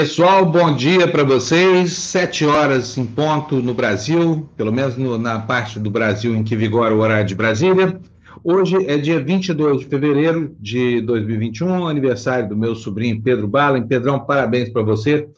Pessoal, 0.00 0.46
bom 0.46 0.76
dia 0.76 1.08
para 1.08 1.24
vocês. 1.24 1.92
Sete 1.94 2.46
horas 2.46 2.96
em 2.96 3.04
ponto 3.04 3.56
no 3.56 3.74
Brasil, 3.74 4.48
pelo 4.56 4.72
menos 4.72 4.96
no, 4.96 5.18
na 5.18 5.40
parte 5.40 5.80
do 5.80 5.90
Brasil 5.90 6.36
em 6.36 6.44
que 6.44 6.54
vigora 6.54 6.94
o 6.94 7.00
horário 7.00 7.26
de 7.26 7.34
Brasília. 7.34 8.00
Hoje 8.44 8.76
é 8.86 8.96
dia 8.96 9.18
22 9.18 9.80
de 9.80 9.86
fevereiro 9.86 10.54
de 10.60 11.00
2021, 11.00 11.88
aniversário 11.88 12.48
do 12.48 12.56
meu 12.56 12.76
sobrinho 12.76 13.20
Pedro 13.20 13.48
Bala. 13.48 13.82
Pedrão, 13.82 14.24
parabéns 14.24 14.68
para 14.68 14.82
você. 14.82 15.28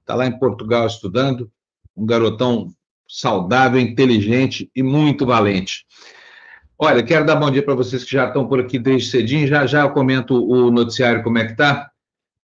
Está 0.00 0.14
lá 0.14 0.26
em 0.26 0.38
Portugal 0.38 0.86
estudando, 0.86 1.50
um 1.96 2.04
garotão 2.04 2.68
saudável, 3.08 3.80
inteligente 3.80 4.70
e 4.76 4.82
muito 4.82 5.24
valente. 5.24 5.86
Olha, 6.78 7.02
quero 7.02 7.24
dar 7.24 7.36
bom 7.36 7.50
dia 7.50 7.62
para 7.62 7.74
vocês 7.74 8.04
que 8.04 8.12
já 8.12 8.26
estão 8.26 8.46
por 8.46 8.60
aqui 8.60 8.78
desde 8.78 9.10
cedinho. 9.10 9.46
Já 9.46 9.64
já 9.64 9.80
eu 9.80 9.90
comento 9.92 10.34
o 10.34 10.70
noticiário 10.70 11.22
como 11.22 11.38
é 11.38 11.46
que 11.46 11.52
está. 11.52 11.90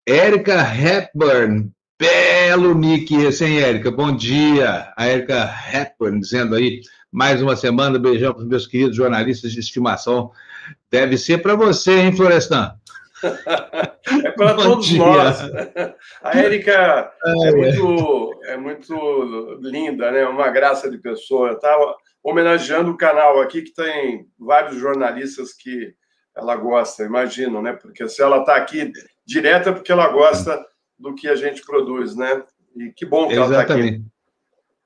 Érica 0.08 0.62
Hepburn, 0.62 1.72
belo 1.98 2.76
nick 2.76 3.12
esse, 3.12 3.44
hein, 3.44 3.60
Érica? 3.60 3.90
Bom 3.90 4.14
dia. 4.14 4.92
A 4.96 5.04
Érica 5.08 5.52
Hepburn 5.72 6.20
dizendo 6.20 6.54
aí, 6.54 6.80
mais 7.10 7.42
uma 7.42 7.56
semana, 7.56 7.98
beijão 7.98 8.32
para 8.32 8.42
os 8.42 8.48
meus 8.48 8.68
queridos 8.68 8.94
jornalistas 8.94 9.50
de 9.50 9.58
estimação. 9.58 10.30
Deve 10.92 11.18
ser 11.18 11.42
para 11.42 11.56
você, 11.56 11.90
hein, 11.90 12.14
Florestan? 12.14 12.76
é 14.24 14.30
para 14.30 14.54
todos 14.62 14.86
dia. 14.86 14.98
nós. 14.98 15.40
A 16.22 16.38
Érica 16.38 17.12
é, 17.24 17.48
é, 17.48 17.52
muito, 17.52 18.40
é 18.44 18.56
muito 18.56 19.58
linda, 19.60 20.12
né? 20.12 20.24
Uma 20.24 20.50
graça 20.50 20.88
de 20.88 20.98
pessoa. 20.98 21.50
Estava 21.50 21.96
homenageando 22.22 22.92
o 22.92 22.96
canal 22.96 23.40
aqui, 23.40 23.60
que 23.60 23.74
tem 23.74 24.24
vários 24.38 24.76
jornalistas 24.76 25.52
que 25.52 25.94
ela 26.36 26.54
gosta, 26.54 27.02
imagino, 27.02 27.60
né? 27.60 27.72
Porque 27.72 28.08
se 28.08 28.22
ela 28.22 28.38
está 28.38 28.54
aqui 28.54 28.92
direta 29.26 29.72
porque 29.72 29.90
ela 29.90 30.08
gosta 30.08 30.64
do 30.98 31.14
que 31.14 31.28
a 31.28 31.34
gente 31.34 31.62
produz, 31.64 32.14
né? 32.14 32.42
E 32.76 32.92
que 32.94 33.04
bom 33.04 33.26
que 33.26 33.34
Exatamente. 33.34 33.54
ela 33.54 33.62
está 33.62 33.74
aqui. 33.74 34.04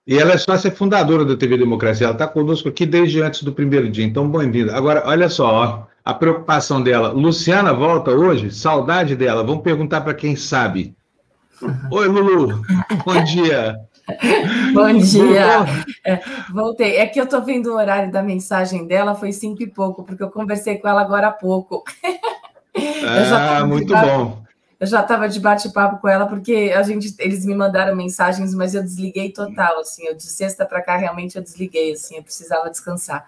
E 0.06 0.18
ela 0.18 0.32
é 0.32 0.38
sócia 0.38 0.72
fundadora 0.72 1.24
da 1.24 1.36
TV 1.36 1.56
Democracia, 1.56 2.06
ela 2.06 2.14
está 2.14 2.26
conosco 2.26 2.68
aqui 2.68 2.86
desde 2.86 3.22
antes 3.22 3.42
do 3.42 3.52
primeiro 3.52 3.88
dia, 3.88 4.04
então 4.04 4.28
bem-vinda. 4.28 4.74
Agora, 4.74 5.04
olha 5.06 5.28
só, 5.28 5.46
ó, 5.46 5.82
a 6.04 6.14
preocupação 6.14 6.82
dela. 6.82 7.12
Luciana 7.12 7.72
volta 7.72 8.10
hoje? 8.10 8.50
Saudade 8.50 9.14
dela. 9.14 9.44
Vamos 9.44 9.62
perguntar 9.62 10.00
para 10.00 10.14
quem 10.14 10.34
sabe. 10.34 10.96
Oi, 11.90 12.08
Lulu. 12.08 12.62
Bom 13.04 13.24
dia. 13.24 13.76
Bom 14.74 14.92
dia. 14.94 15.66
É, 16.04 16.20
voltei. 16.52 16.96
É 16.96 17.06
que 17.06 17.20
eu 17.20 17.24
estou 17.24 17.44
vendo 17.44 17.68
o 17.68 17.76
horário 17.76 18.10
da 18.10 18.22
mensagem 18.22 18.86
dela, 18.86 19.14
foi 19.14 19.30
cinco 19.30 19.62
e 19.62 19.66
pouco, 19.66 20.02
porque 20.02 20.22
eu 20.22 20.30
conversei 20.30 20.78
com 20.78 20.88
ela 20.88 21.02
agora 21.02 21.28
há 21.28 21.32
pouco. 21.32 21.84
Ah, 23.06 23.66
muito 23.66 23.92
bom. 23.92 24.40
Eu 24.80 24.86
já 24.86 25.02
estava 25.02 25.28
de 25.28 25.38
bate-papo 25.38 26.00
com 26.00 26.08
ela, 26.08 26.24
porque 26.24 26.72
a 26.74 26.82
gente, 26.82 27.14
eles 27.18 27.44
me 27.44 27.54
mandaram 27.54 27.94
mensagens, 27.94 28.54
mas 28.54 28.74
eu 28.74 28.82
desliguei 28.82 29.30
total, 29.30 29.78
assim, 29.80 30.06
eu 30.06 30.14
de 30.14 30.22
sexta 30.22 30.64
para 30.64 30.80
cá 30.80 30.96
realmente 30.96 31.36
eu 31.36 31.42
desliguei, 31.42 31.92
assim, 31.92 32.16
eu 32.16 32.22
precisava 32.22 32.70
descansar. 32.70 33.26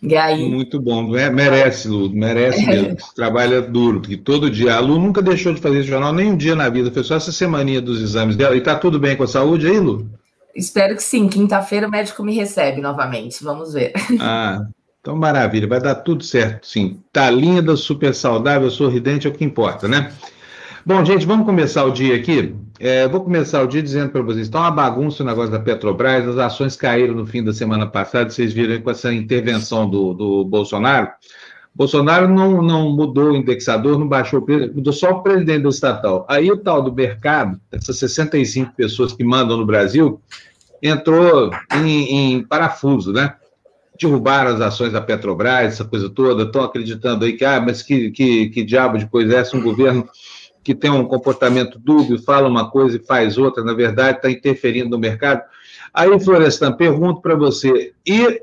E 0.00 0.16
aí... 0.16 0.48
Muito 0.48 0.80
bom, 0.80 1.16
é, 1.16 1.28
merece, 1.28 1.88
Lu, 1.88 2.08
merece 2.10 2.64
mesmo, 2.64 2.96
trabalha 3.16 3.60
duro, 3.60 4.00
porque 4.00 4.16
todo 4.16 4.48
dia, 4.48 4.76
a 4.76 4.78
Lu 4.78 4.96
nunca 5.00 5.20
deixou 5.20 5.52
de 5.52 5.60
fazer 5.60 5.80
esse 5.80 5.88
jornal, 5.88 6.12
nem 6.12 6.30
um 6.30 6.36
dia 6.36 6.54
na 6.54 6.68
vida, 6.68 6.92
foi 6.92 7.02
só 7.02 7.16
essa 7.16 7.32
semaninha 7.32 7.82
dos 7.82 8.00
exames 8.00 8.36
dela, 8.36 8.56
e 8.56 8.60
tá 8.60 8.76
tudo 8.76 9.00
bem 9.00 9.16
com 9.16 9.24
a 9.24 9.28
saúde 9.28 9.66
aí, 9.66 9.80
Lu? 9.80 10.08
Espero 10.54 10.94
que 10.94 11.02
sim, 11.02 11.28
quinta-feira 11.28 11.88
o 11.88 11.90
médico 11.90 12.22
me 12.22 12.32
recebe 12.32 12.80
novamente, 12.80 13.42
vamos 13.42 13.72
ver. 13.72 13.92
Ah, 14.20 14.60
então, 15.06 15.14
maravilha, 15.14 15.68
vai 15.68 15.80
dar 15.80 15.94
tudo 15.94 16.24
certo, 16.24 16.66
sim. 16.66 16.98
Tá 17.12 17.30
linda, 17.30 17.76
super 17.76 18.12
saudável, 18.12 18.68
sorridente, 18.68 19.28
é 19.28 19.30
o 19.30 19.32
que 19.32 19.44
importa, 19.44 19.86
né? 19.86 20.12
Bom, 20.84 21.04
gente, 21.04 21.24
vamos 21.24 21.46
começar 21.46 21.84
o 21.84 21.92
dia 21.92 22.16
aqui. 22.16 22.56
É, 22.80 23.06
vou 23.06 23.20
começar 23.20 23.62
o 23.62 23.68
dia 23.68 23.80
dizendo 23.80 24.10
para 24.10 24.20
vocês: 24.22 24.48
está 24.48 24.58
uma 24.58 24.70
bagunça 24.72 25.22
o 25.22 25.26
negócio 25.26 25.52
da 25.52 25.60
Petrobras, 25.60 26.26
as 26.26 26.38
ações 26.38 26.74
caíram 26.74 27.14
no 27.14 27.24
fim 27.24 27.44
da 27.44 27.52
semana 27.52 27.86
passada, 27.86 28.30
vocês 28.30 28.52
viram 28.52 28.82
com 28.82 28.90
essa 28.90 29.14
intervenção 29.14 29.88
do, 29.88 30.12
do 30.12 30.44
Bolsonaro. 30.44 31.08
Bolsonaro 31.72 32.26
não, 32.26 32.60
não 32.60 32.90
mudou 32.90 33.30
o 33.30 33.36
indexador, 33.36 33.96
não 34.00 34.08
baixou 34.08 34.40
o 34.40 34.42
preço, 34.42 34.74
mudou 34.74 34.92
só 34.92 35.10
o 35.10 35.22
presidente 35.22 35.62
do 35.62 35.68
estatal. 35.68 36.26
Aí 36.28 36.50
o 36.50 36.56
tal 36.56 36.82
do 36.82 36.92
mercado, 36.92 37.60
essas 37.70 37.96
65 37.98 38.72
pessoas 38.74 39.12
que 39.12 39.22
mandam 39.22 39.56
no 39.56 39.66
Brasil, 39.66 40.20
entrou 40.82 41.52
em, 41.76 42.34
em 42.34 42.42
parafuso, 42.42 43.12
né? 43.12 43.34
Derrubaram 44.00 44.54
as 44.54 44.60
ações 44.60 44.92
da 44.92 45.00
Petrobras, 45.00 45.74
essa 45.74 45.84
coisa 45.84 46.10
toda, 46.10 46.44
estão 46.44 46.62
acreditando 46.62 47.24
aí 47.24 47.34
que, 47.34 47.44
ah, 47.44 47.60
mas 47.60 47.82
que, 47.82 48.10
que, 48.10 48.48
que 48.48 48.64
diabo 48.64 48.98
de 48.98 49.06
coisa 49.06 49.34
é 49.34 49.38
essa? 49.38 49.56
Um 49.56 49.62
governo 49.62 50.08
que 50.62 50.74
tem 50.74 50.90
um 50.90 51.04
comportamento 51.04 51.78
dúbio, 51.78 52.20
fala 52.20 52.48
uma 52.48 52.70
coisa 52.70 52.96
e 52.96 53.06
faz 53.06 53.38
outra, 53.38 53.62
na 53.62 53.72
verdade, 53.72 54.18
está 54.18 54.30
interferindo 54.30 54.90
no 54.90 54.98
mercado. 54.98 55.42
Aí, 55.94 56.18
Florestan, 56.18 56.72
pergunto 56.72 57.20
para 57.20 57.36
você, 57.36 57.92
e 58.04 58.42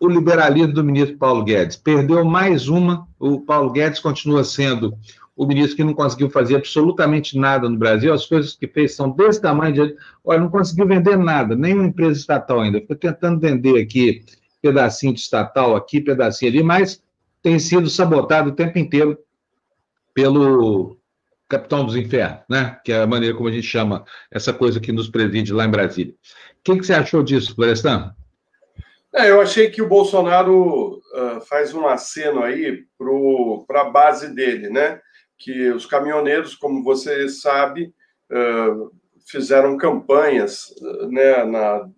o 0.00 0.08
liberalismo 0.08 0.72
do 0.72 0.82
ministro 0.82 1.18
Paulo 1.18 1.44
Guedes? 1.44 1.76
Perdeu 1.76 2.24
mais 2.24 2.68
uma, 2.68 3.06
o 3.18 3.40
Paulo 3.40 3.70
Guedes 3.70 4.00
continua 4.00 4.44
sendo 4.44 4.94
o 5.36 5.46
ministro 5.46 5.76
que 5.76 5.84
não 5.84 5.94
conseguiu 5.94 6.28
fazer 6.28 6.56
absolutamente 6.56 7.38
nada 7.38 7.68
no 7.68 7.76
Brasil, 7.76 8.12
as 8.12 8.26
coisas 8.26 8.56
que 8.56 8.66
fez 8.66 8.96
são 8.96 9.10
desse 9.10 9.40
tamanho, 9.40 9.72
de... 9.72 9.94
olha, 10.24 10.40
não 10.40 10.48
conseguiu 10.48 10.86
vender 10.86 11.16
nada, 11.16 11.54
nenhuma 11.54 11.84
empresa 11.84 12.18
estatal 12.18 12.60
ainda, 12.60 12.80
fica 12.80 12.96
tentando 12.96 13.38
vender 13.38 13.80
aqui 13.80 14.24
pedacinho 14.60 15.14
de 15.14 15.20
estatal 15.20 15.76
aqui, 15.76 16.00
pedacinho 16.00 16.50
ali, 16.50 16.62
mas 16.62 17.02
tem 17.42 17.58
sido 17.58 17.88
sabotado 17.88 18.50
o 18.50 18.54
tempo 18.54 18.78
inteiro 18.78 19.18
pelo 20.12 20.96
capitão 21.48 21.84
dos 21.84 21.96
infernos, 21.96 22.40
né? 22.48 22.78
Que 22.84 22.92
é 22.92 23.02
a 23.02 23.06
maneira 23.06 23.34
como 23.34 23.48
a 23.48 23.52
gente 23.52 23.66
chama 23.66 24.04
essa 24.30 24.52
coisa 24.52 24.80
que 24.80 24.92
nos 24.92 25.08
preside 25.08 25.52
lá 25.52 25.64
em 25.64 25.70
Brasília. 25.70 26.12
O 26.12 26.16
que, 26.62 26.78
que 26.78 26.84
você 26.84 26.92
achou 26.92 27.22
disso, 27.22 27.54
Florestan? 27.54 28.14
É, 29.14 29.30
eu 29.30 29.40
achei 29.40 29.70
que 29.70 29.80
o 29.80 29.88
Bolsonaro 29.88 30.96
uh, 30.96 31.40
faz 31.48 31.72
um 31.72 31.86
aceno 31.86 32.42
aí 32.42 32.84
para 33.66 33.82
a 33.82 33.90
base 33.90 34.34
dele, 34.34 34.68
né? 34.68 35.00
Que 35.38 35.70
os 35.70 35.86
caminhoneiros, 35.86 36.54
como 36.54 36.82
você 36.82 37.28
sabe, 37.28 37.94
uh, 38.30 38.92
fizeram 39.26 39.78
campanhas 39.78 40.74
uh, 40.82 41.08
né, 41.08 41.44
na 41.44 41.88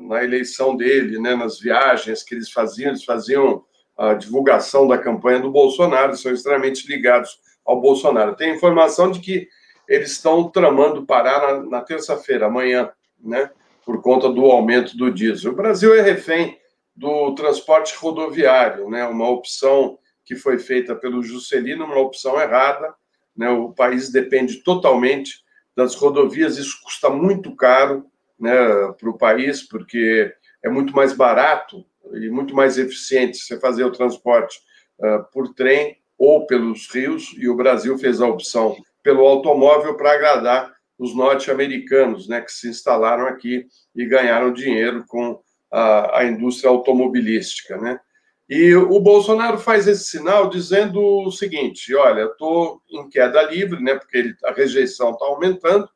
na 0.00 0.22
eleição 0.22 0.76
dele, 0.76 1.18
né, 1.18 1.34
nas 1.34 1.58
viagens 1.58 2.22
que 2.22 2.34
eles 2.34 2.50
faziam, 2.50 2.90
eles 2.90 3.04
faziam 3.04 3.64
a 3.96 4.14
divulgação 4.14 4.86
da 4.86 4.98
campanha 4.98 5.40
do 5.40 5.50
Bolsonaro, 5.50 6.16
são 6.16 6.32
extremamente 6.32 6.86
ligados 6.88 7.38
ao 7.64 7.80
Bolsonaro. 7.80 8.36
Tem 8.36 8.54
informação 8.54 9.10
de 9.10 9.20
que 9.20 9.48
eles 9.88 10.12
estão 10.12 10.50
tramando 10.50 11.06
parar 11.06 11.40
na, 11.40 11.70
na 11.70 11.80
terça-feira, 11.80 12.46
amanhã, 12.46 12.90
né, 13.20 13.50
por 13.84 14.02
conta 14.02 14.28
do 14.28 14.46
aumento 14.46 14.96
do 14.96 15.10
diesel. 15.10 15.52
O 15.52 15.56
Brasil 15.56 15.94
é 15.94 16.00
refém 16.00 16.58
do 16.94 17.34
transporte 17.34 17.94
rodoviário, 17.96 18.88
né, 18.90 19.06
uma 19.06 19.28
opção 19.28 19.98
que 20.24 20.36
foi 20.36 20.58
feita 20.58 20.94
pelo 20.94 21.22
Juscelino, 21.22 21.84
uma 21.84 21.98
opção 21.98 22.40
errada. 22.40 22.94
Né, 23.36 23.48
o 23.50 23.72
país 23.72 24.10
depende 24.10 24.62
totalmente 24.62 25.42
das 25.76 25.94
rodovias, 25.94 26.56
isso 26.56 26.80
custa 26.82 27.10
muito 27.10 27.54
caro 27.56 28.06
né, 28.38 28.54
para 28.98 29.10
o 29.10 29.18
país, 29.18 29.62
porque 29.62 30.32
é 30.62 30.68
muito 30.68 30.94
mais 30.94 31.12
barato 31.12 31.84
e 32.12 32.28
muito 32.28 32.54
mais 32.54 32.78
eficiente 32.78 33.38
você 33.38 33.58
fazer 33.58 33.84
o 33.84 33.92
transporte 33.92 34.58
uh, 34.98 35.24
por 35.32 35.54
trem 35.54 35.96
ou 36.18 36.46
pelos 36.46 36.88
rios, 36.92 37.34
e 37.36 37.48
o 37.48 37.56
Brasil 37.56 37.98
fez 37.98 38.20
a 38.20 38.26
opção 38.26 38.76
pelo 39.02 39.26
automóvel 39.26 39.96
para 39.96 40.12
agradar 40.12 40.72
os 40.98 41.14
norte-americanos, 41.14 42.28
né, 42.28 42.40
que 42.40 42.52
se 42.52 42.68
instalaram 42.68 43.26
aqui 43.26 43.66
e 43.94 44.06
ganharam 44.06 44.52
dinheiro 44.52 45.04
com 45.08 45.40
a, 45.70 46.20
a 46.20 46.24
indústria 46.24 46.70
automobilística, 46.70 47.76
né? 47.76 47.98
E 48.48 48.74
o 48.74 49.00
Bolsonaro 49.00 49.58
faz 49.58 49.88
esse 49.88 50.04
sinal 50.04 50.50
dizendo 50.50 51.00
o 51.00 51.32
seguinte: 51.32 51.94
olha, 51.94 52.24
estou 52.24 52.80
em 52.90 53.08
queda 53.08 53.42
livre, 53.42 53.82
né? 53.82 53.94
Porque 53.94 54.18
ele, 54.18 54.34
a 54.44 54.52
rejeição 54.52 55.12
está 55.12 55.24
aumentando 55.24 55.88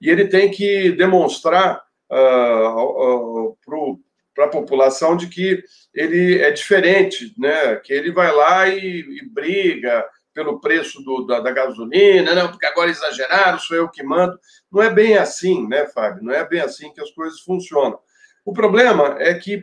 e 0.00 0.08
ele 0.08 0.28
tem 0.28 0.50
que 0.50 0.92
demonstrar 0.92 1.82
uh, 2.10 3.52
uh, 3.52 4.00
para 4.34 4.44
a 4.44 4.50
população 4.50 5.16
de 5.16 5.28
que 5.28 5.62
ele 5.94 6.40
é 6.40 6.50
diferente, 6.50 7.34
né? 7.38 7.76
que 7.76 7.92
ele 7.92 8.12
vai 8.12 8.30
lá 8.32 8.68
e, 8.68 9.00
e 9.00 9.28
briga 9.28 10.06
pelo 10.34 10.60
preço 10.60 11.02
do, 11.02 11.24
da, 11.24 11.40
da, 11.40 11.50
gasolina, 11.50 12.34
não, 12.34 12.50
porque 12.50 12.66
agora 12.66 12.90
exageraram, 12.90 13.58
sou 13.58 13.74
eu 13.74 13.88
que 13.88 14.02
mando. 14.02 14.38
Não 14.70 14.82
é 14.82 14.92
bem 14.92 15.16
assim, 15.16 15.66
né, 15.66 15.86
Fábio? 15.86 16.22
Não 16.22 16.34
é 16.34 16.46
bem 16.46 16.60
assim 16.60 16.92
que 16.92 17.00
as 17.00 17.10
coisas 17.12 17.40
funcionam. 17.40 17.98
O 18.44 18.52
problema 18.52 19.16
é 19.18 19.32
que 19.32 19.56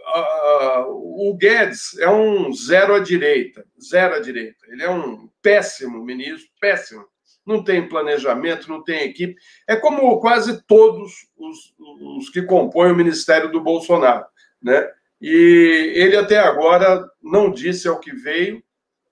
uh, 0.00 0.88
o 0.88 1.36
Guedes 1.36 1.98
é 1.98 2.08
um 2.08 2.50
zero 2.54 2.94
à 2.94 3.00
direita, 3.00 3.66
zero 3.78 4.14
à 4.14 4.18
direita. 4.18 4.64
Ele 4.68 4.82
é 4.82 4.90
um 4.90 5.28
péssimo 5.42 6.02
ministro, 6.02 6.48
péssimo 6.58 7.06
não 7.48 7.64
tem 7.64 7.88
planejamento, 7.88 8.68
não 8.68 8.84
tem 8.84 9.04
equipe. 9.04 9.34
É 9.66 9.74
como 9.74 10.20
quase 10.20 10.62
todos 10.66 11.26
os, 11.36 11.74
os 11.78 12.28
que 12.28 12.42
compõem 12.42 12.92
o 12.92 12.96
ministério 12.96 13.50
do 13.50 13.60
Bolsonaro. 13.60 14.26
Né? 14.62 14.86
E 15.20 15.92
ele 15.96 16.16
até 16.16 16.38
agora 16.38 17.08
não 17.22 17.50
disse 17.50 17.88
ao 17.88 17.98
que 17.98 18.12
veio. 18.12 18.58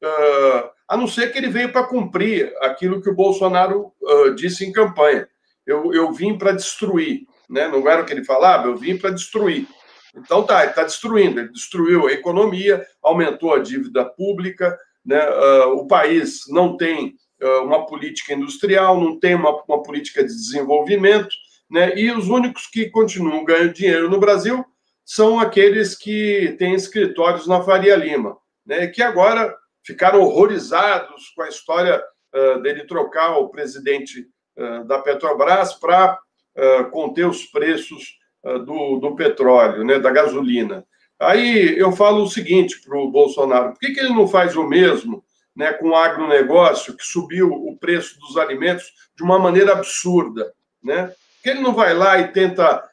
Uh, 0.02 0.70
a 0.86 0.96
não 0.96 1.08
ser 1.08 1.32
que 1.32 1.38
ele 1.38 1.48
veio 1.48 1.72
para 1.72 1.86
cumprir 1.86 2.54
aquilo 2.60 3.00
que 3.00 3.08
o 3.08 3.14
Bolsonaro 3.14 3.92
uh, 4.02 4.34
disse 4.34 4.64
em 4.64 4.70
campanha. 4.70 5.26
Eu, 5.66 5.92
eu 5.94 6.12
vim 6.12 6.36
para 6.36 6.52
destruir, 6.52 7.22
né? 7.48 7.66
não 7.66 7.88
era 7.88 8.02
o 8.02 8.04
que 8.04 8.12
ele 8.12 8.22
falava, 8.22 8.68
eu 8.68 8.76
vim 8.76 8.96
para 8.96 9.10
destruir. 9.10 9.66
Então 10.14 10.44
tá, 10.44 10.60
ele 10.60 10.70
está 10.70 10.84
destruindo, 10.84 11.40
ele 11.40 11.48
destruiu 11.48 12.06
a 12.06 12.12
economia, 12.12 12.86
aumentou 13.02 13.54
a 13.54 13.58
dívida 13.58 14.04
pública, 14.04 14.78
né? 15.04 15.24
Uh, 15.28 15.72
o 15.74 15.86
país 15.86 16.40
não 16.48 16.76
tem 16.76 17.16
uma 17.64 17.84
política 17.86 18.32
industrial, 18.32 19.00
não 19.00 19.18
tem 19.18 19.34
uma, 19.34 19.62
uma 19.68 19.82
política 19.82 20.22
de 20.22 20.28
desenvolvimento, 20.28 21.28
né? 21.70 21.96
e 21.98 22.10
os 22.10 22.28
únicos 22.28 22.66
que 22.66 22.90
continuam 22.90 23.44
ganhando 23.44 23.74
dinheiro 23.74 24.08
no 24.08 24.18
Brasil 24.18 24.64
são 25.04 25.38
aqueles 25.38 25.96
que 25.96 26.56
têm 26.58 26.74
escritórios 26.74 27.46
na 27.46 27.62
Faria 27.62 27.96
Lima, 27.96 28.36
né? 28.64 28.86
que 28.86 29.02
agora 29.02 29.54
ficaram 29.84 30.20
horrorizados 30.20 31.28
com 31.34 31.42
a 31.42 31.48
história 31.48 32.02
uh, 32.34 32.60
dele 32.60 32.84
trocar 32.84 33.38
o 33.38 33.48
presidente 33.48 34.26
uh, 34.56 34.84
da 34.84 34.98
Petrobras 34.98 35.74
para 35.74 36.18
uh, 36.56 36.90
conter 36.90 37.26
os 37.26 37.44
preços 37.44 38.18
do, 38.64 39.00
do, 39.00 39.16
petróleo, 39.16 39.82
né, 39.82 39.98
da 39.98 40.08
gasolina. 40.08 40.86
Aí 41.18 41.76
eu 41.76 41.90
falo 41.90 42.22
o 42.22 42.30
seguinte 42.30 42.80
para 42.80 42.96
o 42.96 43.10
Bolsonaro: 43.10 43.72
por 43.72 43.80
que, 43.80 43.92
que 43.92 43.98
ele 43.98 44.10
não 44.10 44.28
faz 44.28 44.54
o 44.54 44.62
mesmo 44.62 45.24
né, 45.56 45.72
com 45.72 45.88
o 45.88 45.96
agronegócio, 45.96 46.96
que 46.96 47.04
subiu 47.04 47.50
o 47.50 47.76
preço 47.78 48.18
dos 48.20 48.36
alimentos 48.36 48.84
de 49.16 49.24
uma 49.24 49.38
maneira 49.38 49.72
absurda? 49.72 50.52
Né? 50.82 51.06
Por 51.06 51.42
que 51.42 51.50
ele 51.50 51.60
não 51.60 51.74
vai 51.74 51.94
lá 51.94 52.18
e 52.18 52.32
tenta 52.32 52.84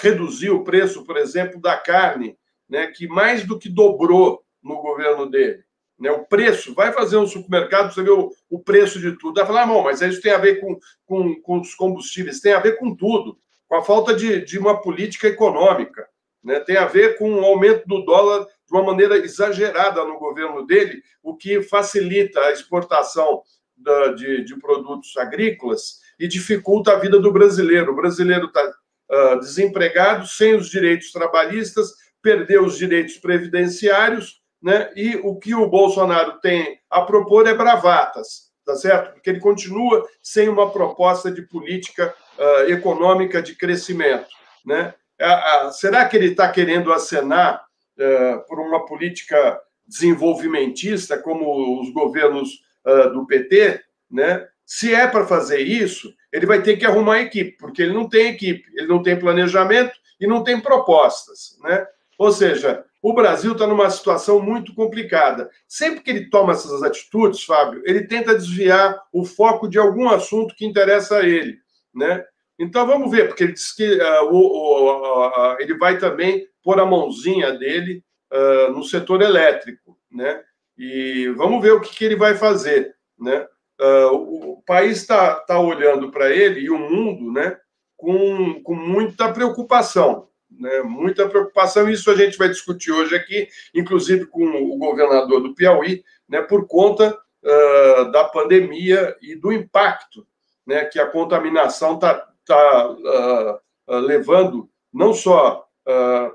reduzir 0.00 0.50
o 0.50 0.62
preço, 0.62 1.04
por 1.04 1.16
exemplo, 1.16 1.60
da 1.60 1.76
carne, 1.76 2.36
né, 2.68 2.88
que 2.88 3.08
mais 3.08 3.44
do 3.44 3.58
que 3.58 3.70
dobrou 3.70 4.42
no 4.62 4.82
governo 4.82 5.28
dele? 5.28 5.66
né, 5.98 6.10
o 6.10 6.24
preço, 6.24 6.74
vai 6.74 6.92
fazer 6.92 7.16
um 7.16 7.26
supermercado, 7.26 7.92
você 7.92 8.02
vê 8.02 8.10
o, 8.10 8.30
o 8.50 8.58
preço 8.58 9.00
de 9.00 9.12
tudo. 9.12 9.36
Vai 9.36 9.46
falar, 9.46 9.62
ah, 9.62 9.82
mas 9.82 10.00
isso 10.02 10.20
tem 10.20 10.32
a 10.32 10.38
ver 10.38 10.60
com, 10.60 10.78
com, 11.06 11.40
com 11.40 11.60
os 11.60 11.74
combustíveis, 11.74 12.40
tem 12.40 12.52
a 12.52 12.60
ver 12.60 12.78
com 12.78 12.94
tudo, 12.94 13.38
com 13.66 13.76
a 13.76 13.82
falta 13.82 14.14
de, 14.14 14.44
de 14.44 14.58
uma 14.58 14.80
política 14.80 15.26
econômica, 15.26 16.06
né, 16.44 16.60
tem 16.60 16.76
a 16.76 16.86
ver 16.86 17.16
com 17.18 17.40
o 17.40 17.44
aumento 17.44 17.86
do 17.86 18.04
dólar 18.04 18.46
de 18.66 18.74
uma 18.74 18.82
maneira 18.82 19.16
exagerada 19.18 20.04
no 20.04 20.18
governo 20.18 20.66
dele, 20.66 21.02
o 21.22 21.36
que 21.36 21.62
facilita 21.62 22.40
a 22.40 22.52
exportação 22.52 23.42
da, 23.76 24.08
de, 24.08 24.44
de 24.44 24.56
produtos 24.58 25.16
agrícolas 25.16 26.00
e 26.18 26.26
dificulta 26.26 26.92
a 26.92 26.98
vida 26.98 27.18
do 27.20 27.32
brasileiro. 27.32 27.92
O 27.92 27.96
brasileiro 27.96 28.46
está 28.46 28.64
uh, 28.64 28.72
ah, 29.10 29.34
desempregado, 29.36 30.26
sem 30.26 30.54
os 30.54 30.68
direitos 30.68 31.12
trabalhistas, 31.12 31.92
perdeu 32.22 32.64
os 32.64 32.76
direitos 32.76 33.18
previdenciários 33.18 34.40
né? 34.62 34.90
E 34.96 35.16
o 35.16 35.36
que 35.36 35.54
o 35.54 35.68
Bolsonaro 35.68 36.40
tem 36.40 36.80
a 36.90 37.02
propor 37.02 37.46
é 37.46 37.54
bravatas, 37.54 38.50
tá 38.64 38.74
certo? 38.74 39.12
Porque 39.12 39.30
ele 39.30 39.40
continua 39.40 40.04
sem 40.22 40.48
uma 40.48 40.70
proposta 40.70 41.30
de 41.30 41.42
política 41.42 42.14
uh, 42.38 42.70
econômica 42.70 43.42
de 43.42 43.54
crescimento, 43.54 44.28
né? 44.64 44.94
Uh, 45.20 45.70
será 45.72 46.04
que 46.06 46.16
ele 46.16 46.30
está 46.30 46.50
querendo 46.50 46.92
acenar 46.92 47.64
por 48.48 48.60
uma 48.60 48.84
política 48.84 49.60
desenvolvimentista, 49.86 51.16
como 51.16 51.80
os 51.80 51.90
governos 51.90 52.60
do 53.12 53.26
PT, 53.26 53.80
né? 54.10 54.46
Se 54.64 54.92
é 54.94 55.06
para 55.06 55.26
fazer 55.26 55.60
isso, 55.60 56.12
ele 56.32 56.44
vai 56.44 56.60
ter 56.60 56.76
que 56.76 56.84
arrumar 56.84 57.14
a 57.14 57.22
equipe, 57.22 57.56
porque 57.56 57.82
ele 57.82 57.92
não 57.94 58.08
tem 58.08 58.28
equipe, 58.28 58.64
ele 58.74 58.88
não 58.88 59.02
tem 59.02 59.18
planejamento 59.18 59.92
e 60.20 60.26
não 60.26 60.42
tem 60.42 60.60
propostas, 60.60 61.56
né? 61.62 61.86
Ou 62.18 62.32
seja, 62.32 62.84
o 63.02 63.12
Brasil 63.12 63.52
está 63.52 63.66
numa 63.66 63.88
situação 63.90 64.40
muito 64.42 64.74
complicada. 64.74 65.48
Sempre 65.68 66.00
que 66.00 66.10
ele 66.10 66.28
toma 66.28 66.52
essas 66.52 66.82
atitudes, 66.82 67.44
Fábio, 67.44 67.82
ele 67.84 68.06
tenta 68.06 68.34
desviar 68.34 69.00
o 69.12 69.24
foco 69.24 69.68
de 69.68 69.78
algum 69.78 70.08
assunto 70.08 70.54
que 70.56 70.66
interessa 70.66 71.18
a 71.18 71.26
ele, 71.26 71.56
né? 71.94 72.24
Então 72.58 72.86
vamos 72.86 73.10
ver, 73.10 73.28
porque 73.28 73.44
ele 73.44 73.52
diz 73.52 73.72
que 73.72 73.98
uh, 73.98 74.24
o, 74.32 75.28
uh, 75.28 75.56
ele 75.60 75.76
vai 75.76 75.98
também 75.98 76.48
pôr 76.66 76.80
a 76.80 76.84
mãozinha 76.84 77.52
dele 77.52 78.02
uh, 78.32 78.72
no 78.72 78.82
setor 78.82 79.22
elétrico, 79.22 79.96
né? 80.10 80.42
E 80.76 81.28
vamos 81.36 81.62
ver 81.62 81.74
o 81.74 81.80
que, 81.80 81.94
que 81.94 82.04
ele 82.04 82.16
vai 82.16 82.34
fazer, 82.34 82.92
né? 83.16 83.46
o 84.10 84.62
país 84.66 85.02
está 85.02 85.34
tá 85.34 85.60
olhando 85.60 86.10
para 86.10 86.30
ele 86.30 86.60
e 86.60 86.70
o 86.70 86.78
mundo, 86.78 87.30
né? 87.30 87.56
Com, 87.94 88.62
com 88.62 88.74
muita 88.74 89.30
preocupação 89.32 90.26
né, 90.50 90.82
muita 90.82 91.28
preocupação. 91.28 91.88
Isso 91.88 92.10
a 92.10 92.16
gente 92.16 92.38
vai 92.38 92.48
discutir 92.48 92.92
hoje 92.92 93.14
aqui, 93.14 93.48
inclusive 93.74 94.26
com 94.26 94.44
o 94.44 94.78
governador 94.78 95.42
do 95.42 95.54
Piauí, 95.54 96.02
né, 96.28 96.40
por 96.42 96.66
conta 96.66 97.16
uh, 97.42 98.10
da 98.10 98.24
pandemia 98.24 99.16
e 99.20 99.34
do 99.34 99.52
impacto 99.52 100.26
né, 100.66 100.84
que 100.84 100.98
a 100.98 101.06
contaminação 101.06 101.94
está 101.94 102.26
tá, 102.44 102.90
uh, 102.90 103.94
uh, 103.94 103.98
levando, 104.00 104.68
não 104.92 105.12
só 105.12 105.65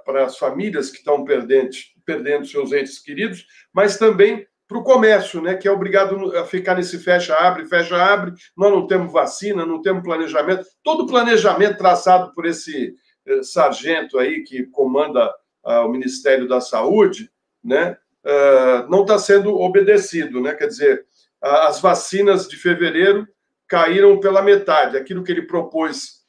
para 0.05 0.25
as 0.25 0.37
famílias 0.37 0.89
que 0.89 0.99
estão 0.99 1.25
perdendo, 1.25 1.71
perdendo 2.05 2.45
seus 2.45 2.71
entes 2.71 2.99
queridos, 2.99 3.45
mas 3.73 3.97
também 3.97 4.47
para 4.71 4.79
o 4.79 4.83
comércio, 4.83 5.41
né, 5.41 5.55
que 5.55 5.67
é 5.67 5.71
obrigado 5.71 6.33
a 6.37 6.45
ficar 6.45 6.75
nesse 6.75 6.97
fecha-abre, 6.97 7.67
fecha-abre. 7.67 8.31
Nós 8.55 8.71
não 8.71 8.87
temos 8.87 9.11
vacina, 9.11 9.65
não 9.65 9.81
temos 9.81 10.01
planejamento. 10.01 10.65
Todo 10.81 11.03
o 11.03 11.07
planejamento 11.07 11.77
traçado 11.77 12.33
por 12.33 12.45
esse 12.45 12.95
eh, 13.25 13.43
sargento 13.43 14.17
aí 14.17 14.43
que 14.43 14.63
comanda 14.67 15.29
ah, 15.61 15.85
o 15.85 15.89
Ministério 15.89 16.47
da 16.47 16.61
Saúde, 16.61 17.29
né, 17.61 17.97
ah, 18.23 18.87
não 18.89 19.01
está 19.01 19.19
sendo 19.19 19.59
obedecido, 19.59 20.39
né? 20.39 20.53
Quer 20.53 20.67
dizer, 20.67 21.05
as 21.41 21.81
vacinas 21.81 22.47
de 22.47 22.55
fevereiro 22.55 23.27
caíram 23.67 24.21
pela 24.21 24.41
metade. 24.41 24.95
Aquilo 24.95 25.21
que 25.21 25.33
ele 25.33 25.41
propôs 25.41 26.21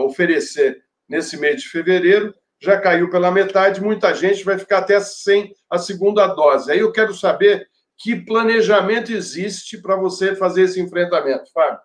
oferecer 0.00 0.82
nesse 1.08 1.36
mês 1.36 1.62
de 1.62 1.68
fevereiro 1.68 2.34
já 2.60 2.80
caiu 2.80 3.10
pela 3.10 3.30
metade. 3.30 3.80
Muita 3.80 4.14
gente 4.14 4.44
vai 4.44 4.58
ficar 4.58 4.78
até 4.78 5.00
sem 5.00 5.54
a 5.70 5.78
segunda 5.78 6.26
dose. 6.26 6.70
Aí 6.70 6.78
eu 6.78 6.92
quero 6.92 7.14
saber 7.14 7.68
que 7.96 8.16
planejamento 8.16 9.12
existe 9.12 9.78
para 9.78 9.96
você 9.96 10.34
fazer 10.34 10.62
esse 10.62 10.80
enfrentamento, 10.80 11.50
Fábio. 11.52 11.78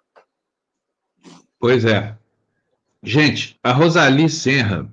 Pois 1.59 1.85
é. 1.85 2.15
Gente, 3.03 3.57
a 3.63 3.71
Rosali 3.71 4.29
Serra 4.29 4.89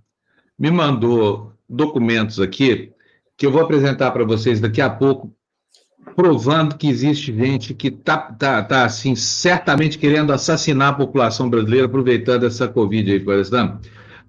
me 0.59 0.71
mandou 0.71 1.53
documentos 1.69 2.41
aqui 2.41 2.93
que 3.37 3.45
eu 3.45 3.53
vou 3.53 3.61
apresentar 3.61 4.11
para 4.13 4.25
vocês 4.25 4.61
daqui 4.61 4.81
a 4.81 4.89
pouco, 4.89 5.35
provando 6.15 6.77
que 6.77 6.89
existe 6.89 7.37
gente 7.37 7.75
que 7.75 7.89
está 7.89 8.17
tá, 8.17 8.63
tá, 8.63 8.85
assim, 8.85 9.15
certamente 9.15 9.99
querendo 9.99 10.33
assassinar 10.33 10.91
a 10.91 10.97
população 10.97 11.51
brasileira, 11.51 11.87
aproveitando 11.87 12.47
essa 12.47 12.67
Covid 12.67 13.13
aí, 13.13 13.21
por 13.21 13.35
exemplo. 13.35 13.81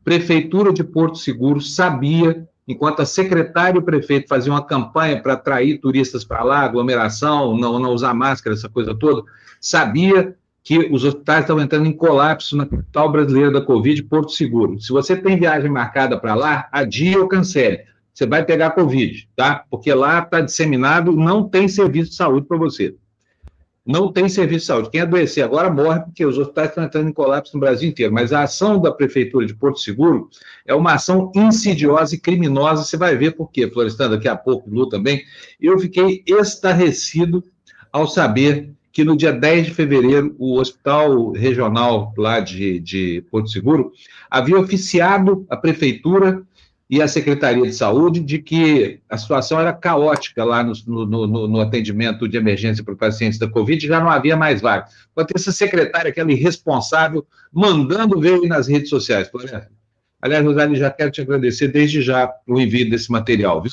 Prefeitura 0.08 0.72
de 0.72 0.86
Porto 0.86 1.18
Seguro 1.18 1.60
sabia, 1.60 2.48
enquanto 2.66 3.02
a 3.02 3.06
secretária 3.06 3.78
e 3.78 3.82
o 3.82 3.84
prefeito 3.84 4.30
faziam 4.30 4.56
uma 4.56 4.64
campanha 4.64 5.22
para 5.22 5.34
atrair 5.34 5.82
turistas 5.82 6.24
para 6.24 6.46
lá, 6.46 6.62
aglomeração, 6.62 7.58
não, 7.58 7.78
não 7.78 7.92
usar 7.92 8.14
máscara, 8.14 8.56
essa 8.56 8.70
coisa 8.70 8.96
toda, 8.96 9.22
sabia 9.60 10.34
que 10.64 10.78
os 10.94 11.04
hospitais 11.04 11.42
estão 11.42 11.60
entrando 11.60 11.88
em 11.88 11.92
colapso 11.92 12.56
na 12.56 12.66
capital 12.66 13.12
brasileira 13.12 13.52
da 13.52 13.60
Covid, 13.60 14.02
Porto 14.04 14.32
Seguro. 14.32 14.80
Se 14.80 14.94
você 14.94 15.14
tem 15.14 15.38
viagem 15.38 15.70
marcada 15.70 16.18
para 16.18 16.36
lá, 16.36 16.70
adie 16.72 17.18
ou 17.18 17.28
cancele. 17.28 17.80
Você 18.14 18.26
vai 18.26 18.46
pegar 18.46 18.72
Covid, 18.72 19.28
tá? 19.36 19.66
Porque 19.70 19.94
lá 19.94 20.20
está 20.20 20.40
disseminado, 20.40 21.12
não 21.12 21.50
tem 21.50 21.68
serviço 21.68 22.12
de 22.12 22.16
saúde 22.16 22.48
para 22.48 22.58
você. 22.58 22.96
Não 23.88 24.12
tem 24.12 24.28
serviço 24.28 24.60
de 24.60 24.66
saúde. 24.66 24.90
Quem 24.90 25.00
adoecer 25.00 25.44
agora 25.44 25.72
morre 25.72 26.02
porque 26.02 26.26
os 26.26 26.38
hospitais 26.38 26.70
estão 26.70 26.84
entrando 26.84 27.08
em 27.10 27.14
colapso 27.14 27.54
no 27.54 27.62
Brasil 27.62 27.88
inteiro. 27.88 28.14
Mas 28.14 28.34
a 28.34 28.44
ação 28.44 28.82
da 28.82 28.92
Prefeitura 28.92 29.46
de 29.46 29.56
Porto 29.56 29.80
Seguro 29.80 30.30
é 30.66 30.76
uma 30.76 30.96
ação 30.96 31.32
insidiosa 31.34 32.14
e 32.14 32.20
criminosa. 32.20 32.84
Você 32.84 32.98
vai 32.98 33.16
ver 33.16 33.32
por 33.32 33.50
quê, 33.50 33.70
Florestan, 33.70 34.10
daqui 34.10 34.28
a 34.28 34.36
pouco, 34.36 34.70
Lu 34.70 34.90
também. 34.90 35.24
Eu 35.62 35.80
fiquei 35.80 36.22
estarrecido 36.28 37.42
ao 37.90 38.08
saber 38.08 38.70
que 38.92 39.06
no 39.06 39.16
dia 39.16 39.32
10 39.32 39.68
de 39.68 39.74
fevereiro, 39.74 40.36
o 40.38 40.60
Hospital 40.60 41.32
Regional 41.32 42.14
lá 42.18 42.42
de, 42.42 42.80
de 42.80 43.24
Porto 43.32 43.50
Seguro 43.50 43.94
havia 44.30 44.60
oficiado 44.60 45.46
a 45.50 45.56
Prefeitura 45.56 46.44
e 46.90 47.02
a 47.02 47.08
Secretaria 47.08 47.64
de 47.64 47.74
Saúde 47.74 48.22
de 48.22 48.40
que 48.40 49.02
a 49.10 49.18
situação 49.18 49.60
era 49.60 49.74
caótica 49.74 50.44
lá 50.44 50.64
no, 50.64 50.74
no, 50.86 51.28
no, 51.28 51.48
no 51.48 51.60
atendimento 51.60 52.28
de 52.28 52.38
emergência 52.38 52.84
para 52.84 52.96
pacientes 52.96 53.38
da 53.38 53.50
Covid, 53.50 53.86
já 53.86 54.00
não 54.00 54.10
havia 54.10 54.38
mais 54.38 54.62
vaga. 54.62 54.88
Enquanto 55.12 55.36
essa 55.36 55.52
secretária, 55.52 56.10
aquela 56.10 56.32
irresponsável, 56.32 57.28
mandando 57.52 58.20
ver 58.20 58.40
nas 58.48 58.68
redes 58.68 58.90
sociais. 58.90 59.30
Aliás, 60.22 60.46
Rosali, 60.46 60.76
já 60.78 60.90
quero 60.90 61.12
te 61.12 61.22
agradecer 61.22 61.68
desde 61.68 62.02
já 62.02 62.32
o 62.48 62.60
envio 62.60 62.90
desse 62.90 63.12
material. 63.12 63.62
Viu? 63.62 63.72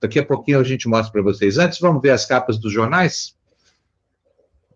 Daqui 0.00 0.18
a 0.18 0.24
pouquinho 0.24 0.58
a 0.58 0.64
gente 0.64 0.88
mostra 0.88 1.12
para 1.12 1.22
vocês. 1.22 1.58
Antes, 1.58 1.78
vamos 1.78 2.02
ver 2.02 2.10
as 2.10 2.26
capas 2.26 2.58
dos 2.58 2.72
jornais? 2.72 3.36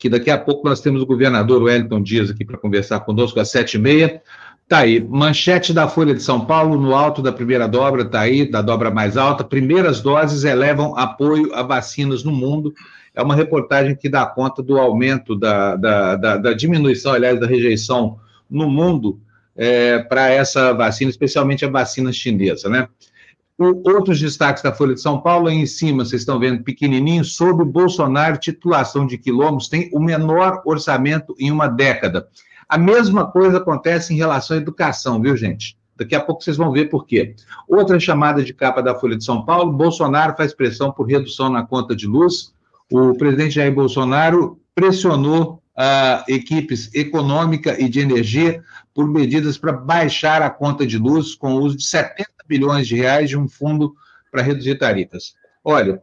que 0.00 0.08
daqui 0.08 0.30
a 0.30 0.38
pouco 0.38 0.66
nós 0.66 0.80
temos 0.80 1.02
o 1.02 1.06
governador 1.06 1.62
Wellington 1.62 2.02
Dias 2.02 2.30
aqui 2.30 2.42
para 2.42 2.56
conversar 2.56 3.00
conosco 3.00 3.38
às 3.38 3.50
sete 3.50 3.74
e 3.74 3.78
meia. 3.78 4.22
Tá 4.70 4.78
aí, 4.78 5.00
manchete 5.00 5.72
da 5.72 5.88
Folha 5.88 6.14
de 6.14 6.22
São 6.22 6.46
Paulo, 6.46 6.80
no 6.80 6.94
alto 6.94 7.20
da 7.20 7.32
primeira 7.32 7.66
dobra, 7.66 8.04
tá 8.04 8.20
aí, 8.20 8.48
da 8.48 8.62
dobra 8.62 8.88
mais 8.88 9.16
alta. 9.16 9.42
Primeiras 9.42 10.00
doses 10.00 10.44
elevam 10.44 10.96
apoio 10.96 11.52
a 11.52 11.60
vacinas 11.64 12.22
no 12.22 12.30
mundo. 12.30 12.72
é 13.12 13.20
uma 13.20 13.34
reportagem 13.34 13.96
que 13.96 14.08
dá 14.08 14.24
conta 14.24 14.62
do 14.62 14.78
aumento, 14.78 15.34
da, 15.34 15.74
da, 15.74 16.14
da, 16.14 16.36
da 16.36 16.52
diminuição, 16.52 17.12
aliás, 17.12 17.40
da 17.40 17.48
rejeição 17.48 18.20
no 18.48 18.70
mundo 18.70 19.18
é, 19.56 19.98
para 19.98 20.30
essa 20.30 20.72
vacina, 20.72 21.10
especialmente 21.10 21.64
a 21.64 21.68
vacina 21.68 22.12
chinesa, 22.12 22.68
né? 22.68 22.86
O, 23.58 23.82
outros 23.92 24.20
destaques 24.20 24.62
da 24.62 24.72
Folha 24.72 24.94
de 24.94 25.00
São 25.00 25.20
Paulo, 25.20 25.48
aí 25.48 25.56
em 25.56 25.66
cima, 25.66 26.04
vocês 26.04 26.22
estão 26.22 26.38
vendo 26.38 26.62
pequenininho, 26.62 27.24
sobre 27.24 27.64
Bolsonaro, 27.64 28.38
titulação 28.38 29.04
de 29.04 29.18
quilômetros, 29.18 29.68
tem 29.68 29.90
o 29.92 29.98
menor 29.98 30.62
orçamento 30.64 31.34
em 31.40 31.50
uma 31.50 31.66
década. 31.66 32.28
A 32.70 32.78
mesma 32.78 33.26
coisa 33.26 33.58
acontece 33.58 34.14
em 34.14 34.16
relação 34.16 34.56
à 34.56 34.60
educação, 34.60 35.20
viu, 35.20 35.36
gente? 35.36 35.76
Daqui 35.96 36.14
a 36.14 36.20
pouco 36.20 36.40
vocês 36.40 36.56
vão 36.56 36.70
ver 36.70 36.88
por 36.88 37.04
quê. 37.04 37.34
Outra 37.66 37.98
chamada 37.98 38.44
de 38.44 38.54
capa 38.54 38.80
da 38.80 38.94
Folha 38.94 39.16
de 39.16 39.24
São 39.24 39.44
Paulo: 39.44 39.72
Bolsonaro 39.72 40.36
faz 40.36 40.54
pressão 40.54 40.92
por 40.92 41.08
redução 41.08 41.50
na 41.50 41.66
conta 41.66 41.96
de 41.96 42.06
luz. 42.06 42.54
O 42.88 43.14
presidente 43.14 43.56
Jair 43.56 43.74
Bolsonaro 43.74 44.60
pressionou 44.72 45.60
uh, 45.76 46.22
equipes 46.28 46.94
econômica 46.94 47.76
e 47.76 47.88
de 47.88 47.98
energia 47.98 48.62
por 48.94 49.08
medidas 49.08 49.58
para 49.58 49.72
baixar 49.72 50.40
a 50.40 50.48
conta 50.48 50.86
de 50.86 50.96
luz 50.96 51.34
com 51.34 51.54
o 51.54 51.60
uso 51.62 51.76
de 51.76 51.84
70 51.84 52.30
bilhões 52.46 52.86
de 52.86 52.94
reais 52.94 53.28
de 53.28 53.36
um 53.36 53.48
fundo 53.48 53.96
para 54.30 54.42
reduzir 54.42 54.76
tarifas. 54.76 55.34
Olha, 55.64 56.00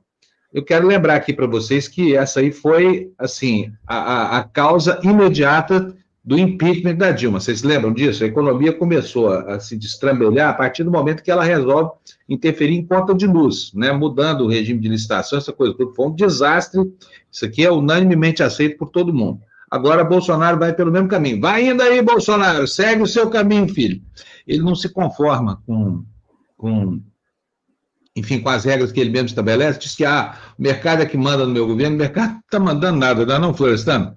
eu 0.54 0.66
quero 0.66 0.86
lembrar 0.86 1.16
aqui 1.16 1.32
para 1.32 1.48
vocês 1.48 1.88
que 1.88 2.14
essa 2.14 2.42
aí 2.42 2.52
foi, 2.52 3.10
assim, 3.18 3.72
a, 3.88 3.98
a, 3.98 4.38
a 4.40 4.44
causa 4.44 5.00
imediata 5.02 5.96
do 6.28 6.38
impeachment 6.38 6.96
da 6.96 7.10
Dilma. 7.10 7.40
Vocês 7.40 7.64
lembram 7.64 7.94
disso? 7.94 8.22
A 8.22 8.28
economia 8.28 8.74
começou 8.74 9.30
a, 9.30 9.56
a, 9.56 9.60
se 9.62 9.78
destrambelhar 9.78 10.50
a 10.50 10.54
partir 10.54 10.84
do 10.84 10.92
momento 10.92 11.24
que 11.24 11.32
ela 11.32 11.42
resolve 11.42 11.92
interferir 12.28 12.76
em 12.76 12.86
conta 12.86 13.16
de 13.16 13.26
luz, 13.26 13.72
né? 13.74 13.94
mudando 13.94 14.42
o 14.42 14.50
regime 14.50 14.78
de 14.82 14.90
licitação, 14.90 15.38
essa 15.38 15.54
coisa 15.54 15.74
tudo. 15.74 15.96
Foi 15.96 16.08
um 16.08 16.14
desastre. 16.14 16.82
Isso 17.32 17.46
aqui 17.46 17.66
é 17.66 17.72
unanimemente 17.72 18.44
aceito 18.44 18.78
por 18.78 18.90
todo 18.90 19.14
mundo. 19.14 19.40
Agora 19.72 20.04
Bolsonaro 20.04 20.60
vai 20.60 20.74
pelo 20.74 20.92
mesmo 20.92 21.08
caminho. 21.08 21.40
Vai 21.40 21.66
indo 21.66 21.82
aí, 21.82 22.02
Bolsonaro, 22.02 22.68
segue 22.68 23.02
o 23.02 23.08
seu 23.08 23.30
caminho, 23.30 23.74
filho. 23.74 24.02
Ele 24.46 24.62
não 24.62 24.76
se 24.76 24.90
conforma 24.90 25.64
com, 25.66 26.04
com 26.58 27.02
enfim, 28.18 28.42
com 28.42 28.50
as 28.50 28.66
regras 28.66 28.92
que 28.92 29.00
ele 29.00 29.12
mesmo 29.12 29.28
estabelece, 29.28 29.80
diz 29.80 29.96
que 29.96 30.04
ah, 30.04 30.36
o 30.60 30.62
mercado 30.62 31.04
é 31.04 31.06
que 31.06 31.16
manda 31.16 31.46
no 31.46 31.54
meu 31.54 31.66
governo, 31.66 31.96
o 31.96 32.00
mercado 32.00 32.32
não 32.32 32.40
está 32.40 32.60
mandando 32.60 33.00
nada, 33.00 33.26
não, 33.26 33.52
é 33.52 33.98
não? 33.98 34.16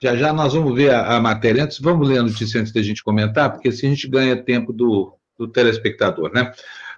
Já 0.00 0.14
já 0.14 0.32
nós 0.32 0.54
vamos 0.54 0.74
ver 0.74 0.94
a, 0.94 1.16
a, 1.16 1.20
matéria 1.20 1.64
antes, 1.64 1.80
vamos 1.80 2.08
ler 2.08 2.18
a 2.18 2.22
notícia 2.22 2.60
antes 2.60 2.72
da 2.72 2.80
gente 2.80 3.02
comentar, 3.02 3.50
porque 3.50 3.68
assim 3.68 3.88
a 3.88 3.90
gente 3.90 4.06
ganha 4.06 4.40
tempo 4.40 4.72
do, 4.72 5.14
do 5.36 5.48
telespectador, 5.48 6.32
né? 6.32 6.52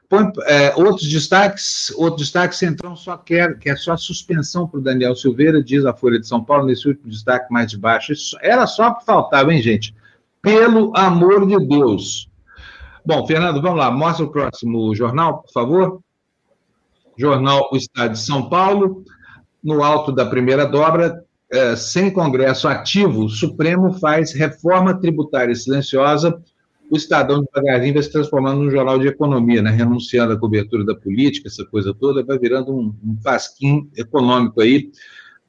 Põe, 0.06 0.30
é, 0.44 0.74
outros 0.74 1.08
destaques, 1.08 1.90
outro 1.96 2.18
destaque, 2.18 2.56
Centrão 2.56 2.96
só 2.96 3.16
quer, 3.16 3.58
quer 3.58 3.78
só 3.78 3.96
suspensão 3.96 4.66
para 4.66 4.80
o 4.80 4.82
Daniel 4.82 5.14
Silveira, 5.14 5.62
diz 5.62 5.86
a 5.86 5.94
Folha 5.94 6.18
de 6.18 6.26
São 6.26 6.42
Paulo, 6.42 6.66
nesse 6.66 6.88
último 6.88 7.08
destaque 7.08 7.50
mais 7.50 7.70
de 7.70 7.78
baixo. 7.78 8.12
Isso 8.12 8.36
era 8.42 8.66
só 8.66 8.92
que 8.92 9.04
faltava, 9.04 9.54
hein, 9.54 9.62
gente? 9.62 9.94
Pelo 10.42 10.92
amor 10.96 11.46
de 11.46 11.64
Deus. 11.64 12.28
Bom, 13.06 13.26
Fernando, 13.26 13.62
vamos 13.62 13.78
lá, 13.78 13.90
mostra 13.90 14.26
o 14.26 14.30
próximo 14.30 14.94
jornal, 14.94 15.42
por 15.42 15.52
favor. 15.52 16.00
Jornal 17.16 17.68
O 17.72 17.76
Estado 17.76 18.12
de 18.12 18.18
São 18.18 18.48
Paulo, 18.48 19.04
no 19.62 19.82
alto 19.82 20.10
da 20.10 20.26
primeira 20.26 20.66
dobra, 20.66 21.24
é, 21.52 21.74
sem 21.74 22.10
Congresso 22.10 22.68
ativo, 22.68 23.24
o 23.24 23.28
Supremo 23.28 23.92
faz 23.94 24.32
reforma 24.32 24.98
tributária 24.98 25.54
silenciosa, 25.54 26.40
o 26.90 26.96
Estadão 26.96 27.42
devagarzinho 27.42 27.94
vai 27.94 28.02
se 28.02 28.10
transformando 28.10 28.62
num 28.62 28.70
jornal 28.70 28.98
de 28.98 29.06
economia, 29.06 29.62
né? 29.62 29.70
renunciando 29.70 30.32
à 30.32 30.38
cobertura 30.38 30.84
da 30.84 30.94
política, 30.94 31.48
essa 31.48 31.64
coisa 31.64 31.94
toda, 31.94 32.24
vai 32.24 32.38
virando 32.38 32.72
um, 32.72 32.94
um 33.04 33.16
pasquim 33.22 33.88
econômico 33.96 34.60
aí 34.60 34.90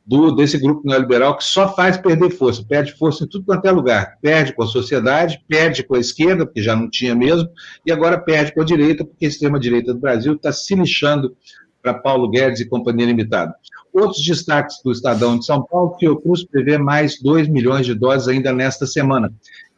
do, 0.06 0.32
desse 0.32 0.58
grupo 0.58 0.88
neoliberal 0.88 1.38
que 1.38 1.44
só 1.44 1.74
faz 1.74 1.98
perder 1.98 2.32
força, 2.32 2.64
perde 2.64 2.94
força 2.94 3.24
em 3.24 3.28
tudo 3.28 3.46
quanto 3.46 3.66
é 3.66 3.72
lugar, 3.72 4.18
perde 4.22 4.54
com 4.54 4.64
a 4.64 4.68
sociedade, 4.68 5.44
perde 5.48 5.84
com 5.84 5.96
a 5.96 6.00
esquerda, 6.00 6.46
porque 6.46 6.62
já 6.62 6.76
não 6.76 6.90
tinha 6.90 7.16
mesmo, 7.16 7.50
e 7.86 7.92
agora 7.92 8.20
perde 8.20 8.54
com 8.54 8.62
a 8.62 8.66
direita, 8.66 9.06
porque 9.06 9.26
a 9.26 9.30
extrema-direita 9.30 9.94
do 9.94 10.00
Brasil 10.00 10.34
está 10.34 10.52
se 10.52 10.76
lixando 10.76 11.36
para 11.82 11.94
Paulo 11.94 12.30
Guedes 12.30 12.60
e 12.60 12.70
Companhia 12.70 13.06
Limitada. 13.06 13.56
Outros 13.94 14.24
destaques 14.24 14.78
do 14.84 14.92
Estadão 14.92 15.38
de 15.38 15.46
São 15.46 15.64
Paulo, 15.64 15.96
que 15.98 16.08
o 16.08 16.16
Cruz 16.16 16.46
prevê 16.46 16.78
mais 16.78 17.22
2 17.22 17.48
milhões 17.48 17.86
de 17.86 17.94
doses 17.94 18.28
ainda 18.28 18.54
nesta 18.54 18.86
semana. 18.86 19.34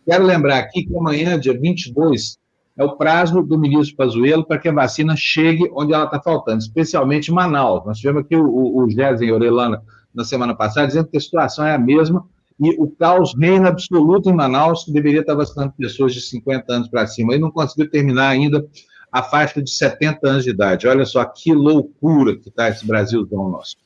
Quero 0.05 0.25
lembrar 0.25 0.60
aqui 0.60 0.86
que 0.86 0.95
amanhã, 0.95 1.39
dia 1.39 1.57
22, 1.57 2.38
é 2.77 2.83
o 2.83 2.98
prazo 2.98 3.41
do 3.41 3.57
ministro 3.57 3.95
Pazuello 3.95 4.45
para 4.45 4.57
que 4.57 4.67
a 4.67 4.74
vacina 4.74 5.15
chegue 5.15 5.69
onde 5.74 5.93
ela 5.93 6.05
está 6.05 6.22
faltando, 6.22 6.60
especialmente 6.60 7.31
em 7.31 7.33
Manaus. 7.33 7.86
Nós 7.86 7.98
tivemos 7.98 8.24
aqui 8.24 8.36
o, 8.36 8.45
o, 8.45 8.83
o 8.83 8.89
Gésen 8.89 9.31
Orelana 9.31 9.81
na 10.13 10.24
semana 10.24 10.55
passada 10.55 10.88
dizendo 10.88 11.07
que 11.07 11.17
a 11.17 11.22
situação 11.22 11.65
é 11.65 11.74
a 11.74 11.79
mesma 11.79 12.25
e 12.60 12.69
o 12.79 12.88
caos 12.88 13.33
reina 13.38 13.69
absoluto 13.69 14.29
em 14.29 14.33
Manaus, 14.33 14.83
que 14.83 14.91
deveria 14.91 15.22
estar 15.22 15.36
vacinando 15.36 15.74
pessoas 15.77 16.13
de 16.13 16.22
50 16.22 16.72
anos 16.72 16.88
para 16.88 17.07
cima, 17.07 17.36
e 17.36 17.39
não 17.39 17.51
conseguiu 17.51 17.89
terminar 17.89 18.29
ainda 18.29 18.65
a 19.13 19.22
faixa 19.22 19.62
de 19.62 19.70
70 19.70 20.27
anos 20.27 20.43
de 20.43 20.50
idade. 20.50 20.88
Olha 20.88 21.05
só 21.05 21.24
que 21.24 21.53
loucura 21.53 22.36
que 22.36 22.50
está 22.50 22.67
esse 22.70 22.86
Brasilzão 22.86 23.48
nosso. 23.48 23.77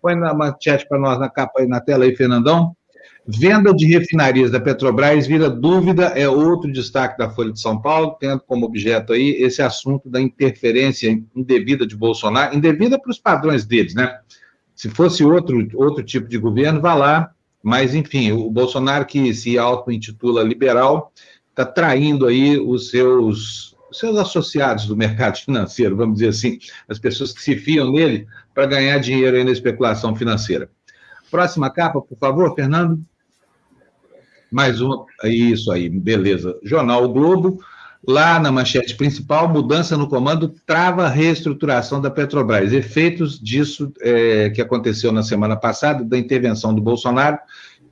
Põe 0.00 0.14
na 0.14 0.32
manchete 0.32 0.88
para 0.88 0.98
nós 0.98 1.20
na 1.20 1.28
capa 1.28 1.60
aí 1.60 1.66
na 1.66 1.80
tela 1.80 2.04
aí, 2.04 2.16
Fernandão. 2.16 2.74
Venda 3.26 3.74
de 3.74 3.84
refinarias 3.84 4.50
da 4.50 4.58
Petrobras 4.58 5.26
vira 5.26 5.50
dúvida, 5.50 6.06
é 6.06 6.26
outro 6.26 6.72
destaque 6.72 7.18
da 7.18 7.28
Folha 7.28 7.52
de 7.52 7.60
São 7.60 7.80
Paulo, 7.80 8.16
tendo 8.18 8.40
como 8.40 8.64
objeto 8.64 9.12
aí 9.12 9.36
esse 9.42 9.60
assunto 9.60 10.08
da 10.08 10.18
interferência 10.18 11.10
indevida 11.36 11.86
de 11.86 11.94
Bolsonaro, 11.94 12.56
indevida 12.56 12.98
para 12.98 13.10
os 13.10 13.18
padrões 13.18 13.66
deles, 13.66 13.94
né? 13.94 14.18
Se 14.74 14.88
fosse 14.88 15.22
outro, 15.22 15.68
outro 15.74 16.02
tipo 16.02 16.26
de 16.26 16.38
governo, 16.38 16.80
vá 16.80 16.94
lá, 16.94 17.30
mas 17.62 17.94
enfim, 17.94 18.32
o 18.32 18.50
Bolsonaro 18.50 19.04
que 19.04 19.32
se 19.34 19.58
auto-intitula 19.58 20.42
liberal, 20.42 21.12
está 21.50 21.66
traindo 21.66 22.26
aí 22.26 22.58
os 22.58 22.88
seus, 22.88 23.76
os 23.90 23.98
seus 23.98 24.16
associados 24.16 24.86
do 24.86 24.96
mercado 24.96 25.38
financeiro, 25.38 25.96
vamos 25.96 26.14
dizer 26.18 26.28
assim, 26.28 26.58
as 26.88 26.98
pessoas 26.98 27.32
que 27.32 27.42
se 27.42 27.56
fiam 27.56 27.90
nele 27.90 28.26
para 28.54 28.66
ganhar 28.66 28.98
dinheiro 28.98 29.36
aí 29.36 29.44
na 29.44 29.50
especulação 29.50 30.14
financeira. 30.14 30.70
Próxima 31.30 31.70
capa, 31.70 32.00
por 32.00 32.16
favor, 32.18 32.54
Fernando. 32.54 33.00
Mais 34.50 34.80
uma. 34.80 35.06
Isso 35.24 35.70
aí, 35.70 35.88
beleza. 35.88 36.58
Jornal 36.62 37.04
o 37.04 37.08
Globo. 37.08 37.60
Lá 38.06 38.40
na 38.40 38.50
manchete 38.50 38.96
principal, 38.96 39.46
mudança 39.46 39.94
no 39.94 40.08
comando 40.08 40.48
trava 40.66 41.04
a 41.04 41.08
reestruturação 41.08 42.00
da 42.00 42.10
Petrobras. 42.10 42.72
Efeitos 42.72 43.38
disso 43.38 43.92
é, 44.00 44.48
que 44.50 44.62
aconteceu 44.62 45.12
na 45.12 45.22
semana 45.22 45.54
passada, 45.54 46.02
da 46.02 46.16
intervenção 46.16 46.74
do 46.74 46.80
Bolsonaro, 46.80 47.38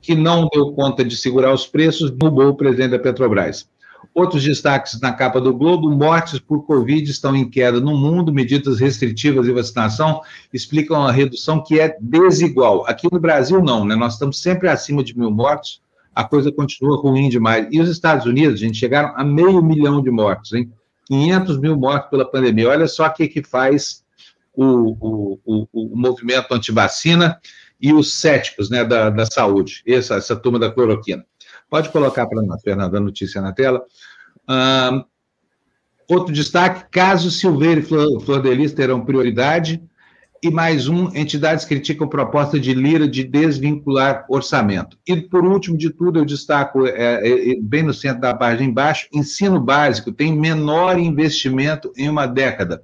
que 0.01 0.15
não 0.15 0.49
deu 0.51 0.71
conta 0.73 1.05
de 1.05 1.15
segurar 1.15 1.53
os 1.53 1.67
preços, 1.67 2.09
derrubou 2.09 2.47
o 2.47 2.57
presidente 2.57 2.91
da 2.91 2.99
Petrobras. 2.99 3.69
Outros 4.13 4.43
destaques 4.43 4.99
na 4.99 5.13
capa 5.13 5.39
do 5.39 5.53
Globo: 5.53 5.89
mortes 5.89 6.39
por 6.39 6.65
Covid 6.65 7.09
estão 7.09 7.35
em 7.35 7.49
queda 7.49 7.79
no 7.79 7.97
mundo, 7.97 8.33
medidas 8.33 8.79
restritivas 8.79 9.47
e 9.47 9.51
vacinação 9.51 10.21
explicam 10.53 11.05
a 11.05 11.11
redução 11.11 11.63
que 11.63 11.79
é 11.79 11.95
desigual. 11.99 12.85
Aqui 12.87 13.07
no 13.11 13.19
Brasil, 13.19 13.61
não, 13.61 13.85
né? 13.85 13.95
Nós 13.95 14.13
estamos 14.13 14.41
sempre 14.41 14.67
acima 14.67 15.03
de 15.03 15.17
mil 15.17 15.31
mortos, 15.31 15.81
a 16.13 16.23
coisa 16.23 16.51
continua 16.51 16.97
ruim 16.97 17.29
demais. 17.29 17.67
E 17.71 17.79
os 17.79 17.89
Estados 17.89 18.25
Unidos, 18.25 18.59
gente, 18.59 18.77
chegaram 18.77 19.13
a 19.15 19.23
meio 19.23 19.61
milhão 19.61 20.01
de 20.01 20.11
mortos, 20.11 20.53
hein? 20.53 20.71
500 21.05 21.59
mil 21.59 21.77
mortos 21.77 22.09
pela 22.09 22.29
pandemia. 22.29 22.69
Olha 22.69 22.87
só 22.87 23.07
o 23.07 23.13
que, 23.13 23.27
que 23.27 23.43
faz 23.43 24.03
o, 24.53 24.95
o, 24.99 25.39
o, 25.45 25.67
o 25.73 25.97
movimento 25.97 26.53
antivacina 26.53 27.39
e 27.81 27.93
os 27.93 28.13
céticos 28.13 28.69
né, 28.69 28.83
da, 28.83 29.09
da 29.09 29.25
saúde, 29.25 29.81
essa, 29.87 30.15
essa 30.15 30.35
turma 30.35 30.59
da 30.59 30.69
cloroquina. 30.69 31.25
Pode 31.69 31.89
colocar 31.89 32.25
para 32.25 32.41
nós, 32.41 32.61
Fernanda, 32.61 32.97
a 32.97 33.01
notícia 33.01 33.41
na 33.41 33.53
tela. 33.53 33.83
outro 36.09 36.33
destaque: 36.33 36.85
caso 36.91 37.29
Silveira 37.29 37.79
e 37.79 37.83
Flor, 37.83 38.21
Flor 38.21 38.41
Delis 38.41 38.73
terão 38.73 39.05
prioridade. 39.05 39.81
E 40.41 40.49
mais 40.49 40.87
um, 40.87 41.13
entidades 41.13 41.65
criticam 41.65 42.07
proposta 42.07 42.57
de 42.57 42.73
Lira 42.73 43.05
de 43.09 43.25
desvincular 43.25 44.25
orçamento. 44.29 44.97
E, 45.05 45.17
por 45.17 45.43
último 45.43 45.77
de 45.77 45.89
tudo, 45.89 46.17
eu 46.17 46.23
destaco, 46.23 46.87
é, 46.87 47.27
é, 47.27 47.51
é 47.51 47.55
bem 47.61 47.83
no 47.83 47.93
centro 47.93 48.21
da 48.21 48.33
página 48.33 48.69
embaixo, 48.69 49.09
ensino 49.13 49.59
básico 49.59 50.13
tem 50.13 50.33
menor 50.33 50.97
investimento 50.97 51.91
em 51.97 52.07
uma 52.07 52.25
década. 52.25 52.81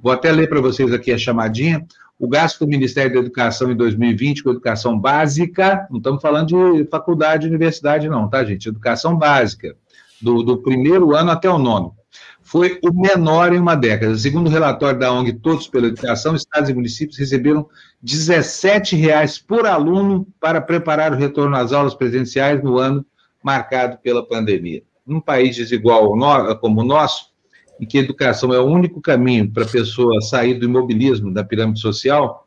Vou 0.00 0.12
até 0.12 0.32
ler 0.32 0.48
para 0.48 0.62
vocês 0.62 0.94
aqui 0.94 1.12
a 1.12 1.18
chamadinha. 1.18 1.86
O 2.18 2.28
gasto 2.28 2.60
do 2.60 2.68
Ministério 2.68 3.12
da 3.12 3.20
Educação 3.20 3.70
em 3.72 3.76
2020 3.76 4.44
com 4.44 4.50
educação 4.50 4.98
básica, 4.98 5.86
não 5.90 5.98
estamos 5.98 6.22
falando 6.22 6.46
de 6.48 6.88
faculdade, 6.88 7.48
universidade, 7.48 8.08
não, 8.08 8.28
tá, 8.28 8.44
gente? 8.44 8.68
Educação 8.68 9.16
básica, 9.16 9.76
do, 10.22 10.42
do 10.42 10.58
primeiro 10.58 11.14
ano 11.14 11.32
até 11.32 11.50
o 11.50 11.58
nono, 11.58 11.94
foi 12.40 12.78
o 12.84 12.92
menor 12.92 13.52
em 13.52 13.58
uma 13.58 13.74
década. 13.74 14.16
Segundo 14.16 14.46
o 14.46 14.50
relatório 14.50 14.98
da 14.98 15.12
ONG 15.12 15.32
Todos 15.34 15.66
pela 15.66 15.88
Educação, 15.88 16.36
estados 16.36 16.70
e 16.70 16.74
municípios 16.74 17.18
receberam 17.18 17.62
R$ 17.62 17.68
17,00 18.06 19.44
por 19.46 19.66
aluno 19.66 20.26
para 20.40 20.60
preparar 20.60 21.12
o 21.12 21.16
retorno 21.16 21.56
às 21.56 21.72
aulas 21.72 21.94
presenciais 21.94 22.62
no 22.62 22.78
ano 22.78 23.04
marcado 23.42 23.98
pela 23.98 24.26
pandemia. 24.26 24.82
Num 25.06 25.20
país 25.20 25.56
desigual 25.56 26.16
como 26.60 26.80
o 26.80 26.84
nosso, 26.84 27.33
em 27.80 27.86
que 27.86 27.98
educação 27.98 28.52
é 28.52 28.58
o 28.58 28.66
único 28.66 29.00
caminho 29.00 29.50
para 29.50 29.64
a 29.64 29.68
pessoa 29.68 30.20
sair 30.20 30.54
do 30.54 30.64
imobilismo 30.64 31.32
da 31.32 31.44
pirâmide 31.44 31.80
social, 31.80 32.46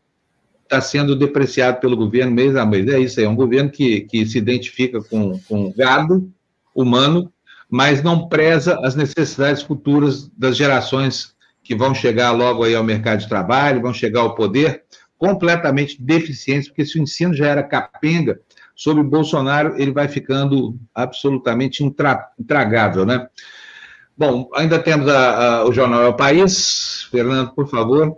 está 0.63 0.81
sendo 0.81 1.15
depreciado 1.15 1.79
pelo 1.79 1.97
governo 1.97 2.31
mês 2.31 2.55
a 2.55 2.65
mês. 2.65 2.87
É 2.87 2.99
isso 2.99 3.19
aí, 3.19 3.25
é 3.25 3.29
um 3.29 3.35
governo 3.35 3.69
que, 3.69 4.01
que 4.01 4.25
se 4.25 4.37
identifica 4.37 5.01
com, 5.01 5.39
com 5.47 5.71
gado 5.71 6.31
humano, 6.75 7.31
mas 7.69 8.03
não 8.03 8.27
preza 8.27 8.79
as 8.83 8.95
necessidades 8.95 9.61
futuras 9.61 10.29
das 10.37 10.55
gerações 10.55 11.35
que 11.63 11.75
vão 11.75 11.93
chegar 11.93 12.31
logo 12.31 12.63
aí 12.63 12.75
ao 12.75 12.83
mercado 12.83 13.19
de 13.19 13.27
trabalho, 13.27 13.81
vão 13.81 13.93
chegar 13.93 14.21
ao 14.21 14.35
poder, 14.35 14.83
completamente 15.17 16.01
deficientes, 16.01 16.69
porque 16.69 16.85
se 16.85 16.97
o 16.97 17.01
ensino 17.01 17.33
já 17.33 17.47
era 17.47 17.63
capenga, 17.63 18.39
sobre 18.75 19.03
Bolsonaro 19.03 19.75
ele 19.81 19.91
vai 19.91 20.07
ficando 20.07 20.77
absolutamente 20.93 21.83
intra, 21.83 22.29
intragável, 22.39 23.05
né? 23.05 23.27
Bom, 24.17 24.49
ainda 24.55 24.79
temos 24.79 25.07
a, 25.07 25.57
a, 25.59 25.65
o 25.67 25.71
jornal 25.71 26.01
É 26.01 26.07
o 26.07 26.13
País. 26.13 27.07
Fernando, 27.11 27.51
por 27.53 27.69
favor. 27.69 28.17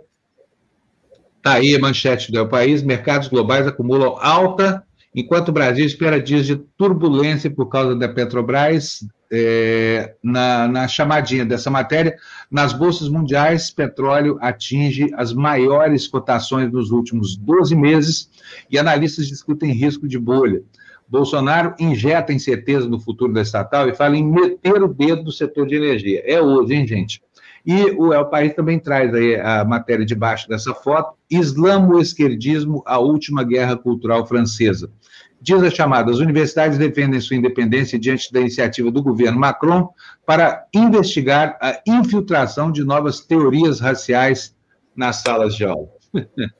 Está 1.36 1.54
aí 1.54 1.74
a 1.74 1.78
manchete 1.78 2.32
do 2.32 2.42
o 2.42 2.48
País. 2.48 2.82
Mercados 2.82 3.28
globais 3.28 3.66
acumulam 3.66 4.16
alta, 4.18 4.82
enquanto 5.14 5.50
o 5.50 5.52
Brasil 5.52 5.84
espera 5.84 6.22
dias 6.22 6.46
de 6.46 6.56
turbulência 6.56 7.50
por 7.50 7.66
causa 7.68 7.94
da 7.94 8.08
Petrobras. 8.08 9.06
É, 9.32 10.16
na, 10.24 10.66
na 10.66 10.88
chamadinha 10.88 11.44
dessa 11.44 11.70
matéria, 11.70 12.16
nas 12.50 12.72
bolsas 12.72 13.08
mundiais, 13.08 13.70
petróleo 13.70 14.36
atinge 14.40 15.08
as 15.14 15.32
maiores 15.32 16.08
cotações 16.08 16.72
nos 16.72 16.90
últimos 16.90 17.36
12 17.36 17.76
meses 17.76 18.28
e 18.68 18.76
analistas 18.76 19.28
discutem 19.28 19.70
risco 19.70 20.08
de 20.08 20.18
bolha. 20.18 20.60
Bolsonaro 21.10 21.74
injeta 21.78 22.32
incerteza 22.32 22.88
no 22.88 23.00
futuro 23.00 23.32
da 23.32 23.42
estatal 23.42 23.88
e 23.88 23.94
fala 23.94 24.16
em 24.16 24.24
meter 24.24 24.80
o 24.80 24.86
dedo 24.86 25.24
no 25.24 25.32
setor 25.32 25.66
de 25.66 25.74
energia. 25.74 26.22
É 26.24 26.40
hoje, 26.40 26.74
hein, 26.74 26.86
gente? 26.86 27.20
E 27.66 27.84
o 27.98 28.14
El 28.14 28.26
País 28.26 28.54
também 28.54 28.78
traz 28.78 29.12
aí 29.12 29.34
a 29.34 29.64
matéria 29.64 30.06
debaixo 30.06 30.48
dessa 30.48 30.72
foto: 30.72 31.14
Islamo-esquerdismo, 31.28 32.82
a 32.86 32.98
última 32.98 33.42
guerra 33.42 33.76
cultural 33.76 34.24
francesa. 34.24 34.90
Diz 35.42 35.62
a 35.62 35.70
chamada: 35.70 36.12
as 36.12 36.18
universidades 36.18 36.78
defendem 36.78 37.20
sua 37.20 37.36
independência 37.36 37.98
diante 37.98 38.32
da 38.32 38.40
iniciativa 38.40 38.90
do 38.90 39.02
governo 39.02 39.38
Macron 39.38 39.88
para 40.24 40.64
investigar 40.72 41.58
a 41.60 41.80
infiltração 41.86 42.70
de 42.70 42.84
novas 42.84 43.20
teorias 43.20 43.80
raciais 43.80 44.54
nas 44.94 45.16
salas 45.16 45.56
de 45.56 45.64
aula. 45.64 45.88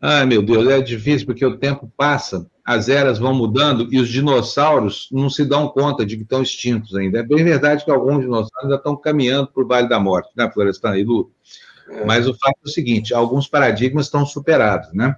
Ai, 0.00 0.24
meu 0.24 0.42
Deus, 0.42 0.66
é 0.68 0.80
difícil 0.80 1.26
porque 1.26 1.44
o 1.44 1.58
tempo 1.58 1.92
passa 1.96 2.46
as 2.66 2.88
eras 2.88 3.20
vão 3.20 3.32
mudando 3.32 3.86
e 3.92 4.00
os 4.00 4.08
dinossauros 4.08 5.08
não 5.12 5.30
se 5.30 5.44
dão 5.44 5.68
conta 5.68 6.04
de 6.04 6.16
que 6.16 6.24
estão 6.24 6.42
extintos 6.42 6.96
ainda. 6.96 7.20
É 7.20 7.22
bem 7.22 7.44
verdade 7.44 7.84
que 7.84 7.90
alguns 7.92 8.22
dinossauros 8.22 8.64
ainda 8.64 8.74
estão 8.74 8.96
caminhando 8.96 9.46
para 9.52 9.62
o 9.62 9.66
Vale 9.68 9.88
da 9.88 10.00
Morte, 10.00 10.30
né, 10.36 10.50
Florestan 10.52 10.96
e 10.96 11.04
Lu? 11.04 11.30
É. 11.88 12.04
Mas 12.04 12.26
o 12.26 12.34
fato 12.34 12.56
é 12.64 12.68
o 12.68 12.68
seguinte: 12.68 13.14
alguns 13.14 13.46
paradigmas 13.46 14.06
estão 14.06 14.26
superados, 14.26 14.92
né? 14.92 15.14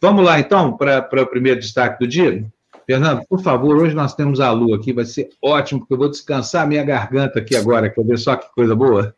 Vamos 0.00 0.24
lá, 0.24 0.38
então, 0.38 0.76
para 0.76 1.22
o 1.22 1.26
primeiro 1.26 1.58
destaque 1.58 1.98
do 1.98 2.06
dia. 2.06 2.44
Fernando, 2.86 3.22
por 3.28 3.40
favor, 3.42 3.76
hoje 3.76 3.94
nós 3.94 4.14
temos 4.14 4.40
a 4.40 4.50
Lu 4.52 4.74
aqui, 4.74 4.92
vai 4.92 5.04
ser 5.04 5.30
ótimo, 5.42 5.80
porque 5.80 5.94
eu 5.94 5.98
vou 5.98 6.10
descansar 6.10 6.62
a 6.62 6.66
minha 6.66 6.84
garganta 6.84 7.40
aqui 7.40 7.56
agora, 7.56 7.90
quer 7.90 8.04
ver 8.04 8.18
só 8.18 8.36
que 8.36 8.52
coisa 8.54 8.74
boa? 8.74 9.14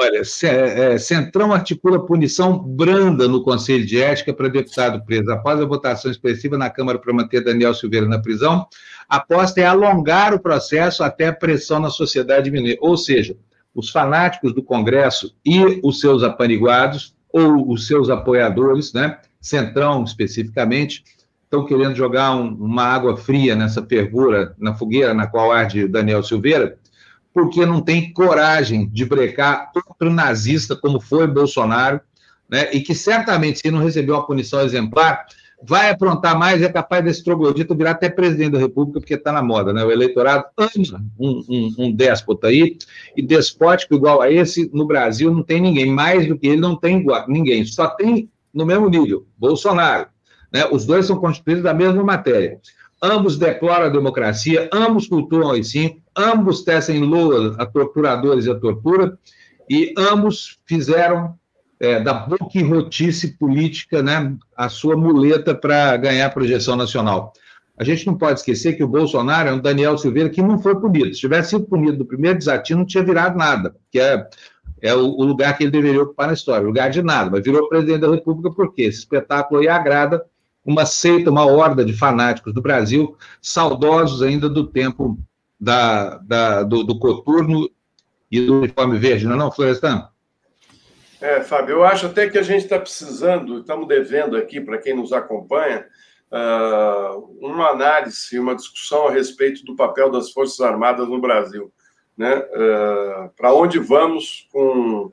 Olha, 0.00 0.22
é, 0.44 0.96
Centrão 0.96 1.52
articula 1.52 2.06
punição 2.06 2.56
branda 2.56 3.26
no 3.26 3.42
Conselho 3.42 3.84
de 3.84 4.00
Ética 4.00 4.32
para 4.32 4.46
deputado 4.46 5.04
preso. 5.04 5.28
Após 5.32 5.60
a 5.60 5.66
votação 5.66 6.08
expressiva 6.08 6.56
na 6.56 6.70
Câmara 6.70 7.00
para 7.00 7.12
manter 7.12 7.42
Daniel 7.42 7.74
Silveira 7.74 8.06
na 8.06 8.20
prisão, 8.20 8.64
aposta 9.08 9.60
é 9.60 9.64
alongar 9.64 10.32
o 10.32 10.38
processo 10.38 11.02
até 11.02 11.26
a 11.26 11.32
pressão 11.32 11.80
na 11.80 11.90
sociedade 11.90 12.44
diminuir. 12.44 12.78
Ou 12.80 12.96
seja, 12.96 13.36
os 13.74 13.90
fanáticos 13.90 14.54
do 14.54 14.62
Congresso 14.62 15.34
e 15.44 15.80
os 15.82 15.98
seus 15.98 16.22
apaniguados, 16.22 17.16
ou 17.32 17.68
os 17.68 17.88
seus 17.88 18.08
apoiadores, 18.08 18.92
né, 18.92 19.18
Centrão 19.40 20.04
especificamente, 20.04 21.02
estão 21.42 21.66
querendo 21.66 21.96
jogar 21.96 22.36
um, 22.36 22.54
uma 22.54 22.84
água 22.84 23.16
fria 23.16 23.56
nessa 23.56 23.82
fervura, 23.82 24.54
na 24.58 24.74
fogueira 24.74 25.12
na 25.12 25.26
qual 25.26 25.50
arde 25.50 25.88
Daniel 25.88 26.22
Silveira, 26.22 26.78
porque 27.38 27.64
não 27.64 27.80
tem 27.80 28.12
coragem 28.12 28.88
de 28.88 29.04
brecar 29.04 29.70
outro 29.72 30.10
nazista 30.10 30.74
como 30.74 31.00
foi 31.00 31.24
Bolsonaro, 31.28 32.00
né? 32.50 32.68
e 32.72 32.80
que 32.80 32.96
certamente, 32.96 33.60
se 33.60 33.70
não 33.70 33.78
receber 33.78 34.10
uma 34.10 34.26
punição 34.26 34.60
exemplar, 34.60 35.24
vai 35.62 35.88
aprontar 35.88 36.36
mais 36.36 36.60
e 36.60 36.64
é 36.64 36.68
capaz 36.68 37.04
desse 37.04 37.22
troglodito 37.22 37.76
virar 37.76 37.92
até 37.92 38.08
presidente 38.08 38.54
da 38.54 38.58
República, 38.58 38.98
porque 38.98 39.14
está 39.14 39.30
na 39.30 39.40
moda, 39.40 39.72
né? 39.72 39.84
O 39.84 39.92
eleitorado 39.92 40.46
ama 40.56 41.06
um, 41.16 41.44
um, 41.48 41.74
um, 41.78 41.92
déspota 41.92 42.48
aí, 42.48 42.76
e 43.16 43.22
despótico 43.22 43.94
igual 43.94 44.20
a 44.20 44.28
esse, 44.28 44.68
no 44.74 44.84
Brasil 44.84 45.32
não 45.32 45.44
tem 45.44 45.60
ninguém, 45.60 45.92
mais 45.92 46.26
do 46.26 46.36
que 46.36 46.48
ele 46.48 46.60
não 46.60 46.74
tem 46.74 46.98
igual, 46.98 47.24
ninguém, 47.28 47.64
só 47.64 47.86
tem 47.86 48.28
no 48.52 48.66
mesmo 48.66 48.88
nível, 48.88 49.26
Bolsonaro. 49.38 50.08
Né? 50.52 50.66
Os 50.72 50.84
dois 50.84 51.06
são 51.06 51.20
constituídos 51.20 51.62
da 51.62 51.72
mesma 51.72 52.02
matéria. 52.02 52.58
Ambos 53.00 53.38
declaram 53.38 53.86
a 53.86 53.90
democracia, 53.90 54.68
ambos 54.72 55.06
cultuam 55.06 55.52
os 55.52 55.70
cinco, 55.70 56.00
ambos 56.18 56.62
tecem 56.62 57.00
loas 57.00 57.58
a 57.58 57.64
torturadores 57.64 58.46
e 58.46 58.50
a 58.50 58.58
tortura, 58.58 59.18
e 59.70 59.94
ambos 59.96 60.58
fizeram 60.66 61.34
é, 61.80 62.00
da 62.00 62.12
boquirrotice 62.12 63.36
política 63.38 64.02
né, 64.02 64.34
a 64.56 64.68
sua 64.68 64.96
muleta 64.96 65.54
para 65.54 65.96
ganhar 65.96 66.30
projeção 66.30 66.74
nacional. 66.74 67.32
A 67.78 67.84
gente 67.84 68.06
não 68.06 68.18
pode 68.18 68.40
esquecer 68.40 68.76
que 68.76 68.82
o 68.82 68.88
Bolsonaro 68.88 69.48
é 69.48 69.52
um 69.52 69.60
Daniel 69.60 69.96
Silveira 69.96 70.28
que 70.28 70.42
não 70.42 70.58
foi 70.58 70.74
punido. 70.80 71.14
Se 71.14 71.20
tivesse 71.20 71.50
sido 71.50 71.64
punido 71.64 71.98
no 71.98 72.04
primeiro 72.04 72.38
desatino, 72.38 72.80
não 72.80 72.86
tinha 72.86 73.04
virado 73.04 73.38
nada, 73.38 73.76
que 73.92 74.00
é, 74.00 74.26
é 74.82 74.92
o, 74.94 75.06
o, 75.06 75.24
lugar 75.24 75.56
que 75.56 75.62
ele 75.62 75.70
deveria 75.70 76.02
ocupar 76.02 76.26
na 76.26 76.32
história, 76.32 76.66
lugar 76.66 76.90
de 76.90 77.00
nada, 77.02 77.30
mas 77.30 77.44
virou 77.44 77.68
presidente 77.68 78.00
da 78.00 78.10
República 78.10 78.50
porque 78.50 78.82
esse 78.82 78.98
espetáculo 78.98 79.60
aí 79.60 79.68
agrada 79.68 80.24
uma 80.64 80.84
seita, 80.84 81.30
uma 81.30 81.46
horda 81.46 81.84
de 81.84 81.92
fanáticos 81.92 82.52
do 82.52 82.60
Brasil, 82.60 83.16
saudosos 83.40 84.22
ainda 84.22 84.48
do 84.48 84.66
tempo 84.66 85.16
da, 85.58 86.18
da, 86.18 86.62
do, 86.62 86.84
do 86.84 86.98
coturno 86.98 87.68
e 88.30 88.40
do 88.40 88.58
uniforme 88.58 88.98
verde, 88.98 89.26
não 89.26 89.34
é 89.34 89.38
não, 89.38 89.52
Florestan? 89.52 90.08
É, 91.20 91.40
Fábio, 91.40 91.76
eu 91.76 91.84
acho 91.84 92.06
até 92.06 92.28
que 92.28 92.38
a 92.38 92.42
gente 92.42 92.64
está 92.64 92.78
precisando, 92.78 93.58
estamos 93.58 93.88
devendo 93.88 94.36
aqui, 94.36 94.60
para 94.60 94.78
quem 94.78 94.94
nos 94.94 95.12
acompanha, 95.12 95.84
uh, 96.30 97.36
uma 97.40 97.70
análise, 97.70 98.38
uma 98.38 98.54
discussão 98.54 99.08
a 99.08 99.10
respeito 99.10 99.64
do 99.64 99.74
papel 99.74 100.10
das 100.10 100.30
Forças 100.30 100.60
Armadas 100.60 101.08
no 101.08 101.20
Brasil. 101.20 101.72
Né? 102.16 102.36
Uh, 102.36 103.30
para 103.36 103.52
onde 103.52 103.80
vamos 103.80 104.48
com, 104.52 105.12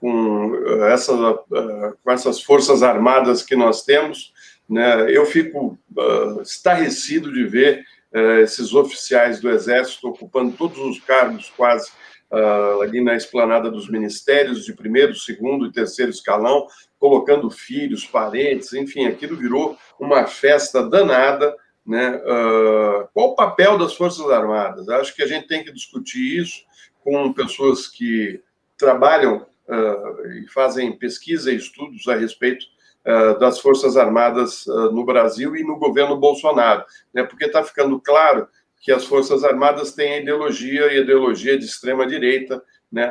com, 0.00 0.54
essa, 0.88 1.14
uh, 1.14 1.98
com 2.02 2.10
essas 2.10 2.40
Forças 2.40 2.82
Armadas 2.82 3.42
que 3.42 3.56
nós 3.56 3.82
temos? 3.82 4.32
Né? 4.68 5.10
Eu 5.10 5.26
fico 5.26 5.76
estarrecido 6.42 7.32
de 7.32 7.44
ver 7.44 7.84
esses 8.42 8.74
oficiais 8.74 9.40
do 9.40 9.50
Exército 9.50 10.08
ocupando 10.08 10.56
todos 10.56 10.78
os 10.78 10.98
cargos 11.00 11.52
quase 11.56 11.90
uh, 12.30 12.80
ali 12.80 13.00
na 13.02 13.16
esplanada 13.16 13.70
dos 13.70 13.88
ministérios 13.88 14.64
de 14.64 14.72
primeiro, 14.72 15.14
segundo 15.14 15.66
e 15.66 15.72
terceiro 15.72 16.10
escalão, 16.10 16.66
colocando 16.98 17.50
filhos, 17.50 18.06
parentes, 18.06 18.72
enfim, 18.72 19.06
aquilo 19.06 19.36
virou 19.36 19.76
uma 19.98 20.26
festa 20.26 20.82
danada. 20.88 21.54
Né? 21.84 22.16
Uh, 22.16 23.08
qual 23.12 23.30
o 23.30 23.34
papel 23.34 23.76
das 23.76 23.94
Forças 23.94 24.28
Armadas? 24.30 24.88
Acho 24.88 25.14
que 25.14 25.22
a 25.22 25.26
gente 25.26 25.48
tem 25.48 25.64
que 25.64 25.72
discutir 25.72 26.40
isso 26.40 26.62
com 27.02 27.32
pessoas 27.32 27.88
que 27.88 28.40
trabalham 28.76 29.46
uh, 29.66 30.32
e 30.32 30.46
fazem 30.48 30.96
pesquisa 30.96 31.50
e 31.50 31.56
estudos 31.56 32.06
a 32.06 32.14
respeito 32.14 32.66
das 33.38 33.58
Forças 33.58 33.96
Armadas 33.96 34.66
eh, 34.66 34.70
no 34.92 35.04
Brasil 35.04 35.56
e 35.56 35.62
no 35.62 35.78
governo 35.78 36.16
Bolsonaro, 36.16 36.84
né? 37.12 37.22
porque 37.22 37.46
está 37.46 37.64
ficando 37.64 37.98
claro 38.00 38.46
que 38.80 38.92
as 38.92 39.04
Forças 39.04 39.42
Armadas 39.42 39.92
têm 39.92 40.22
ideologia 40.22 40.92
e 40.92 41.00
ideologia 41.00 41.58
de 41.58 41.64
extrema 41.64 42.06
direita, 42.06 42.62
né? 42.90 43.08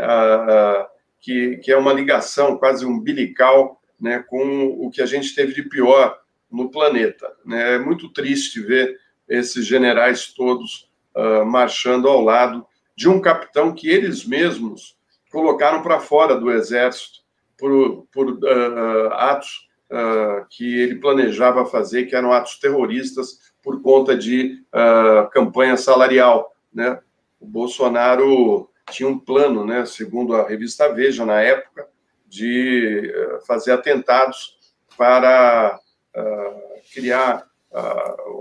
que, 1.19 1.57
que 1.57 1.71
é 1.71 1.77
uma 1.77 1.93
ligação 1.93 2.57
quase 2.57 2.85
umbilical 2.85 3.81
né? 3.99 4.23
com 4.27 4.65
o 4.65 4.89
que 4.89 5.01
a 5.01 5.05
gente 5.05 5.33
teve 5.35 5.53
de 5.53 5.63
pior 5.63 6.19
no 6.51 6.69
planeta. 6.69 7.31
Né? 7.45 7.75
É 7.75 7.79
muito 7.79 8.09
triste 8.09 8.61
ver 8.61 8.97
esses 9.27 9.65
generais 9.65 10.33
todos 10.33 10.89
uh, 11.15 11.45
marchando 11.45 12.07
ao 12.07 12.21
lado 12.21 12.65
de 12.95 13.07
um 13.07 13.21
capitão 13.21 13.73
que 13.73 13.87
eles 13.87 14.25
mesmos 14.25 14.97
colocaram 15.31 15.83
para 15.83 15.99
fora 15.99 16.35
do 16.35 16.51
exército 16.51 17.19
por, 17.55 18.07
por 18.11 18.31
uh, 18.31 19.13
atos 19.13 19.68
uh, 19.89 20.45
que 20.49 20.79
ele 20.79 20.95
planejava 20.95 21.65
fazer, 21.65 22.05
que 22.05 22.15
eram 22.15 22.31
atos 22.31 22.57
terroristas 22.59 23.39
por 23.61 23.81
conta 23.81 24.15
de 24.15 24.63
uh, 24.73 25.29
campanha 25.31 25.75
salarial. 25.75 26.55
Né? 26.73 26.99
O 27.39 27.45
Bolsonaro 27.45 28.69
tinha 28.91 29.09
um 29.09 29.19
plano, 29.19 29.65
né, 29.65 29.85
segundo 29.85 30.35
a 30.35 30.47
revista 30.47 30.91
Veja, 30.93 31.25
na 31.25 31.41
época, 31.41 31.87
de 32.27 33.13
uh, 33.13 33.45
fazer 33.45 33.71
atentados 33.71 34.57
para 34.97 35.79
criar 36.93 37.47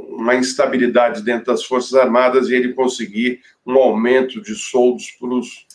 uma 0.09 0.35
instabilidade 0.35 1.23
dentro 1.23 1.47
das 1.47 1.63
Forças 1.63 1.95
Armadas 1.95 2.49
e 2.49 2.55
ele 2.55 2.73
conseguir 2.73 3.41
um 3.65 3.77
aumento 3.77 4.41
de 4.41 4.55
soldos 4.57 5.13
para 5.13 5.29
os 5.29 5.67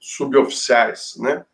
suboficiais. 0.00 1.14
Né? 1.18 1.44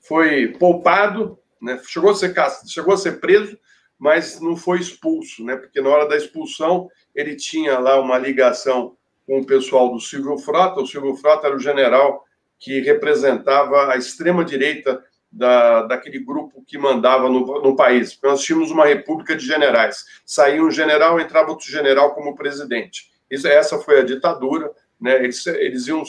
Foi 0.00 0.48
poupado, 0.48 1.38
né? 1.60 1.80
Chegou 1.86 2.10
a 2.10 2.14
ser 2.14 2.34
chegou 2.66 2.94
a 2.94 2.96
ser 2.96 3.20
preso, 3.20 3.58
mas 3.98 4.40
não 4.40 4.56
foi 4.56 4.78
expulso, 4.78 5.44
né? 5.44 5.56
Porque 5.56 5.80
na 5.80 5.90
hora 5.90 6.08
da 6.08 6.16
expulsão 6.16 6.88
ele 7.14 7.36
tinha 7.36 7.78
lá 7.78 8.00
uma 8.00 8.16
ligação 8.16 8.96
com 9.26 9.40
o 9.40 9.46
pessoal 9.46 9.92
do 9.92 10.00
Silvio 10.00 10.38
Frota. 10.38 10.80
O 10.80 10.86
Silvio 10.86 11.16
Frota 11.16 11.48
era 11.48 11.56
o 11.56 11.60
general 11.60 12.24
que 12.58 12.80
representava 12.80 13.92
a 13.92 13.96
extrema 13.96 14.44
direita 14.44 15.02
da, 15.30 15.82
daquele 15.82 16.18
grupo 16.18 16.64
que 16.66 16.78
mandava 16.78 17.28
no, 17.28 17.62
no 17.62 17.76
país. 17.76 18.18
Nós 18.22 18.42
tínhamos 18.42 18.70
uma 18.70 18.86
república 18.86 19.36
de 19.36 19.44
generais. 19.44 20.04
Saía 20.24 20.62
um 20.62 20.70
general, 20.70 21.20
entrava 21.20 21.50
outro 21.50 21.70
general 21.70 22.14
como 22.14 22.34
presidente. 22.34 23.10
Isso, 23.30 23.46
essa 23.46 23.78
foi 23.78 24.00
a 24.00 24.04
ditadura. 24.04 24.70
Né? 25.00 25.22
Eles, 25.22 25.46
eles 25.46 25.86
iam 25.86 26.02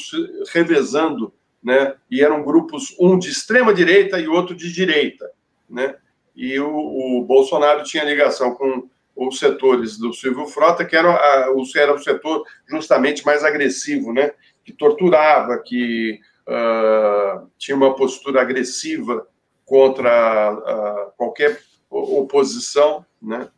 revezando, 0.52 1.34
né? 1.62 1.96
e 2.10 2.24
eram 2.24 2.44
grupos, 2.44 2.96
um 3.00 3.20
de 3.20 3.30
extrema 3.30 3.74
direita 3.74 4.20
e 4.20 4.28
outro 4.28 4.56
de 4.56 4.72
direita. 4.72 5.30
Né? 5.70 5.96
E 6.36 6.60
o, 6.60 6.70
o 7.20 7.24
Bolsonaro 7.26 7.84
tinha 7.84 8.04
ligação 8.04 8.56
com 8.56 8.90
os 9.16 9.38
setores 9.38 9.98
do 9.98 10.14
Silvio 10.14 10.48
Frota, 10.48 10.86
que 10.86 10.96
era, 10.96 11.10
a, 11.12 11.52
o, 11.52 11.64
era 11.76 11.94
o 11.94 12.00
setor 12.00 12.44
justamente 12.68 13.26
mais 13.26 13.44
agressivo, 13.44 14.14
né? 14.14 14.32
que 14.64 14.72
torturava, 14.72 15.58
que 15.60 16.20
uh, 16.48 17.50
tinha 17.58 17.76
uma 17.76 17.96
postura 17.96 18.42
agressiva 18.42 19.28
contra 19.66 20.54
uh, 20.54 21.12
qualquer 21.18 21.60
oposição, 21.90 23.06
né? 23.22 23.50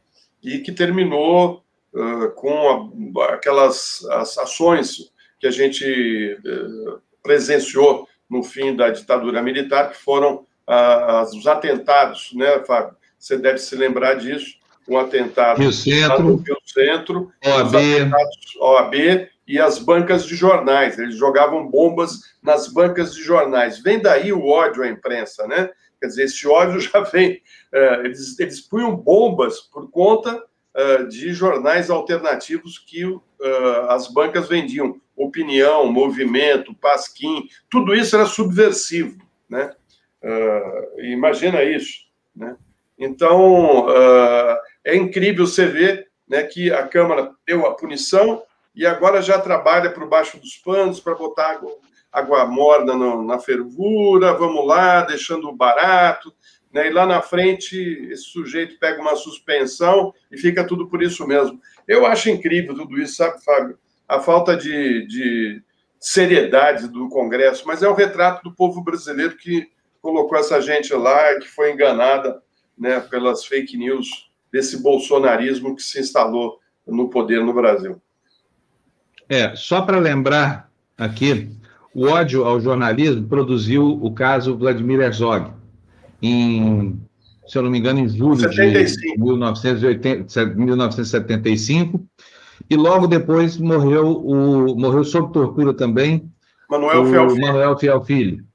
e 0.44 0.60
que 0.60 0.72
terminou 0.72 1.64
uh, 1.94 2.32
com 2.32 3.22
a, 3.22 3.34
aquelas 3.34 4.04
as 4.10 4.38
ações 4.38 5.12
que 5.40 5.48
a 5.48 5.52
gente 5.52 6.40
eh, 6.46 6.98
presenciou 7.24 8.08
no 8.30 8.44
fim 8.44 8.76
da 8.76 8.92
ditadura 8.92 9.42
militar, 9.42 9.90
que 9.90 9.98
foram 9.98 10.46
os 10.68 11.48
atentados, 11.48 12.32
né, 12.34 12.60
Fábio? 12.60 12.96
Você 13.18 13.38
deve 13.38 13.60
se 13.60 13.76
lembrar 13.76 14.16
disso, 14.16 14.56
o 14.88 14.98
atentado 14.98 15.62
Rio 15.62 15.72
Centro, 15.72 16.24
no 16.24 16.36
Rio 16.38 16.58
Centro 16.66 17.32
OAB. 17.46 17.76
OAB 18.60 19.30
e 19.48 19.60
as 19.60 19.80
bancas 19.80 20.26
de 20.26 20.36
jornais. 20.36 20.98
Eles 20.98 21.16
jogavam 21.16 21.68
bombas 21.68 22.22
nas 22.42 22.68
bancas 22.68 23.14
de 23.14 23.22
jornais. 23.22 23.80
Vem 23.80 24.02
daí 24.02 24.32
o 24.32 24.48
ódio 24.48 24.84
à 24.84 24.88
imprensa, 24.88 25.46
né? 25.48 25.70
Quer 26.00 26.08
dizer, 26.08 26.24
esse 26.24 26.48
ódio 26.48 26.80
já 26.82 27.02
vem. 27.02 27.42
Uh, 27.74 28.06
eles, 28.06 28.40
eles 28.40 28.62
punham 28.62 28.96
bombas 28.96 29.60
por 29.60 29.90
conta 29.92 30.36
uh, 30.36 31.08
de 31.08 31.34
jornais 31.34 31.90
alternativos 31.90 32.80
que 32.80 33.06
uh, 33.06 33.22
as 33.90 34.08
bancas 34.08 34.48
vendiam. 34.48 35.00
Opinião, 35.16 35.92
movimento, 35.92 36.74
pasquim, 36.74 37.48
tudo 37.70 37.94
isso 37.94 38.16
era 38.16 38.26
subversivo, 38.26 39.20
né? 39.48 39.72
Imagina 41.00 41.64
isso, 41.64 42.06
né? 42.36 42.56
Então, 42.98 43.88
é 44.84 44.96
incrível 44.96 45.46
você 45.46 45.66
ver 45.66 46.08
né, 46.28 46.44
que 46.44 46.72
a 46.72 46.88
Câmara 46.88 47.32
deu 47.46 47.66
a 47.66 47.76
punição 47.76 48.42
e 48.74 48.86
agora 48.86 49.22
já 49.22 49.40
trabalha 49.40 49.92
por 49.92 50.08
baixo 50.08 50.40
dos 50.40 50.56
panos 50.56 51.00
para 51.00 51.16
botar 51.16 51.52
água, 51.52 51.76
água 52.12 52.46
morna 52.46 52.94
no, 52.94 53.24
na 53.24 53.38
fervura, 53.38 54.34
vamos 54.34 54.66
lá, 54.66 55.02
deixando 55.02 55.52
barato, 55.52 56.34
né? 56.72 56.88
e 56.88 56.90
lá 56.90 57.06
na 57.06 57.22
frente 57.22 57.76
esse 58.10 58.24
sujeito 58.24 58.80
pega 58.80 59.02
uma 59.02 59.16
suspensão 59.16 60.14
e 60.32 60.38
fica 60.38 60.66
tudo 60.66 60.88
por 60.88 61.02
isso 61.04 61.28
mesmo. 61.28 61.60
Eu 61.88 62.06
acho 62.06 62.30
incrível 62.30 62.76
tudo 62.76 62.98
isso, 62.98 63.16
sabe, 63.16 63.44
Fábio? 63.44 63.78
A 64.08 64.20
falta 64.20 64.56
de, 64.56 65.06
de 65.08 65.62
seriedade 66.00 66.88
do 66.88 67.10
Congresso, 67.10 67.68
mas 67.68 67.84
é 67.84 67.90
o 67.90 67.94
retrato 67.94 68.44
do 68.44 68.56
povo 68.56 68.82
brasileiro 68.82 69.36
que 69.36 69.70
colocou 70.02 70.38
essa 70.38 70.60
gente 70.62 70.94
lá, 70.94 71.36
que 71.40 71.48
foi 71.48 71.72
enganada 71.72 72.42
né, 72.78 73.00
pelas 73.00 73.46
fake 73.46 73.78
news 73.78 74.30
desse 74.52 74.82
bolsonarismo 74.82 75.76
que 75.76 75.84
se 75.84 76.00
instalou 76.00 76.60
no 76.86 77.10
poder 77.10 77.44
no 77.44 77.54
Brasil. 77.54 78.02
É, 79.30 79.56
só 79.56 79.82
para 79.82 80.00
lembrar 80.00 80.70
aqui, 80.98 81.50
o 81.94 82.08
ódio 82.08 82.44
ao 82.44 82.60
jornalismo 82.60 83.28
produziu 83.28 84.00
o 84.02 84.14
caso 84.14 84.58
Vladimir 84.58 85.00
Herzog, 85.00 85.54
em, 86.22 87.00
se 87.48 87.58
eu 87.58 87.62
não 87.62 87.70
me 87.70 87.80
engano, 87.80 88.00
em 88.00 88.10
julho 88.10 88.38
75. 88.38 89.16
de 89.16 89.24
1980, 89.24 90.46
1975, 90.56 92.06
e 92.70 92.76
logo 92.76 93.08
depois 93.08 93.58
morreu 93.58 94.18
o 94.18 94.76
morreu 94.76 95.04
sob 95.04 95.32
tortura 95.34 95.74
também 95.74 96.30
Manuel 96.70 97.06
Fiel 97.06 97.30
Filho. 97.30 97.42
Manuel 97.42 97.78
Fiel 97.78 98.02
Filho. 98.02 98.51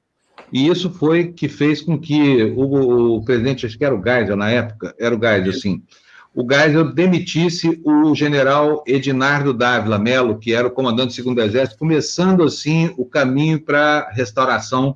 E 0.51 0.67
isso 0.67 0.89
foi 0.89 1.33
que 1.33 1.49
fez 1.49 1.81
com 1.81 1.97
que 1.97 2.43
o, 2.55 3.17
o 3.17 3.25
presidente, 3.25 3.65
acho 3.65 3.77
que 3.77 3.83
era 3.83 3.95
o 3.95 4.01
Geisel 4.01 4.35
na 4.35 4.49
época, 4.49 4.95
era 4.97 5.15
o 5.15 5.19
Geisel, 5.19 5.53
sim, 5.53 5.83
o 6.33 6.45
Geisel 6.47 6.93
demitisse 6.93 7.81
o 7.83 8.13
general 8.13 8.83
Edinardo 8.85 9.53
Dávila 9.53 9.97
Melo, 9.97 10.37
que 10.37 10.53
era 10.53 10.67
o 10.67 10.71
comandante 10.71 11.07
do 11.07 11.13
segundo 11.13 11.41
exército, 11.41 11.79
começando 11.79 12.43
assim 12.43 12.93
o 12.95 13.05
caminho 13.05 13.59
para 13.59 14.01
a 14.01 14.11
restauração 14.11 14.95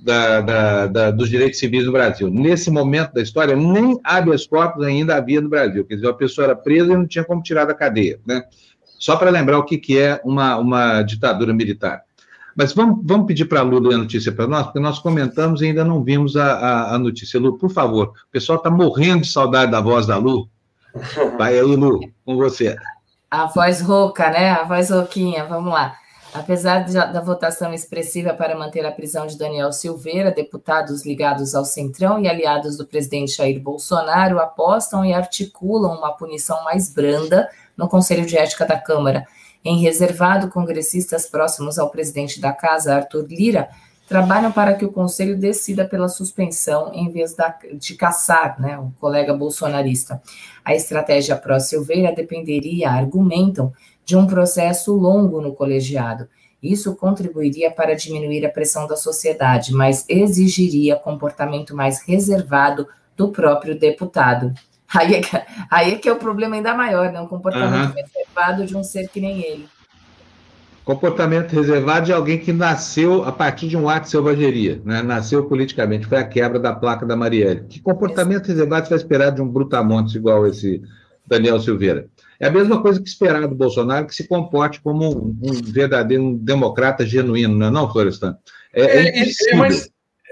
da, 0.00 0.40
da, 0.40 0.86
da, 0.86 1.10
dos 1.10 1.28
direitos 1.28 1.58
civis 1.58 1.84
no 1.84 1.92
Brasil. 1.92 2.28
Nesse 2.28 2.70
momento 2.70 3.12
da 3.12 3.22
história, 3.22 3.54
nem 3.54 4.00
habeas 4.02 4.46
corpus 4.46 4.84
ainda 4.84 5.14
havia 5.14 5.40
no 5.40 5.48
Brasil, 5.48 5.84
quer 5.84 5.94
dizer, 5.94 6.08
a 6.08 6.14
pessoa 6.14 6.46
era 6.46 6.56
presa 6.56 6.92
e 6.92 6.96
não 6.96 7.06
tinha 7.06 7.24
como 7.24 7.42
tirar 7.42 7.66
da 7.66 7.74
cadeia, 7.74 8.18
né? 8.26 8.42
Só 8.98 9.16
para 9.16 9.30
lembrar 9.30 9.58
o 9.58 9.64
que, 9.64 9.78
que 9.78 9.96
é 9.96 10.20
uma, 10.24 10.56
uma 10.56 11.02
ditadura 11.02 11.54
militar. 11.54 12.02
Mas 12.56 12.72
vamos, 12.72 13.00
vamos 13.04 13.26
pedir 13.26 13.44
para 13.44 13.60
a 13.60 13.62
Lu 13.62 13.78
ler 13.78 13.94
a 13.94 13.98
notícia 13.98 14.32
para 14.32 14.46
nós, 14.46 14.64
porque 14.64 14.80
nós 14.80 14.98
comentamos 14.98 15.62
e 15.62 15.66
ainda 15.66 15.84
não 15.84 16.02
vimos 16.02 16.36
a, 16.36 16.52
a, 16.54 16.94
a 16.94 16.98
notícia. 16.98 17.40
Lu, 17.40 17.58
por 17.58 17.70
favor, 17.70 18.08
o 18.08 18.32
pessoal 18.32 18.58
está 18.58 18.70
morrendo 18.70 19.22
de 19.22 19.28
saudade 19.28 19.70
da 19.70 19.80
voz 19.80 20.06
da 20.06 20.16
Lu. 20.16 20.48
Vai, 21.38 21.60
Lulu, 21.60 22.00
com 22.24 22.36
você. 22.36 22.76
A 23.30 23.46
voz 23.46 23.80
rouca, 23.80 24.28
né? 24.30 24.50
A 24.50 24.64
voz 24.64 24.90
rouquinha, 24.90 25.44
vamos 25.44 25.72
lá. 25.72 25.94
Apesar 26.32 26.84
de, 26.84 26.92
da 26.92 27.20
votação 27.20 27.74
expressiva 27.74 28.32
para 28.32 28.56
manter 28.56 28.86
a 28.86 28.92
prisão 28.92 29.26
de 29.26 29.36
Daniel 29.36 29.72
Silveira, 29.72 30.30
deputados 30.30 31.04
ligados 31.04 31.54
ao 31.54 31.64
Centrão 31.64 32.20
e 32.20 32.28
aliados 32.28 32.76
do 32.76 32.86
presidente 32.86 33.36
Jair 33.36 33.60
Bolsonaro 33.60 34.38
apostam 34.38 35.04
e 35.04 35.12
articulam 35.12 35.98
uma 35.98 36.12
punição 36.12 36.62
mais 36.62 36.92
branda 36.92 37.48
no 37.76 37.88
Conselho 37.88 38.24
de 38.24 38.36
Ética 38.36 38.64
da 38.64 38.78
Câmara. 38.78 39.26
Em 39.64 39.78
reservado, 39.78 40.48
congressistas 40.48 41.26
próximos 41.26 41.78
ao 41.78 41.90
presidente 41.90 42.40
da 42.40 42.52
casa, 42.52 42.94
Arthur 42.94 43.26
Lira, 43.28 43.68
trabalham 44.08 44.50
para 44.50 44.74
que 44.74 44.84
o 44.84 44.90
Conselho 44.90 45.38
decida 45.38 45.84
pela 45.84 46.08
suspensão 46.08 46.90
em 46.92 47.08
vez 47.10 47.34
da, 47.34 47.56
de 47.74 47.94
caçar 47.94 48.60
né, 48.60 48.76
o 48.76 48.90
colega 48.98 49.32
bolsonarista. 49.32 50.20
A 50.64 50.74
estratégia 50.74 51.36
pró-Silveira 51.36 52.12
dependeria, 52.12 52.90
argumentam, 52.90 53.72
de 54.04 54.16
um 54.16 54.26
processo 54.26 54.92
longo 54.94 55.40
no 55.40 55.54
colegiado. 55.54 56.28
Isso 56.60 56.96
contribuiria 56.96 57.70
para 57.70 57.94
diminuir 57.94 58.44
a 58.44 58.50
pressão 58.50 58.86
da 58.86 58.96
sociedade, 58.96 59.72
mas 59.72 60.04
exigiria 60.08 60.96
comportamento 60.96 61.76
mais 61.76 62.02
reservado 62.02 62.88
do 63.16 63.30
próprio 63.30 63.78
deputado. 63.78 64.52
Aí 64.94 65.14
é 65.14 65.20
que, 65.20 65.42
aí 65.70 65.92
é, 65.92 65.96
que 65.96 66.08
é 66.08 66.12
o 66.12 66.16
problema 66.16 66.56
ainda 66.56 66.74
maior, 66.74 67.12
né? 67.12 67.20
Um 67.20 67.28
comportamento 67.28 67.90
uhum. 67.90 67.94
reservado 67.94 68.66
de 68.66 68.76
um 68.76 68.82
ser 68.82 69.08
que 69.08 69.20
nem 69.20 69.40
ele. 69.40 69.68
Comportamento 70.84 71.52
reservado 71.52 72.06
de 72.06 72.12
alguém 72.12 72.38
que 72.38 72.52
nasceu 72.52 73.22
a 73.22 73.30
partir 73.30 73.68
de 73.68 73.76
um 73.76 73.88
ato 73.88 74.06
de 74.06 74.10
selvageria, 74.10 74.82
né? 74.84 75.02
nasceu 75.02 75.44
politicamente, 75.44 76.06
foi 76.06 76.18
a 76.18 76.26
quebra 76.26 76.58
da 76.58 76.74
placa 76.74 77.06
da 77.06 77.14
Marielle. 77.14 77.66
Que 77.68 77.80
comportamento 77.80 78.42
Isso. 78.42 78.52
reservado 78.52 78.86
você 78.86 78.90
vai 78.90 78.98
esperar 78.98 79.30
de 79.30 79.40
um 79.40 79.46
brutamontes 79.46 80.14
igual 80.16 80.44
esse 80.46 80.82
Daniel 81.24 81.60
Silveira? 81.60 82.08
É 82.40 82.48
a 82.48 82.50
mesma 82.50 82.82
coisa 82.82 83.00
que 83.00 83.08
esperar 83.08 83.46
do 83.46 83.54
Bolsonaro, 83.54 84.06
que 84.06 84.14
se 84.14 84.26
comporte 84.26 84.80
como 84.80 85.08
um, 85.08 85.38
um 85.40 85.52
verdadeiro 85.62 86.24
um 86.24 86.36
democrata 86.36 87.06
genuíno, 87.06 87.54
não 87.54 87.66
é 87.66 87.70
não, 87.70 87.92
Florestan? 87.92 88.36
É, 88.74 88.82
é, 88.82 89.20
é, 89.20 89.30
é, 89.50 89.54
uma, 89.54 89.68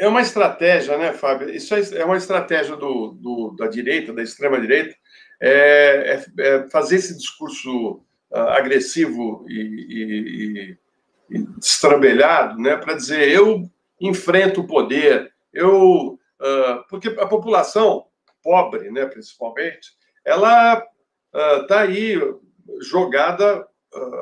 é, 0.00 0.08
uma, 0.08 0.20
estratégia, 0.20 0.96
né, 0.96 1.12
Fábio? 1.12 1.50
Isso 1.50 1.74
é, 1.74 1.80
é 2.00 2.04
uma 2.04 2.16
estratégia 2.16 2.76
do, 2.76 3.12
do 3.12 3.56
da 3.58 3.66
direita, 3.66 4.12
da 4.12 4.22
extrema-direita, 4.22 4.96
é, 5.40 6.22
é 6.38 6.68
fazer 6.70 6.96
esse 6.96 7.16
discurso 7.16 8.02
uh, 8.30 8.38
agressivo 8.50 9.44
e, 9.48 9.60
e, 9.60 10.78
e, 11.30 11.46
destrambelhado, 11.58 12.60
né, 12.60 12.76
para 12.76 12.94
dizer 12.94 13.28
eu 13.28 13.68
enfrento 14.00 14.60
o 14.60 14.66
poder, 14.66 15.32
eu 15.52 16.18
uh, 16.40 16.84
porque 16.88 17.08
a 17.08 17.26
população 17.26 18.06
pobre, 18.42 18.90
né, 18.90 19.06
principalmente, 19.06 19.92
ela 20.24 20.84
está 21.32 21.76
uh, 21.76 21.80
aí 21.80 22.20
jogada 22.80 23.66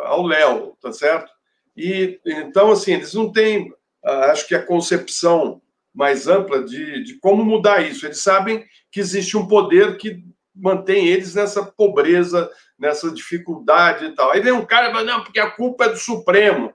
ao 0.05 0.23
léu, 0.23 0.77
tá 0.81 0.93
certo? 0.93 1.31
E 1.77 2.21
então 2.25 2.71
assim 2.71 2.95
eles 2.95 3.13
não 3.13 3.31
têm, 3.33 3.73
acho 4.05 4.47
que 4.47 4.55
a 4.55 4.65
concepção 4.65 5.61
mais 5.97 6.29
ampla 6.29 6.63
de, 6.63 7.03
de 7.03 7.19
como 7.19 7.43
mudar 7.43 7.81
isso. 7.81 8.07
Eles 8.07 8.23
sabem 8.23 8.63
que 8.93 9.01
existe 9.01 9.35
um 9.35 9.49
poder 9.49 9.97
que 9.97 10.23
mantém 10.55 11.09
eles 11.09 11.35
nessa 11.35 11.65
pobreza, 11.65 12.51
nessa 12.79 13.11
dificuldade 13.11 14.05
e 14.05 14.15
tal. 14.15 14.31
Aí 14.31 14.41
vem 14.41 14.53
um 14.53 14.65
cara 14.65 14.91
e 14.91 14.93
fala, 14.93 15.05
não, 15.05 15.25
porque 15.25 15.41
a 15.41 15.51
culpa 15.51 15.87
é 15.87 15.89
do 15.89 15.97
Supremo. 15.97 16.73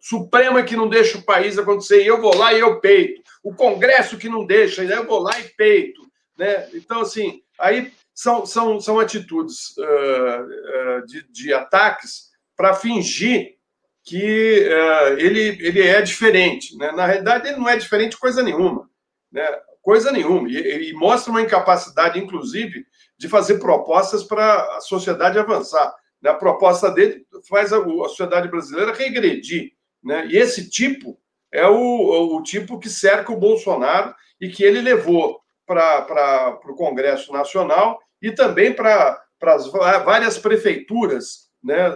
Supremo 0.00 0.58
é 0.58 0.64
que 0.64 0.76
não 0.76 0.88
deixa 0.88 1.16
o 1.16 1.22
país 1.22 1.56
acontecer, 1.56 2.02
e 2.02 2.06
eu 2.06 2.20
vou 2.20 2.36
lá 2.36 2.52
e 2.52 2.60
eu 2.60 2.80
peito. 2.80 3.22
O 3.42 3.54
Congresso 3.54 4.18
que 4.18 4.28
não 4.28 4.44
deixa, 4.44 4.84
e 4.84 4.90
eu 4.90 5.06
vou 5.06 5.20
lá 5.20 5.38
e 5.38 5.44
peito. 5.44 6.02
Né? 6.36 6.68
Então, 6.74 7.02
assim, 7.02 7.42
aí 7.58 7.92
são, 8.12 8.44
são, 8.44 8.80
são 8.80 8.98
atitudes 8.98 9.76
uh, 9.78 9.82
uh, 9.82 11.06
de, 11.06 11.26
de 11.30 11.54
ataques 11.54 12.32
para 12.56 12.74
fingir 12.74 13.53
que 14.04 14.68
uh, 14.68 15.18
ele, 15.18 15.58
ele 15.66 15.82
é 15.82 16.02
diferente. 16.02 16.76
Né? 16.76 16.92
Na 16.92 17.06
realidade, 17.06 17.48
ele 17.48 17.56
não 17.56 17.68
é 17.68 17.76
diferente 17.76 18.18
coisa 18.18 18.42
nenhuma. 18.42 18.88
Né? 19.32 19.44
Coisa 19.80 20.12
nenhuma. 20.12 20.48
E, 20.48 20.90
e 20.90 20.92
mostra 20.92 21.30
uma 21.30 21.40
incapacidade, 21.40 22.18
inclusive, 22.18 22.84
de 23.18 23.28
fazer 23.28 23.58
propostas 23.58 24.22
para 24.22 24.76
a 24.76 24.80
sociedade 24.80 25.38
avançar. 25.38 25.94
Né? 26.20 26.30
A 26.30 26.34
proposta 26.34 26.90
dele 26.90 27.24
faz 27.48 27.72
a, 27.72 27.78
a 27.78 28.08
sociedade 28.08 28.48
brasileira 28.48 28.92
regredir. 28.92 29.72
Né? 30.02 30.26
E 30.26 30.36
esse 30.36 30.68
tipo 30.68 31.18
é 31.50 31.66
o, 31.66 32.36
o 32.36 32.42
tipo 32.42 32.78
que 32.78 32.90
cerca 32.90 33.32
o 33.32 33.38
Bolsonaro 33.38 34.14
e 34.38 34.50
que 34.50 34.62
ele 34.62 34.82
levou 34.82 35.40
para 35.66 36.60
o 36.66 36.74
Congresso 36.74 37.32
Nacional 37.32 37.98
e 38.20 38.30
também 38.32 38.72
para 38.74 39.18
as 39.40 39.66
várias 39.68 40.36
prefeituras 40.36 41.44
né, 41.64 41.90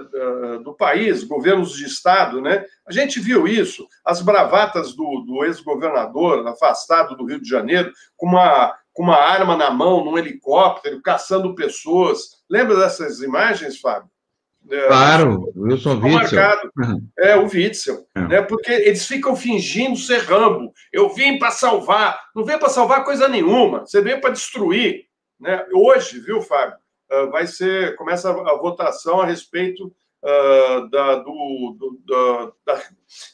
do 0.65 0.75
país, 0.75 1.23
governos 1.23 1.77
de 1.77 1.85
Estado. 1.85 2.41
Né? 2.41 2.65
A 2.87 2.93
gente 2.93 3.21
viu 3.21 3.47
isso, 3.47 3.87
as 4.05 4.23
bravatas 4.23 4.95
do, 4.95 5.21
do 5.27 5.45
ex-governador 5.45 6.47
afastado 6.49 7.15
do 7.15 7.27
Rio 7.27 7.41
de 7.41 7.49
Janeiro, 7.49 7.93
com 8.17 8.27
uma, 8.27 8.75
com 8.95 9.03
uma 9.03 9.17
arma 9.17 9.57
na 9.57 9.71
mão, 9.71 10.03
num 10.03 10.17
helicóptero, 10.17 11.03
caçando 11.03 11.55
pessoas. 11.55 12.39
Lembra 12.49 12.77
dessas 12.77 13.21
imagens, 13.21 13.79
Fábio? 13.79 14.11
É, 14.71 14.87
claro, 14.87 15.53
Wilson 15.57 16.01
Witzel. 16.03 16.41
É, 17.19 17.37
o 17.37 17.47
Witzel. 17.47 18.07
É. 18.15 18.21
Né? 18.21 18.43
Porque 18.43 18.71
eles 18.71 19.07
ficam 19.07 19.37
fingindo 19.37 19.97
ser 19.97 20.19
Rambo. 20.21 20.73
Eu 20.93 21.09
vim 21.15 21.39
para 21.39 21.51
salvar. 21.51 22.21
Não 22.35 22.45
veio 22.45 22.59
para 22.59 22.69
salvar 22.69 23.05
coisa 23.05 23.29
nenhuma. 23.29 23.81
Você 23.81 24.01
veio 24.01 24.21
para 24.21 24.31
destruir. 24.31 25.05
Né? 25.41 25.65
Hoje, 25.73 26.21
viu, 26.21 26.43
Fábio? 26.43 26.77
Uh, 27.11 27.31
vai 27.31 27.47
ser. 27.47 27.97
Começa 27.97 28.31
a, 28.31 28.55
votação 28.57 29.21
a 29.21 29.27
respeito 29.27 29.87
uh, 30.23 30.89
da, 30.91 31.17
do, 31.17 32.53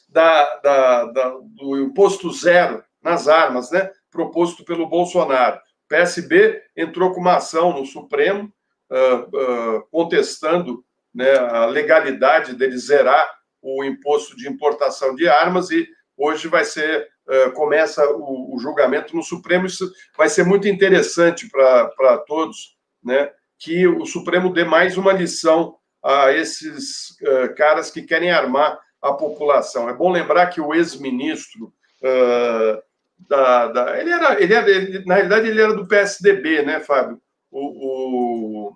da, 0.09 0.59
da, 0.61 1.37
do 1.43 1.77
imposto 1.77 2.31
zero 2.31 2.83
nas 3.01 3.27
armas, 3.27 3.71
né? 3.71 3.91
Proposto 4.09 4.63
pelo 4.63 4.87
Bolsonaro. 4.87 5.57
O 5.57 5.87
PSB 5.87 6.61
entrou 6.75 7.13
com 7.13 7.21
uma 7.21 7.35
ação 7.35 7.73
no 7.77 7.85
Supremo 7.85 8.51
uh, 8.89 9.87
contestando 9.91 10.83
né, 11.13 11.31
a 11.37 11.65
legalidade 11.65 12.55
dele 12.55 12.77
zerar 12.77 13.29
o 13.61 13.83
imposto 13.83 14.35
de 14.35 14.49
importação 14.49 15.15
de 15.15 15.27
armas 15.27 15.71
e 15.71 15.87
hoje 16.17 16.47
vai 16.47 16.65
ser 16.65 17.07
uh, 17.27 17.51
começa 17.53 18.05
o, 18.11 18.55
o, 18.55 18.59
julgamento 18.59 19.15
no 19.15 19.23
Supremo. 19.23 19.65
Isso 19.65 19.91
vai 20.17 20.29
ser 20.29 20.43
muito 20.43 20.67
interessante 20.67 21.49
para 21.49 22.17
todos, 22.27 22.77
né, 23.03 23.31
que 23.57 23.87
o 23.87 24.05
Supremo 24.05 24.51
dê 24.51 24.63
mais 24.63 24.97
uma 24.97 25.13
lição 25.13 25.75
a 26.03 26.31
esses 26.31 27.11
uh, 27.21 27.55
caras 27.55 27.89
que 27.89 28.01
querem 28.01 28.31
armar 28.31 28.79
a 29.01 29.13
população. 29.13 29.89
É 29.89 29.93
bom 29.93 30.11
lembrar 30.11 30.47
que 30.47 30.61
o 30.61 30.73
ex-ministro 30.73 31.73
uh, 32.01 32.81
da, 33.27 33.67
da, 33.67 33.99
ele 33.99 34.11
era, 34.11 34.41
ele 34.41 34.53
era 34.53 34.69
ele, 34.69 35.05
na 35.05 35.15
realidade 35.15 35.47
ele 35.47 35.61
era 35.61 35.73
do 35.73 35.87
PSDB, 35.87 36.63
né, 36.63 36.79
Fábio? 36.79 37.19
O, 37.51 38.69
o 38.69 38.75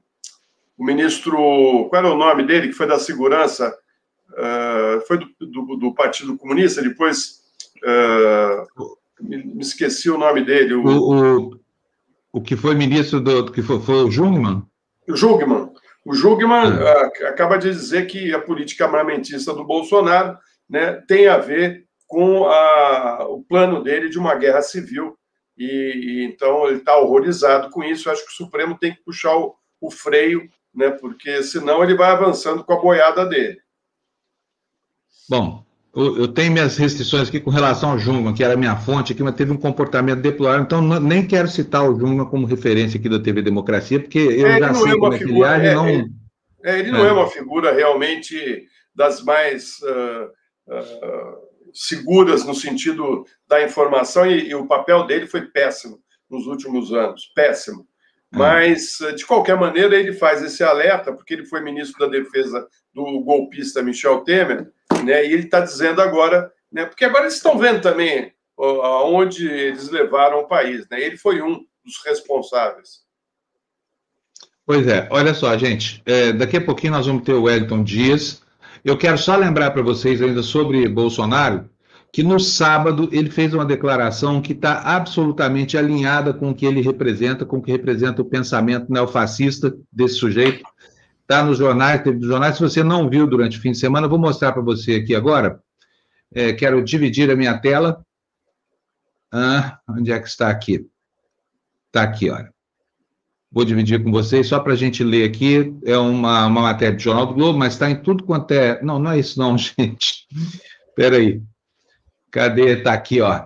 o 0.80 0.86
ministro, 0.86 1.36
qual 1.90 2.02
era 2.02 2.14
o 2.14 2.18
nome 2.18 2.44
dele, 2.44 2.70
que 2.70 2.74
foi 2.74 2.88
da 2.88 2.98
segurança, 2.98 3.78
uh, 4.32 5.06
foi 5.06 5.18
do, 5.18 5.28
do, 5.46 5.76
do, 5.76 5.94
Partido 5.94 6.38
Comunista, 6.38 6.82
depois 6.82 7.42
me, 9.20 9.44
me, 9.44 9.62
esqueci 9.62 10.10
o 10.10 10.18
nome 10.18 10.42
dele. 10.46 10.76
O, 10.76 10.86
o, 10.88 11.60
o 12.32 12.42
que 12.42 12.56
foi 12.56 12.76
ministro 12.76 13.20
do, 13.20 13.52
que 13.52 13.62
foi, 13.62 13.82
foi 13.82 13.96
o 14.06 14.10
Jungmann? 14.10 14.69
O 15.10 15.16
Jungmann. 15.16 15.74
O 16.06 16.14
Jungmann 16.14 16.74
uh, 16.78 17.28
acaba 17.28 17.58
de 17.58 17.70
dizer 17.72 18.06
que 18.08 18.34
a 18.34 18.40
política 18.40 18.86
armamentista 18.86 19.54
do 19.54 19.66
Bolsonaro 19.66 20.38
né, 20.70 21.02
tem 21.08 21.28
a 21.28 21.38
ver 21.38 21.86
com 22.08 22.46
a, 22.46 23.28
o 23.28 23.44
plano 23.44 23.84
dele 23.84 24.10
de 24.10 24.18
uma 24.18 24.36
guerra 24.36 24.62
civil. 24.62 25.18
E, 25.58 25.66
e 25.66 26.24
então 26.24 26.68
ele 26.68 26.78
está 26.78 26.98
horrorizado 26.98 27.70
com 27.70 27.84
isso. 27.84 28.08
Eu 28.08 28.14
acho 28.14 28.26
que 28.26 28.32
o 28.32 28.36
Supremo 28.36 28.78
tem 28.78 28.94
que 28.94 29.04
puxar 29.04 29.36
o, 29.36 29.56
o 29.82 29.92
freio 29.92 30.50
né? 30.74 30.92
Porque 30.92 31.42
senão 31.44 31.84
ele 31.84 31.96
vai 31.96 32.12
avançando 32.12 32.64
com 32.64 32.74
a 32.74 32.82
boiada 32.82 33.26
dele. 33.26 33.60
Bom, 35.30 35.66
eu 35.96 36.28
tenho 36.28 36.52
minhas 36.52 36.78
restrições 36.78 37.30
aqui 37.30 37.40
com 37.40 37.50
relação 37.50 37.92
ao 37.92 38.00
Jungmann, 38.00 38.34
que 38.34 38.44
era 38.44 38.56
minha 38.56 38.76
fonte 38.76 39.14
aqui, 39.14 39.24
mas 39.24 39.36
teve 39.36 39.52
um 39.52 39.58
comportamento 39.58 40.22
deplorável, 40.22 40.64
então 40.64 40.82
nem 41.00 41.26
quero 41.26 41.48
citar 41.48 41.90
o 41.90 42.00
Jungmann 42.00 42.30
como 42.30 42.46
referência 42.46 43.00
aqui 43.00 43.10
da 43.10 43.20
TV 43.20 43.42
Democracia, 43.42 44.00
porque 44.00 44.20
eu 44.20 44.48
é, 44.48 44.60
já 44.60 44.74
sei 44.74 44.92
é 44.92 44.98
como 44.98 45.14
é 45.14 45.18
que 45.18 45.24
ele 45.24 45.44
é, 45.44 45.74
não... 45.74 45.88
É, 45.88 46.06
é, 46.64 46.80
ele 46.80 46.92
não 46.92 47.06
é. 47.06 47.12
uma 47.12 47.28
figura 47.28 47.74
realmente 47.74 48.68
das 48.94 49.24
mais 49.24 49.78
uh, 49.80 50.26
uh, 50.74 51.38
seguras 51.74 52.46
no 52.46 52.54
sentido 52.54 53.26
da 53.48 53.64
informação, 53.64 54.28
e, 54.28 54.50
e 54.50 54.56
o 54.56 54.68
papel 54.68 55.08
dele 55.08 55.26
foi 55.26 55.42
péssimo 55.42 56.00
nos 56.30 56.46
últimos 56.46 56.94
anos, 56.94 57.32
péssimo. 57.34 57.88
É. 58.32 58.38
Mas, 58.38 59.00
de 59.16 59.26
qualquer 59.26 59.58
maneira, 59.58 59.96
ele 59.96 60.14
faz 60.14 60.44
esse 60.44 60.64
alerta, 60.64 61.12
porque 61.12 61.34
ele 61.34 61.46
foi 61.46 61.62
ministro 61.62 62.00
da 62.00 62.12
Defesa 62.12 62.68
do 62.94 63.22
golpista 63.22 63.82
Michel 63.82 64.22
Temer, 64.22 64.68
né? 65.04 65.26
E 65.26 65.34
ele 65.34 65.44
está 65.44 65.60
dizendo 65.60 66.02
agora, 66.02 66.52
né? 66.72 66.86
Porque 66.86 67.06
agora 67.06 67.24
eles 67.24 67.36
estão 67.36 67.58
vendo 67.58 67.82
também 67.82 68.32
aonde 68.58 69.48
eles 69.48 69.90
levaram 69.90 70.40
o 70.40 70.48
país, 70.48 70.86
né? 70.90 71.02
Ele 71.02 71.18
foi 71.18 71.42
um 71.42 71.66
dos 71.84 72.04
responsáveis. 72.06 73.08
Pois 74.66 74.88
é, 74.88 75.08
olha 75.10 75.34
só, 75.34 75.58
gente. 75.58 76.02
É, 76.06 76.32
daqui 76.32 76.58
a 76.58 76.62
pouquinho 76.62 76.94
nós 76.94 77.08
vamos 77.08 77.24
ter 77.24 77.34
o 77.34 77.44
Wellington 77.44 77.84
Dias. 77.84 78.44
Eu 78.84 78.98
quero 78.98 79.18
só 79.18 79.36
lembrar 79.36 79.72
para 79.72 79.82
vocês 79.82 80.22
ainda 80.22 80.44
sobre 80.44 80.88
Bolsonaro 80.88 81.70
que 82.12 82.24
no 82.24 82.40
sábado 82.40 83.08
ele 83.12 83.30
fez 83.30 83.54
uma 83.54 83.66
declaração 83.66 84.42
que 84.42 84.54
está 84.54 84.80
absolutamente 84.82 85.78
alinhada 85.78 86.34
com 86.34 86.50
o 86.50 86.56
que 86.56 86.66
ele 86.66 86.82
representa, 86.82 87.46
com 87.46 87.58
o 87.58 87.62
que 87.62 87.72
representa 87.72 88.22
o 88.22 88.26
pensamento 88.26 88.92
neofascista 88.92 89.76
desse 89.92 90.16
sujeito. 90.16 90.64
Está 91.30 91.44
nos 91.44 91.60
jornais, 91.60 92.02
teve 92.02 92.18
nos 92.18 92.28
jornais. 92.28 92.56
Se 92.56 92.62
você 92.62 92.84
não 92.84 93.08
viu 93.08 93.28
durante 93.28 93.60
o 93.60 93.62
fim 93.62 93.72
de 93.72 93.78
semana, 93.78 94.08
vou 94.08 94.18
mostrar 94.18 94.52
para 94.52 94.64
você 94.64 94.96
aqui 94.96 95.14
agora. 95.14 95.62
É, 96.34 96.54
quero 96.54 96.84
dividir 96.84 97.30
a 97.30 97.36
minha 97.36 97.56
tela. 97.56 98.04
Ah, 99.32 99.80
onde 99.88 100.12
é 100.12 100.20
que 100.20 100.28
está 100.28 100.50
aqui? 100.50 100.90
Está 101.86 102.02
aqui, 102.02 102.32
olha. 102.32 102.52
Vou 103.52 103.64
dividir 103.64 104.04
com 104.04 104.12
vocês 104.12 104.48
só 104.48 104.60
para 104.60 104.74
a 104.74 104.76
gente 104.76 105.04
ler 105.04 105.30
aqui. 105.30 105.72
É 105.86 105.96
uma, 105.96 106.48
uma 106.48 106.62
matéria 106.64 106.96
do 106.96 107.02
Jornal 107.02 107.28
do 107.28 107.36
Globo, 107.36 107.60
mas 107.60 107.74
está 107.74 107.92
em 107.92 108.02
tudo 108.02 108.24
quanto 108.24 108.50
é. 108.52 108.82
Não, 108.82 108.98
não 108.98 109.12
é 109.12 109.20
isso, 109.20 109.38
não, 109.38 109.54
gente. 109.56 110.26
Espera 110.88 111.18
aí. 111.18 111.44
Cadê? 112.32 112.80
Está 112.80 112.94
aqui, 112.94 113.22
ó. 113.22 113.46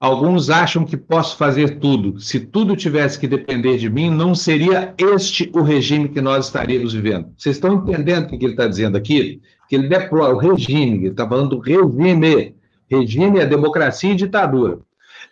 Alguns 0.00 0.48
acham 0.48 0.84
que 0.84 0.96
posso 0.96 1.36
fazer 1.36 1.80
tudo. 1.80 2.20
Se 2.20 2.38
tudo 2.38 2.76
tivesse 2.76 3.18
que 3.18 3.26
depender 3.26 3.78
de 3.78 3.90
mim, 3.90 4.10
não 4.10 4.32
seria 4.32 4.94
este 4.96 5.50
o 5.52 5.60
regime 5.60 6.08
que 6.08 6.20
nós 6.20 6.46
estaríamos 6.46 6.94
vivendo. 6.94 7.32
Vocês 7.36 7.56
estão 7.56 7.74
entendendo 7.74 8.26
o 8.26 8.38
que 8.38 8.44
ele 8.44 8.52
está 8.52 8.68
dizendo 8.68 8.96
aqui? 8.96 9.42
Que 9.68 9.74
ele 9.74 9.88
deplora 9.88 10.34
o 10.34 10.38
regime, 10.38 10.98
ele 10.98 11.08
está 11.08 11.28
falando 11.28 11.56
do 11.56 11.58
regime. 11.58 12.54
Regime 12.88 13.40
é 13.40 13.46
democracia 13.46 14.12
e 14.12 14.14
ditadura. 14.14 14.78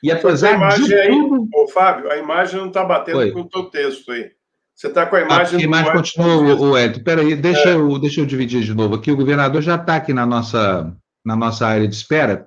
E 0.02 0.10
apesar 0.10 0.56
de 0.74 0.94
aí, 0.94 1.10
tudo... 1.10 1.48
Ô, 1.54 1.68
Fábio, 1.68 2.10
a 2.10 2.16
imagem 2.16 2.60
não 2.60 2.68
está 2.68 2.84
batendo 2.84 3.18
Oi. 3.18 3.30
com 3.30 3.40
o 3.40 3.48
teu 3.48 3.64
texto 3.64 4.10
aí. 4.10 4.30
Você 4.74 4.88
está 4.88 5.06
com 5.06 5.16
a 5.16 5.20
imagem... 5.22 5.60
A 5.60 5.62
imagem 5.62 5.92
continua, 5.92 6.54
o 6.56 6.76
Ed. 6.76 6.98
Espera 6.98 7.22
aí, 7.22 7.34
deixa, 7.34 7.70
é. 7.70 7.74
eu, 7.74 7.98
deixa 7.98 8.20
eu 8.20 8.26
dividir 8.26 8.62
de 8.62 8.74
novo 8.74 8.96
aqui. 8.96 9.10
O 9.10 9.16
governador 9.16 9.62
já 9.62 9.76
está 9.76 9.96
aqui 9.96 10.12
na 10.12 10.26
nossa, 10.26 10.92
na 11.24 11.34
nossa 11.36 11.66
área 11.66 11.88
de 11.88 11.94
espera. 11.94 12.46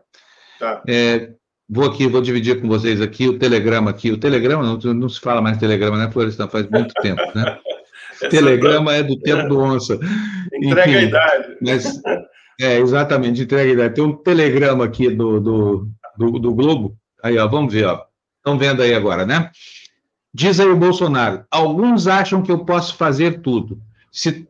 Tá. 0.60 0.84
É, 0.88 1.32
vou 1.70 1.86
aqui, 1.86 2.08
vou 2.08 2.22
dividir 2.22 2.60
com 2.60 2.68
vocês 2.68 3.00
aqui 3.00 3.28
o 3.28 3.38
telegrama 3.38 3.92
aqui. 3.92 4.12
O 4.12 4.18
telegrama, 4.18 4.64
não, 4.64 4.94
não 4.94 5.10
se 5.10 5.20
fala 5.20 5.42
mais 5.42 5.58
telegrama, 5.58 5.98
né, 5.98 6.10
Florestan? 6.12 6.48
Faz 6.48 6.68
muito 6.70 6.94
tempo, 7.02 7.22
né? 7.36 7.58
telegrama 8.30 8.94
é 8.94 9.04
do 9.04 9.18
tempo 9.20 9.48
do 9.48 9.60
onça. 9.60 10.00
Entrega 10.54 10.90
Enfim, 10.90 10.98
a 10.98 11.02
idade. 11.04 11.58
Mas, 11.62 12.02
é, 12.60 12.80
exatamente, 12.80 13.44
entrega 13.44 13.70
a 13.70 13.74
idade. 13.74 13.94
Tem 13.94 14.04
um 14.04 14.14
telegrama 14.14 14.84
aqui 14.84 15.10
do, 15.10 15.40
do, 15.40 15.90
do, 16.18 16.40
do 16.40 16.54
Globo. 16.54 16.98
Aí, 17.24 17.38
ó, 17.38 17.48
vamos 17.48 17.72
ver, 17.72 17.86
ó. 17.86 18.04
Estão 18.38 18.58
vendo 18.58 18.82
aí 18.82 18.94
agora, 18.94 19.26
né? 19.26 19.52
Diz 20.34 20.60
aí 20.60 20.68
o 20.68 20.78
Bolsonaro: 20.78 21.44
alguns 21.52 22.08
acham 22.08 22.42
que 22.42 22.52
eu 22.52 22.66
posso 22.66 22.96
fazer 22.96 23.42
tudo. 23.42 23.80
Se, 24.12 24.48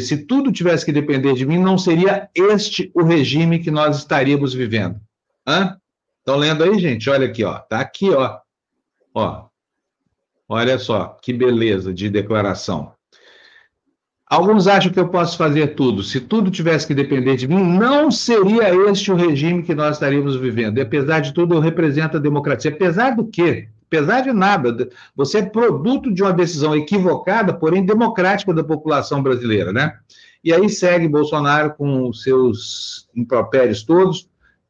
se 0.00 0.18
tudo 0.26 0.52
tivesse 0.52 0.84
que 0.84 0.92
depender 0.92 1.34
de 1.34 1.46
mim, 1.46 1.58
não 1.58 1.78
seria 1.78 2.28
este 2.34 2.90
o 2.94 3.02
regime 3.02 3.58
que 3.58 3.70
nós 3.70 3.98
estaríamos 3.98 4.52
vivendo. 4.52 5.00
Hã? 5.46 5.76
Estão 6.28 6.38
lendo 6.38 6.62
aí, 6.62 6.78
gente? 6.78 7.08
Olha 7.08 7.26
aqui, 7.26 7.42
ó. 7.42 7.54
Tá 7.54 7.80
aqui, 7.80 8.10
ó. 8.10 8.36
Ó. 9.14 9.46
Olha 10.46 10.78
só, 10.78 11.16
que 11.22 11.32
beleza 11.32 11.94
de 11.94 12.10
declaração. 12.10 12.92
Alguns 14.26 14.66
acham 14.66 14.92
que 14.92 15.00
eu 15.00 15.08
posso 15.08 15.38
fazer 15.38 15.68
tudo. 15.68 16.02
Se 16.02 16.20
tudo 16.20 16.50
tivesse 16.50 16.86
que 16.86 16.92
depender 16.92 17.34
de 17.36 17.48
mim, 17.48 17.64
não 17.64 18.10
seria 18.10 18.68
este 18.90 19.10
o 19.10 19.16
regime 19.16 19.62
que 19.62 19.74
nós 19.74 19.96
estaríamos 19.96 20.36
vivendo. 20.36 20.76
E, 20.76 20.82
apesar 20.82 21.20
de 21.20 21.32
tudo, 21.32 21.54
eu 21.54 21.60
represento 21.60 22.18
a 22.18 22.20
democracia. 22.20 22.70
Apesar 22.70 23.16
do 23.16 23.26
quê? 23.26 23.70
Apesar 23.86 24.20
de 24.20 24.30
nada. 24.30 24.90
Você 25.16 25.38
é 25.38 25.42
produto 25.46 26.12
de 26.12 26.22
uma 26.22 26.34
decisão 26.34 26.76
equivocada, 26.76 27.54
porém 27.54 27.86
democrática 27.86 28.52
da 28.52 28.62
população 28.62 29.22
brasileira, 29.22 29.72
né? 29.72 29.96
E 30.44 30.52
aí 30.52 30.68
segue 30.68 31.08
Bolsonaro 31.08 31.72
com 31.74 32.06
os 32.06 32.22
seus 32.22 33.08
impropérios 33.16 33.82
todos. 33.82 34.28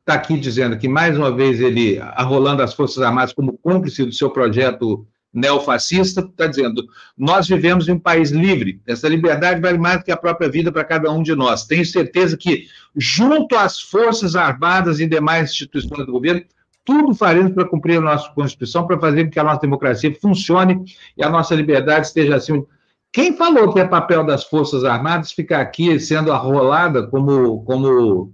Está 0.09 0.19
aqui 0.19 0.39
dizendo 0.39 0.79
que, 0.79 0.89
mais 0.89 1.19
uma 1.19 1.31
vez, 1.31 1.61
ele 1.61 1.99
arrolando 2.01 2.63
as 2.63 2.73
Forças 2.73 3.03
Armadas 3.03 3.35
como 3.35 3.59
cúmplice 3.59 4.07
do 4.07 4.13
seu 4.13 4.31
projeto 4.31 5.07
neofascista, 5.31 6.23
está 6.23 6.47
dizendo: 6.47 6.83
nós 7.15 7.47
vivemos 7.47 7.87
em 7.87 7.93
um 7.93 7.99
país 7.99 8.31
livre, 8.31 8.81
essa 8.87 9.07
liberdade 9.07 9.61
vale 9.61 9.77
mais 9.77 9.99
do 9.99 10.05
que 10.05 10.11
a 10.11 10.17
própria 10.17 10.49
vida 10.49 10.73
para 10.73 10.83
cada 10.83 11.13
um 11.13 11.23
de 11.23 11.35
nós. 11.35 11.67
Tenho 11.67 11.85
certeza 11.85 12.39
que, 12.39 12.65
junto 12.97 13.55
às 13.55 13.83
Forças 13.83 14.35
Armadas 14.35 14.99
e 14.99 15.07
demais 15.07 15.51
instituições 15.51 16.07
do 16.07 16.13
governo, 16.13 16.43
tudo 16.87 17.15
faremos 17.15 17.53
para 17.53 17.69
cumprir 17.69 17.99
a 17.99 18.01
nossa 18.01 18.31
Constituição, 18.31 18.87
para 18.87 18.99
fazer 18.99 19.25
com 19.25 19.31
que 19.31 19.39
a 19.39 19.45
nossa 19.45 19.61
democracia 19.61 20.17
funcione 20.19 20.85
e 21.19 21.23
a 21.23 21.29
nossa 21.29 21.55
liberdade 21.55 22.07
esteja 22.07 22.37
acima. 22.37 22.65
Quem 23.13 23.37
falou 23.37 23.75
que 23.75 23.81
é 23.81 23.85
papel 23.87 24.25
das 24.25 24.45
Forças 24.45 24.85
Armadas 24.85 25.33
ficar 25.33 25.61
aqui 25.61 26.01
sendo 26.01 26.33
arrolada 26.33 27.07
como, 27.07 27.63
como 27.65 28.33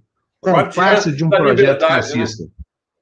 comparsa 0.52 1.10
de 1.10 1.24
um 1.24 1.30
projeto 1.30 1.82
né? 1.82 1.88
fascista? 1.88 2.44
Né? 2.44 2.50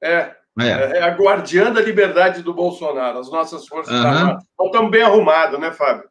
É, 0.03 0.35
é. 0.59 0.97
é. 0.97 1.03
a 1.03 1.09
guardiã 1.09 1.71
da 1.71 1.81
liberdade 1.81 2.41
do 2.41 2.53
Bolsonaro, 2.53 3.19
as 3.19 3.31
nossas 3.31 3.67
forças 3.67 3.93
uhum. 3.93 4.07
armadas. 4.07 4.43
Estamos 4.61 4.91
bem 4.91 5.03
arrumados, 5.03 5.59
né, 5.59 5.71
Fábio? 5.71 6.03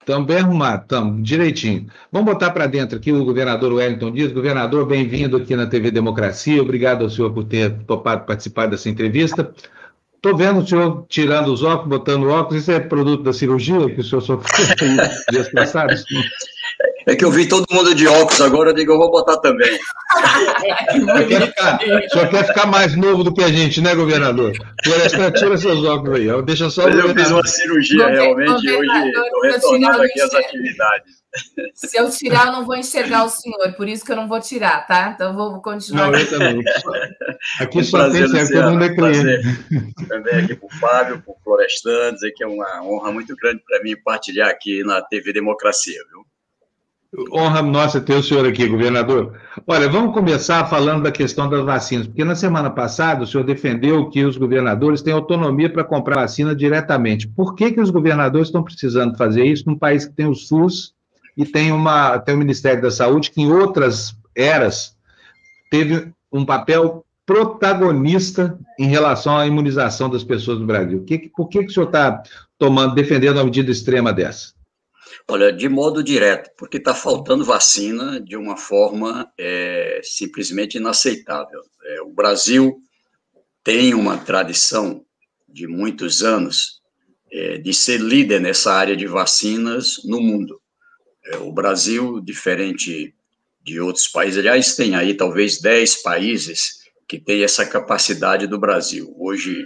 Estamos 0.00 0.26
bem 0.26 0.36
arrumados, 0.36 0.82
estamos, 0.82 1.26
direitinho. 1.26 1.86
Vamos 2.12 2.30
botar 2.30 2.50
para 2.50 2.66
dentro 2.66 2.98
aqui 2.98 3.10
o 3.10 3.24
governador 3.24 3.72
Wellington 3.72 4.12
Dias. 4.12 4.32
Governador, 4.32 4.86
bem-vindo 4.86 5.38
aqui 5.38 5.56
na 5.56 5.66
TV 5.66 5.90
Democracia. 5.90 6.60
Obrigado 6.60 7.04
ao 7.04 7.10
senhor 7.10 7.32
por 7.32 7.44
ter 7.44 7.72
topado 7.84 8.26
participar 8.26 8.66
dessa 8.66 8.90
entrevista. 8.90 9.50
Estou 10.14 10.36
vendo 10.36 10.60
o 10.60 10.66
senhor 10.66 11.06
tirando 11.08 11.48
os 11.48 11.62
óculos, 11.62 11.98
botando 11.98 12.28
óculos. 12.28 12.62
Isso 12.62 12.72
é 12.72 12.80
produto 12.80 13.22
da 13.22 13.32
cirurgia 13.32 13.78
que 13.94 14.00
o 14.00 14.04
senhor 14.04 14.20
sofreu 14.20 14.96
dias 15.30 15.50
passados? 15.50 16.04
É 17.06 17.14
que 17.14 17.24
eu 17.24 17.30
vi 17.30 17.46
todo 17.46 17.66
mundo 17.70 17.94
de 17.94 18.06
óculos 18.06 18.40
agora, 18.40 18.70
eu 18.70 18.74
digo, 18.74 18.92
eu 18.92 18.98
vou 18.98 19.10
botar 19.10 19.36
também. 19.38 19.78
quer 21.28 21.46
ficar, 21.46 21.78
só 22.10 22.26
quer 22.26 22.46
ficar 22.46 22.66
mais 22.66 22.96
novo 22.96 23.22
do 23.22 23.34
que 23.34 23.42
a 23.42 23.48
gente, 23.48 23.80
né, 23.80 23.94
governador? 23.94 24.52
Floresta, 24.82 25.30
tira 25.32 25.56
seus 25.58 25.84
óculos 25.84 26.18
aí. 26.18 26.42
Deixa 26.44 26.70
só 26.70 26.84
Mas 26.84 26.98
eu 26.98 27.14
fiz 27.14 27.30
uma 27.30 27.46
cirurgia, 27.46 28.08
realmente, 28.08 28.70
hoje 28.70 29.08
estou 29.08 29.42
retornando 29.42 30.02
aqui 30.02 30.20
às 30.20 30.34
atividades. 30.34 31.24
Se 31.74 31.98
eu 31.98 32.08
tirar, 32.10 32.46
eu 32.46 32.52
não 32.52 32.64
vou 32.64 32.76
enxergar 32.76 33.24
o 33.24 33.28
senhor, 33.28 33.72
por 33.76 33.88
isso 33.88 34.04
que 34.04 34.12
eu 34.12 34.16
não 34.16 34.28
vou 34.28 34.40
tirar, 34.40 34.86
tá? 34.86 35.12
Então 35.14 35.30
eu 35.30 35.34
vou 35.34 35.60
continuar. 35.60 36.10
Não, 36.10 36.18
eu 36.18 36.30
também. 36.30 36.62
Aqui 37.60 37.78
um 37.78 37.84
só 37.84 37.98
prazer, 37.98 38.30
tem 38.30 38.46
certo, 38.46 38.62
todo 38.62 38.72
mundo 38.72 38.84
é 38.84 38.94
cliente. 38.94 40.06
Também 40.08 40.34
aqui 40.36 40.54
para 40.54 40.66
o 40.66 40.78
Fábio, 40.78 41.22
para 41.22 41.32
o 41.32 41.36
Florestan, 41.42 42.14
dizer 42.14 42.32
que 42.32 42.44
é 42.44 42.46
uma 42.46 42.82
honra 42.82 43.10
muito 43.10 43.34
grande 43.36 43.62
para 43.66 43.82
mim 43.82 43.96
partilhar 44.02 44.48
aqui 44.48 44.84
na 44.84 45.02
TV 45.02 45.32
Democracia, 45.32 45.98
viu? 46.10 46.24
Honra 47.32 47.62
nossa 47.62 48.00
ter 48.00 48.14
o 48.14 48.22
senhor 48.22 48.44
aqui, 48.44 48.66
governador. 48.66 49.34
Olha, 49.66 49.88
vamos 49.88 50.12
começar 50.12 50.64
falando 50.66 51.04
da 51.04 51.12
questão 51.12 51.48
das 51.48 51.64
vacinas, 51.64 52.08
porque 52.08 52.24
na 52.24 52.34
semana 52.34 52.70
passada 52.70 53.22
o 53.22 53.26
senhor 53.26 53.44
defendeu 53.44 54.08
que 54.10 54.24
os 54.24 54.36
governadores 54.36 55.00
têm 55.00 55.12
autonomia 55.12 55.70
para 55.70 55.84
comprar 55.84 56.22
vacina 56.22 56.56
diretamente. 56.56 57.28
Por 57.28 57.54
que, 57.54 57.70
que 57.70 57.80
os 57.80 57.90
governadores 57.90 58.48
estão 58.48 58.64
precisando 58.64 59.16
fazer 59.16 59.44
isso 59.44 59.64
num 59.66 59.78
país 59.78 60.04
que 60.06 60.12
tem 60.12 60.26
o 60.26 60.34
SUS 60.34 60.92
e 61.36 61.44
tem, 61.44 61.70
uma, 61.70 62.18
tem 62.18 62.34
o 62.34 62.38
Ministério 62.38 62.82
da 62.82 62.90
Saúde, 62.90 63.30
que 63.30 63.42
em 63.42 63.52
outras 63.52 64.16
eras 64.34 64.96
teve 65.70 66.08
um 66.32 66.44
papel 66.44 67.04
protagonista 67.24 68.58
em 68.78 68.88
relação 68.88 69.36
à 69.36 69.46
imunização 69.46 70.10
das 70.10 70.24
pessoas 70.24 70.58
do 70.58 70.66
Brasil? 70.66 71.04
Que, 71.04 71.30
por 71.36 71.48
que, 71.48 71.60
que 71.60 71.70
o 71.70 71.72
senhor 71.72 71.86
está 71.86 72.22
defendendo 72.94 73.36
uma 73.36 73.44
medida 73.44 73.70
extrema 73.70 74.12
dessa? 74.12 74.52
Olha, 75.26 75.50
de 75.50 75.68
modo 75.70 76.02
direto, 76.02 76.50
porque 76.56 76.76
está 76.76 76.94
faltando 76.94 77.44
vacina 77.44 78.20
de 78.20 78.36
uma 78.36 78.58
forma 78.58 79.32
é, 79.38 80.00
simplesmente 80.02 80.76
inaceitável. 80.76 81.62
É, 81.82 82.02
o 82.02 82.10
Brasil 82.10 82.78
tem 83.62 83.94
uma 83.94 84.18
tradição 84.18 85.02
de 85.48 85.66
muitos 85.66 86.22
anos 86.22 86.82
é, 87.32 87.56
de 87.56 87.72
ser 87.72 88.00
líder 88.00 88.38
nessa 88.38 88.74
área 88.74 88.94
de 88.94 89.06
vacinas 89.06 90.02
no 90.04 90.20
mundo. 90.20 90.60
É, 91.24 91.38
o 91.38 91.50
Brasil, 91.50 92.20
diferente 92.20 93.14
de 93.62 93.80
outros 93.80 94.06
países, 94.06 94.38
aliás, 94.38 94.76
tem 94.76 94.94
aí 94.94 95.14
talvez 95.14 95.58
10 95.58 96.02
países 96.02 96.80
que 97.08 97.18
têm 97.18 97.42
essa 97.42 97.64
capacidade 97.64 98.46
do 98.46 98.58
Brasil. 98.58 99.14
Hoje, 99.18 99.64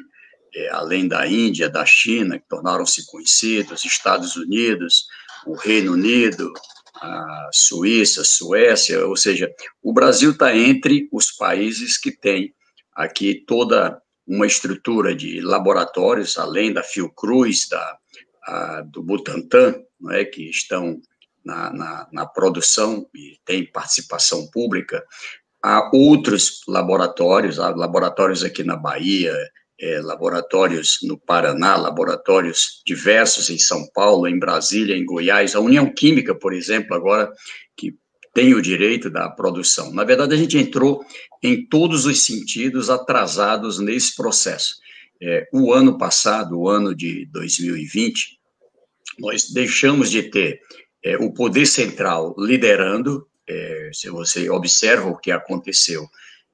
é, 0.54 0.68
além 0.70 1.08
da 1.08 1.26
Índia, 1.26 1.68
da 1.68 1.84
China, 1.84 2.38
que 2.38 2.48
tornaram-se 2.48 3.04
conhecidos, 3.06 3.84
Estados 3.84 4.36
Unidos, 4.36 5.08
o 5.48 5.54
Reino 5.54 5.92
Unido, 5.92 6.52
a 7.00 7.48
Suíça, 7.52 8.22
Suécia, 8.22 9.06
ou 9.06 9.16
seja, 9.16 9.50
o 9.82 9.92
Brasil 9.92 10.32
está 10.32 10.54
entre 10.56 11.08
os 11.12 11.32
países 11.32 11.96
que 11.96 12.12
têm 12.12 12.54
aqui 12.94 13.44
toda 13.46 14.00
uma 14.26 14.46
estrutura 14.46 15.14
de 15.14 15.40
laboratórios, 15.40 16.36
além 16.36 16.72
da 16.72 16.82
Fiocruz, 16.82 17.68
da, 17.68 17.98
a, 18.44 18.82
do 18.82 19.02
Butantan, 19.02 19.82
não 19.98 20.12
é, 20.12 20.24
que 20.24 20.50
estão 20.50 21.00
na, 21.44 21.72
na, 21.72 22.08
na 22.12 22.26
produção 22.26 23.08
e 23.14 23.38
tem 23.44 23.64
participação 23.64 24.46
pública. 24.50 25.02
Há 25.62 25.90
outros 25.94 26.62
laboratórios, 26.68 27.58
há 27.58 27.70
laboratórios 27.70 28.44
aqui 28.44 28.62
na 28.62 28.76
Bahia, 28.76 29.34
é, 29.80 30.00
laboratórios 30.00 30.98
no 31.02 31.16
Paraná, 31.16 31.76
laboratórios 31.76 32.82
diversos 32.84 33.48
em 33.48 33.58
São 33.58 33.86
Paulo, 33.94 34.26
em 34.26 34.38
Brasília, 34.38 34.96
em 34.96 35.04
Goiás, 35.04 35.54
a 35.54 35.60
União 35.60 35.88
Química, 35.92 36.34
por 36.34 36.52
exemplo, 36.52 36.94
agora 36.94 37.32
que 37.76 37.94
tem 38.34 38.54
o 38.54 38.62
direito 38.62 39.08
da 39.08 39.28
produção. 39.30 39.92
Na 39.92 40.04
verdade, 40.04 40.34
a 40.34 40.36
gente 40.36 40.58
entrou 40.58 41.04
em 41.42 41.66
todos 41.66 42.06
os 42.06 42.24
sentidos 42.24 42.90
atrasados 42.90 43.78
nesse 43.78 44.16
processo. 44.16 44.76
É, 45.20 45.48
o 45.52 45.72
ano 45.72 45.96
passado, 45.96 46.58
o 46.58 46.68
ano 46.68 46.94
de 46.94 47.26
2020, 47.26 48.38
nós 49.18 49.50
deixamos 49.50 50.10
de 50.10 50.24
ter 50.24 50.60
é, 51.04 51.16
o 51.16 51.32
poder 51.32 51.66
central 51.66 52.34
liderando, 52.38 53.26
é, 53.48 53.90
se 53.92 54.10
você 54.10 54.50
observa 54.50 55.08
o 55.08 55.16
que 55.16 55.30
aconteceu 55.30 56.06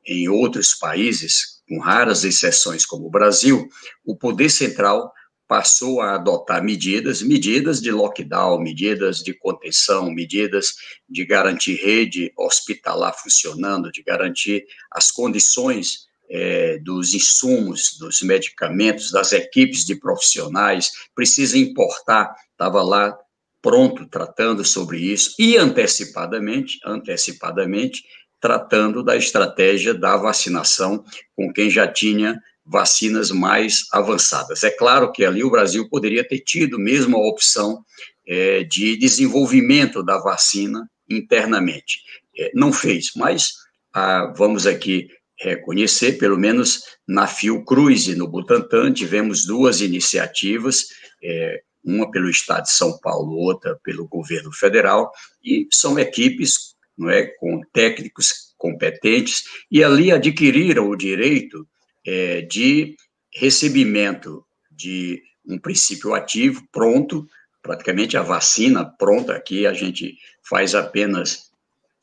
em 0.06 0.28
outros 0.28 0.74
países, 0.74 1.53
com 1.68 1.78
raras 1.78 2.24
exceções 2.24 2.84
como 2.84 3.06
o 3.06 3.10
Brasil, 3.10 3.68
o 4.04 4.16
poder 4.16 4.50
central 4.50 5.12
passou 5.46 6.00
a 6.00 6.14
adotar 6.14 6.64
medidas, 6.64 7.22
medidas 7.22 7.80
de 7.80 7.90
lockdown, 7.90 8.60
medidas 8.60 9.18
de 9.18 9.34
contenção, 9.34 10.10
medidas 10.10 10.74
de 11.08 11.24
garantir 11.24 11.74
rede 11.74 12.32
hospitalar 12.36 13.14
funcionando, 13.14 13.92
de 13.92 14.02
garantir 14.02 14.64
as 14.90 15.10
condições 15.10 16.08
é, 16.30 16.78
dos 16.78 17.12
insumos, 17.14 17.96
dos 17.98 18.22
medicamentos, 18.22 19.10
das 19.10 19.32
equipes 19.32 19.84
de 19.84 19.94
profissionais, 19.96 20.90
precisa 21.14 21.58
importar, 21.58 22.34
estava 22.50 22.82
lá 22.82 23.16
pronto 23.60 24.06
tratando 24.06 24.64
sobre 24.64 24.98
isso. 24.98 25.34
E 25.38 25.56
antecipadamente, 25.56 26.78
antecipadamente 26.84 28.02
tratando 28.44 29.02
da 29.02 29.16
estratégia 29.16 29.94
da 29.94 30.18
vacinação 30.18 31.02
com 31.34 31.50
quem 31.50 31.70
já 31.70 31.90
tinha 31.90 32.38
vacinas 32.62 33.30
mais 33.30 33.86
avançadas. 33.90 34.62
É 34.62 34.70
claro 34.70 35.10
que 35.10 35.24
ali 35.24 35.42
o 35.42 35.50
Brasil 35.50 35.88
poderia 35.88 36.22
ter 36.22 36.40
tido 36.40 36.78
mesmo 36.78 37.16
a 37.16 37.26
opção 37.26 37.82
é, 38.28 38.62
de 38.62 38.98
desenvolvimento 38.98 40.02
da 40.02 40.18
vacina 40.18 40.86
internamente. 41.08 42.02
É, 42.38 42.50
não 42.54 42.70
fez, 42.70 43.12
mas 43.16 43.54
ah, 43.94 44.30
vamos 44.36 44.66
aqui 44.66 45.08
reconhecer, 45.40 46.18
pelo 46.18 46.36
menos 46.36 46.82
na 47.08 47.26
Fiocruz 47.26 48.08
e 48.08 48.14
no 48.14 48.28
Butantan, 48.28 48.92
tivemos 48.92 49.46
duas 49.46 49.80
iniciativas, 49.80 50.88
é, 51.22 51.62
uma 51.82 52.10
pelo 52.10 52.28
Estado 52.28 52.64
de 52.64 52.72
São 52.72 52.98
Paulo, 52.98 53.38
outra 53.38 53.78
pelo 53.82 54.06
governo 54.06 54.52
federal, 54.52 55.10
e 55.42 55.66
são 55.72 55.98
equipes 55.98 56.73
não 56.96 57.10
é, 57.10 57.26
com 57.26 57.60
técnicos 57.72 58.54
competentes, 58.56 59.44
e 59.70 59.82
ali 59.82 60.10
adquiriram 60.10 60.88
o 60.88 60.96
direito 60.96 61.66
é, 62.06 62.42
de 62.42 62.96
recebimento 63.32 64.44
de 64.70 65.22
um 65.46 65.58
princípio 65.58 66.14
ativo 66.14 66.66
pronto, 66.72 67.26
praticamente 67.62 68.16
a 68.16 68.22
vacina 68.22 68.84
pronta, 68.84 69.34
aqui 69.34 69.66
a 69.66 69.72
gente 69.72 70.16
faz 70.42 70.74
apenas 70.74 71.50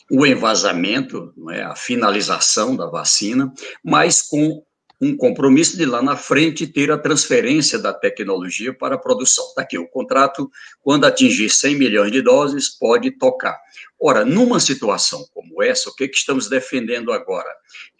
o 0.09 0.25
envasamento, 0.25 1.33
não 1.37 1.49
é, 1.49 1.63
a 1.63 1.75
finalização 1.75 2.75
da 2.75 2.85
vacina, 2.87 3.51
mas 3.83 4.21
com 4.21 4.63
um 5.01 5.17
compromisso 5.17 5.75
de 5.75 5.85
lá 5.85 6.01
na 6.01 6.15
frente 6.15 6.67
ter 6.67 6.91
a 6.91 6.97
transferência 6.97 7.79
da 7.79 7.91
tecnologia 7.91 8.71
para 8.71 8.95
a 8.95 8.99
produção. 8.99 9.43
Está 9.47 9.63
aqui, 9.63 9.77
o 9.77 9.87
contrato, 9.87 10.49
quando 10.81 11.05
atingir 11.05 11.49
100 11.49 11.75
milhões 11.75 12.11
de 12.11 12.21
doses, 12.21 12.69
pode 12.69 13.09
tocar. 13.11 13.59
Ora, 13.99 14.23
numa 14.23 14.59
situação 14.59 15.25
como 15.33 15.63
essa, 15.63 15.89
o 15.89 15.95
que, 15.95 16.07
que 16.07 16.17
estamos 16.17 16.47
defendendo 16.47 17.11
agora? 17.11 17.49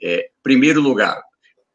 É, 0.02 0.30
primeiro 0.44 0.80
lugar, 0.80 1.22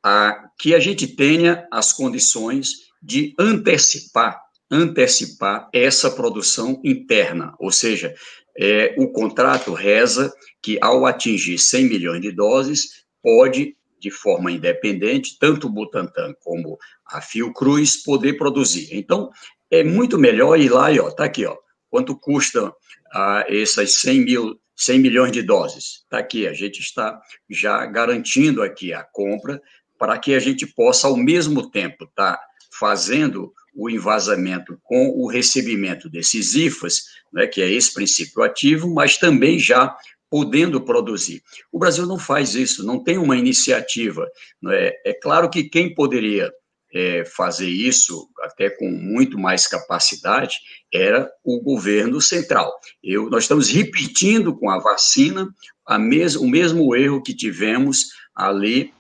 a, 0.02 0.48
que 0.58 0.74
a 0.74 0.78
gente 0.78 1.08
tenha 1.08 1.66
as 1.72 1.92
condições 1.92 2.86
de 3.02 3.34
antecipar 3.38 4.46
antecipar 4.70 5.68
essa 5.72 6.10
produção 6.10 6.80
interna, 6.82 7.54
ou 7.58 7.70
seja, 7.70 8.14
é, 8.58 8.94
o 8.98 9.08
contrato 9.08 9.72
reza 9.72 10.32
que 10.60 10.78
ao 10.80 11.06
atingir 11.06 11.58
100 11.58 11.84
milhões 11.84 12.20
de 12.20 12.32
doses, 12.32 13.04
pode 13.22 13.76
de 13.99 14.11
forma 14.11 14.51
independente, 14.51 15.38
tanto 15.38 15.66
o 15.66 15.70
Butantan 15.70 16.34
como 16.40 16.78
a 17.07 17.20
Fiocruz 17.20 18.03
poder 18.03 18.34
produzir. 18.34 18.88
Então, 18.92 19.30
é 19.70 19.82
muito 19.82 20.18
melhor 20.18 20.59
ir 20.59 20.68
lá 20.68 20.92
e, 20.92 21.01
ó, 21.01 21.11
tá 21.11 21.24
aqui, 21.24 21.44
ó, 21.44 21.57
quanto 21.88 22.18
custa 22.18 22.72
ah, 23.12 23.44
essas 23.49 23.94
100 24.01 24.20
mil 24.24 24.61
100 24.76 24.99
milhões 25.01 25.32
de 25.32 25.42
doses. 25.42 26.03
Está 26.03 26.18
aqui, 26.18 26.47
a 26.47 26.53
gente 26.53 26.80
está 26.80 27.18
já 27.49 27.84
garantindo 27.86 28.62
aqui 28.62 28.92
a 28.92 29.03
compra 29.03 29.61
para 29.99 30.18
que 30.18 30.34
a 30.34 30.38
gente 30.38 30.66
possa, 30.66 31.07
ao 31.07 31.16
mesmo 31.16 31.70
tempo, 31.70 32.05
estar 32.05 32.36
tá 32.36 32.42
fazendo 32.78 33.53
o 33.74 33.88
envasamento 33.88 34.78
com 34.82 35.09
o 35.16 35.26
recebimento 35.28 36.11
desses 36.11 36.55
IFAs, 36.55 37.05
né, 37.32 37.47
que 37.47 37.62
é 37.62 37.70
esse 37.70 37.92
princípio 37.92 38.42
ativo, 38.42 38.92
mas 38.92 39.16
também 39.16 39.59
já 39.59 39.97
podendo 40.37 40.82
produzir. 40.82 41.43
O 41.72 41.78
Brasil 41.78 42.05
não 42.05 42.18
faz 42.18 42.55
isso, 42.55 42.84
não 42.84 43.03
tem 43.03 43.16
uma 43.16 43.39
iniciativa. 43.39 44.30
É? 44.70 45.11
é 45.11 45.14
claro 45.14 45.49
que 45.49 45.64
quem 45.64 45.95
poderia 45.95 46.53
é, 46.93 47.24
fazer 47.24 47.70
isso, 47.70 48.28
até 48.43 48.68
com 48.68 48.87
muito 48.87 49.39
mais 49.39 49.66
capacidade, 49.66 50.59
era 50.93 51.26
o 51.43 51.59
governo 51.62 52.20
central. 52.20 52.70
Eu, 53.03 53.30
nós 53.30 53.45
estamos 53.45 53.70
repetindo 53.70 54.55
com 54.55 54.68
a 54.68 54.78
vacina 54.78 55.49
a 55.87 55.99
mes, 55.99 56.37
o 56.37 56.47
mesmo 56.47 56.95
erro 56.95 57.22
que 57.22 57.34
tivemos 57.34 58.09
ali 58.34 58.93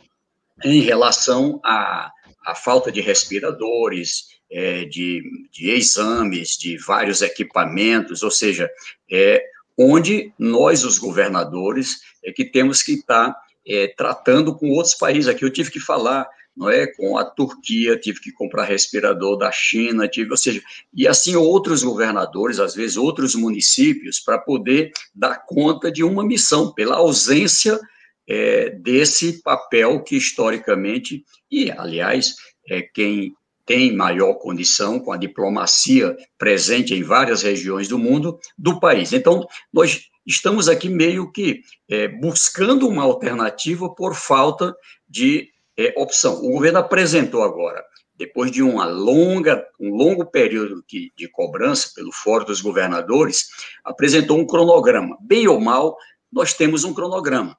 em 0.64 0.80
relação 0.80 1.60
à, 1.62 2.10
falta 2.64 2.90
de 2.90 3.02
respiradores, 3.02 4.28
é, 4.50 4.86
de, 4.86 5.22
de, 5.52 5.68
exames, 5.68 6.56
de 6.56 6.78
vários 6.78 7.20
equipamentos, 7.20 8.22
ou 8.22 8.30
seja, 8.30 8.70
é, 9.12 9.44
onde 9.78 10.32
nós, 10.38 10.84
os 10.84 10.98
governadores, 10.98 12.00
é 12.24 12.32
que 12.32 12.44
temos 12.44 12.82
que 12.82 12.92
estar 12.92 13.36
é, 13.66 13.88
tratando 13.88 14.54
com 14.54 14.70
outros 14.70 14.94
países. 14.94 15.28
Aqui 15.28 15.44
eu 15.44 15.52
tive 15.52 15.70
que 15.70 15.80
falar, 15.80 16.26
não 16.56 16.70
é, 16.70 16.86
com 16.86 17.18
a 17.18 17.24
Turquia, 17.24 17.98
tive 17.98 18.20
que 18.20 18.32
comprar 18.32 18.64
respirador 18.64 19.36
da 19.36 19.52
China, 19.52 20.08
tive, 20.08 20.30
ou 20.30 20.36
seja, 20.36 20.62
e 20.94 21.06
assim 21.06 21.36
outros 21.36 21.82
governadores, 21.82 22.58
às 22.58 22.74
vezes 22.74 22.96
outros 22.96 23.34
municípios, 23.34 24.18
para 24.18 24.38
poder 24.38 24.92
dar 25.14 25.44
conta 25.44 25.90
de 25.90 26.02
uma 26.02 26.24
missão, 26.24 26.72
pela 26.72 26.96
ausência 26.96 27.78
é, 28.26 28.70
desse 28.70 29.42
papel 29.42 30.02
que 30.02 30.16
historicamente, 30.16 31.24
e 31.50 31.70
aliás, 31.70 32.34
é, 32.68 32.82
quem 32.82 33.34
tem 33.66 33.94
maior 33.94 34.34
condição, 34.34 35.00
com 35.00 35.12
a 35.12 35.16
diplomacia 35.16 36.16
presente 36.38 36.94
em 36.94 37.02
várias 37.02 37.42
regiões 37.42 37.88
do 37.88 37.98
mundo, 37.98 38.38
do 38.56 38.78
país. 38.78 39.12
Então, 39.12 39.46
nós 39.72 40.08
estamos 40.24 40.68
aqui 40.68 40.88
meio 40.88 41.30
que 41.32 41.62
é, 41.88 42.06
buscando 42.06 42.88
uma 42.88 43.02
alternativa 43.02 43.92
por 43.92 44.14
falta 44.14 44.74
de 45.08 45.50
é, 45.76 45.92
opção. 45.96 46.34
O 46.44 46.52
governo 46.52 46.78
apresentou 46.78 47.42
agora, 47.42 47.84
depois 48.14 48.50
de 48.50 48.62
uma 48.62 48.86
longa, 48.86 49.66
um 49.78 49.94
longo 49.94 50.24
período 50.24 50.82
de, 50.88 51.12
de 51.16 51.28
cobrança 51.28 51.90
pelo 51.94 52.12
Fórum 52.12 52.46
dos 52.46 52.60
Governadores, 52.60 53.48
apresentou 53.84 54.38
um 54.38 54.46
cronograma. 54.46 55.18
Bem 55.20 55.48
ou 55.48 55.60
mal, 55.60 55.96
nós 56.32 56.54
temos 56.54 56.84
um 56.84 56.94
cronograma. 56.94 57.56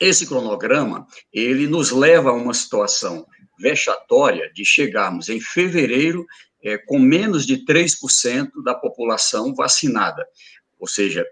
Esse 0.00 0.26
cronograma, 0.26 1.06
ele 1.32 1.66
nos 1.66 1.90
leva 1.90 2.30
a 2.30 2.34
uma 2.34 2.54
situação 2.54 3.26
vexatória 3.62 4.50
de 4.52 4.64
chegarmos 4.64 5.28
em 5.28 5.40
fevereiro 5.40 6.26
é, 6.62 6.76
com 6.76 6.98
menos 6.98 7.46
de 7.46 7.64
3% 7.64 8.50
da 8.64 8.74
população 8.74 9.54
vacinada. 9.54 10.26
Ou 10.78 10.88
seja, 10.88 11.24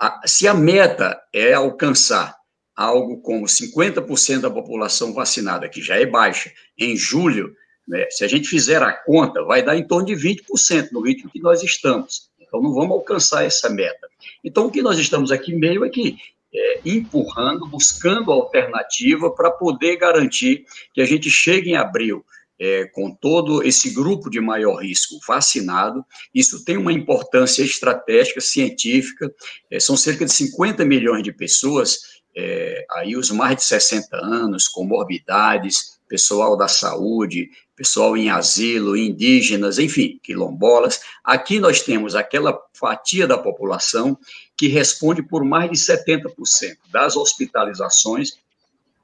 a, 0.00 0.26
se 0.26 0.48
a 0.48 0.54
meta 0.54 1.20
é 1.32 1.52
alcançar 1.52 2.34
algo 2.74 3.20
como 3.20 3.46
50% 3.46 4.40
da 4.40 4.50
população 4.50 5.12
vacinada, 5.12 5.68
que 5.68 5.82
já 5.82 5.96
é 5.96 6.06
baixa, 6.06 6.50
em 6.78 6.96
julho, 6.96 7.54
né, 7.86 8.06
se 8.10 8.24
a 8.24 8.28
gente 8.28 8.48
fizer 8.48 8.82
a 8.82 8.92
conta, 8.92 9.42
vai 9.44 9.62
dar 9.62 9.76
em 9.76 9.86
torno 9.86 10.06
de 10.06 10.14
20% 10.14 10.88
no 10.92 11.02
ritmo 11.02 11.30
que 11.30 11.40
nós 11.40 11.62
estamos. 11.62 12.30
Então, 12.38 12.60
não 12.60 12.74
vamos 12.74 12.92
alcançar 12.92 13.44
essa 13.44 13.68
meta. 13.68 14.08
Então, 14.42 14.66
o 14.66 14.70
que 14.70 14.82
nós 14.82 14.98
estamos 14.98 15.30
aqui 15.30 15.54
meio 15.54 15.84
é 15.84 15.88
que 15.88 16.16
é, 16.56 16.80
empurrando, 16.84 17.66
buscando 17.66 18.32
alternativa 18.32 19.30
para 19.30 19.50
poder 19.50 19.96
garantir 19.96 20.64
que 20.94 21.02
a 21.02 21.04
gente 21.04 21.28
chegue 21.28 21.70
em 21.70 21.76
abril 21.76 22.24
é, 22.58 22.86
com 22.86 23.14
todo 23.14 23.62
esse 23.62 23.90
grupo 23.90 24.30
de 24.30 24.40
maior 24.40 24.76
risco 24.76 25.18
vacinado. 25.26 26.04
Isso 26.34 26.64
tem 26.64 26.76
uma 26.76 26.92
importância 26.92 27.62
estratégica, 27.62 28.40
científica, 28.40 29.32
é, 29.70 29.78
são 29.78 29.96
cerca 29.96 30.24
de 30.24 30.32
50 30.32 30.84
milhões 30.84 31.22
de 31.22 31.32
pessoas, 31.32 32.16
é, 32.34 32.86
aí 32.90 33.16
os 33.16 33.30
mais 33.30 33.56
de 33.56 33.64
60 33.64 34.16
anos, 34.16 34.68
comorbidades, 34.68 35.96
pessoal 36.08 36.56
da 36.56 36.68
saúde, 36.68 37.50
pessoal 37.76 38.16
em 38.16 38.30
asilo, 38.30 38.96
indígenas, 38.96 39.78
enfim, 39.78 40.18
quilombolas. 40.22 41.00
Aqui 41.22 41.60
nós 41.60 41.82
temos 41.82 42.14
aquela 42.14 42.58
fatia 42.72 43.26
da 43.26 43.36
população 43.36 44.18
que 44.56 44.66
responde 44.66 45.22
por 45.22 45.44
mais 45.44 45.70
de 45.70 45.76
70% 45.76 46.78
das 46.90 47.16
hospitalizações. 47.16 48.38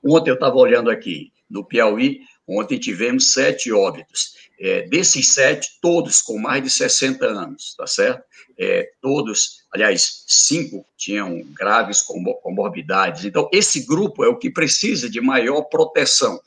Ontem 0.03 0.31
eu 0.31 0.35
estava 0.35 0.57
olhando 0.57 0.91
aqui 0.91 1.31
no 1.49 1.63
Piauí, 1.63 2.23
ontem 2.49 2.79
tivemos 2.79 3.33
sete 3.33 3.71
óbitos. 3.71 4.41
É, 4.59 4.83
desses 4.83 5.35
sete, 5.35 5.79
todos 5.81 6.23
com 6.23 6.39
mais 6.39 6.63
de 6.63 6.71
60 6.71 7.27
anos, 7.27 7.75
tá 7.77 7.87
certo? 7.87 8.23
É, 8.57 8.91
todos, 9.01 9.65
aliás, 9.73 10.25
cinco 10.27 10.87
tinham 10.97 11.43
graves 11.53 12.01
comorbidades. 12.01 13.25
Então, 13.25 13.49
esse 13.53 13.85
grupo 13.85 14.25
é 14.25 14.29
o 14.29 14.37
que 14.37 14.51
precisa 14.51 15.11
de 15.11 15.21
maior 15.21 15.63
proteção. 15.63 16.41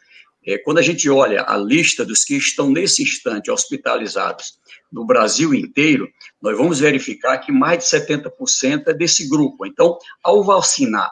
É, 0.46 0.58
quando 0.58 0.78
a 0.78 0.82
gente 0.82 1.10
olha 1.10 1.44
a 1.48 1.58
lista 1.58 2.06
dos 2.06 2.24
que 2.24 2.36
estão 2.36 2.70
nesse 2.70 3.02
instante 3.02 3.50
hospitalizados 3.50 4.60
no 4.92 5.06
Brasil 5.06 5.54
inteiro, 5.54 6.08
nós 6.42 6.58
vamos 6.58 6.80
verificar 6.80 7.38
que 7.40 7.52
mais 7.52 7.80
de 7.80 7.86
70% 7.86 8.88
é 8.88 8.94
desse 8.94 9.28
grupo. 9.28 9.66
Então, 9.66 9.98
ao 10.24 10.44
vacinar 10.44 11.12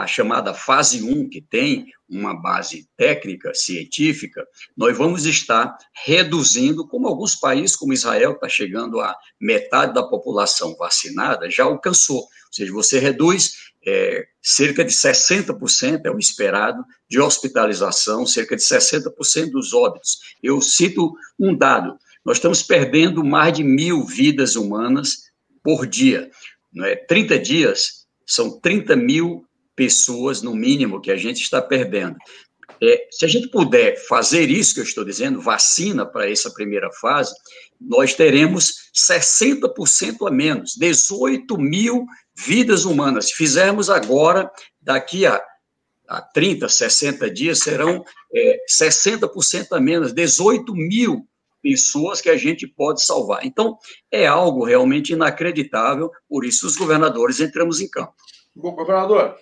a 0.00 0.06
chamada 0.06 0.54
fase 0.54 1.02
1, 1.02 1.28
que 1.28 1.40
tem 1.40 1.86
uma 2.08 2.34
base 2.34 2.88
técnica, 2.96 3.52
científica, 3.54 4.46
nós 4.76 4.96
vamos 4.96 5.26
estar 5.26 5.76
reduzindo, 6.04 6.86
como 6.86 7.08
alguns 7.08 7.34
países, 7.34 7.76
como 7.76 7.92
Israel, 7.92 8.32
está 8.32 8.48
chegando 8.48 9.00
a 9.00 9.14
metade 9.40 9.94
da 9.94 10.02
população 10.02 10.76
vacinada, 10.76 11.50
já 11.50 11.64
alcançou. 11.64 12.20
Ou 12.20 12.28
seja, 12.52 12.72
você 12.72 12.98
reduz 12.98 13.72
é, 13.86 14.26
cerca 14.40 14.84
de 14.84 14.92
60% 14.92 16.02
é 16.04 16.10
o 16.10 16.18
esperado 16.18 16.84
de 17.08 17.20
hospitalização, 17.20 18.26
cerca 18.26 18.54
de 18.54 18.62
60% 18.62 19.50
dos 19.50 19.72
óbitos. 19.72 20.18
Eu 20.42 20.60
cito 20.60 21.12
um 21.38 21.56
dado: 21.56 21.98
nós 22.24 22.36
estamos 22.36 22.62
perdendo 22.62 23.24
mais 23.24 23.54
de 23.54 23.64
mil 23.64 24.04
vidas 24.04 24.54
humanas 24.54 25.32
por 25.62 25.86
dia. 25.86 26.30
Não 26.72 26.84
é? 26.84 26.96
30 26.96 27.38
dias 27.38 28.06
são 28.26 28.60
30 28.60 28.96
mil 28.96 29.44
pessoas, 29.74 30.42
no 30.42 30.54
mínimo, 30.54 31.00
que 31.00 31.10
a 31.10 31.16
gente 31.16 31.42
está 31.42 31.60
perdendo. 31.60 32.16
É, 32.82 33.06
se 33.10 33.24
a 33.24 33.28
gente 33.28 33.48
puder 33.48 33.96
fazer 34.08 34.50
isso 34.50 34.74
que 34.74 34.80
eu 34.80 34.84
estou 34.84 35.04
dizendo, 35.04 35.40
vacina 35.40 36.04
para 36.04 36.28
essa 36.28 36.50
primeira 36.50 36.90
fase, 36.92 37.32
nós 37.80 38.14
teremos 38.14 38.90
60% 38.94 40.26
a 40.26 40.30
menos, 40.30 40.74
18 40.76 41.56
mil 41.58 42.06
vidas 42.34 42.84
humanas. 42.84 43.28
Se 43.28 43.34
fizermos 43.34 43.88
agora, 43.88 44.50
daqui 44.80 45.26
a, 45.26 45.40
a 46.08 46.20
30, 46.20 46.68
60 46.68 47.30
dias, 47.30 47.60
serão 47.60 48.04
é, 48.34 48.58
60% 48.68 49.66
a 49.72 49.80
menos, 49.80 50.12
18 50.12 50.74
mil 50.74 51.26
pessoas 51.62 52.20
que 52.20 52.28
a 52.28 52.36
gente 52.36 52.66
pode 52.66 53.02
salvar. 53.04 53.46
Então, 53.46 53.78
é 54.10 54.26
algo 54.26 54.64
realmente 54.64 55.12
inacreditável, 55.12 56.10
por 56.28 56.44
isso 56.44 56.66
os 56.66 56.76
governadores 56.76 57.38
entramos 57.38 57.80
em 57.80 57.88
campo. 57.88 58.14
Bom, 58.54 58.72
governador, 58.72 59.36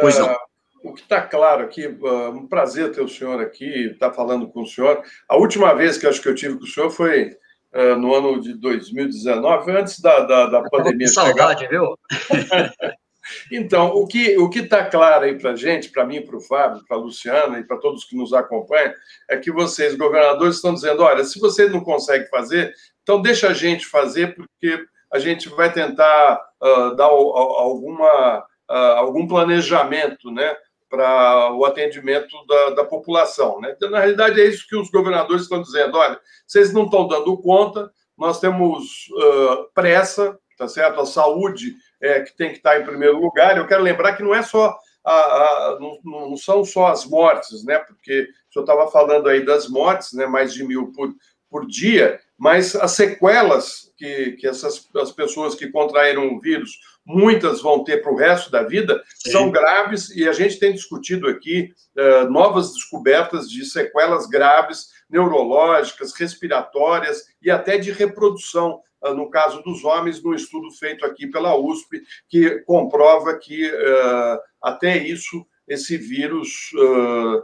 pois 0.00 0.18
não. 0.18 0.32
Uh, 0.32 0.36
o 0.84 0.92
que 0.92 1.00
está 1.00 1.22
claro 1.22 1.64
aqui, 1.64 1.86
uh, 1.86 2.30
um 2.30 2.46
prazer 2.46 2.92
ter 2.92 3.00
o 3.00 3.08
senhor 3.08 3.40
aqui, 3.40 3.92
estar 3.92 4.10
tá 4.10 4.14
falando 4.14 4.48
com 4.48 4.62
o 4.62 4.66
senhor. 4.66 5.02
A 5.28 5.36
última 5.36 5.72
vez 5.74 5.96
que 5.96 6.06
acho 6.06 6.20
que 6.20 6.28
eu 6.28 6.34
tive 6.34 6.58
com 6.58 6.64
o 6.64 6.68
senhor 6.68 6.90
foi 6.90 7.36
uh, 7.72 7.96
no 7.96 8.14
ano 8.14 8.40
de 8.40 8.54
2019, 8.54 9.72
antes 9.72 10.00
da, 10.00 10.20
da, 10.20 10.46
da 10.46 10.62
pandemia. 10.68 11.06
Com 11.06 11.12
saudade, 11.12 11.66
viu? 11.68 11.98
Então, 13.50 13.88
o 13.88 14.06
que 14.06 14.36
o 14.36 14.50
está 14.50 14.84
claro 14.84 15.24
aí 15.24 15.38
para 15.38 15.52
a 15.52 15.56
gente, 15.56 15.90
para 15.90 16.04
mim, 16.04 16.22
para 16.22 16.36
o 16.36 16.40
Fábio, 16.40 16.84
para 16.86 16.96
a 16.96 17.00
Luciana 17.00 17.58
e 17.58 17.64
para 17.64 17.78
todos 17.78 18.04
que 18.04 18.16
nos 18.16 18.32
acompanham, 18.32 18.92
é 19.28 19.36
que 19.36 19.50
vocês, 19.50 19.96
governadores, 19.96 20.56
estão 20.56 20.74
dizendo: 20.74 21.02
olha, 21.02 21.24
se 21.24 21.40
você 21.40 21.68
não 21.68 21.80
consegue 21.80 22.28
fazer, 22.28 22.72
então 23.02 23.22
deixa 23.22 23.48
a 23.48 23.54
gente 23.54 23.86
fazer, 23.86 24.34
porque 24.34 24.84
a 25.12 25.18
gente 25.18 25.48
vai 25.48 25.72
tentar 25.72 26.40
uh, 26.60 26.94
dar 26.96 27.04
alguma, 27.04 28.38
uh, 28.40 28.42
algum 28.68 29.26
planejamento 29.26 30.30
né, 30.30 30.56
para 30.88 31.52
o 31.54 31.64
atendimento 31.64 32.34
da, 32.46 32.70
da 32.70 32.84
população. 32.84 33.60
Né? 33.60 33.74
Então, 33.76 33.90
na 33.90 33.98
realidade, 33.98 34.40
é 34.40 34.46
isso 34.46 34.66
que 34.68 34.76
os 34.76 34.90
governadores 34.90 35.42
estão 35.42 35.60
dizendo: 35.60 35.98
olha, 35.98 36.18
vocês 36.46 36.72
não 36.72 36.84
estão 36.84 37.06
dando 37.06 37.36
conta, 37.38 37.90
nós 38.16 38.40
temos 38.40 39.08
uh, 39.10 39.68
pressa, 39.74 40.38
tá 40.56 40.68
certo? 40.68 41.00
A 41.00 41.06
saúde 41.06 41.74
é, 42.00 42.20
que 42.20 42.36
tem 42.36 42.50
que 42.50 42.58
estar 42.58 42.80
em 42.80 42.84
primeiro 42.84 43.18
lugar. 43.18 43.56
Eu 43.56 43.66
quero 43.66 43.82
lembrar 43.82 44.14
que 44.14 44.22
não 44.22 44.34
é 44.34 44.42
só 44.42 44.76
a, 45.04 45.12
a, 45.12 45.78
não, 45.80 45.98
não, 46.30 46.36
são 46.36 46.64
só 46.64 46.86
as 46.88 47.04
mortes, 47.04 47.64
né? 47.64 47.78
Porque 47.78 48.28
o 48.48 48.52
senhor 48.52 48.64
estava 48.64 48.90
falando 48.90 49.28
aí 49.28 49.44
das 49.44 49.68
mortes, 49.68 50.12
né? 50.12 50.26
Mais 50.26 50.54
de 50.54 50.64
mil 50.64 50.92
por, 50.92 51.12
por 51.50 51.66
dia, 51.66 52.20
mas 52.38 52.74
as 52.74 52.92
sequelas 52.92 53.92
que, 53.96 54.32
que 54.32 54.46
essas 54.46 54.88
as 54.96 55.12
pessoas 55.12 55.54
que 55.54 55.70
contraíram 55.70 56.34
o 56.34 56.40
vírus, 56.40 56.78
muitas 57.04 57.60
vão 57.60 57.84
ter 57.84 58.02
para 58.02 58.12
o 58.12 58.16
resto 58.16 58.50
da 58.50 58.62
vida, 58.62 59.02
Sim. 59.16 59.30
são 59.30 59.50
graves 59.50 60.10
e 60.10 60.28
a 60.28 60.32
gente 60.32 60.58
tem 60.58 60.72
discutido 60.72 61.28
aqui 61.28 61.72
uh, 61.96 62.30
novas 62.30 62.72
descobertas 62.72 63.48
de 63.50 63.64
sequelas 63.64 64.26
graves 64.26 64.88
neurológicas, 65.08 66.14
respiratórias 66.14 67.24
e 67.42 67.50
até 67.50 67.76
de 67.76 67.92
reprodução 67.92 68.80
ah, 69.04 69.12
no 69.12 69.28
caso 69.28 69.62
dos 69.62 69.84
homens, 69.84 70.22
num 70.22 70.32
estudo 70.32 70.70
feito 70.70 71.04
aqui 71.04 71.26
pela 71.26 71.54
USP, 71.54 72.02
que 72.26 72.60
comprova 72.60 73.38
que 73.38 73.66
uh, 73.68 74.38
até 74.62 74.96
isso, 74.96 75.46
esse 75.68 75.98
vírus 75.98 76.70
uh, 76.72 77.42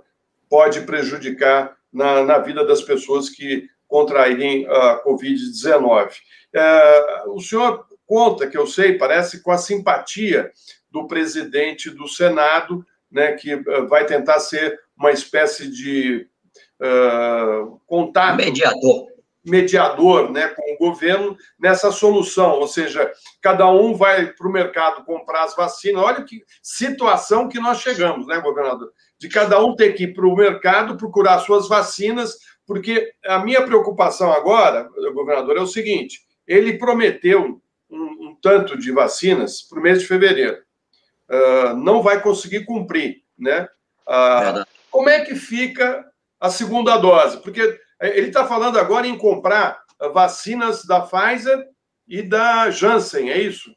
pode 0.49 0.81
prejudicar 0.81 1.77
na, 1.93 2.25
na, 2.25 2.39
vida 2.39 2.65
das 2.65 2.81
pessoas 2.81 3.29
que 3.29 3.69
contraírem 3.87 4.67
a 4.69 5.03
Covid-19. 5.05 6.13
Uh, 6.55 7.35
o 7.35 7.41
senhor 7.41 7.87
conta, 8.11 8.49
que 8.49 8.59
eu 8.59 8.67
sei, 8.67 8.99
parece 8.99 9.41
com 9.41 9.53
a 9.53 9.59
simpatia 9.59 10.51
do 10.91 11.07
presidente 11.07 11.91
do 11.91 12.09
Senado, 12.09 12.85
né, 13.09 13.35
que 13.35 13.55
vai 13.89 14.05
tentar 14.05 14.41
ser 14.41 14.81
uma 14.99 15.13
espécie 15.13 15.71
de 15.71 16.27
contato. 17.87 18.37
Mediador 18.37 19.11
mediador 19.45 20.31
né, 20.31 20.49
com 20.49 20.75
o 20.75 20.79
governo 20.79 21.37
nessa 21.59 21.91
solução, 21.91 22.59
ou 22.59 22.69
seja, 22.69 23.11
cada 23.41 23.71
um 23.71 23.95
vai 23.95 24.27
para 24.27 24.47
o 24.47 24.53
mercado 24.53 25.05
comprar 25.05 25.45
as 25.45 25.57
vacinas. 25.57 26.03
Olha 26.03 26.25
que 26.25 26.43
situação 26.63 27.49
que 27.49 27.59
nós 27.59 27.81
chegamos, 27.81 28.27
né, 28.27 28.39
governador? 28.41 28.93
De 29.19 29.29
cada 29.29 29.63
um 29.65 29.75
ter 29.75 29.95
que 29.95 30.05
ir 30.05 30.15
para 30.15 30.27
o 30.27 30.37
mercado 30.37 30.97
procurar 30.97 31.39
suas 31.41 31.69
vacinas, 31.69 32.37
porque 32.67 33.13
a 33.25 33.39
minha 33.39 33.63
preocupação 33.63 34.33
agora, 34.33 34.89
governador, 35.15 35.57
é 35.57 35.61
o 35.61 35.67
seguinte: 35.67 36.21
ele 36.47 36.79
prometeu 36.79 37.61
um, 37.91 38.29
um 38.29 38.37
tanto 38.41 38.79
de 38.79 38.93
vacinas 38.93 39.63
para 39.63 39.79
o 39.79 39.83
mês 39.83 40.01
de 40.01 40.07
fevereiro. 40.07 40.59
Uh, 41.29 41.77
não 41.77 42.03
vai 42.03 42.21
conseguir 42.21 42.65
cumprir, 42.65 43.23
né? 43.39 43.69
Uh, 44.07 44.65
como 44.91 45.09
é 45.09 45.25
que 45.25 45.35
fica 45.35 46.05
a 46.41 46.51
segunda 46.51 46.97
dose? 46.97 47.39
Porque 47.39 47.79
é, 48.01 48.19
ele 48.19 48.29
está 48.29 48.47
falando 48.47 48.79
agora 48.79 49.07
em 49.07 49.17
comprar 49.17 49.81
vacinas 50.13 50.85
da 50.85 51.01
Pfizer 51.01 51.67
e 52.09 52.23
da 52.23 52.71
Janssen, 52.71 53.31
é 53.31 53.39
isso? 53.39 53.71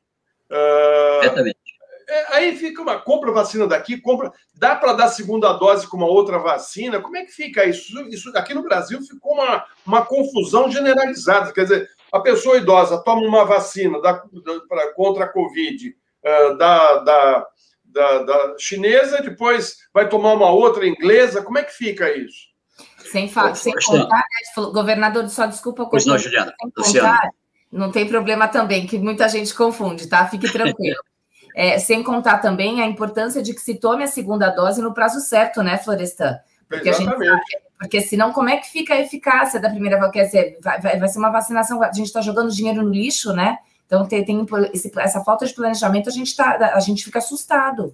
Uh, 0.50 1.24
Exatamente. 1.24 1.64
É, 2.08 2.36
aí 2.36 2.56
fica 2.56 2.82
uma 2.82 3.00
compra 3.00 3.32
vacina 3.32 3.66
daqui, 3.66 4.00
compra. 4.00 4.32
Dá 4.54 4.76
para 4.76 4.94
dar 4.94 5.08
segunda 5.08 5.54
dose 5.54 5.88
com 5.88 5.98
uma 5.98 6.08
outra 6.08 6.38
vacina? 6.38 7.02
Como 7.02 7.18
é 7.18 7.26
que 7.26 7.32
fica 7.32 7.66
isso? 7.66 8.00
Isso 8.10 8.30
aqui 8.38 8.54
no 8.54 8.64
Brasil 8.64 9.02
ficou 9.02 9.34
uma, 9.34 9.66
uma 9.86 10.06
confusão 10.06 10.70
generalizada. 10.70 11.52
Quer 11.54 11.64
dizer, 11.64 11.90
a 12.14 12.20
pessoa 12.20 12.58
idosa 12.58 13.00
toma 13.00 13.28
uma 13.28 13.44
vacina 13.44 14.00
da, 14.00 14.12
da, 14.12 14.60
pra, 14.70 14.94
contra 14.94 15.26
a 15.26 15.28
Covid 15.28 15.90
uh, 15.90 16.58
da, 16.58 16.98
da, 16.98 17.48
da, 17.84 18.18
da 18.20 18.56
chinesa, 18.60 19.20
depois 19.20 19.78
vai 19.92 20.08
tomar 20.08 20.34
uma 20.34 20.52
outra 20.52 20.88
inglesa. 20.88 21.42
Como 21.42 21.58
é 21.58 21.64
que 21.64 21.74
fica 21.74 22.16
isso? 22.16 22.54
Sem, 23.00 23.28
sem 23.56 23.74
contar, 23.86 24.18
né, 24.18 24.64
governador, 24.72 25.28
só 25.28 25.48
desculpa. 25.48 25.88
Pois 25.88 26.06
não, 26.06 26.18
Juliana. 26.18 26.54
Sem 26.84 26.94
contar, 26.94 27.30
não 27.72 27.92
tem 27.92 28.08
problema 28.08 28.48
também, 28.48 28.86
que 28.86 29.00
muita 29.00 29.28
gente 29.28 29.54
confunde, 29.54 30.08
tá? 30.08 30.28
Fique 30.28 30.52
tranquilo. 30.52 30.98
É, 31.56 31.78
sem 31.78 32.02
contar 32.02 32.40
também 32.40 32.82
a 32.82 32.88
importância 32.88 33.40
de 33.40 33.54
que 33.54 33.62
se 33.62 33.76
tome 33.76 34.04
a 34.04 34.08
segunda 34.08 34.50
dose 34.50 34.82
no 34.82 34.92
prazo 34.92 35.20
certo, 35.20 35.62
né, 35.62 35.78
Florestan? 35.78 36.40
Porque 36.68 36.90
Exatamente. 36.90 37.30
a 37.30 37.36
gente 37.36 37.42
sabe, 37.52 37.66
porque 37.84 38.00
senão 38.00 38.32
como 38.32 38.48
é 38.48 38.56
que 38.56 38.72
fica 38.72 38.94
a 38.94 39.02
eficácia 39.02 39.60
da 39.60 39.70
primeira 39.70 40.00
vacina? 40.00 40.58
Vai, 40.62 40.80
vai, 40.80 40.98
vai 40.98 41.10
ser 41.10 41.20
uma 41.20 41.30
vacinação, 41.30 41.84
a 41.84 41.92
gente 41.92 42.08
está 42.08 42.22
jogando 42.22 42.50
dinheiro 42.50 42.82
no 42.82 42.90
lixo, 42.90 43.34
né? 43.34 43.58
Então 43.86 44.08
tem, 44.08 44.24
tem 44.24 44.46
esse, 44.74 44.90
essa 44.98 45.22
falta 45.22 45.46
de 45.46 45.54
planejamento, 45.54 46.08
a 46.08 46.12
gente 46.12 46.34
tá, 46.34 46.72
a 46.74 46.80
gente 46.80 47.04
fica 47.04 47.20
assustado. 47.20 47.94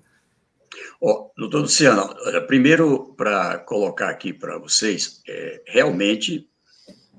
Oh, 1.02 1.32
doutor 1.36 1.62
Luciano, 1.62 2.08
primeiro 2.46 3.16
para 3.18 3.58
colocar 3.58 4.10
aqui 4.10 4.32
para 4.32 4.60
vocês, 4.60 5.24
é, 5.28 5.64
realmente 5.66 6.48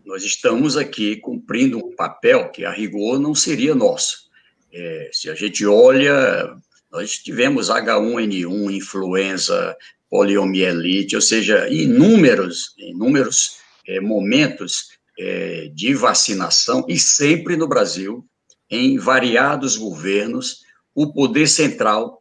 nós 0.07 0.23
estamos 0.23 0.77
aqui 0.77 1.17
cumprindo 1.17 1.77
um 1.77 1.97
papel 1.97 2.51
que 2.51 2.65
a 2.65 2.71
rigor 2.71 3.19
não 3.19 3.35
seria 3.35 3.75
nosso. 3.75 4.31
É, 4.73 5.11
se 5.13 5.29
a 5.29 5.35
gente 5.35 5.67
olha, 5.67 6.57
nós 6.89 7.19
tivemos 7.19 7.69
H1N1, 7.69 8.73
influenza, 8.73 9.77
poliomielite, 10.11 11.15
ou 11.15 11.23
seja, 11.23 11.69
inúmeros, 11.71 12.75
inúmeros 12.77 13.59
é, 13.87 14.01
momentos 14.01 14.89
é, 15.19 15.71
de 15.73 15.95
vacinação 15.95 16.85
e 16.89 16.99
sempre 16.99 17.57
no 17.57 17.69
Brasil, 17.69 18.27
em 18.69 18.99
variados 18.99 19.77
governos, 19.77 20.61
o 20.95 21.13
poder 21.13 21.47
central 21.47 22.21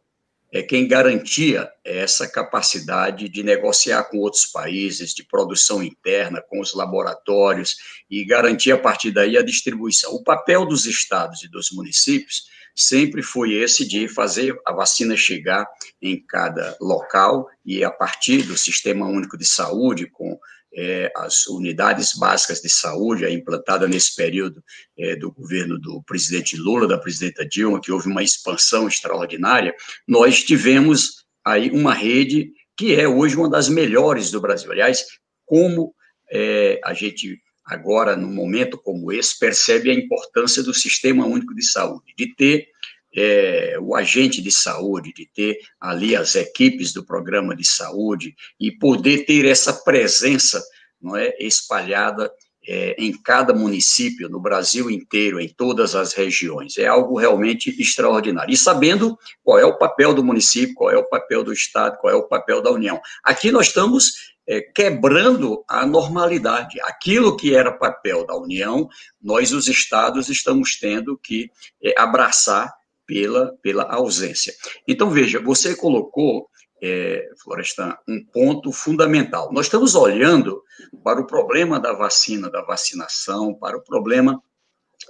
é 0.52 0.62
quem 0.62 0.88
garantia 0.88 1.70
essa 1.84 2.26
capacidade 2.26 3.28
de 3.28 3.42
negociar 3.42 4.04
com 4.04 4.18
outros 4.18 4.46
países, 4.46 5.14
de 5.14 5.24
produção 5.24 5.80
interna, 5.80 6.42
com 6.42 6.60
os 6.60 6.74
laboratórios, 6.74 7.76
e 8.10 8.24
garantir 8.24 8.72
a 8.72 8.78
partir 8.78 9.12
daí 9.12 9.38
a 9.38 9.42
distribuição. 9.42 10.12
O 10.12 10.24
papel 10.24 10.66
dos 10.66 10.86
estados 10.86 11.44
e 11.44 11.48
dos 11.48 11.70
municípios 11.70 12.46
sempre 12.74 13.22
foi 13.22 13.54
esse 13.54 13.86
de 13.86 14.08
fazer 14.08 14.58
a 14.66 14.72
vacina 14.72 15.16
chegar 15.16 15.66
em 16.00 16.22
cada 16.26 16.76
local 16.80 17.48
e 17.64 17.84
a 17.84 17.90
partir 17.90 18.42
do 18.42 18.56
Sistema 18.56 19.06
Único 19.06 19.36
de 19.36 19.44
Saúde, 19.44 20.06
com 20.06 20.38
é, 20.72 21.12
as 21.16 21.46
unidades 21.46 22.14
básicas 22.14 22.60
de 22.60 22.68
saúde, 22.68 23.24
é 23.24 23.30
implantada 23.30 23.88
nesse 23.88 24.14
período 24.14 24.62
é, 24.96 25.16
do 25.16 25.32
governo 25.32 25.78
do 25.78 26.02
presidente 26.02 26.56
Lula, 26.56 26.86
da 26.86 26.98
presidenta 26.98 27.46
Dilma, 27.46 27.80
que 27.80 27.92
houve 27.92 28.08
uma 28.08 28.22
expansão 28.22 28.86
extraordinária, 28.86 29.74
nós 30.06 30.42
tivemos 30.42 31.24
aí 31.44 31.70
uma 31.70 31.94
rede 31.94 32.52
que 32.76 32.94
é 32.94 33.06
hoje 33.06 33.36
uma 33.36 33.50
das 33.50 33.68
melhores 33.68 34.30
do 34.30 34.40
Brasil. 34.40 34.70
Aliás, 34.70 35.04
como 35.44 35.94
é, 36.30 36.80
a 36.84 36.94
gente 36.94 37.40
agora, 37.70 38.16
num 38.16 38.32
momento 38.32 38.76
como 38.76 39.12
esse, 39.12 39.38
percebe 39.38 39.90
a 39.90 39.94
importância 39.94 40.62
do 40.62 40.74
Sistema 40.74 41.24
Único 41.24 41.54
de 41.54 41.64
Saúde, 41.64 42.12
de 42.16 42.34
ter 42.34 42.68
é, 43.14 43.76
o 43.80 43.94
agente 43.94 44.42
de 44.42 44.50
saúde, 44.50 45.12
de 45.12 45.28
ter 45.32 45.58
ali 45.80 46.14
as 46.14 46.34
equipes 46.34 46.92
do 46.92 47.04
programa 47.04 47.54
de 47.54 47.64
saúde 47.64 48.34
e 48.58 48.70
poder 48.70 49.24
ter 49.24 49.46
essa 49.46 49.72
presença 49.72 50.62
não 51.00 51.16
é, 51.16 51.34
espalhada 51.38 52.30
é, 52.66 52.94
em 52.98 53.12
cada 53.12 53.54
município, 53.54 54.28
no 54.28 54.40
Brasil 54.40 54.90
inteiro, 54.90 55.40
em 55.40 55.48
todas 55.48 55.94
as 55.94 56.12
regiões. 56.12 56.76
É 56.76 56.86
algo 56.86 57.18
realmente 57.18 57.70
extraordinário. 57.80 58.52
E 58.52 58.56
sabendo 58.56 59.18
qual 59.42 59.58
é 59.58 59.64
o 59.64 59.78
papel 59.78 60.12
do 60.12 60.22
município, 60.22 60.74
qual 60.74 60.90
é 60.90 60.96
o 60.96 61.08
papel 61.08 61.42
do 61.42 61.52
Estado, 61.52 61.98
qual 61.98 62.12
é 62.12 62.16
o 62.16 62.28
papel 62.28 62.60
da 62.60 62.70
União. 62.70 63.00
Aqui 63.24 63.50
nós 63.50 63.68
estamos 63.68 64.12
é, 64.50 64.60
quebrando 64.60 65.64
a 65.68 65.86
normalidade. 65.86 66.80
Aquilo 66.80 67.36
que 67.36 67.54
era 67.54 67.70
papel 67.70 68.26
da 68.26 68.36
União, 68.36 68.88
nós, 69.22 69.52
os 69.52 69.68
Estados, 69.68 70.28
estamos 70.28 70.76
tendo 70.76 71.16
que 71.16 71.48
é, 71.80 71.94
abraçar 71.96 72.74
pela, 73.06 73.56
pela 73.62 73.84
ausência. 73.84 74.52
Então, 74.88 75.08
veja, 75.08 75.40
você 75.40 75.76
colocou, 75.76 76.48
é, 76.82 77.28
Florestan, 77.40 77.96
um 78.08 78.24
ponto 78.24 78.72
fundamental. 78.72 79.52
Nós 79.52 79.66
estamos 79.66 79.94
olhando 79.94 80.60
para 81.04 81.20
o 81.20 81.26
problema 81.28 81.78
da 81.78 81.92
vacina, 81.92 82.50
da 82.50 82.62
vacinação, 82.62 83.54
para 83.54 83.76
o 83.76 83.84
problema 83.84 84.42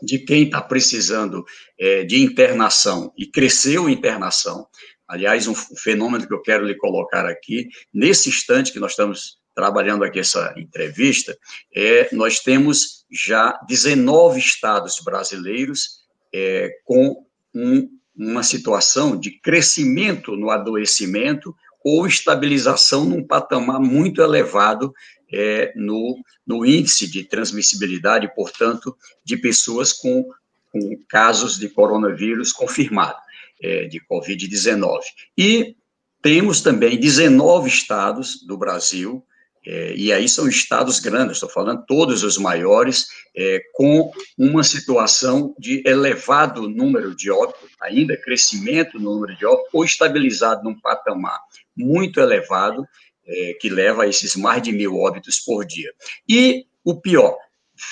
de 0.02 0.18
quem 0.18 0.44
está 0.44 0.60
precisando 0.60 1.44
é, 1.78 2.04
de 2.04 2.22
internação 2.22 3.10
e 3.16 3.26
cresceu 3.26 3.88
internação. 3.88 4.66
Aliás, 5.10 5.46
um 5.46 5.54
fenômeno 5.54 6.26
que 6.26 6.32
eu 6.32 6.40
quero 6.40 6.64
lhe 6.64 6.74
colocar 6.74 7.26
aqui, 7.26 7.68
nesse 7.92 8.28
instante 8.28 8.72
que 8.72 8.80
nós 8.80 8.92
estamos 8.92 9.38
trabalhando 9.54 10.04
aqui 10.04 10.20
essa 10.20 10.54
entrevista, 10.56 11.36
é, 11.74 12.08
nós 12.12 12.40
temos 12.40 13.04
já 13.10 13.58
19 13.68 14.38
estados 14.38 15.00
brasileiros 15.04 16.00
é, 16.32 16.70
com 16.84 17.26
um 17.54 18.00
uma 18.20 18.42
situação 18.42 19.16
de 19.16 19.30
crescimento 19.40 20.36
no 20.36 20.50
adoecimento 20.50 21.56
ou 21.82 22.06
estabilização 22.06 23.06
num 23.06 23.26
patamar 23.26 23.80
muito 23.80 24.20
elevado 24.20 24.92
é, 25.32 25.72
no, 25.74 26.18
no 26.46 26.66
índice 26.66 27.10
de 27.10 27.24
transmissibilidade, 27.24 28.30
portanto, 28.34 28.94
de 29.24 29.38
pessoas 29.38 29.92
com, 29.92 30.28
com 30.70 31.02
casos 31.08 31.58
de 31.58 31.70
coronavírus 31.70 32.52
confirmado, 32.52 33.16
é, 33.62 33.84
de 33.86 34.00
Covid-19. 34.00 35.00
E 35.36 35.76
temos 36.22 36.60
também 36.60 36.98
19 36.98 37.68
estados 37.68 38.44
do 38.46 38.56
Brasil 38.56 39.24
é, 39.66 39.94
e 39.94 40.10
aí 40.12 40.28
são 40.28 40.48
estados 40.48 40.98
grandes, 41.00 41.36
estou 41.36 41.48
falando 41.48 41.84
todos 41.86 42.22
os 42.22 42.38
maiores, 42.38 43.08
é, 43.36 43.60
com 43.74 44.10
uma 44.36 44.64
situação 44.64 45.54
de 45.58 45.82
elevado 45.86 46.68
número 46.68 47.14
de 47.14 47.30
óbitos, 47.30 47.70
ainda 47.80 48.16
crescimento 48.16 48.98
no 48.98 49.14
número 49.14 49.36
de 49.36 49.44
óbitos, 49.44 49.70
ou 49.72 49.84
estabilizado 49.84 50.64
num 50.64 50.78
patamar 50.80 51.38
muito 51.76 52.20
elevado, 52.20 52.86
é, 53.26 53.54
que 53.60 53.68
leva 53.68 54.04
a 54.04 54.08
esses 54.08 54.34
mais 54.34 54.62
de 54.62 54.72
mil 54.72 54.96
óbitos 54.96 55.38
por 55.38 55.64
dia. 55.64 55.92
E 56.26 56.64
o 56.82 56.98
pior, 56.98 57.36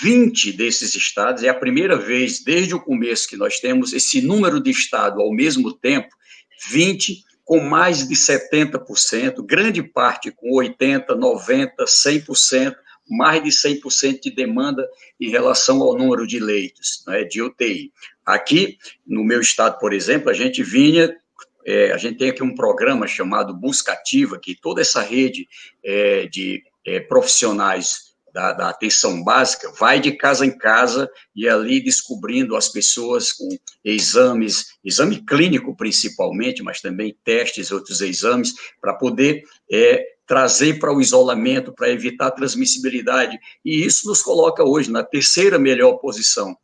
20 0.03 0.53
desses 0.53 0.95
estados, 0.95 1.43
é 1.43 1.49
a 1.49 1.55
primeira 1.55 1.97
vez 1.97 2.43
desde 2.43 2.75
o 2.75 2.81
começo 2.81 3.29
que 3.29 3.37
nós 3.37 3.59
temos 3.59 3.93
esse 3.93 4.21
número 4.21 4.61
de 4.61 4.71
estados 4.71 5.21
ao 5.21 5.33
mesmo 5.33 5.73
tempo, 5.73 6.09
20 6.71 7.25
com 7.45 7.61
mais 7.61 8.07
de 8.07 8.15
70%, 8.15 9.43
grande 9.43 9.83
parte 9.83 10.31
com 10.31 10.51
80%, 10.51 11.07
90%, 11.07 11.71
100%, 11.79 12.75
mais 13.09 13.43
de 13.43 13.49
100% 13.49 14.21
de 14.21 14.31
demanda 14.31 14.87
em 15.19 15.31
relação 15.31 15.81
ao 15.81 15.97
número 15.97 16.27
de 16.27 16.39
leitos 16.39 17.03
né, 17.07 17.25
de 17.25 17.41
UTI. 17.41 17.91
Aqui, 18.27 18.77
no 19.07 19.25
meu 19.25 19.41
estado, 19.41 19.79
por 19.79 19.95
exemplo, 19.95 20.29
a 20.29 20.35
gente 20.35 20.63
vinha, 20.63 21.11
é, 21.65 21.93
a 21.93 21.97
gente 21.97 22.19
tem 22.19 22.29
aqui 22.29 22.43
um 22.43 22.55
programa 22.55 23.07
chamado 23.07 23.55
Busca 23.55 23.93
Ativa, 23.93 24.39
que 24.39 24.55
toda 24.55 24.83
essa 24.83 25.01
rede 25.01 25.49
é, 25.83 26.27
de 26.27 26.63
é, 26.87 27.01
profissionais 27.01 28.08
da, 28.39 28.53
da, 28.53 28.69
atenção 28.69 29.25
básica, 29.25 29.73
vai 29.77 29.99
de 29.99 30.13
casa 30.13 30.47
em 30.47 30.57
casa 30.57 31.11
e 31.35 31.49
ali 31.49 31.83
descobrindo 31.83 32.55
as 32.55 32.69
pessoas 32.69 33.33
com 33.33 33.49
exames, 33.85 34.79
exame 34.85 35.25
clínico 35.27 35.77
principalmente, 35.77 36.63
mas 36.63 36.81
também 36.81 37.17
testes, 37.25 37.73
outros 37.73 38.01
exames, 38.01 38.55
para 38.81 38.95
poder 38.95 39.43
é, 39.69 40.05
trazer 40.25 40.79
para 40.79 40.95
o 40.95 41.01
isolamento, 41.01 41.75
para 41.75 41.91
evitar 41.91 42.29
a 42.29 42.31
transmissibilidade. 42.31 43.37
E 43.65 43.85
isso 43.85 44.07
nos 44.07 44.23
coloca 44.23 44.63
hoje 44.63 44.89
na 44.89 45.03
terceira 45.03 45.59
melhor 45.59 45.95
posição 45.95 46.57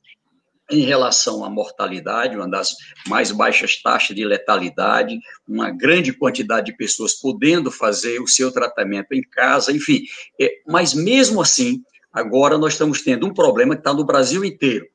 em 0.70 0.80
relação 0.80 1.44
à 1.44 1.50
mortalidade, 1.50 2.36
uma 2.36 2.48
das 2.48 2.74
mais 3.06 3.30
baixas 3.30 3.80
taxas 3.82 4.16
de 4.16 4.24
letalidade, 4.24 5.18
uma 5.46 5.70
grande 5.70 6.12
quantidade 6.12 6.66
de 6.66 6.76
pessoas 6.76 7.14
podendo 7.14 7.70
fazer 7.70 8.20
o 8.20 8.26
seu 8.26 8.50
tratamento 8.50 9.12
em 9.12 9.22
casa, 9.22 9.72
enfim. 9.72 10.04
É, 10.40 10.60
mas 10.66 10.94
mesmo 10.94 11.42
assim, 11.42 11.82
agora 12.12 12.56
nós 12.56 12.72
estamos 12.72 13.02
tendo 13.02 13.26
um 13.26 13.34
problema 13.34 13.74
que 13.74 13.80
está 13.80 13.92
no 13.92 14.04
Brasil 14.04 14.44
inteiro. 14.44 14.86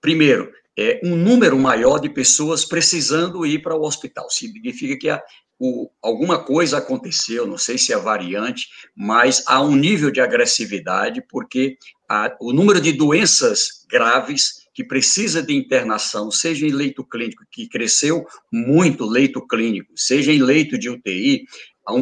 Primeiro, 0.00 0.52
é 0.76 1.00
um 1.04 1.14
número 1.14 1.56
maior 1.58 1.98
de 1.98 2.08
pessoas 2.08 2.64
precisando 2.64 3.46
ir 3.46 3.62
para 3.62 3.76
o 3.76 3.82
hospital. 3.82 4.28
Significa 4.28 4.98
que 4.98 5.08
a, 5.08 5.22
o, 5.58 5.88
alguma 6.02 6.42
coisa 6.42 6.78
aconteceu, 6.78 7.46
não 7.46 7.58
sei 7.58 7.78
se 7.78 7.92
é 7.92 7.96
variante, 7.96 8.68
mas 8.96 9.44
há 9.46 9.62
um 9.62 9.76
nível 9.76 10.10
de 10.10 10.20
agressividade, 10.20 11.22
porque 11.28 11.76
a, 12.08 12.34
o 12.40 12.52
número 12.52 12.80
de 12.80 12.92
doenças 12.92 13.86
graves 13.88 14.61
que 14.74 14.82
precisa 14.82 15.42
de 15.42 15.54
internação, 15.54 16.30
seja 16.30 16.66
em 16.66 16.70
leito 16.70 17.04
clínico, 17.04 17.44
que 17.50 17.68
cresceu 17.68 18.26
muito 18.50 19.04
leito 19.04 19.46
clínico, 19.46 19.92
seja 19.96 20.32
em 20.32 20.42
leito 20.42 20.78
de 20.78 20.88
UTI, 20.88 21.44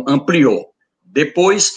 ampliou. 0.07 0.73
Depois, 1.03 1.75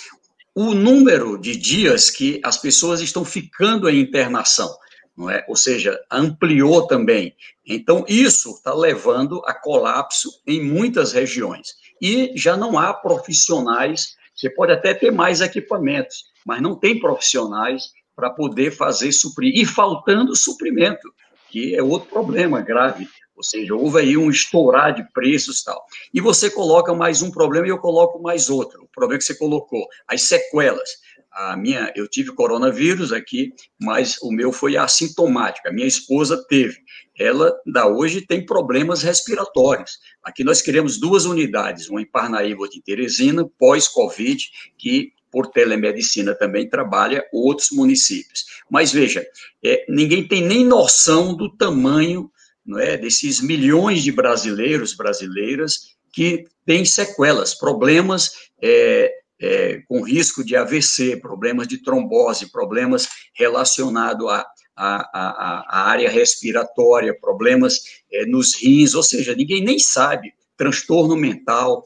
o 0.54 0.74
número 0.74 1.38
de 1.38 1.56
dias 1.56 2.12
que 2.12 2.39
as 2.44 2.58
pessoas 2.58 3.02
estão 3.02 3.26
ficando 3.26 3.89
em 3.89 4.00
internação, 4.00 4.70
não 5.18 5.30
é? 5.30 5.44
Ou 5.48 5.56
seja, 5.56 6.00
ampliou 6.12 6.86
também. 6.86 7.36
Então, 7.66 8.06
isso 8.08 8.52
está 8.52 8.74
levando 8.74 9.41
a 9.46 9.54
colapso 9.54 10.30
em 10.46 10.64
muitas 10.64 11.12
regiões. 11.14 11.76
E 12.02 12.32
já 12.36 12.56
não 12.56 12.78
há 12.78 12.94
profissionais, 12.94 14.16
você 14.36 14.50
pode 14.50 14.72
até 14.72 14.94
ter 14.94 15.12
mais 15.12 15.41
equipamentos, 15.41 16.26
mas 16.46 16.62
não 16.62 16.76
tem 16.76 17.00
profissionais 17.00 17.91
para 18.16 18.30
poder 18.30 18.72
fazer 18.72 19.11
suprir. 19.11 19.53
E 19.55 19.66
faltando 19.66 20.36
suprimento, 20.36 21.14
que 21.49 21.76
é 21.76 21.84
outro 21.84 22.09
problema 22.09 22.61
grave. 22.61 23.07
Ou 23.36 23.43
seja, 23.43 23.76
houve 23.76 23.99
aí 23.99 24.18
um 24.18 24.30
estourar 24.30 24.93
de 24.93 25.03
preços 25.11 25.59
e 25.59 25.66
tal. 25.66 25.84
E 26.14 26.22
você 26.22 26.49
coloca 26.49 26.93
mais 26.93 27.22
um 27.22 27.32
problema 27.32 27.68
e 27.68 27.70
eu 27.70 27.80
coloco 27.80 28.22
mais 28.22 28.49
outro. 28.49 28.84
O 28.84 28.88
problema 28.88 29.20
que 29.20 29.26
você 29.26 29.36
colocou, 29.36 29.88
as 30.07 30.24
sequelas. 30.24 30.89
A 31.32 31.57
minha, 31.57 31.91
eu 31.95 32.07
tive 32.07 32.32
coronavírus 32.32 33.11
aqui, 33.11 33.51
mas 33.82 34.18
o 34.22 34.32
meu 34.32 34.51
foi 34.51 34.78
assintomático. 34.78 35.68
A 35.68 35.72
minha 35.72 35.88
esposa 35.88 36.43
teve. 36.47 36.78
Ela, 37.18 37.51
da 37.66 37.88
hoje, 37.88 38.22
tem 38.22 38.45
problemas 38.45 39.01
respiratórios. 39.01 39.97
Aqui 40.24 40.43
nós 40.43 40.61
queremos 40.61 40.99
duas 40.99 41.26
unidades, 41.26 41.89
uma 41.89 42.01
em 42.01 42.05
Parnaíba, 42.05 42.61
outra 42.61 42.78
em 42.78 42.82
Teresina, 42.82 43.49
pós-Covid, 43.57 44.47
que 44.78 45.11
por 45.34 45.47
telemedicina 45.47 46.36
também 46.36 46.69
trabalha 46.69 47.27
outros 47.34 47.71
municípios. 47.71 48.45
Mas 48.69 48.91
veja, 48.91 49.25
é, 49.65 49.84
ninguém 49.89 50.27
tem 50.27 50.43
nem 50.43 50.63
noção 50.63 51.36
do 51.36 51.49
tamanho 51.49 52.29
não 52.63 52.77
é, 52.79 52.95
desses 52.95 53.41
milhões 53.41 54.03
de 54.03 54.11
brasileiros, 54.11 54.93
brasileiras, 54.93 55.95
que 56.13 56.45
têm 56.67 56.86
sequelas, 56.86 57.55
problemas 57.55 58.31
é, 58.61 59.11
é, 59.41 59.81
com 59.88 60.03
risco 60.03 60.45
de 60.45 60.55
AVC, 60.55 61.17
problemas 61.17 61.67
de 61.67 61.79
trombose, 61.79 62.51
problemas 62.51 63.09
relacionados 63.34 64.29
à, 64.29 64.45
à 64.75 65.89
área 65.89 66.09
respiratória, 66.11 67.17
problemas 67.19 67.81
é, 68.11 68.23
nos 68.27 68.53
rins, 68.53 68.93
ou 68.93 69.01
seja, 69.01 69.36
ninguém 69.36 69.63
nem 69.63 69.79
sabe, 69.79 70.31
transtorno 70.55 71.15
mental, 71.15 71.84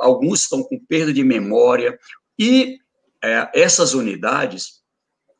alguns 0.00 0.42
estão 0.42 0.62
com 0.62 0.78
perda 0.78 1.12
de 1.12 1.24
memória, 1.24 1.98
e 2.38 2.78
é, 3.22 3.50
essas 3.54 3.94
unidades, 3.94 4.80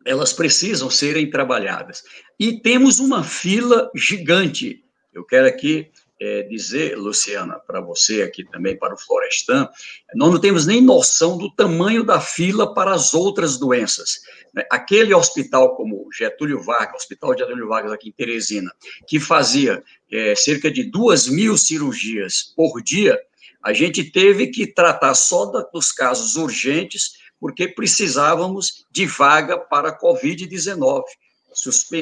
elas 0.05 0.33
precisam 0.33 0.91
serem 0.91 1.29
trabalhadas. 1.29 2.03
E 2.39 2.61
temos 2.61 2.99
uma 2.99 3.25
fila 3.25 3.91
gigante. 3.95 4.85
Eu 5.13 5.25
quero 5.25 5.47
aqui 5.47 5.91
é, 6.21 6.43
dizer, 6.45 6.97
Luciana, 6.97 7.59
para 7.59 7.81
você 7.81 8.23
aqui 8.23 8.45
também, 8.45 8.77
para 8.77 8.95
o 8.95 8.99
Florestan, 8.99 9.69
nós 10.15 10.33
não 10.33 10.41
temos 10.41 10.67
nem 10.67 10.81
noção 10.81 11.37
do 11.37 11.51
tamanho 11.55 12.05
da 12.05 12.21
fila 12.21 12.73
para 12.73 12.93
as 12.93 13.13
outras 13.13 13.59
doenças. 13.59 14.21
Aquele 14.71 15.13
hospital 15.13 15.77
como 15.77 16.09
Getúlio 16.17 16.63
Vargas, 16.63 17.03
Hospital 17.03 17.37
Getúlio 17.37 17.69
Vargas 17.69 17.93
aqui 17.93 18.09
em 18.09 18.13
Teresina, 18.13 18.73
que 19.07 19.21
fazia 19.21 19.83
é, 20.11 20.35
cerca 20.35 20.71
de 20.71 20.85
duas 20.85 21.29
mil 21.29 21.59
cirurgias 21.59 22.55
por 22.57 22.83
dia, 22.83 23.21
a 23.67 23.73
gente 23.73 24.05
teve 24.05 24.47
que 24.47 24.65
tratar 24.65 25.13
só 25.17 25.47
dos 25.47 25.91
casos 25.91 26.37
urgentes, 26.37 27.15
porque 27.41 27.67
precisávamos 27.67 28.87
de 28.93 29.07
vaga 29.07 29.59
para 29.59 29.99
Covid-19. 29.99 31.03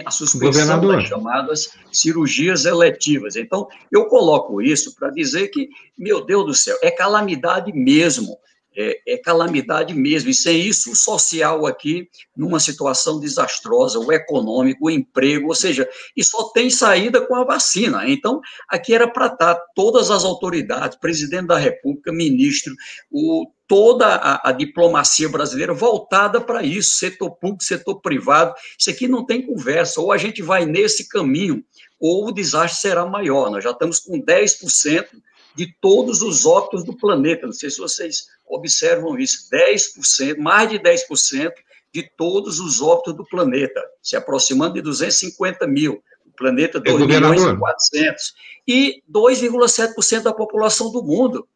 A 0.05 0.11
suspensão 0.11 0.87
das 0.87 1.05
chamadas 1.05 1.71
cirurgias 1.91 2.67
eletivas. 2.67 3.35
Então, 3.35 3.67
eu 3.91 4.05
coloco 4.09 4.61
isso 4.61 4.95
para 4.95 5.09
dizer 5.09 5.49
que, 5.49 5.71
meu 5.97 6.23
Deus 6.27 6.45
do 6.45 6.53
céu, 6.53 6.77
é 6.83 6.91
calamidade 6.91 7.73
mesmo 7.73 8.37
é, 8.77 9.01
é, 9.07 9.19
calamidade 9.19 9.95
mesmo. 9.95 10.31
E 10.31 10.35
sem 10.35 10.61
isso, 10.61 10.93
o 10.93 10.97
social 10.97 11.67
aqui, 11.67 12.09
numa 12.37 12.61
situação 12.61 13.21
desastrosa, 13.21 13.99
o 13.99 14.13
econômico, 14.13 14.87
o 14.87 14.91
emprego, 14.91 15.49
ou 15.49 15.55
seja, 15.55 15.89
e 16.17 16.25
só 16.25 16.45
tem 16.51 16.69
saída 16.69 17.21
com 17.21 17.35
a 17.35 17.45
vacina. 17.45 18.09
Então, 18.09 18.41
aqui 18.69 18.95
era 18.95 19.09
para 19.09 19.27
estar 19.27 19.59
todas 19.75 20.11
as 20.11 20.25
autoridades, 20.25 20.99
presidente 20.99 21.47
da 21.47 21.59
República, 21.59 22.13
ministro, 22.13 22.75
o, 23.11 23.47
toda 23.67 24.07
a, 24.07 24.51
a 24.51 24.53
diplomacia 24.53 25.29
brasileira 25.29 25.73
voltada 25.73 26.41
para 26.41 26.63
isso, 26.63 26.97
setor 26.97 27.31
público, 27.31 27.65
setor 27.65 28.01
privado. 28.01 28.55
Isso 28.79 28.91
aqui 28.91 29.09
não 29.09 29.25
tem 29.25 29.43
conversa. 29.43 30.01
Ou 30.01 30.13
a 30.13 30.19
gente 30.19 30.43
vai 30.43 30.67
nesse 30.67 31.09
caminho, 31.09 31.65
ou 31.99 32.29
o 32.29 32.33
desastre 32.33 32.81
será 32.81 33.07
maior. 33.07 33.51
Nós 33.51 33.65
já 33.65 33.71
estamos 33.71 33.99
com 33.99 34.21
10% 34.21 35.07
de 35.55 35.73
todos 35.81 36.23
os 36.23 36.45
óbitos 36.45 36.85
do 36.85 36.97
planeta. 36.97 37.47
Não 37.47 37.53
sei 37.53 37.71
se 37.71 37.79
vocês 37.79 38.27
observam 38.47 39.19
isso, 39.19 39.49
10%, 39.51 40.39
mais 40.39 40.69
de 40.69 40.79
10% 40.79 41.53
de 41.93 42.11
todos 42.17 42.59
os 42.59 42.83
óbitos 42.83 43.15
do 43.15 43.25
planeta, 43.25 43.81
se 44.03 44.17
aproximando 44.17 44.75
de 44.75 44.83
250 44.83 45.67
mil. 45.67 46.03
O 46.27 46.37
planeta 46.37 46.81
2 46.81 47.03
é 47.03 47.07
milhões 47.07 47.43
e 47.43 47.57
400. 47.57 48.35
E 48.67 49.03
2,7% 49.11 50.23
da 50.23 50.33
população 50.33 50.91
do 50.91 51.03
mundo. 51.03 51.47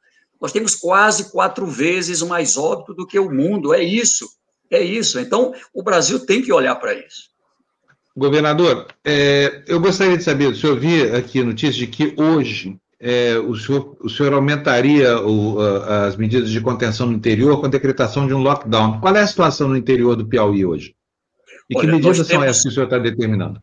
Nós 0.40 0.52
temos 0.52 0.76
quase 0.76 1.32
quatro 1.32 1.66
vezes 1.66 2.22
mais 2.22 2.56
óbito 2.56 2.94
do 2.94 3.06
que 3.06 3.18
o 3.18 3.30
mundo. 3.30 3.74
É 3.74 3.82
isso. 3.82 4.28
É 4.70 4.80
isso. 4.80 5.18
Então, 5.18 5.52
o 5.74 5.82
Brasil 5.82 6.24
tem 6.24 6.40
que 6.40 6.52
olhar 6.52 6.76
para 6.76 6.94
isso. 6.94 7.28
Governador, 8.16 8.86
é, 9.04 9.62
eu 9.66 9.80
gostaria 9.80 10.16
de 10.16 10.24
saber, 10.24 10.46
o 10.46 10.56
senhor 10.56 10.78
viu 10.78 11.16
aqui 11.16 11.42
notícia 11.42 11.78
de 11.78 11.86
que 11.86 12.14
hoje 12.16 12.78
é, 13.00 13.38
o, 13.38 13.54
senhor, 13.54 13.96
o 14.00 14.08
senhor 14.08 14.32
aumentaria 14.32 15.20
o, 15.20 15.60
as 15.60 16.16
medidas 16.16 16.50
de 16.50 16.60
contenção 16.60 17.06
no 17.06 17.12
interior 17.12 17.60
com 17.60 17.66
a 17.66 17.70
decretação 17.70 18.26
de 18.26 18.34
um 18.34 18.42
lockdown. 18.42 19.00
Qual 19.00 19.14
é 19.14 19.20
a 19.20 19.26
situação 19.26 19.68
no 19.68 19.76
interior 19.76 20.16
do 20.16 20.26
Piauí 20.26 20.66
hoje? 20.66 20.94
E 21.70 21.76
Olha, 21.76 21.86
que 21.86 21.92
medidas 21.92 22.16
temos, 22.16 22.28
são 22.28 22.44
essas 22.44 22.62
que 22.62 22.68
o 22.68 22.72
senhor 22.72 22.84
está 22.86 22.98
determinando? 22.98 23.62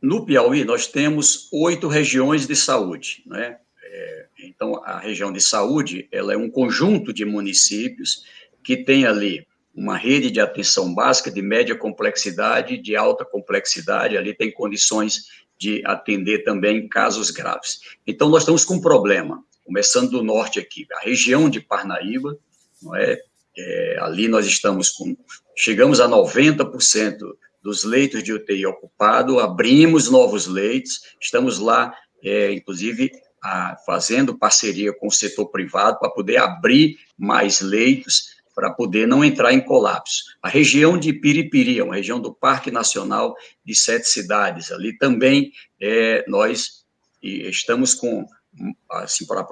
No 0.00 0.24
Piauí, 0.24 0.64
nós 0.64 0.86
temos 0.86 1.48
oito 1.52 1.88
regiões 1.88 2.46
de 2.46 2.54
saúde. 2.54 3.24
Né? 3.26 3.56
É, 3.82 4.26
então, 4.44 4.80
a 4.84 4.98
região 5.00 5.32
de 5.32 5.40
saúde 5.40 6.06
ela 6.12 6.32
é 6.32 6.36
um 6.36 6.50
conjunto 6.50 7.12
de 7.12 7.24
municípios 7.24 8.24
que 8.62 8.76
tem 8.76 9.06
ali 9.06 9.46
uma 9.74 9.96
rede 9.96 10.30
de 10.30 10.40
atenção 10.40 10.92
básica 10.92 11.30
de 11.30 11.40
média 11.40 11.74
complexidade, 11.74 12.78
de 12.78 12.96
alta 12.96 13.24
complexidade, 13.24 14.16
ali 14.16 14.34
tem 14.34 14.52
condições 14.52 15.26
de 15.58 15.82
atender 15.84 16.44
também 16.44 16.88
casos 16.88 17.30
graves. 17.30 17.80
Então, 18.06 18.28
nós 18.28 18.42
estamos 18.42 18.64
com 18.64 18.74
um 18.74 18.80
problema, 18.80 19.42
começando 19.64 20.10
do 20.10 20.22
norte 20.22 20.58
aqui, 20.58 20.86
a 20.92 21.00
região 21.00 21.50
de 21.50 21.60
Parnaíba, 21.60 22.38
não 22.80 22.94
é? 22.94 23.20
é 23.56 23.98
ali 24.00 24.28
nós 24.28 24.46
estamos 24.46 24.90
com, 24.90 25.16
chegamos 25.56 26.00
a 26.00 26.08
90% 26.08 27.18
dos 27.62 27.84
leitos 27.84 28.22
de 28.22 28.32
UTI 28.32 28.64
ocupado, 28.66 29.40
abrimos 29.40 30.08
novos 30.08 30.46
leitos, 30.46 31.00
estamos 31.20 31.58
lá, 31.58 31.92
é, 32.22 32.52
inclusive, 32.52 33.10
a, 33.42 33.76
fazendo 33.84 34.38
parceria 34.38 34.92
com 34.92 35.08
o 35.08 35.12
setor 35.12 35.46
privado 35.46 35.98
para 35.98 36.10
poder 36.10 36.38
abrir 36.38 36.96
mais 37.16 37.60
leitos, 37.60 38.37
para 38.58 38.70
poder 38.72 39.06
não 39.06 39.24
entrar 39.24 39.52
em 39.52 39.60
colapso. 39.60 40.24
A 40.42 40.48
região 40.48 40.98
de 40.98 41.12
Piripiri, 41.12 41.78
é 41.78 41.84
uma 41.84 41.94
região 41.94 42.18
do 42.18 42.34
Parque 42.34 42.72
Nacional 42.72 43.36
de 43.64 43.72
Sete 43.72 44.08
Cidades, 44.08 44.72
ali 44.72 44.98
também 44.98 45.52
é, 45.80 46.24
nós 46.26 46.84
estamos 47.22 47.94
com 47.94 48.26
assim, 48.90 49.24
para, 49.28 49.46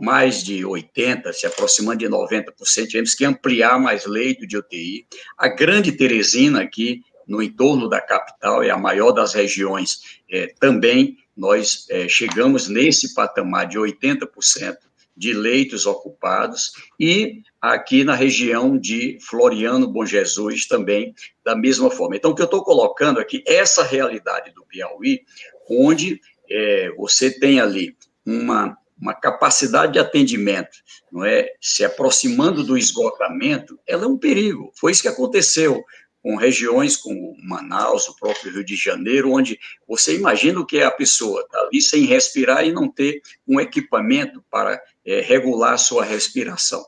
mais 0.00 0.42
de 0.42 0.62
80%, 0.62 1.30
se 1.34 1.46
aproximando 1.46 1.98
de 1.98 2.08
90%, 2.08 2.86
tivemos 2.86 3.14
que 3.14 3.26
ampliar 3.26 3.78
mais 3.78 4.06
leito 4.06 4.46
de 4.46 4.56
UTI. 4.56 5.06
A 5.36 5.48
Grande 5.48 5.92
Teresina, 5.92 6.62
aqui 6.62 7.02
no 7.26 7.42
entorno 7.42 7.86
da 7.86 8.00
capital, 8.00 8.62
é 8.62 8.70
a 8.70 8.78
maior 8.78 9.12
das 9.12 9.34
regiões, 9.34 10.22
é, 10.30 10.46
também 10.58 11.18
nós 11.36 11.84
é, 11.90 12.08
chegamos 12.08 12.66
nesse 12.66 13.12
patamar 13.12 13.68
de 13.68 13.78
80% 13.78 14.87
de 15.18 15.32
leitos 15.32 15.84
ocupados, 15.84 16.72
e 16.98 17.42
aqui 17.60 18.04
na 18.04 18.14
região 18.14 18.78
de 18.78 19.18
Floriano 19.20 19.88
Bom 19.88 20.06
Jesus 20.06 20.66
também, 20.66 21.12
da 21.44 21.56
mesma 21.56 21.90
forma. 21.90 22.16
Então, 22.16 22.30
o 22.30 22.34
que 22.34 22.40
eu 22.40 22.46
estou 22.46 22.62
colocando 22.62 23.18
aqui, 23.18 23.42
essa 23.44 23.82
realidade 23.82 24.52
do 24.52 24.64
Piauí, 24.64 25.22
onde 25.68 26.20
é, 26.48 26.90
você 26.96 27.30
tem 27.30 27.60
ali 27.60 27.96
uma, 28.24 28.78
uma 29.00 29.12
capacidade 29.12 29.94
de 29.94 29.98
atendimento, 29.98 30.78
não 31.10 31.24
é, 31.24 31.52
se 31.60 31.84
aproximando 31.84 32.62
do 32.62 32.78
esgotamento, 32.78 33.78
ela 33.86 34.04
é 34.04 34.06
um 34.08 34.16
perigo. 34.16 34.70
Foi 34.76 34.92
isso 34.92 35.02
que 35.02 35.08
aconteceu 35.08 35.84
com 36.22 36.36
regiões 36.36 36.96
como 36.96 37.36
Manaus, 37.42 38.08
o 38.08 38.16
próprio 38.16 38.52
Rio 38.52 38.64
de 38.64 38.76
Janeiro, 38.76 39.32
onde 39.32 39.58
você 39.86 40.16
imagina 40.16 40.60
o 40.60 40.66
que 40.66 40.78
é 40.78 40.84
a 40.84 40.90
pessoa 40.90 41.46
tá 41.48 41.58
ali 41.60 41.80
sem 41.80 42.04
respirar 42.04 42.66
e 42.66 42.72
não 42.72 42.88
ter 42.88 43.22
um 43.46 43.60
equipamento 43.60 44.42
para 44.50 44.80
é, 45.06 45.20
regular 45.20 45.74
a 45.74 45.78
sua 45.78 46.04
respiração 46.04 46.84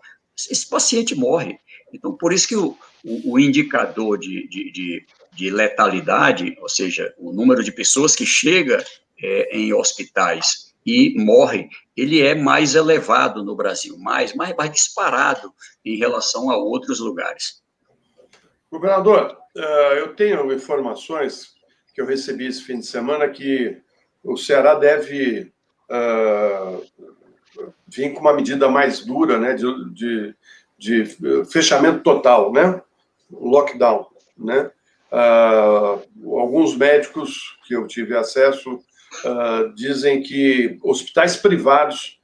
esse 0.48 0.68
paciente 0.68 1.14
morre. 1.14 1.58
Então, 1.92 2.16
por 2.16 2.32
isso 2.32 2.46
que 2.46 2.56
o, 2.56 2.76
o, 3.04 3.32
o 3.32 3.38
indicador 3.38 4.18
de, 4.18 4.48
de, 4.48 4.70
de, 4.70 5.06
de, 5.34 5.50
letalidade, 5.50 6.56
ou 6.60 6.68
seja, 6.68 7.12
o 7.18 7.32
número 7.32 7.64
de 7.64 7.72
pessoas 7.72 8.14
que 8.14 8.24
chega 8.24 8.84
é, 9.20 9.56
em 9.56 9.72
hospitais 9.72 10.72
e 10.86 11.14
morrem, 11.18 11.68
ele 11.96 12.22
é 12.22 12.34
mais 12.34 12.74
elevado 12.74 13.44
no 13.44 13.56
Brasil, 13.56 13.98
mais, 13.98 14.34
mais, 14.34 14.54
mais 14.56 14.70
disparado 14.70 15.52
em 15.84 15.96
relação 15.96 16.50
a 16.50 16.56
outros 16.56 17.00
lugares. 17.00 17.60
Governador, 18.70 19.36
eh, 19.56 19.98
eu 19.98 20.14
tenho 20.14 20.52
informações 20.52 21.54
que 21.92 22.00
eu 22.00 22.06
recebi 22.06 22.46
esse 22.46 22.62
fim 22.62 22.78
de 22.78 22.86
semana 22.86 23.28
que 23.28 23.76
o 24.22 24.36
Ceará 24.36 24.74
deve 24.74 25.50
uh, 25.90 26.86
vir 27.88 28.12
com 28.12 28.20
uma 28.20 28.34
medida 28.34 28.68
mais 28.68 29.04
dura, 29.04 29.38
né, 29.38 29.54
de, 29.54 29.64
de, 29.92 30.34
de 30.78 31.04
fechamento 31.50 32.02
total, 32.02 32.52
né, 32.52 32.80
lockdown, 33.30 34.06
né. 34.38 34.70
Alguns 35.10 36.76
médicos 36.76 37.58
que 37.66 37.74
eu 37.74 37.86
tive 37.86 38.14
acesso 38.14 38.78
dizem 39.74 40.22
que 40.22 40.78
hospitais 40.82 41.36
privados 41.36 42.20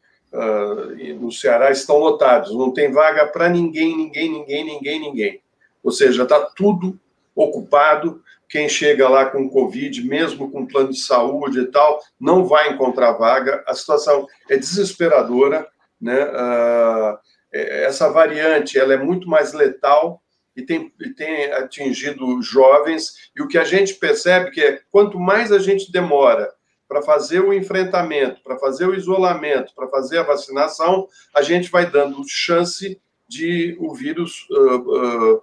no 1.19 1.33
Ceará 1.33 1.71
estão 1.71 1.97
lotados, 1.97 2.55
não 2.55 2.73
tem 2.73 2.93
vaga 2.93 3.27
para 3.27 3.49
ninguém, 3.49 3.97
ninguém, 3.97 4.31
ninguém, 4.31 4.65
ninguém, 4.65 5.01
ninguém. 5.01 5.43
Ou 5.87 5.93
seja, 5.93 6.25
está 6.25 6.41
tudo 6.41 6.99
ocupado 7.33 8.21
quem 8.49 8.69
chega 8.69 9.09
lá 9.09 9.27
com 9.27 9.49
Covid, 9.49 10.05
mesmo 10.05 10.51
com 10.51 10.67
plano 10.67 10.91
de 10.91 10.99
saúde 10.99 11.61
e 11.61 11.67
tal, 11.67 12.01
não 12.19 12.45
vai 12.45 12.71
encontrar 12.71 13.13
vaga. 13.13 13.63
A 13.69 13.73
situação 13.73 14.27
é 14.51 14.57
desesperadora, 14.57 15.65
né? 16.01 16.25
Uh, 16.25 17.19
essa 17.53 18.11
variante 18.11 18.77
ela 18.77 18.95
é 18.95 18.97
muito 18.97 19.29
mais 19.29 19.53
letal 19.53 20.21
e 20.57 20.63
tem, 20.63 20.93
e 21.01 21.11
tem 21.11 21.53
atingido 21.53 22.43
jovens. 22.43 23.31
E 23.37 23.41
o 23.41 23.47
que 23.47 23.57
a 23.57 23.65
gente 23.65 23.95
percebe 23.95 24.51
que 24.51 24.61
é 24.61 24.81
quanto 24.91 25.21
mais 25.21 25.53
a 25.53 25.61
gente 25.61 25.93
demora 25.93 26.53
para 26.89 27.01
fazer 27.01 27.41
o 27.41 27.53
enfrentamento, 27.53 28.43
para 28.43 28.59
fazer 28.59 28.87
o 28.87 28.95
isolamento, 28.95 29.73
para 29.73 29.87
fazer 29.87 30.19
a 30.19 30.25
vacinação, 30.25 31.07
a 31.33 31.43
gente 31.43 31.71
vai 31.71 31.89
dando 31.89 32.29
chance 32.29 33.01
de 33.29 33.77
o 33.79 33.95
vírus 33.95 34.49
uh, 34.51 35.37
uh, 35.37 35.43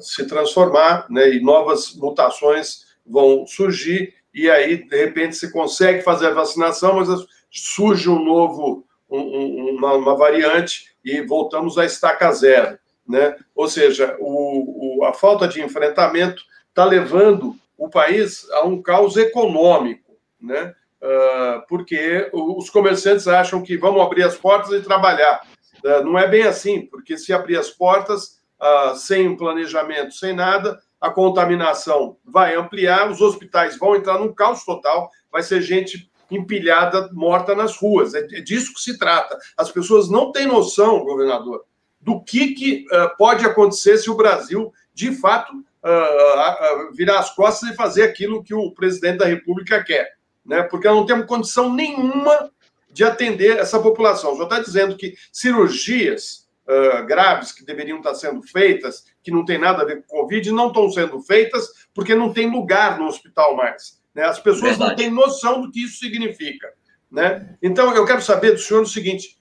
se 0.00 0.26
transformar, 0.26 1.06
né, 1.10 1.34
e 1.34 1.40
novas 1.40 1.94
mutações 1.94 2.84
vão 3.06 3.46
surgir, 3.46 4.14
e 4.32 4.50
aí, 4.50 4.88
de 4.88 4.96
repente, 4.96 5.36
se 5.36 5.52
consegue 5.52 6.02
fazer 6.02 6.28
a 6.28 6.34
vacinação, 6.34 6.96
mas 6.96 7.08
surge 7.50 8.08
um 8.08 8.22
novo, 8.22 8.84
um, 9.08 9.76
uma, 9.76 9.94
uma, 9.94 10.16
variante, 10.16 10.92
e 11.04 11.20
voltamos 11.20 11.78
à 11.78 11.84
estaca 11.84 12.32
zero. 12.32 12.78
Né? 13.06 13.36
Ou 13.54 13.68
seja, 13.68 14.16
o, 14.18 14.98
o, 14.98 15.04
a 15.04 15.12
falta 15.12 15.46
de 15.46 15.62
enfrentamento 15.62 16.42
está 16.68 16.84
levando 16.84 17.54
o 17.78 17.88
país 17.88 18.48
a 18.50 18.64
um 18.64 18.82
caos 18.82 19.16
econômico, 19.16 20.16
né? 20.40 20.74
Uh, 21.02 21.66
porque 21.68 22.30
os 22.32 22.70
comerciantes 22.70 23.28
acham 23.28 23.62
que 23.62 23.76
vamos 23.76 24.00
abrir 24.00 24.22
as 24.22 24.36
portas 24.36 24.72
e 24.72 24.80
trabalhar. 24.80 25.42
Uh, 25.84 26.02
não 26.02 26.18
é 26.18 26.26
bem 26.26 26.44
assim, 26.44 26.86
porque 26.86 27.18
se 27.18 27.30
abrir 27.30 27.58
as 27.58 27.68
portas, 27.68 28.40
uh, 28.64 28.96
sem 28.96 29.36
planejamento, 29.36 30.14
sem 30.14 30.32
nada, 30.34 30.80
a 31.00 31.10
contaminação 31.10 32.16
vai 32.24 32.56
ampliar, 32.56 33.10
os 33.10 33.20
hospitais 33.20 33.76
vão 33.76 33.94
entrar 33.94 34.18
num 34.18 34.32
caos 34.32 34.64
total, 34.64 35.10
vai 35.30 35.42
ser 35.42 35.60
gente 35.60 36.10
empilhada, 36.30 37.10
morta 37.12 37.54
nas 37.54 37.76
ruas. 37.76 38.14
É, 38.14 38.20
é 38.20 38.40
disso 38.40 38.72
que 38.72 38.80
se 38.80 38.98
trata. 38.98 39.38
As 39.56 39.70
pessoas 39.70 40.08
não 40.08 40.32
têm 40.32 40.46
noção, 40.46 41.04
governador, 41.04 41.64
do 42.00 42.22
que, 42.22 42.54
que 42.54 42.86
uh, 42.86 43.14
pode 43.18 43.44
acontecer 43.44 43.98
se 43.98 44.10
o 44.10 44.16
Brasil, 44.16 44.72
de 44.94 45.12
fato, 45.12 45.52
uh, 45.52 46.88
uh, 46.88 46.94
virar 46.94 47.18
as 47.18 47.34
costas 47.34 47.70
e 47.70 47.76
fazer 47.76 48.04
aquilo 48.04 48.42
que 48.42 48.54
o 48.54 48.70
presidente 48.72 49.18
da 49.18 49.26
República 49.26 49.84
quer. 49.84 50.14
Né? 50.44 50.62
Porque 50.62 50.88
não 50.88 51.06
temos 51.06 51.26
condição 51.26 51.72
nenhuma 51.72 52.50
de 52.90 53.04
atender 53.04 53.58
essa 53.58 53.78
população. 53.78 54.36
Já 54.36 54.44
está 54.44 54.60
dizendo 54.60 54.96
que 54.96 55.14
cirurgias 55.32 56.43
uh, 56.68 57.04
graves 57.06 57.52
que 57.52 57.64
deveriam 57.64 57.98
estar 57.98 58.14
sendo 58.14 58.42
feitas, 58.42 59.04
que 59.22 59.30
não 59.30 59.44
tem 59.44 59.58
nada 59.58 59.82
a 59.82 59.84
ver 59.84 60.02
com 60.02 60.18
Covid, 60.20 60.50
não 60.50 60.68
estão 60.68 60.90
sendo 60.90 61.20
feitas 61.20 61.68
porque 61.94 62.14
não 62.14 62.32
tem 62.32 62.50
lugar 62.50 62.98
no 62.98 63.06
hospital 63.06 63.56
mais. 63.56 64.00
Né? 64.14 64.24
As 64.24 64.38
pessoas 64.38 64.76
Verdade. 64.76 64.90
não 64.90 64.96
têm 64.96 65.10
noção 65.10 65.62
do 65.62 65.70
que 65.70 65.84
isso 65.84 65.98
significa. 65.98 66.72
Né? 67.10 67.56
Então, 67.62 67.94
eu 67.94 68.04
quero 68.04 68.22
saber 68.22 68.52
do 68.52 68.58
senhor 68.58 68.82
o 68.82 68.86
seguinte: 68.86 69.38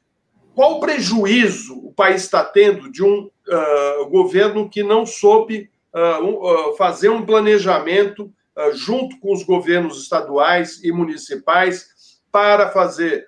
qual 0.54 0.80
prejuízo 0.80 1.78
o 1.80 1.94
país 1.94 2.24
está 2.24 2.44
tendo 2.44 2.92
de 2.92 3.04
um 3.04 3.30
uh, 3.48 4.10
governo 4.10 4.70
que 4.70 4.84
não 4.84 5.06
soube 5.06 5.70
uh, 5.96 6.76
fazer 6.78 7.10
um 7.10 7.26
planejamento 7.26 8.32
junto 8.76 9.20
com 9.20 9.34
os 9.34 9.42
governos 9.42 10.04
estaduais 10.04 10.84
e 10.84 10.92
municipais 10.92 11.88
para 12.32 12.70
fazer 12.70 13.26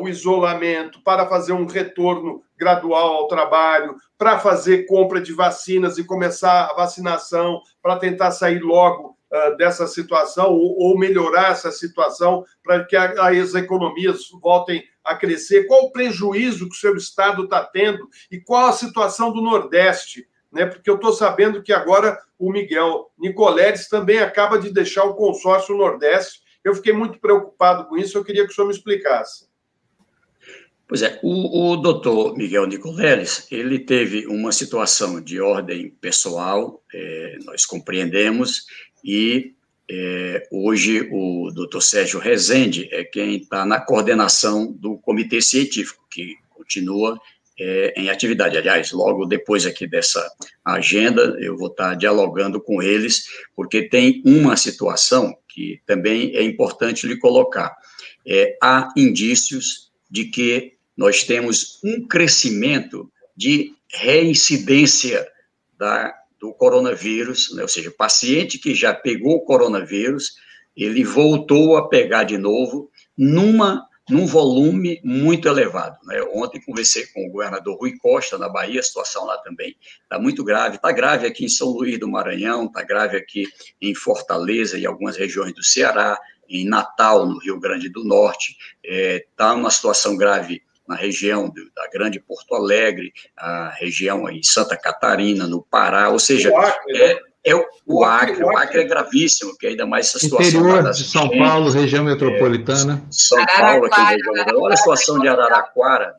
o 0.00 0.08
isolamento, 0.08 1.02
para 1.02 1.26
fazer 1.26 1.52
um 1.52 1.66
retorno 1.66 2.42
gradual 2.56 3.14
ao 3.14 3.28
trabalho, 3.28 3.96
para 4.16 4.38
fazer 4.38 4.86
compra 4.86 5.20
de 5.20 5.32
vacinas 5.32 5.98
e 5.98 6.04
começar 6.04 6.66
a 6.70 6.74
vacinação, 6.74 7.60
para 7.82 7.98
tentar 7.98 8.30
sair 8.30 8.60
logo 8.60 9.16
uh, 9.32 9.56
dessa 9.56 9.86
situação 9.86 10.52
ou, 10.52 10.78
ou, 10.78 10.98
melhorar 10.98 11.50
essa 11.50 11.72
situação 11.72 12.44
para 12.62 12.84
que 12.84 12.94
a, 12.94 13.28
as 13.28 13.54
economias 13.54 14.28
voltem 14.40 14.84
a 15.02 15.16
crescer. 15.16 15.66
Qual 15.66 15.86
o 15.86 15.92
prejuízo 15.92 16.68
que 16.68 16.76
o 16.76 16.78
seu 16.78 16.96
Estado 16.96 17.44
está 17.44 17.64
tendo 17.64 18.08
e 18.30 18.40
qual 18.40 18.66
a 18.66 18.72
situação 18.72 19.32
do 19.32 19.42
Nordeste? 19.42 20.26
né? 20.54 20.66
Porque 20.66 20.88
eu 20.88 20.94
estou 20.94 21.12
sabendo 21.12 21.62
que 21.62 21.72
agora 21.72 22.16
o 22.38 22.50
Miguel 22.50 23.10
Nicoleles 23.18 23.88
também 23.88 24.20
acaba 24.20 24.56
de 24.56 24.70
deixar 24.70 25.02
o 25.04 25.14
consórcio 25.14 25.76
Nordeste. 25.76 26.40
Eu 26.62 26.74
fiquei 26.76 26.92
muito 26.92 27.18
preocupado 27.18 27.86
com 27.86 27.96
isso, 27.96 28.16
eu 28.16 28.24
queria 28.24 28.46
que 28.46 28.52
o 28.52 28.54
senhor 28.54 28.68
me 28.68 28.72
explicasse. 28.72 29.48
Pois 30.86 31.02
é, 31.02 31.18
o, 31.22 31.72
o 31.72 31.76
doutor 31.76 32.36
Miguel 32.36 32.66
Nicoleles, 32.66 33.46
ele 33.50 33.78
teve 33.78 34.26
uma 34.26 34.52
situação 34.52 35.20
de 35.20 35.40
ordem 35.40 35.90
pessoal, 36.00 36.82
é, 36.92 37.38
nós 37.44 37.64
compreendemos, 37.64 38.66
e 39.02 39.54
é, 39.90 40.46
hoje 40.50 41.08
o 41.10 41.50
doutor 41.50 41.80
Sérgio 41.80 42.20
Rezende 42.20 42.88
é 42.92 43.02
quem 43.02 43.36
está 43.36 43.64
na 43.64 43.80
coordenação 43.80 44.70
do 44.72 44.98
comitê 44.98 45.40
científico, 45.40 46.04
que 46.10 46.36
continua 46.50 47.18
é, 47.58 47.94
em 47.96 48.10
atividade. 48.10 48.56
Aliás, 48.56 48.92
logo 48.92 49.26
depois 49.26 49.66
aqui 49.66 49.86
dessa 49.86 50.26
agenda, 50.64 51.36
eu 51.40 51.56
vou 51.56 51.68
estar 51.68 51.94
dialogando 51.94 52.60
com 52.60 52.82
eles, 52.82 53.26
porque 53.54 53.88
tem 53.88 54.22
uma 54.24 54.56
situação 54.56 55.36
que 55.48 55.80
também 55.86 56.34
é 56.34 56.42
importante 56.42 57.06
lhe 57.06 57.18
colocar. 57.18 57.74
É, 58.26 58.56
há 58.62 58.88
indícios 58.96 59.92
de 60.10 60.26
que 60.26 60.73
nós 60.96 61.24
temos 61.24 61.80
um 61.84 62.06
crescimento 62.06 63.10
de 63.36 63.74
reincidência 63.88 65.26
da, 65.78 66.14
do 66.40 66.52
coronavírus, 66.52 67.54
né? 67.54 67.62
ou 67.62 67.68
seja, 67.68 67.90
paciente 67.90 68.58
que 68.58 68.74
já 68.74 68.94
pegou 68.94 69.36
o 69.36 69.44
coronavírus, 69.44 70.34
ele 70.76 71.04
voltou 71.04 71.76
a 71.76 71.88
pegar 71.88 72.24
de 72.24 72.38
novo 72.38 72.90
numa 73.16 73.88
num 74.08 74.26
volume 74.26 75.00
muito 75.02 75.48
elevado. 75.48 75.96
Né? 76.04 76.20
Ontem 76.34 76.60
conversei 76.60 77.06
com 77.06 77.26
o 77.26 77.30
governador 77.30 77.78
Rui 77.78 77.96
Costa, 77.96 78.36
na 78.36 78.48
Bahia, 78.48 78.80
a 78.80 78.82
situação 78.82 79.24
lá 79.24 79.38
também 79.38 79.76
está 80.02 80.18
muito 80.18 80.44
grave. 80.44 80.76
Está 80.76 80.92
grave 80.92 81.26
aqui 81.26 81.44
em 81.44 81.48
São 81.48 81.68
Luís 81.68 81.98
do 81.98 82.08
Maranhão, 82.08 82.66
está 82.66 82.82
grave 82.82 83.16
aqui 83.16 83.46
em 83.80 83.94
Fortaleza 83.94 84.78
e 84.78 84.84
algumas 84.84 85.16
regiões 85.16 85.54
do 85.54 85.62
Ceará, 85.62 86.18
em 86.48 86.66
Natal, 86.66 87.26
no 87.26 87.38
Rio 87.38 87.58
Grande 87.58 87.88
do 87.88 88.04
Norte. 88.04 88.56
Está 88.82 88.94
é, 88.94 89.26
tá 89.34 89.54
uma 89.54 89.70
situação 89.70 90.16
grave 90.16 90.62
na 90.86 90.94
região 90.94 91.48
do, 91.48 91.70
da 91.74 91.88
Grande 91.92 92.20
Porto 92.20 92.54
Alegre, 92.54 93.12
a 93.36 93.70
região 93.70 94.28
em 94.28 94.42
Santa 94.42 94.76
Catarina, 94.76 95.46
no 95.46 95.62
Pará, 95.62 96.10
ou 96.10 96.18
seja, 96.18 96.50
é, 96.90 97.18
é 97.44 97.54
o, 97.54 97.64
o 97.86 98.04
Acre, 98.04 98.42
o 98.42 98.56
Acre 98.56 98.80
é 98.80 98.84
gravíssimo, 98.84 99.56
que 99.56 99.66
ainda 99.66 99.86
mais 99.86 100.08
essa 100.08 100.18
situação. 100.18 100.60
Interior 100.60 100.90
de 100.90 101.04
São 101.04 101.28
Paulo, 101.28 101.70
região 101.70 102.04
metropolitana. 102.04 103.02
É, 103.02 103.06
São 103.10 103.44
Paulo, 103.44 103.86
aqui, 103.86 104.00
região, 104.00 104.60
olha 104.60 104.74
a 104.74 104.76
situação 104.76 105.18
de 105.18 105.28
Araraquara, 105.28 106.14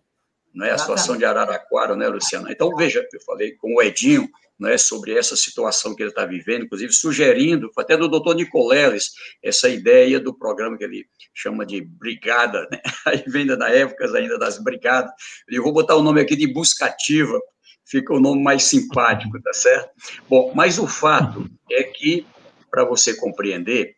é? 0.64 0.72
a 0.72 0.78
situação 0.78 1.18
de 1.18 1.26
Araraquara, 1.26 1.96
né, 1.96 2.08
Luciana? 2.08 2.52
Então, 2.52 2.76
veja, 2.76 3.06
eu 3.12 3.22
falei 3.22 3.54
com 3.54 3.76
o 3.76 3.82
Edinho, 3.82 4.30
né, 4.60 4.78
sobre 4.78 5.18
essa 5.18 5.36
situação 5.36 5.94
que 5.94 6.02
ele 6.02 6.10
está 6.10 6.26
vivendo, 6.26 6.64
inclusive 6.64 6.94
sugerindo, 6.94 7.70
até 7.78 7.98
do 7.98 8.08
doutor 8.08 8.36
Nicoleles, 8.36 9.12
essa 9.44 9.68
ideia 9.68 10.20
do 10.20 10.34
programa 10.34 10.78
que 10.78 10.84
ele 10.84 11.06
chama 11.34 11.66
de 11.66 11.82
brigada, 11.82 12.68
né? 12.72 12.80
aí 13.06 13.24
vem 13.28 13.46
da 13.46 13.70
época 13.70 14.06
ainda 14.18 14.38
das 14.40 14.58
brigadas, 14.58 15.12
eu 15.50 15.62
vou 15.62 15.74
botar 15.74 15.96
o 15.96 16.02
nome 16.02 16.22
aqui 16.22 16.36
de 16.36 16.48
buscativa, 16.48 17.38
fica 17.86 18.14
o 18.14 18.20
nome 18.20 18.42
mais 18.42 18.64
simpático, 18.64 19.42
tá 19.42 19.54
certo? 19.54 19.90
Bom, 20.30 20.54
mas 20.56 20.80
o 20.80 20.88
fato 20.88 21.50
é 21.70 21.84
que, 21.84 22.26
para 22.72 22.86
você 22.86 23.14
compreender, 23.16 23.96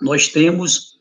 nós 0.00 0.28
temos 0.28 0.97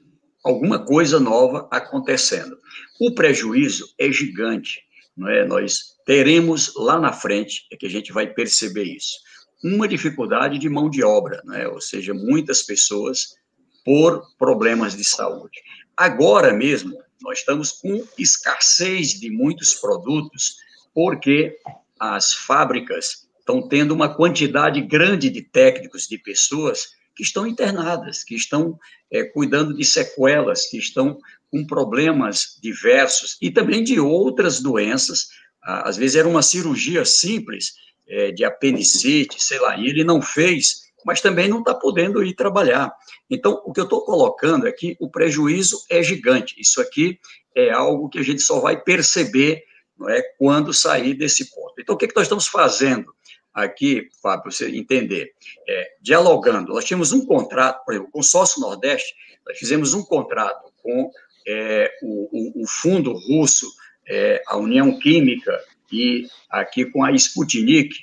alguma 0.48 0.80
coisa 0.80 1.20
nova 1.20 1.68
acontecendo. 1.70 2.58
O 3.00 3.14
prejuízo 3.14 3.94
é 4.00 4.12
gigante, 4.12 4.82
não 5.16 5.28
é? 5.28 5.46
Nós 5.46 5.98
teremos 6.06 6.74
lá 6.76 7.00
na 7.00 7.12
frente, 7.12 7.68
é 7.72 7.76
que 7.76 7.86
a 7.86 7.90
gente 7.90 8.14
vai 8.14 8.28
perceber 8.28 8.84
isso, 8.84 9.18
uma 9.64 9.88
dificuldade 9.88 10.58
de 10.58 10.70
mão 10.70 10.90
de 10.90 11.04
obra, 11.04 11.42
né? 11.46 11.68
ou 11.68 11.82
seja, 11.82 12.14
muitas 12.14 12.64
pessoas 12.64 13.36
por 13.84 14.22
problemas 14.38 14.96
de 14.96 15.04
saúde. 15.04 15.60
Agora 15.96 16.54
mesmo, 16.54 16.98
nós 17.22 17.40
estamos 17.40 17.72
com 17.72 18.06
escassez 18.18 19.20
de 19.20 19.30
muitos 19.30 19.74
produtos, 19.74 20.58
porque 20.94 21.58
as 22.00 22.34
fábricas 22.34 23.28
estão 23.40 23.68
tendo 23.68 23.94
uma 23.94 24.14
quantidade 24.14 24.82
grande 24.82 25.30
de 25.30 25.42
técnicos, 25.42 26.08
de 26.08 26.18
pessoas 26.18 26.97
que 27.18 27.24
estão 27.24 27.48
internadas, 27.48 28.24
que 28.24 28.36
estão 28.36 28.80
é, 29.12 29.24
cuidando 29.24 29.76
de 29.76 29.84
sequelas, 29.84 30.68
que 30.68 30.78
estão 30.78 31.18
com 31.52 31.66
problemas 31.66 32.58
diversos 32.62 33.38
e 33.42 33.50
também 33.50 33.84
de 33.84 34.00
outras 34.00 34.62
doenças 34.62 35.28
às 35.68 35.98
vezes 35.98 36.16
era 36.16 36.28
uma 36.28 36.42
cirurgia 36.42 37.04
simples, 37.04 37.74
é, 38.08 38.32
de 38.32 38.46
apendicite, 38.46 39.44
sei 39.44 39.60
lá, 39.60 39.78
e 39.78 39.88
ele 39.88 40.04
não 40.04 40.22
fez, 40.22 40.88
mas 41.06 41.20
também 41.20 41.50
não 41.50 41.60
está 41.60 41.76
podendo 41.76 42.24
ir 42.24 42.34
trabalhar. 42.36 42.94
Então, 43.30 43.62
o 43.66 43.74
que 43.74 43.80
eu 43.82 43.84
estou 43.84 44.02
colocando 44.06 44.66
aqui, 44.66 44.96
o 45.00 45.10
prejuízo 45.10 45.78
é 45.90 46.02
gigante. 46.02 46.56
Isso 46.58 46.80
aqui 46.80 47.20
é 47.54 47.70
algo 47.70 48.08
que 48.08 48.20
a 48.20 48.24
gente 48.24 48.42
só 48.42 48.62
vai 48.62 48.82
perceber 48.82 49.64
não 49.98 50.10
é, 50.10 50.22
quando 50.38 50.74
sair 50.74 51.14
desse 51.16 51.50
ponto. 51.50 51.74
Então, 51.80 51.96
o 51.96 51.98
que, 51.98 52.08
que 52.08 52.16
nós 52.16 52.26
estamos 52.26 52.48
fazendo 52.48 53.14
aqui, 53.58 54.08
Fábio, 54.22 54.44
para 54.44 54.52
você 54.52 54.70
entender? 54.70 55.34
É, 55.68 55.92
dialogando. 56.00 56.74
Nós 56.74 56.86
tínhamos 56.86 57.12
um 57.12 57.26
contrato, 57.26 57.84
por 57.84 57.96
exemplo, 57.96 58.12
o 58.14 58.22
Sócio 58.22 58.62
Nordeste, 58.62 59.16
nós 59.46 59.58
fizemos 59.58 59.96
um 59.96 60.04
contrato 60.04 60.72
com 60.84 61.10
é, 61.48 61.92
o, 62.04 62.60
o, 62.60 62.64
o 62.64 62.68
fundo 62.68 63.14
russo 63.14 63.68
é, 64.08 64.42
a 64.48 64.58
União 64.58 65.00
Química 65.00 65.60
e 65.92 66.28
aqui 66.50 66.86
com 66.86 67.04
a 67.04 67.12
Sputnik 67.14 67.96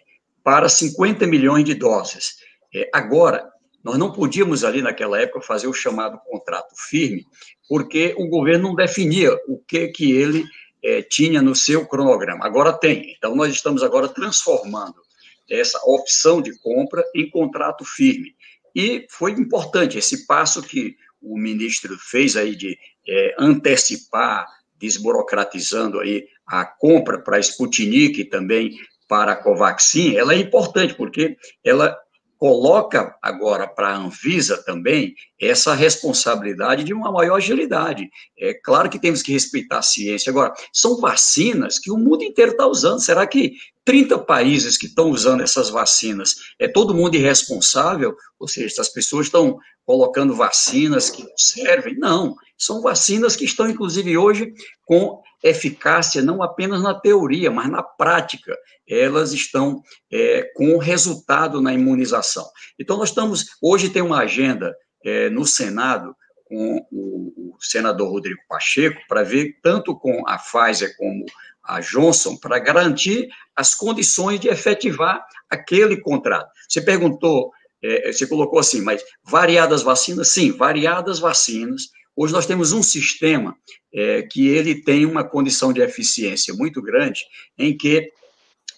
para 0.42 0.68
50 0.68 1.24
milhões 1.26 1.64
de 1.64 1.74
doses. 1.74 2.38
É, 2.74 2.90
agora, 2.92 3.48
nós 3.82 3.96
não 3.96 4.12
podíamos 4.12 4.64
ali 4.64 4.82
naquela 4.82 5.20
época 5.20 5.40
fazer 5.40 5.68
o 5.68 5.72
chamado 5.72 6.18
contrato 6.26 6.74
firme, 6.88 7.24
porque 7.68 8.12
o 8.18 8.26
governo 8.28 8.68
não 8.68 8.74
definia 8.74 9.32
o 9.46 9.58
que 9.58 9.88
que 9.88 10.12
ele 10.12 10.44
é, 10.82 11.00
tinha 11.00 11.40
no 11.40 11.54
seu 11.54 11.86
cronograma. 11.86 12.44
Agora 12.44 12.72
tem. 12.72 13.14
Então 13.16 13.36
nós 13.36 13.52
estamos 13.52 13.84
agora 13.84 14.08
transformando 14.08 15.03
essa 15.50 15.78
opção 15.84 16.40
de 16.40 16.58
compra 16.58 17.04
em 17.14 17.28
contrato 17.28 17.84
firme. 17.84 18.34
E 18.74 19.06
foi 19.10 19.32
importante 19.32 19.98
esse 19.98 20.26
passo 20.26 20.62
que 20.62 20.96
o 21.20 21.38
ministro 21.38 21.96
fez 21.98 22.36
aí 22.36 22.54
de 22.56 22.76
é, 23.06 23.34
antecipar 23.38 24.46
desburocratizando 24.76 26.00
aí 26.00 26.26
a 26.46 26.64
compra 26.64 27.18
para 27.18 27.36
a 27.36 27.40
Sputnik 27.40 28.20
e 28.20 28.24
também 28.24 28.76
para 29.08 29.32
a 29.32 29.36
Covaxin, 29.36 30.16
ela 30.16 30.34
é 30.34 30.38
importante, 30.38 30.94
porque 30.94 31.36
ela 31.62 31.96
coloca 32.36 33.16
agora 33.22 33.66
para 33.66 33.88
a 33.88 33.96
Anvisa 33.96 34.62
também 34.64 35.14
essa 35.40 35.74
responsabilidade 35.74 36.84
de 36.84 36.92
uma 36.92 37.10
maior 37.10 37.36
agilidade. 37.36 38.10
É 38.38 38.52
claro 38.52 38.90
que 38.90 38.98
temos 38.98 39.22
que 39.22 39.32
respeitar 39.32 39.78
a 39.78 39.82
ciência. 39.82 40.30
Agora, 40.30 40.52
são 40.72 41.00
vacinas 41.00 41.78
que 41.78 41.90
o 41.90 41.96
mundo 41.96 42.22
inteiro 42.22 42.52
está 42.52 42.66
usando. 42.66 43.00
Será 43.00 43.26
que 43.26 43.54
30 43.84 44.18
países 44.20 44.78
que 44.78 44.86
estão 44.86 45.10
usando 45.10 45.42
essas 45.42 45.68
vacinas 45.68 46.34
é 46.58 46.66
todo 46.66 46.94
mundo 46.94 47.14
irresponsável? 47.14 48.16
Ou 48.38 48.48
seja, 48.48 48.66
essas 48.66 48.88
pessoas 48.88 49.26
estão 49.26 49.58
colocando 49.84 50.34
vacinas 50.34 51.10
que 51.10 51.22
não 51.22 51.36
servem? 51.36 51.98
Não. 51.98 52.34
São 52.56 52.80
vacinas 52.80 53.36
que 53.36 53.44
estão, 53.44 53.68
inclusive, 53.68 54.16
hoje 54.16 54.52
com 54.86 55.20
eficácia 55.42 56.22
não 56.22 56.42
apenas 56.42 56.82
na 56.82 56.94
teoria, 56.98 57.50
mas 57.50 57.70
na 57.70 57.82
prática. 57.82 58.56
Elas 58.88 59.32
estão 59.32 59.82
é, 60.10 60.42
com 60.54 60.78
resultado 60.78 61.60
na 61.60 61.72
imunização. 61.72 62.46
Então, 62.78 62.96
nós 62.96 63.10
estamos. 63.10 63.46
Hoje 63.60 63.90
tem 63.90 64.02
uma 64.02 64.20
agenda 64.20 64.74
é, 65.04 65.28
no 65.28 65.46
Senado 65.46 66.14
com 66.44 66.86
o, 66.90 67.54
o 67.54 67.56
senador 67.60 68.10
Rodrigo 68.10 68.40
Pacheco 68.48 69.00
para 69.08 69.22
ver 69.22 69.58
tanto 69.62 69.96
com 69.98 70.26
a 70.26 70.38
Pfizer 70.38 70.96
como 70.96 71.24
a 71.62 71.80
Johnson 71.80 72.36
para 72.36 72.58
garantir 72.58 73.28
as 73.56 73.74
condições 73.74 74.38
de 74.38 74.48
efetivar 74.48 75.24
aquele 75.48 75.96
contrato. 75.96 76.50
Você 76.68 76.80
perguntou, 76.80 77.50
é, 77.82 78.12
você 78.12 78.26
colocou 78.26 78.58
assim, 78.58 78.82
mas 78.82 79.02
variadas 79.24 79.82
vacinas? 79.82 80.28
Sim, 80.28 80.52
variadas 80.52 81.18
vacinas 81.18 81.88
Hoje 82.16 82.32
nós 82.32 82.46
temos 82.46 82.72
um 82.72 82.82
sistema 82.82 83.56
é, 83.92 84.22
que 84.22 84.46
ele 84.46 84.82
tem 84.82 85.04
uma 85.04 85.24
condição 85.24 85.72
de 85.72 85.80
eficiência 85.80 86.54
muito 86.54 86.80
grande, 86.80 87.24
em 87.58 87.76
que 87.76 88.12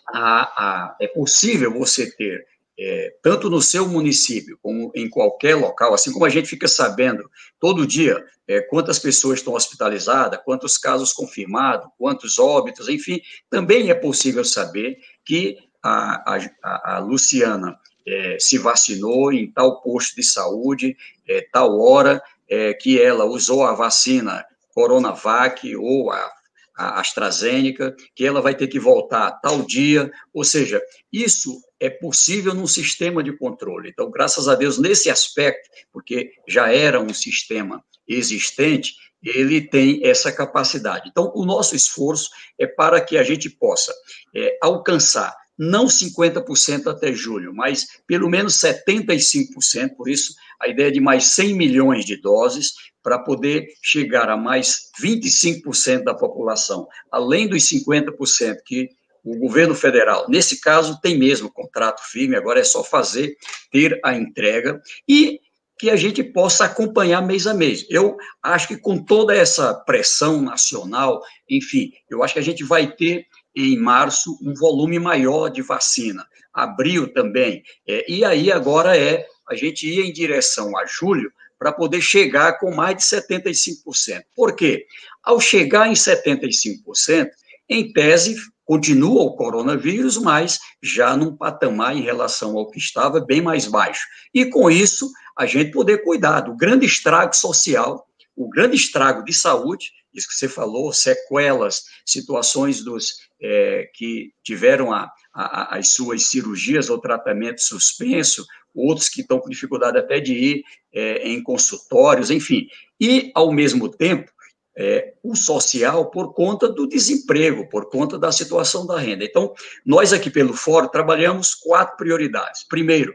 a, 0.09 0.43
a, 0.43 0.97
é 1.01 1.07
possível 1.07 1.71
você 1.73 2.11
ter, 2.11 2.47
é, 2.79 3.15
tanto 3.23 3.49
no 3.49 3.63
seu 3.63 3.89
município 3.89 4.59
como 4.63 4.93
em 4.95 5.09
qualquer 5.09 5.55
local, 5.55 5.95
assim 5.95 6.13
como 6.13 6.25
a 6.25 6.29
gente 6.29 6.49
fica 6.49 6.69
sabendo 6.69 7.29
todo 7.59 7.87
dia 7.87 8.23
é, 8.47 8.61
quantas 8.61 8.99
pessoas 8.99 9.39
estão 9.39 9.55
hospitalizadas, 9.55 10.41
quantos 10.45 10.77
casos 10.77 11.13
confirmados, 11.13 11.89
quantos 11.99 12.39
óbitos, 12.39 12.89
enfim, 12.89 13.21
também 13.49 13.91
é 13.91 13.95
possível 13.95 14.45
saber 14.45 14.99
que 15.25 15.57
a, 15.83 16.37
a, 16.63 16.97
a 16.97 16.99
Luciana 16.99 17.79
é, 18.07 18.37
se 18.39 18.59
vacinou 18.59 19.33
em 19.33 19.51
tal 19.51 19.81
posto 19.81 20.15
de 20.17 20.23
saúde, 20.23 20.97
é, 21.29 21.47
tal 21.53 21.79
hora, 21.81 22.23
é, 22.49 22.75
que 22.75 23.01
ela 23.01 23.25
usou 23.25 23.65
a 23.65 23.75
vacina 23.75 24.45
Coronavac 24.73 25.75
ou 25.77 26.11
a, 26.11 26.33
a 26.77 27.01
AstraZeneca, 27.01 27.95
que 28.15 28.25
ela 28.25 28.43
vai 28.43 28.55
ter 28.55 28.67
que 28.67 28.79
voltar 28.79 29.31
tal 29.41 29.63
dia, 29.63 30.11
ou 30.33 30.45
seja, 30.45 30.81
isso 31.13 31.61
é 31.81 31.89
possível 31.89 32.55
num 32.55 32.67
sistema 32.67 33.23
de 33.23 33.37
controle. 33.37 33.89
Então, 33.89 34.11
graças 34.11 34.49
a 34.49 34.55
Deus, 34.55 34.79
nesse 34.79 35.09
aspecto, 35.09 35.69
porque 35.93 36.33
já 36.47 36.71
era 36.71 37.01
um 37.01 37.15
sistema 37.15 37.83
existente, 38.07 38.95
ele 39.23 39.61
tem 39.61 40.01
essa 40.07 40.31
capacidade. 40.31 41.09
Então, 41.09 41.33
o 41.35 41.45
nosso 41.45 41.75
esforço 41.75 42.31
é 42.59 42.67
para 42.67 43.01
que 43.01 43.17
a 43.17 43.23
gente 43.23 43.51
possa 43.51 43.93
é, 44.35 44.59
alcançar 44.63 45.35
não 45.59 45.87
50% 45.87 46.87
até 46.87 47.13
julho, 47.13 47.55
mas 47.55 47.87
pelo 48.07 48.29
menos 48.29 48.59
75%, 48.59 49.97
por 49.97 50.09
isso 50.09 50.35
a 50.61 50.69
ideia 50.69 50.91
de 50.91 51.01
mais 51.01 51.25
100 51.27 51.55
milhões 51.55 52.05
de 52.05 52.17
doses, 52.21 52.73
para 53.03 53.21
poder 53.21 53.69
chegar 53.81 54.29
a 54.29 54.37
mais 54.37 54.91
25% 55.01 56.03
da 56.03 56.13
população, 56.13 56.89
além 57.11 57.47
dos 57.47 57.63
50% 57.63 58.57
que 58.65 58.89
o 59.25 59.39
governo 59.39 59.77
federal, 59.77 60.27
nesse 60.29 60.61
caso, 60.61 61.01
tem 61.01 61.17
mesmo 61.17 61.53
contrato 61.53 62.01
firme, 62.11 62.37
agora 62.37 62.59
é 62.59 62.65
só 62.65 62.83
fazer, 62.83 63.37
ter 63.71 64.01
a 64.05 64.15
entrega, 64.15 64.81
e 65.09 65.41
que 65.79 65.91
a 65.91 65.97
gente 65.97 66.23
possa 66.23 66.65
acompanhar 66.65 67.21
mês 67.21 67.47
a 67.47 67.55
mês. 67.55 67.87
Eu 67.91 68.17
acho 68.43 68.67
que 68.69 68.77
com 68.77 68.99
toda 68.99 69.37
essa 69.37 69.75
pressão 69.75 70.41
nacional, 70.41 71.23
enfim, 71.49 71.93
eu 72.11 72.23
acho 72.23 72.35
que 72.35 72.41
a 72.41 72.43
gente 72.43 72.65
vai 72.65 72.91
ter 72.91 73.27
em 73.57 73.79
março 73.79 74.39
um 74.43 74.53
volume 74.55 74.99
maior 74.99 75.49
de 75.49 75.63
vacina, 75.63 76.27
abril 76.53 77.13
também, 77.13 77.63
é, 77.89 78.05
e 78.11 78.25
aí 78.25 78.53
agora 78.53 78.97
é 78.97 79.27
a 79.49 79.55
gente 79.55 79.89
ir 79.89 80.05
em 80.05 80.13
direção 80.13 80.77
a 80.77 80.85
julho 80.85 81.33
para 81.59 81.73
poder 81.73 82.01
chegar 82.01 82.59
com 82.59 82.75
mais 82.75 82.97
de 82.97 83.03
75%. 83.03 84.23
Por 84.35 84.55
quê? 84.55 84.87
Ao 85.23 85.41
chegar 85.41 85.89
em 85.89 85.95
75%, 85.95 87.31
em 87.69 87.93
tese, 87.93 88.37
continua 88.65 89.23
o 89.23 89.37
coronavírus, 89.37 90.19
mas 90.19 90.59
já 90.83 91.17
num 91.17 91.35
patamar 91.35 91.97
em 91.97 92.03
relação 92.03 92.57
ao 92.57 92.71
que 92.71 92.79
estava 92.79 93.21
bem 93.21 93.41
mais 93.41 93.67
baixo. 93.67 94.07
E 94.35 94.45
com 94.47 94.71
isso, 94.71 95.11
a 95.37 95.47
gente 95.47 95.71
poder 95.71 96.05
cuidar 96.05 96.41
do 96.41 96.55
grande 96.55 96.87
estrago 96.87 97.35
social, 97.35 98.06
o 98.37 98.49
grande 98.49 98.77
estrago 98.77 99.25
de 99.25 99.33
saúde, 99.33 99.93
isso 100.13 100.29
que 100.29 100.35
você 100.35 100.49
falou, 100.49 100.93
sequelas, 100.93 101.85
situações 102.05 102.83
dos 102.85 103.15
é, 103.41 103.91
que 103.95 104.33
tiveram 104.43 104.93
a, 104.93 105.11
a, 105.35 105.79
as 105.79 105.91
suas 105.91 106.25
cirurgias 106.25 106.91
ou 106.91 107.01
tratamento 107.01 107.61
suspenso, 107.63 108.45
outros 108.75 109.09
que 109.09 109.23
estão 109.23 109.41
com 109.41 109.49
dificuldade 109.49 109.99
até 109.99 110.21
de 110.21 110.35
ir 110.35 110.65
é, 110.93 111.29
em 111.29 111.43
consultórios, 111.43 112.31
enfim. 112.31 112.69
E, 113.01 113.31
ao 113.35 113.51
mesmo 113.53 113.89
tempo, 113.89 114.31
é, 114.77 115.15
o 115.23 115.35
social 115.35 116.11
por 116.11 116.35
conta 116.35 116.69
do 116.69 116.87
desemprego, 116.87 117.69
por 117.69 117.89
conta 117.89 118.19
da 118.19 118.31
situação 118.31 118.87
da 118.87 118.99
renda. 118.99 119.25
Então, 119.25 119.55
nós 119.85 120.13
aqui 120.13 120.29
pelo 120.29 120.53
Fórum 120.53 120.89
trabalhamos 120.89 121.55
quatro 121.55 121.97
prioridades. 121.97 122.63
Primeiro, 122.65 123.15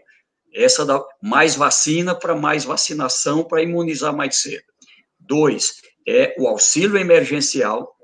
essa 0.54 0.86
da 0.86 1.04
mais 1.22 1.56
vacina 1.56 2.16
para 2.16 2.36
mais 2.36 2.66
vacinação 2.66 3.44
para 3.44 3.62
imunizar 3.62 4.16
mais 4.16 4.38
cedo. 4.38 4.71
Dois, 5.32 5.76
é 6.06 6.36
o 6.38 6.46
auxílio 6.46 6.98
emergencial 6.98 7.96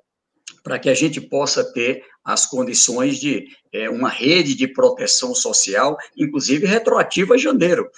para 0.63 0.79
que 0.79 0.89
a 0.89 0.93
gente 0.93 1.19
possa 1.19 1.61
ter 1.73 2.05
as 2.23 2.45
condições 2.45 3.19
de 3.19 3.49
é, 3.73 3.89
uma 3.89 4.07
rede 4.07 4.55
de 4.55 4.65
proteção 4.65 5.35
social, 5.35 5.97
inclusive 6.15 6.65
retroativa 6.65 7.33
a 7.33 7.37
janeiro. 7.37 7.91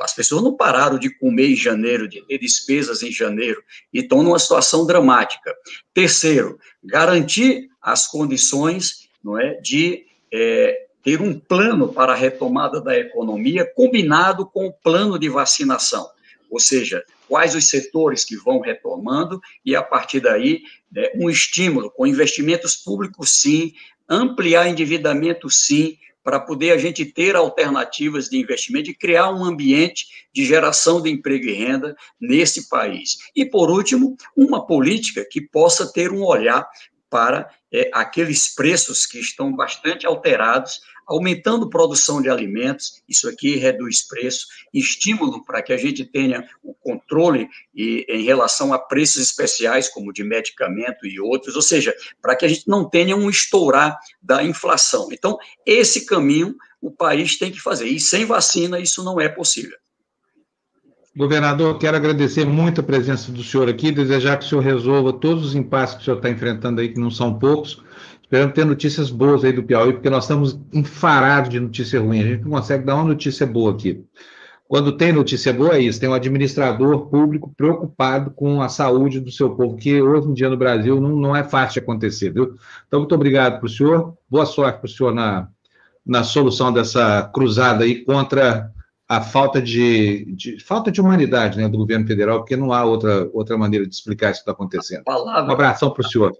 As 0.00 0.14
pessoas 0.14 0.44
não 0.44 0.56
pararam 0.56 0.96
de 0.96 1.10
comer 1.18 1.48
em 1.48 1.56
janeiro, 1.56 2.08
de 2.08 2.24
ter 2.24 2.38
despesas 2.38 3.02
em 3.02 3.10
janeiro, 3.10 3.60
e 3.92 3.98
estão 3.98 4.22
numa 4.22 4.38
situação 4.38 4.86
dramática. 4.86 5.52
Terceiro, 5.92 6.56
garantir 6.80 7.68
as 7.82 8.06
condições 8.06 9.08
não 9.24 9.36
é, 9.36 9.54
de 9.54 10.06
é, 10.32 10.86
ter 11.02 11.20
um 11.20 11.36
plano 11.36 11.92
para 11.92 12.12
a 12.12 12.16
retomada 12.16 12.80
da 12.80 12.96
economia 12.96 13.68
combinado 13.74 14.46
com 14.46 14.68
o 14.68 14.72
plano 14.72 15.18
de 15.18 15.28
vacinação. 15.28 16.08
Ou 16.48 16.60
seja, 16.60 17.04
quais 17.28 17.54
os 17.54 17.68
setores 17.68 18.24
que 18.24 18.36
vão 18.36 18.60
retomando, 18.60 19.40
e 19.64 19.76
a 19.76 19.82
partir 19.82 20.20
daí, 20.20 20.62
né, 20.90 21.10
um 21.14 21.28
estímulo 21.28 21.90
com 21.90 22.06
investimentos 22.06 22.74
públicos, 22.74 23.30
sim, 23.30 23.72
ampliar 24.08 24.68
endividamento, 24.68 25.50
sim, 25.50 25.98
para 26.24 26.40
poder 26.40 26.72
a 26.72 26.78
gente 26.78 27.04
ter 27.06 27.36
alternativas 27.36 28.28
de 28.28 28.38
investimento 28.38 28.90
e 28.90 28.94
criar 28.94 29.30
um 29.30 29.44
ambiente 29.44 30.06
de 30.32 30.44
geração 30.44 31.00
de 31.00 31.10
emprego 31.10 31.46
e 31.46 31.52
renda 31.52 31.96
nesse 32.20 32.68
país. 32.68 33.16
E, 33.34 33.46
por 33.46 33.70
último, 33.70 34.16
uma 34.36 34.66
política 34.66 35.26
que 35.30 35.40
possa 35.40 35.90
ter 35.90 36.12
um 36.12 36.22
olhar 36.22 36.68
para 37.08 37.48
é, 37.72 37.90
aqueles 37.94 38.54
preços 38.54 39.06
que 39.06 39.18
estão 39.18 39.54
bastante 39.54 40.06
alterados 40.06 40.80
aumentando 41.08 41.70
produção 41.70 42.20
de 42.20 42.28
alimentos, 42.28 43.02
isso 43.08 43.28
aqui 43.28 43.56
reduz 43.56 44.06
preço, 44.06 44.46
estímulo 44.72 45.42
para 45.44 45.62
que 45.62 45.72
a 45.72 45.76
gente 45.76 46.04
tenha 46.04 46.46
o 46.62 46.74
controle 46.74 47.48
e, 47.74 48.04
em 48.08 48.22
relação 48.22 48.72
a 48.72 48.78
preços 48.78 49.22
especiais, 49.22 49.88
como 49.88 50.12
de 50.12 50.22
medicamento 50.22 51.06
e 51.06 51.18
outros, 51.18 51.56
ou 51.56 51.62
seja, 51.62 51.94
para 52.20 52.36
que 52.36 52.44
a 52.44 52.48
gente 52.48 52.68
não 52.68 52.88
tenha 52.88 53.16
um 53.16 53.30
estourar 53.30 53.98
da 54.22 54.44
inflação. 54.44 55.08
Então, 55.10 55.38
esse 55.64 56.04
caminho 56.04 56.54
o 56.80 56.90
país 56.90 57.36
tem 57.36 57.50
que 57.50 57.60
fazer, 57.60 57.88
e 57.88 57.98
sem 57.98 58.24
vacina 58.24 58.78
isso 58.78 59.02
não 59.02 59.20
é 59.20 59.28
possível. 59.28 59.76
Governador, 61.16 61.76
quero 61.78 61.96
agradecer 61.96 62.44
muito 62.44 62.80
a 62.80 62.84
presença 62.84 63.32
do 63.32 63.42
senhor 63.42 63.68
aqui, 63.68 63.90
desejar 63.90 64.36
que 64.36 64.44
o 64.44 64.48
senhor 64.48 64.60
resolva 64.60 65.12
todos 65.12 65.46
os 65.46 65.54
impasses 65.56 65.96
que 65.96 66.02
o 66.02 66.04
senhor 66.04 66.18
está 66.18 66.30
enfrentando 66.30 66.80
aí, 66.80 66.90
que 66.90 67.00
não 67.00 67.10
são 67.10 67.36
poucos, 67.36 67.82
Esperando 68.28 68.52
ter 68.52 68.66
notícias 68.66 69.10
boas 69.10 69.42
aí 69.42 69.54
do 69.54 69.62
Piauí, 69.62 69.94
porque 69.94 70.10
nós 70.10 70.24
estamos 70.24 70.60
enfarados 70.70 71.48
de 71.48 71.58
notícia 71.58 71.98
ruim. 71.98 72.20
A 72.20 72.26
gente 72.26 72.42
não 72.42 72.50
consegue 72.50 72.84
dar 72.84 72.96
uma 72.96 73.04
notícia 73.04 73.46
boa 73.46 73.72
aqui. 73.72 74.04
Quando 74.68 74.92
tem 74.92 75.14
notícia 75.14 75.50
boa, 75.50 75.76
é 75.76 75.80
isso: 75.80 75.98
tem 75.98 76.10
um 76.10 76.14
administrador 76.14 77.06
público 77.06 77.50
preocupado 77.56 78.30
com 78.32 78.60
a 78.60 78.68
saúde 78.68 79.18
do 79.18 79.32
seu 79.32 79.56
povo, 79.56 79.78
que 79.78 80.02
hoje 80.02 80.28
em 80.28 80.34
dia 80.34 80.50
no 80.50 80.58
Brasil 80.58 81.00
não, 81.00 81.16
não 81.16 81.34
é 81.34 81.42
fácil 81.42 81.80
de 81.80 81.84
acontecer, 81.86 82.30
viu? 82.30 82.54
Então, 82.86 83.00
muito 83.00 83.14
obrigado 83.14 83.60
para 83.60 83.66
o 83.66 83.70
senhor. 83.70 84.14
Boa 84.28 84.44
sorte 84.44 84.78
para 84.78 84.86
o 84.86 84.90
senhor 84.90 85.14
na, 85.14 85.48
na 86.04 86.22
solução 86.22 86.70
dessa 86.70 87.22
cruzada 87.32 87.84
aí 87.84 88.04
contra 88.04 88.70
a 89.08 89.22
falta 89.22 89.62
de, 89.62 90.26
de, 90.34 90.62
falta 90.62 90.92
de 90.92 91.00
humanidade 91.00 91.56
né, 91.56 91.66
do 91.66 91.78
governo 91.78 92.06
federal, 92.06 92.40
porque 92.40 92.58
não 92.58 92.74
há 92.74 92.84
outra, 92.84 93.26
outra 93.32 93.56
maneira 93.56 93.86
de 93.86 93.94
explicar 93.94 94.32
isso 94.32 94.40
que 94.40 94.42
está 94.42 94.52
acontecendo. 94.52 95.04
Um 95.48 95.50
abração 95.50 95.90
para 95.90 96.06
o 96.06 96.10
senhor. 96.10 96.36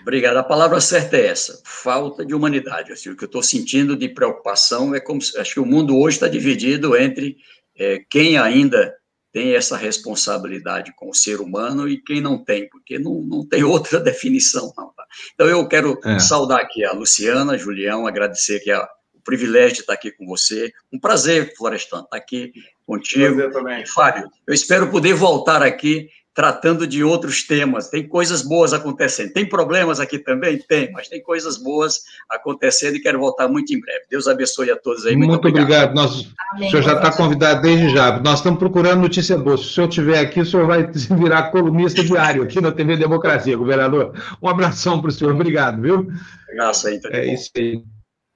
Obrigado. 0.00 0.36
A 0.36 0.42
palavra 0.42 0.80
certa 0.80 1.16
é 1.16 1.26
essa: 1.26 1.60
falta 1.64 2.24
de 2.24 2.34
humanidade. 2.34 2.92
Assim, 2.92 3.10
o 3.10 3.16
que 3.16 3.24
eu 3.24 3.26
estou 3.26 3.42
sentindo 3.42 3.96
de 3.96 4.08
preocupação 4.08 4.94
é 4.94 5.00
como 5.00 5.20
acho 5.20 5.54
que 5.54 5.60
o 5.60 5.66
mundo 5.66 5.98
hoje 5.98 6.16
está 6.16 6.28
dividido 6.28 6.96
entre 6.96 7.36
é, 7.76 8.00
quem 8.08 8.38
ainda 8.38 8.94
tem 9.36 9.54
essa 9.54 9.76
responsabilidade 9.76 10.94
com 10.96 11.10
o 11.10 11.14
ser 11.14 11.42
humano 11.42 11.86
e 11.86 12.02
quem 12.02 12.22
não 12.22 12.42
tem, 12.42 12.66
porque 12.70 12.98
não, 12.98 13.22
não 13.22 13.46
tem 13.46 13.62
outra 13.64 14.00
definição. 14.00 14.72
Não, 14.76 14.92
tá? 14.94 15.04
Então 15.34 15.46
eu 15.46 15.68
quero 15.68 16.00
é. 16.04 16.18
saudar 16.18 16.60
aqui 16.60 16.84
a 16.84 16.92
Luciana, 16.92 17.52
a 17.52 17.58
Julião, 17.58 18.06
agradecer 18.06 18.60
que 18.60 18.70
a, 18.70 18.82
o 19.14 19.20
privilégio 19.22 19.74
de 19.74 19.80
estar 19.80 19.92
aqui 19.92 20.10
com 20.10 20.24
você. 20.24 20.72
Um 20.90 20.98
prazer, 20.98 21.54
Florestan, 21.54 22.00
estar 22.00 22.16
aqui 22.16 22.50
contigo. 22.86 23.34
Prazer 23.34 23.52
também. 23.52 23.82
E, 23.82 23.86
Fábio, 23.86 24.26
eu 24.46 24.54
espero 24.54 24.90
poder 24.90 25.12
voltar 25.12 25.62
aqui 25.62 26.08
tratando 26.36 26.86
de 26.86 27.02
outros 27.02 27.42
temas. 27.42 27.88
Tem 27.88 28.06
coisas 28.06 28.42
boas 28.42 28.74
acontecendo. 28.74 29.32
Tem 29.32 29.48
problemas 29.48 29.98
aqui 29.98 30.18
também? 30.18 30.58
Tem, 30.58 30.92
mas 30.92 31.08
tem 31.08 31.22
coisas 31.22 31.56
boas 31.56 32.02
acontecendo 32.28 32.96
e 32.96 33.00
quero 33.00 33.18
voltar 33.18 33.48
muito 33.48 33.72
em 33.72 33.80
breve. 33.80 34.04
Deus 34.10 34.28
abençoe 34.28 34.70
a 34.70 34.76
todos 34.76 35.06
aí. 35.06 35.16
Muito, 35.16 35.30
muito 35.30 35.48
obrigado. 35.48 35.92
obrigado. 35.92 35.94
Nós, 35.94 36.20
o 36.20 36.70
senhor 36.70 36.82
já 36.82 36.92
está 36.92 37.10
convidado 37.10 37.62
desde 37.62 37.88
já. 37.88 38.20
Nós 38.20 38.40
estamos 38.40 38.58
procurando 38.58 39.00
notícia 39.00 39.38
boa. 39.38 39.56
Se 39.56 39.64
o 39.64 39.66
senhor 39.66 39.88
estiver 39.88 40.18
aqui, 40.18 40.42
o 40.42 40.44
senhor 40.44 40.66
vai 40.66 40.86
virar 40.86 41.50
colunista 41.50 42.04
diário 42.04 42.42
aqui 42.42 42.60
na 42.60 42.70
TV 42.70 42.98
Democracia, 42.98 43.56
governador. 43.56 44.12
Um 44.42 44.48
abração 44.48 45.00
para 45.00 45.08
o 45.08 45.12
senhor. 45.12 45.32
Obrigado, 45.32 45.80
viu? 45.80 46.06
Graças 46.52 46.84
aí. 46.84 47.00
É 47.12 47.32
isso 47.32 47.50
aí 47.56 47.82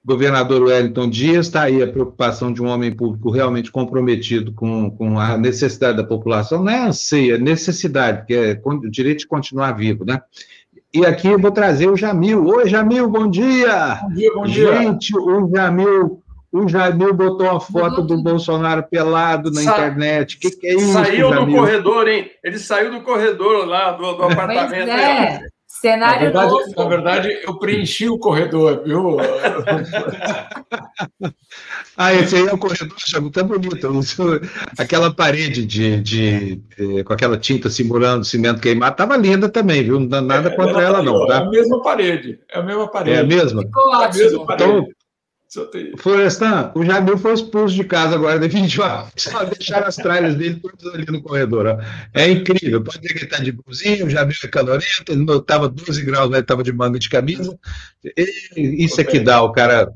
governador 0.04 0.62
Wellington 0.62 1.10
Dias, 1.10 1.46
está 1.46 1.62
aí 1.62 1.82
a 1.82 1.86
preocupação 1.86 2.52
de 2.52 2.62
um 2.62 2.68
homem 2.68 2.90
público 2.90 3.30
realmente 3.30 3.70
comprometido 3.70 4.52
com, 4.52 4.90
com 4.90 5.18
a 5.18 5.36
necessidade 5.36 5.98
da 5.98 6.04
população, 6.04 6.62
não 6.62 6.72
é 6.72 6.86
anseia, 6.86 7.34
é 7.34 7.38
necessidade, 7.38 8.26
que 8.26 8.34
é 8.34 8.60
o 8.64 8.90
direito 8.90 9.20
de 9.20 9.28
continuar 9.28 9.72
vivo, 9.72 10.04
né? 10.04 10.20
E 10.92 11.06
aqui 11.06 11.28
eu 11.28 11.38
vou 11.38 11.52
trazer 11.52 11.88
o 11.88 11.96
Jamil. 11.96 12.44
Oi, 12.46 12.68
Jamil, 12.68 13.08
bom 13.08 13.30
dia! 13.30 14.00
Bom 14.02 14.12
dia, 14.12 14.34
bom 14.34 14.44
dia! 14.44 14.76
Gente, 14.76 15.16
o 15.16 15.48
Jamil, 15.54 16.20
o 16.50 16.68
Jamil 16.68 17.14
botou 17.14 17.46
uma 17.46 17.60
foto 17.60 18.02
do 18.02 18.20
Bolsonaro 18.20 18.82
pelado 18.82 19.52
na 19.52 19.60
Sa 19.60 19.70
internet. 19.70 20.36
O 20.36 20.40
que, 20.40 20.50
que, 20.50 20.66
é 20.66 20.74
isso, 20.74 20.92
Saiu 20.92 21.28
Jamil? 21.28 21.46
do 21.46 21.52
corredor, 21.52 22.08
hein? 22.08 22.30
Ele 22.42 22.58
saiu 22.58 22.90
do 22.90 23.02
corredor 23.02 23.66
lá 23.66 23.92
do, 23.92 24.14
do 24.14 24.24
apartamento. 24.24 24.90
É. 24.90 25.46
Cenário 25.80 26.32
na 26.32 26.46
verdade, 26.46 26.50
novo. 26.50 26.74
Na 26.76 26.84
verdade, 26.88 27.40
eu 27.42 27.58
preenchi 27.58 28.06
o 28.06 28.18
corredor, 28.18 28.82
viu? 28.84 29.16
ah, 31.96 32.12
esse 32.12 32.36
aí 32.36 32.46
é 32.46 32.52
o 32.52 32.58
corredor, 32.58 32.94
Chago, 32.98 33.30
tá 33.30 33.42
bonito. 33.42 33.88
Aquela 34.76 35.10
parede 35.10 35.64
de, 35.64 35.98
de, 36.02 36.56
de, 36.56 37.02
com 37.04 37.14
aquela 37.14 37.38
tinta 37.38 37.70
simulando 37.70 38.26
cimento 38.26 38.60
queimado, 38.60 38.94
tava 38.94 39.16
linda 39.16 39.48
também, 39.48 39.82
viu? 39.82 39.98
Não 39.98 40.06
dá 40.06 40.20
nada 40.20 40.50
é, 40.50 40.54
contra 40.54 40.82
ela, 40.82 41.02
não, 41.02 41.26
tá? 41.26 41.36
É 41.36 41.38
a 41.38 41.48
mesma 41.48 41.82
parede, 41.82 42.38
é 42.50 42.58
a 42.58 42.62
mesma 42.62 42.86
parede. 42.86 43.16
É 43.16 43.20
a 43.20 43.24
mesma? 43.24 43.62
Ficou 43.62 43.90
ótimo. 43.94 44.46
É 44.52 44.99
parede. 45.54 45.88
Então, 45.88 45.98
Florestan, 45.98 46.72
o 46.74 46.84
Jamil 46.84 47.18
foi 47.18 47.34
expulso 47.34 47.74
de 47.74 47.84
casa 47.84 48.14
agora, 48.14 48.38
definitivamente. 48.38 49.12
Só 49.16 49.44
deixaram 49.44 49.86
as 49.86 49.96
tralhas 49.96 50.34
dele 50.36 50.60
todas 50.60 50.94
ali 50.94 51.06
no 51.06 51.22
corredor. 51.22 51.66
Ó. 51.66 51.78
É 52.14 52.30
incrível. 52.30 52.82
Pode 52.82 53.00
ver 53.00 53.08
que 53.08 53.18
ele 53.18 53.24
está 53.24 53.38
de 53.38 53.52
blusinho, 53.52 54.06
o 54.06 54.10
Jamil 54.10 54.36
é 54.42 54.48
calorento, 54.48 55.12
ele 55.12 55.24
estava 55.32 55.68
12 55.68 56.02
graus, 56.04 56.26
mas 56.26 56.34
ele 56.34 56.42
estava 56.42 56.62
de 56.62 56.72
manga 56.72 56.98
de 56.98 57.08
camisa. 57.08 57.58
E, 58.04 58.84
isso 58.84 59.00
é 59.00 59.04
que 59.04 59.18
dá 59.18 59.42
o 59.42 59.52
cara, 59.52 59.92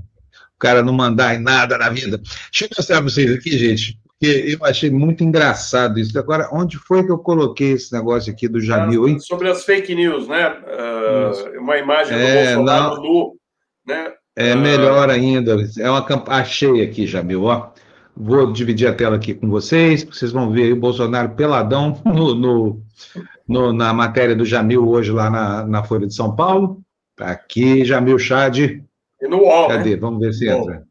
o 0.55 0.59
cara 0.59 0.83
não 0.83 0.93
mandar 0.93 1.35
em 1.35 1.41
nada 1.41 1.79
na 1.79 1.89
vida. 1.89 2.19
Deixa 2.19 2.65
eu 2.65 2.69
mostrar 2.77 2.97
para 2.97 3.05
vocês 3.05 3.33
aqui, 3.33 3.57
gente, 3.57 3.99
porque 4.07 4.57
eu 4.59 4.65
achei 4.65 4.91
muito 4.91 5.23
engraçado 5.23 5.99
isso. 6.01 6.19
Agora, 6.19 6.49
onde 6.53 6.79
foi 6.79 7.05
que 7.05 7.13
eu 7.13 7.19
coloquei 7.19 7.73
esse 7.73 7.93
negócio 7.93 8.33
aqui 8.33 8.49
do 8.49 8.61
Jamil, 8.61 9.09
hein? 9.09 9.21
Sobre 9.21 9.49
as 9.49 9.65
fake 9.65 9.95
news, 9.95 10.27
né? 10.27 10.49
Uh, 10.49 11.61
uma 11.61 11.77
imagem 11.79 12.17
do 12.17 12.23
é, 12.23 12.55
Bolsonaro 12.55 13.03
nu, 13.03 13.37
né? 13.87 14.13
É 14.37 14.55
melhor 14.55 15.11
ainda. 15.11 15.57
É 15.79 15.89
uma 15.89 16.05
campanha. 16.05 16.41
Achei 16.41 16.83
aqui, 16.83 17.07
Jamil, 17.07 17.45
ó. 17.45 17.71
Vou 18.17 18.53
dividir 18.53 18.87
a 18.87 18.95
tela 18.95 19.17
aqui 19.17 19.35
com 19.35 19.49
vocês, 19.49 20.05
vocês 20.05 20.31
vão 20.31 20.51
ver 20.51 20.73
o 20.73 20.81
Bolsonaro 20.81 21.31
peladão 21.31 22.01
no, 22.07 22.35
no, 22.35 22.83
no, 23.47 23.73
na 23.73 23.93
matéria 23.93 24.37
do 24.37 24.45
Jamil 24.45 24.89
hoje 24.89 25.11
lá 25.11 25.29
na, 25.29 25.67
na 25.67 25.83
Folha 25.83 26.07
de 26.07 26.15
São 26.15 26.35
Paulo. 26.35 26.81
Tá 27.17 27.31
aqui, 27.31 27.85
Jamil 27.85 28.19
Chad. 28.19 28.59
E 28.59 29.29
no 29.29 29.39
UOL, 29.39 29.69
Cadê? 29.69 29.91
Né? 29.91 29.97
Vamos 29.97 30.21
ver 30.21 30.33
se 30.33 30.49
entra. 30.49 30.85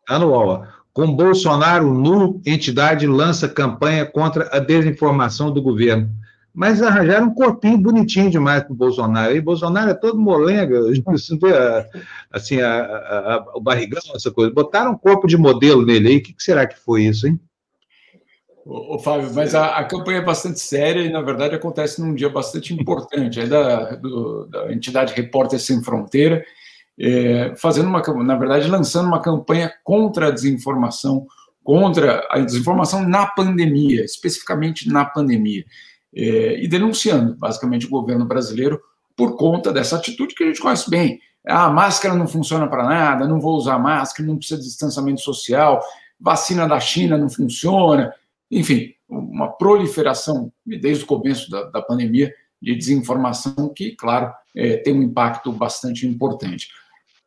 Está 0.00 0.18
no 0.18 0.28
UOL, 0.28 0.48
ó. 0.48 0.66
Com 0.94 1.14
Bolsonaro 1.14 1.92
nu, 1.92 2.40
entidade 2.44 3.06
lança 3.06 3.48
campanha 3.48 4.04
contra 4.04 4.48
a 4.54 4.58
desinformação 4.58 5.50
do 5.50 5.62
governo 5.62 6.10
mas 6.54 6.82
arranjaram 6.82 7.28
um 7.28 7.34
corpinho 7.34 7.78
bonitinho 7.78 8.30
demais 8.30 8.62
para 8.62 8.72
o 8.72 8.76
Bolsonaro. 8.76 9.34
E 9.34 9.40
Bolsonaro 9.40 9.90
é 9.90 9.94
todo 9.94 10.20
molenga, 10.20 10.80
assim, 12.30 12.60
a, 12.60 12.82
a, 12.82 13.34
a, 13.34 13.52
o 13.54 13.60
barrigão, 13.60 14.02
essa 14.14 14.30
coisa. 14.30 14.52
Botaram 14.52 14.92
um 14.92 14.98
corpo 14.98 15.26
de 15.26 15.36
modelo 15.36 15.84
nele 15.84 16.08
aí. 16.08 16.16
O 16.18 16.22
que, 16.22 16.34
que 16.34 16.42
será 16.42 16.66
que 16.66 16.78
foi 16.78 17.04
isso, 17.04 17.26
hein? 17.26 17.40
Ô, 18.66 18.98
Fábio, 18.98 19.32
mas 19.34 19.54
a, 19.54 19.82
campanha 19.84 20.18
é 20.18 20.24
bastante 20.24 20.60
séria 20.60 21.00
e, 21.00 21.10
na 21.10 21.22
verdade, 21.22 21.54
acontece 21.54 22.00
num 22.00 22.14
dia 22.14 22.28
bastante 22.28 22.74
importante. 22.74 23.40
É 23.40 23.46
da, 23.46 23.96
do, 23.96 24.46
da 24.46 24.72
entidade 24.72 25.14
Repórter 25.14 25.58
Sem 25.58 25.82
Fronteira, 25.82 26.44
é, 27.00 27.54
fazendo 27.56 27.88
uma, 27.88 28.02
na 28.22 28.36
verdade, 28.36 28.68
lançando 28.68 29.06
uma 29.06 29.22
campanha 29.22 29.72
contra 29.82 30.28
a 30.28 30.30
desinformação, 30.30 31.26
contra 31.64 32.24
a 32.30 32.38
desinformação 32.38 33.08
na 33.08 33.26
pandemia, 33.26 34.04
especificamente 34.04 34.88
na 34.88 35.04
pandemia 35.06 35.64
e 36.12 36.68
denunciando, 36.68 37.34
basicamente, 37.34 37.86
o 37.86 37.90
governo 37.90 38.24
brasileiro 38.24 38.80
por 39.16 39.36
conta 39.36 39.72
dessa 39.72 39.96
atitude 39.96 40.34
que 40.34 40.44
a 40.44 40.46
gente 40.46 40.60
conhece 40.60 40.88
bem. 40.90 41.20
Ah, 41.46 41.66
a 41.66 41.70
máscara 41.70 42.14
não 42.14 42.28
funciona 42.28 42.68
para 42.68 42.84
nada, 42.84 43.26
não 43.26 43.40
vou 43.40 43.56
usar 43.56 43.78
máscara, 43.78 44.28
não 44.28 44.36
precisa 44.36 44.60
de 44.60 44.66
distanciamento 44.66 45.20
social, 45.20 45.82
vacina 46.20 46.68
da 46.68 46.78
China 46.78 47.18
não 47.18 47.28
funciona, 47.28 48.14
enfim, 48.50 48.94
uma 49.08 49.48
proliferação, 49.48 50.52
desde 50.64 51.04
o 51.04 51.06
começo 51.06 51.50
da, 51.50 51.64
da 51.64 51.82
pandemia, 51.82 52.32
de 52.60 52.76
desinformação 52.76 53.72
que, 53.74 53.96
claro, 53.96 54.32
é, 54.54 54.76
tem 54.76 54.94
um 54.94 55.02
impacto 55.02 55.50
bastante 55.50 56.06
importante. 56.06 56.68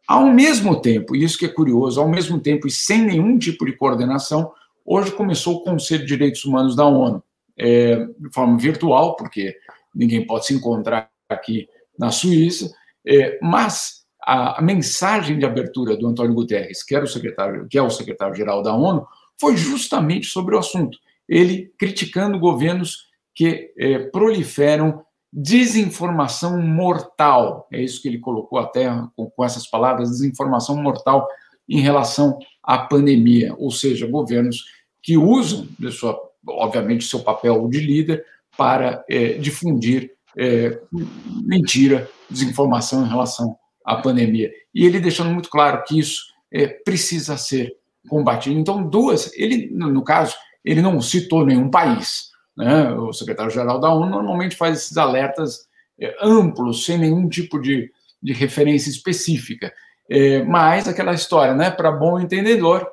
Ao 0.08 0.26
mesmo 0.28 0.80
tempo, 0.80 1.16
isso 1.16 1.38
que 1.38 1.46
é 1.46 1.50
curioso, 1.50 2.00
ao 2.00 2.08
mesmo 2.08 2.40
tempo 2.40 2.68
e 2.68 2.72
sem 2.72 3.02
nenhum 3.02 3.38
tipo 3.38 3.66
de 3.66 3.74
coordenação, 3.74 4.52
hoje 4.86 5.12
começou 5.12 5.56
o 5.56 5.64
Conselho 5.64 6.02
de 6.02 6.08
Direitos 6.08 6.46
Humanos 6.46 6.76
da 6.76 6.86
ONU, 6.86 7.22
é, 7.58 7.96
de 7.96 8.34
forma 8.34 8.58
virtual, 8.58 9.16
porque 9.16 9.56
ninguém 9.94 10.26
pode 10.26 10.46
se 10.46 10.54
encontrar 10.54 11.10
aqui 11.30 11.68
na 11.98 12.12
Suíça, 12.12 12.70
é, 13.08 13.40
mas 13.42 14.06
a, 14.22 14.60
a, 14.60 14.62
mensagem 14.62 15.38
de 15.38 15.46
abertura 15.46 15.96
do 15.96 16.08
Antônio 16.08 16.34
Guterres, 16.34 16.84
que, 16.84 16.96
era 16.96 17.06
o 17.06 17.08
secretário, 17.08 17.68
que 17.70 17.78
é 17.78 17.82
o 17.82 17.90
secretário-geral 17.90 18.62
da 18.62 18.76
ONU, 18.76 19.06
foi 19.40 19.56
justamente 19.56 20.28
sobre 20.28 20.56
o 20.56 20.60
assunto. 20.60 20.98
Ele 21.28 21.72
criticando 21.78 22.40
governos 22.40 23.08
que 23.34 23.74
é, 23.78 24.00
proliferam 24.00 25.04
desinformação 25.32 26.62
mortal. 26.62 27.68
É 27.72 27.82
isso 27.82 28.02
que 28.02 28.08
ele 28.08 28.20
colocou 28.20 28.58
até 28.58 28.90
com, 29.16 29.30
com 29.30 29.44
essas 29.44 29.68
palavras, 29.68 30.10
desinformação 30.10 30.82
mortal 30.82 31.28
em 31.68 31.80
relação 31.80 32.40
à 32.64 32.78
pandemia, 32.78 33.54
ou 33.58 33.70
seja, 33.70 34.08
governos 34.08 34.64
que 35.04 35.18
usam 35.18 35.68
de 35.78 35.92
sua 35.92 36.18
obviamente, 36.48 37.06
seu 37.06 37.20
papel 37.20 37.68
de 37.68 37.80
líder 37.80 38.26
para 38.58 39.04
é, 39.10 39.34
difundir 39.34 40.12
é, 40.38 40.80
mentira, 41.44 42.10
desinformação 42.30 43.06
em 43.06 43.10
relação 43.10 43.56
à 43.86 43.96
pandemia. 43.96 44.52
E 44.74 44.86
ele 44.86 45.00
deixando 45.00 45.32
muito 45.32 45.50
claro 45.50 45.84
que 45.84 46.00
isso 46.00 46.24
é, 46.52 46.68
precisa 46.68 47.38
ser 47.38 47.76
combatido. 48.08 48.60
Então, 48.60 48.88
duas, 48.88 49.32
ele, 49.36 49.70
no 49.72 50.04
caso, 50.04 50.36
ele 50.64 50.82
não 50.82 51.02
citou 51.02 51.46
nenhum 51.46 51.70
país. 51.70 52.30
Né? 52.56 52.92
O 52.92 53.12
secretário-geral 53.14 53.80
da 53.80 53.94
ONU 53.94 54.10
normalmente 54.10 54.56
faz 54.56 54.78
esses 54.80 54.98
alertas 54.98 55.68
é, 56.00 56.16
amplos, 56.22 56.86
sem 56.86 56.98
nenhum 56.98 57.28
tipo 57.28 57.60
de, 57.60 57.92
de 58.22 58.34
referência 58.34 58.90
específica. 58.90 59.74
É, 60.10 60.44
mas 60.44 60.88
aquela 60.88 61.14
história, 61.14 61.56
né? 61.56 61.72
Para 61.72 61.92
bom 61.92 62.20
entendedor, 62.20 62.88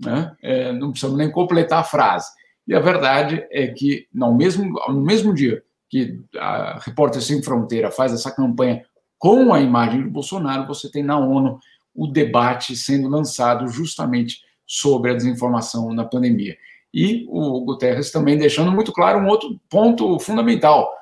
né? 0.00 0.32
É, 0.42 0.72
não 0.72 0.90
precisamos 0.90 1.18
nem 1.18 1.30
completar 1.30 1.80
a 1.80 1.84
frase. 1.84 2.28
E 2.68 2.74
a 2.74 2.80
verdade 2.80 3.46
é 3.50 3.66
que, 3.68 4.06
no 4.12 4.34
mesmo, 4.34 4.78
no 4.88 5.00
mesmo 5.00 5.32
dia 5.32 5.62
que 5.88 6.20
a 6.36 6.78
Repórter 6.78 7.22
Sem 7.22 7.42
Fronteira 7.42 7.90
faz 7.90 8.12
essa 8.12 8.30
campanha 8.30 8.84
com 9.16 9.54
a 9.54 9.60
imagem 9.60 10.02
de 10.02 10.10
Bolsonaro, 10.10 10.66
você 10.66 10.90
tem 10.90 11.02
na 11.02 11.18
ONU 11.18 11.58
o 11.94 12.06
debate 12.06 12.76
sendo 12.76 13.08
lançado 13.08 13.66
justamente 13.68 14.42
sobre 14.66 15.10
a 15.10 15.14
desinformação 15.14 15.94
na 15.94 16.04
pandemia. 16.04 16.58
E 16.92 17.26
o 17.30 17.64
Guterres 17.64 18.10
também 18.10 18.36
deixando 18.36 18.70
muito 18.70 18.92
claro 18.92 19.18
um 19.18 19.28
outro 19.28 19.58
ponto 19.70 20.18
fundamental: 20.18 20.92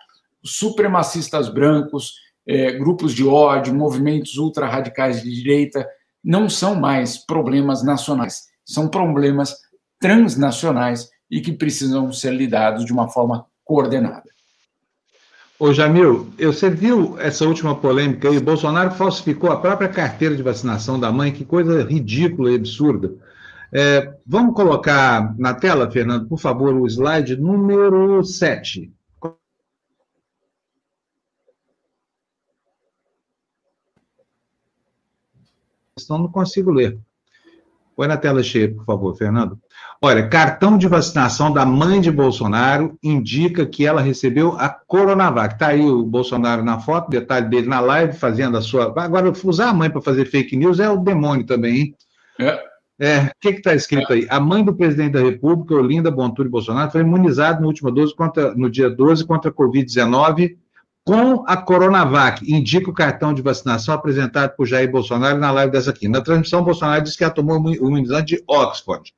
supremacistas 0.45 1.49
brancos, 1.49 2.15
é, 2.47 2.73
grupos 2.73 3.13
de 3.13 3.27
ódio, 3.27 3.75
movimentos 3.75 4.37
ultra-radicais 4.37 5.21
de 5.21 5.35
direita 5.35 5.85
não 6.23 6.49
são 6.49 6.77
mais 6.77 7.19
problemas 7.19 7.85
nacionais, 7.85 8.45
são 8.65 8.89
problemas 8.89 9.57
transnacionais 9.99 11.11
e 11.31 11.41
que 11.41 11.53
precisam 11.53 12.13
ser 12.13 12.33
lidados 12.33 12.85
de 12.85 12.93
uma 12.93 13.09
forma 13.09 13.47
coordenada. 13.65 14.31
Ô 15.59 15.73
Jamil, 15.73 16.31
você 16.39 16.69
viu 16.69 17.19
essa 17.19 17.47
última 17.47 17.75
polêmica 17.75 18.29
aí? 18.29 18.39
Bolsonaro 18.39 18.91
falsificou 18.91 19.51
a 19.51 19.59
própria 19.59 19.89
carteira 19.89 20.37
de 20.37 20.43
vacinação 20.43 21.01
da 21.01 21.11
mãe, 21.11 21.33
que 21.33 21.47
coisa 21.47 21.83
ridícula 21.83 22.51
e 22.51 22.57
absurda. 22.57 23.15
É, 23.73 24.15
vamos 24.27 24.55
colocar 24.55 25.35
na 25.39 25.55
tela, 25.55 25.91
Fernando, 25.91 26.29
por 26.29 26.39
favor, 26.39 26.75
o 26.75 26.87
slide 26.87 27.37
número 27.37 28.23
7. 28.23 28.93
Então 35.99 36.19
não 36.19 36.31
consigo 36.31 36.71
ler. 36.71 36.99
Põe 37.97 38.09
na 38.09 38.19
tela 38.19 38.43
cheia, 38.43 38.73
por 38.73 38.85
favor, 38.85 39.17
Fernando. 39.17 39.59
Olha, 40.07 40.29
cartão 40.29 40.79
de 40.79 40.87
vacinação 40.87 41.53
da 41.53 41.67
mãe 41.67 42.01
de 42.01 42.13
Bolsonaro 42.13 42.97
indica 43.03 43.67
que 43.67 43.85
ela 43.85 44.01
recebeu 44.01 44.53
a 44.57 44.69
Coronavac. 44.69 45.55
Está 45.55 45.67
aí 45.71 45.81
o 45.81 46.05
Bolsonaro 46.05 46.63
na 46.63 46.79
foto, 46.79 47.11
detalhe 47.11 47.49
dele 47.49 47.67
na 47.67 47.81
live, 47.81 48.17
fazendo 48.17 48.57
a 48.57 48.61
sua. 48.61 48.95
Agora, 48.97 49.33
usar 49.43 49.71
a 49.71 49.75
mãe 49.75 49.91
para 49.91 50.01
fazer 50.01 50.27
fake 50.27 50.57
news 50.57 50.79
é 50.79 50.89
o 50.89 50.97
demônio 50.97 51.45
também, 51.45 51.77
hein? 51.77 51.95
É. 52.39 52.61
É, 53.01 53.19
o 53.25 53.31
que 53.41 53.49
está 53.49 53.75
escrito 53.75 54.13
aí? 54.13 54.29
A 54.31 54.39
mãe 54.39 54.63
do 54.63 54.73
presidente 54.73 55.15
da 55.15 55.21
República, 55.21 55.75
Olinda 55.75 56.09
Bontura 56.09 56.49
Bolsonaro, 56.49 56.93
foi 56.93 57.01
imunizada 57.01 57.61
no 57.61 57.67
último 57.67 57.91
12 57.91 58.15
contra, 58.15 58.55
no 58.55 58.71
dia 58.71 58.89
12 58.89 59.27
contra 59.27 59.51
a 59.51 59.53
Covid-19 59.53 60.57
com 61.05 61.45
a 61.49 61.57
Coronavac, 61.57 62.49
indica 62.49 62.91
o 62.91 62.95
cartão 62.95 63.35
de 63.35 63.43
vacinação 63.43 63.95
apresentado 63.95 64.55
por 64.57 64.67
Jair 64.67 64.91
Bolsonaro 64.91 65.39
na 65.39 65.51
live 65.51 65.73
dessa 65.73 65.91
aqui. 65.91 66.07
Na 66.07 66.21
transmissão, 66.21 66.63
Bolsonaro 66.63 67.03
disse 67.03 67.17
que 67.17 67.25
ela 67.25 67.33
tomou 67.33 67.61
o 67.61 67.75
imunizante 67.75 68.37
de 68.37 68.45
Oxford. 68.47 69.13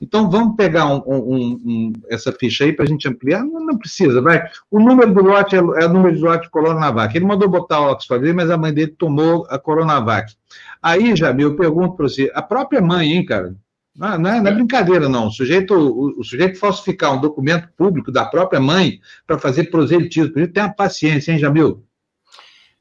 Então, 0.00 0.30
vamos 0.30 0.56
pegar 0.56 0.86
um, 0.86 1.02
um, 1.06 1.58
um, 1.64 1.92
essa 2.08 2.32
ficha 2.32 2.64
aí 2.64 2.72
para 2.72 2.84
a 2.84 2.88
gente 2.88 3.08
ampliar? 3.08 3.44
Não, 3.44 3.64
não, 3.64 3.78
precisa, 3.78 4.20
vai. 4.20 4.42
O 4.70 4.78
número 4.78 5.12
do 5.12 5.22
lote 5.22 5.56
é, 5.56 5.58
é, 5.58 5.86
o 5.86 5.92
número 5.92 6.14
de 6.14 6.22
lote 6.22 6.44
de 6.44 6.50
Coronavac. 6.50 7.16
Ele 7.16 7.24
mandou 7.24 7.48
botar 7.48 7.80
o 7.80 7.90
Oxford, 7.90 8.32
mas 8.32 8.50
a 8.50 8.56
mãe 8.56 8.72
dele 8.72 8.94
tomou 8.98 9.46
a 9.48 9.58
Coronavac. 9.58 10.34
Aí, 10.82 11.14
Jamil, 11.16 11.50
eu 11.50 11.56
pergunto 11.56 11.96
para 11.96 12.08
você, 12.08 12.30
a 12.34 12.42
própria 12.42 12.80
mãe, 12.80 13.12
hein, 13.12 13.24
cara? 13.24 13.54
Não, 13.96 14.12
é, 14.12 14.18
não, 14.18 14.30
é, 14.30 14.40
não 14.40 14.50
é 14.50 14.54
brincadeira, 14.54 15.08
não. 15.08 15.28
O 15.28 15.30
sujeito, 15.30 15.74
o, 15.74 16.20
o, 16.20 16.24
sujeito 16.24 16.58
falsificar 16.58 17.14
um 17.14 17.20
documento 17.20 17.68
público 17.76 18.12
da 18.12 18.26
própria 18.26 18.60
mãe 18.60 19.00
para 19.26 19.38
fazer 19.38 19.64
proselitismo, 19.64 20.32
tem 20.48 20.62
uma 20.62 20.74
paciência, 20.74 21.32
hein, 21.32 21.38
Jamil? 21.38 21.85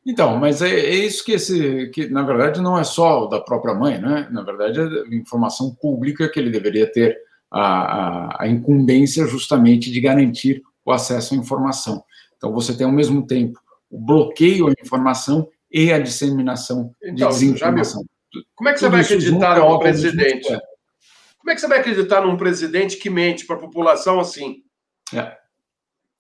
Então, 0.06 0.38
mas 0.38 0.62
é, 0.62 0.70
é, 0.70 0.96
isso 0.96 1.26
que 1.26 1.32
esse, 1.32 1.90
que 1.90 2.08
na 2.08 2.22
verdade 2.22 2.62
não 2.62 2.78
é 2.78 2.84
só 2.84 3.26
da 3.26 3.42
própria 3.42 3.74
mãe, 3.74 4.00
né? 4.00 4.28
Na 4.32 4.44
verdade 4.44 4.80
é 4.80 5.16
informação 5.16 5.74
pública 5.74 6.30
que 6.30 6.40
ele 6.40 6.52
deveria 6.52 6.90
ter 6.92 7.18
a, 7.50 7.62
a, 7.62 8.44
a, 8.44 8.48
incumbência 8.48 9.26
justamente 9.26 9.92
de 9.92 10.00
garantir 10.00 10.62
o 10.86 10.92
acesso 10.92 11.34
à 11.34 11.38
informação. 11.38 12.04
Então 12.38 12.54
você 12.54 12.78
tem 12.78 12.86
ao 12.86 12.92
mesmo 12.92 13.26
tempo 13.26 13.60
o 13.90 14.00
bloqueio 14.00 14.68
à 14.68 14.74
informação 14.80 15.50
e 15.72 15.92
a 15.92 15.98
disseminação 15.98 16.94
então, 17.02 17.30
de 17.30 17.34
desinformação. 17.34 18.06
Como 18.54 18.70
é 18.70 18.74
que 18.74 18.80
você 18.80 18.90
vai 18.90 19.02
acreditar 19.02 19.60
num 19.60 19.80
presidente? 19.80 20.48
Como 21.40 21.52
é 21.52 21.56
que 21.56 21.62
você 21.62 21.68
vai 21.68 21.80
acreditar 21.80 22.22
num 22.22 22.38
presidente 22.38 22.98
que 22.98 23.10
mente 23.10 23.46
para 23.46 23.56
a 23.56 23.60
população 23.60 24.20
assim? 24.20 24.64
É. 25.14 25.36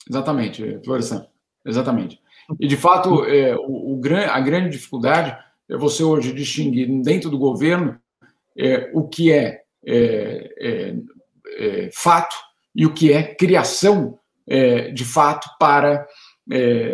Exatamente, 0.09 0.79
Florestan. 0.83 1.27
Exatamente. 1.65 2.19
E, 2.59 2.67
de 2.67 2.77
fato, 2.77 3.25
é, 3.25 3.55
o, 3.55 3.99
o, 3.99 4.01
a 4.29 4.39
grande 4.39 4.69
dificuldade 4.69 5.35
é 5.69 5.75
você 5.75 6.03
hoje 6.03 6.33
distinguir 6.33 6.87
dentro 7.01 7.29
do 7.29 7.37
governo 7.37 7.99
é, 8.57 8.89
o 8.93 9.07
que 9.07 9.31
é, 9.31 9.61
é, 9.85 10.53
é, 10.59 10.95
é 11.57 11.89
fato 11.91 12.35
e 12.73 12.85
o 12.85 12.93
que 12.93 13.11
é 13.11 13.23
criação 13.23 14.19
é, 14.47 14.91
de 14.91 15.03
fato 15.03 15.49
para 15.59 16.07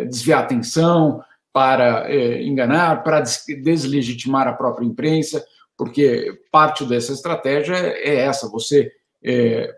desviar 0.08 0.40
a 0.40 0.44
atenção, 0.44 1.22
para 1.52 2.10
enganar, 2.42 3.02
para 3.02 3.20
deslegitimar 3.62 4.48
a 4.48 4.54
própria 4.54 4.86
imprensa, 4.86 5.44
porque 5.76 6.40
parte 6.50 6.86
dessa 6.86 7.12
estratégia 7.12 7.74
é 7.74 8.14
essa: 8.14 8.48
você 8.48 8.90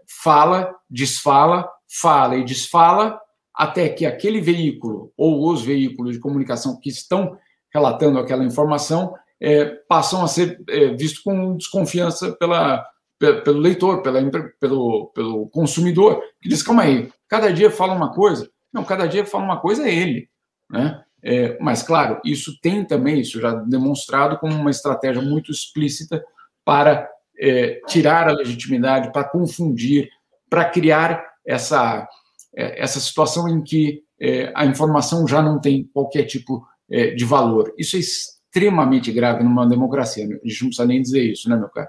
fala, 0.06 0.72
desfala, 0.88 1.68
fala 1.88 2.36
e 2.36 2.44
desfala 2.44 3.18
até 3.54 3.88
que 3.88 4.04
aquele 4.04 4.40
veículo 4.40 5.12
ou 5.16 5.50
os 5.50 5.62
veículos 5.62 6.14
de 6.14 6.20
comunicação 6.20 6.78
que 6.80 6.88
estão 6.88 7.38
relatando 7.72 8.18
aquela 8.18 8.44
informação 8.44 9.14
é, 9.40 9.66
passam 9.88 10.22
a 10.24 10.28
ser 10.28 10.60
é, 10.68 10.88
vistos 10.88 11.20
com 11.20 11.56
desconfiança 11.56 12.32
pela, 12.32 12.84
pelo 13.18 13.58
leitor, 13.58 14.02
pela, 14.02 14.20
pelo, 14.60 15.06
pelo 15.14 15.48
consumidor, 15.48 16.20
que 16.40 16.48
diz, 16.48 16.62
calma 16.62 16.82
aí, 16.82 17.10
cada 17.28 17.52
dia 17.52 17.70
fala 17.70 17.94
uma 17.94 18.12
coisa. 18.12 18.48
Não, 18.72 18.84
cada 18.84 19.06
dia 19.06 19.24
fala 19.24 19.44
uma 19.44 19.60
coisa 19.60 19.86
é 19.88 19.94
ele. 19.94 20.28
Né? 20.70 21.02
É, 21.22 21.56
mas, 21.60 21.82
claro, 21.82 22.20
isso 22.24 22.58
tem 22.60 22.84
também, 22.84 23.20
isso 23.20 23.40
já 23.40 23.54
demonstrado 23.54 24.38
como 24.38 24.54
uma 24.54 24.70
estratégia 24.70 25.22
muito 25.22 25.50
explícita 25.50 26.24
para 26.64 27.08
é, 27.38 27.80
tirar 27.86 28.28
a 28.28 28.32
legitimidade, 28.32 29.12
para 29.12 29.28
confundir, 29.28 30.10
para 30.48 30.64
criar 30.64 31.24
essa 31.46 32.08
essa 32.56 33.00
situação 33.00 33.48
em 33.48 33.62
que 33.62 34.02
é, 34.20 34.52
a 34.54 34.64
informação 34.64 35.26
já 35.26 35.42
não 35.42 35.60
tem 35.60 35.88
qualquer 35.92 36.24
tipo 36.24 36.66
é, 36.90 37.10
de 37.10 37.24
valor. 37.24 37.72
Isso 37.78 37.96
é 37.96 37.98
extremamente 37.98 39.10
grave 39.12 39.42
numa 39.42 39.66
democracia. 39.66 40.24
A 40.24 40.48
gente 40.48 40.62
não 40.62 40.68
precisa 40.68 40.86
nem 40.86 41.02
dizer 41.02 41.22
isso, 41.24 41.48
né, 41.48 41.56
meu 41.56 41.68
caro? 41.68 41.88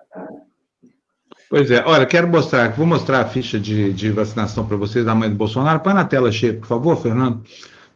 Pois 1.49 1.69
é. 1.69 1.83
Olha, 1.85 2.05
quero 2.05 2.27
mostrar, 2.27 2.71
vou 2.71 2.87
mostrar 2.87 3.21
a 3.21 3.25
ficha 3.25 3.59
de, 3.59 3.93
de 3.93 4.11
vacinação 4.11 4.65
para 4.65 4.75
vocês 4.77 5.05
da 5.05 5.13
mãe 5.13 5.29
do 5.29 5.35
Bolsonaro. 5.35 5.79
Põe 5.79 5.93
na 5.93 6.03
tela 6.03 6.31
cheia, 6.31 6.55
por 6.55 6.65
favor, 6.65 6.97
Fernando, 6.97 7.43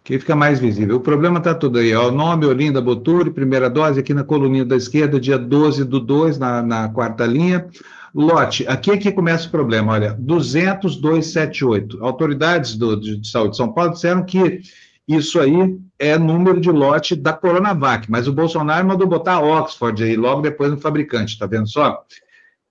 que 0.04 0.20
fica 0.20 0.36
mais 0.36 0.60
visível. 0.60 0.98
O 0.98 1.02
problema 1.02 1.40
está 1.40 1.56
tudo 1.56 1.80
aí. 1.80 1.94
Ó, 1.96 2.12
nome, 2.12 2.46
Olinda 2.46 2.80
Boturi, 2.80 3.32
primeira 3.32 3.70
dose, 3.70 4.00
aqui 4.00 4.14
na 4.14 4.24
coluninha 4.24 4.64
da 4.64 4.76
esquerda, 4.76 5.20
dia 5.20 5.38
12 5.38 5.84
do 5.84 6.00
2, 6.00 6.38
na, 6.38 6.62
na 6.62 6.90
quarta 6.90 7.26
linha. 7.26 7.68
Lote, 8.14 8.68
aqui 8.68 8.92
é 8.92 8.98
que 8.98 9.12
começa 9.12 9.48
o 9.48 9.52
problema, 9.52 9.94
olha, 9.94 10.16
20278. 10.20 12.04
Autoridades 12.04 12.76
do, 12.76 13.00
de 13.00 13.28
saúde 13.30 13.52
de 13.52 13.58
São 13.58 13.72
Paulo 13.72 13.94
disseram 13.94 14.24
que 14.24 14.62
isso 15.08 15.40
aí 15.40 15.80
é 15.98 16.18
número 16.18 16.62
de 16.62 16.72
lote 16.72 17.16
da 17.16 17.34
Coronavac, 17.34 18.10
mas 18.10 18.28
o 18.28 18.34
Bolsonaro 18.34 18.88
mandou 18.88 19.08
botar 19.08 19.42
Oxford 19.42 20.04
aí 20.04 20.16
logo 20.16 20.42
depois 20.42 20.72
no 20.72 20.78
fabricante, 20.78 21.38
tá 21.38 21.46
vendo 21.46 21.68
só? 21.68 22.04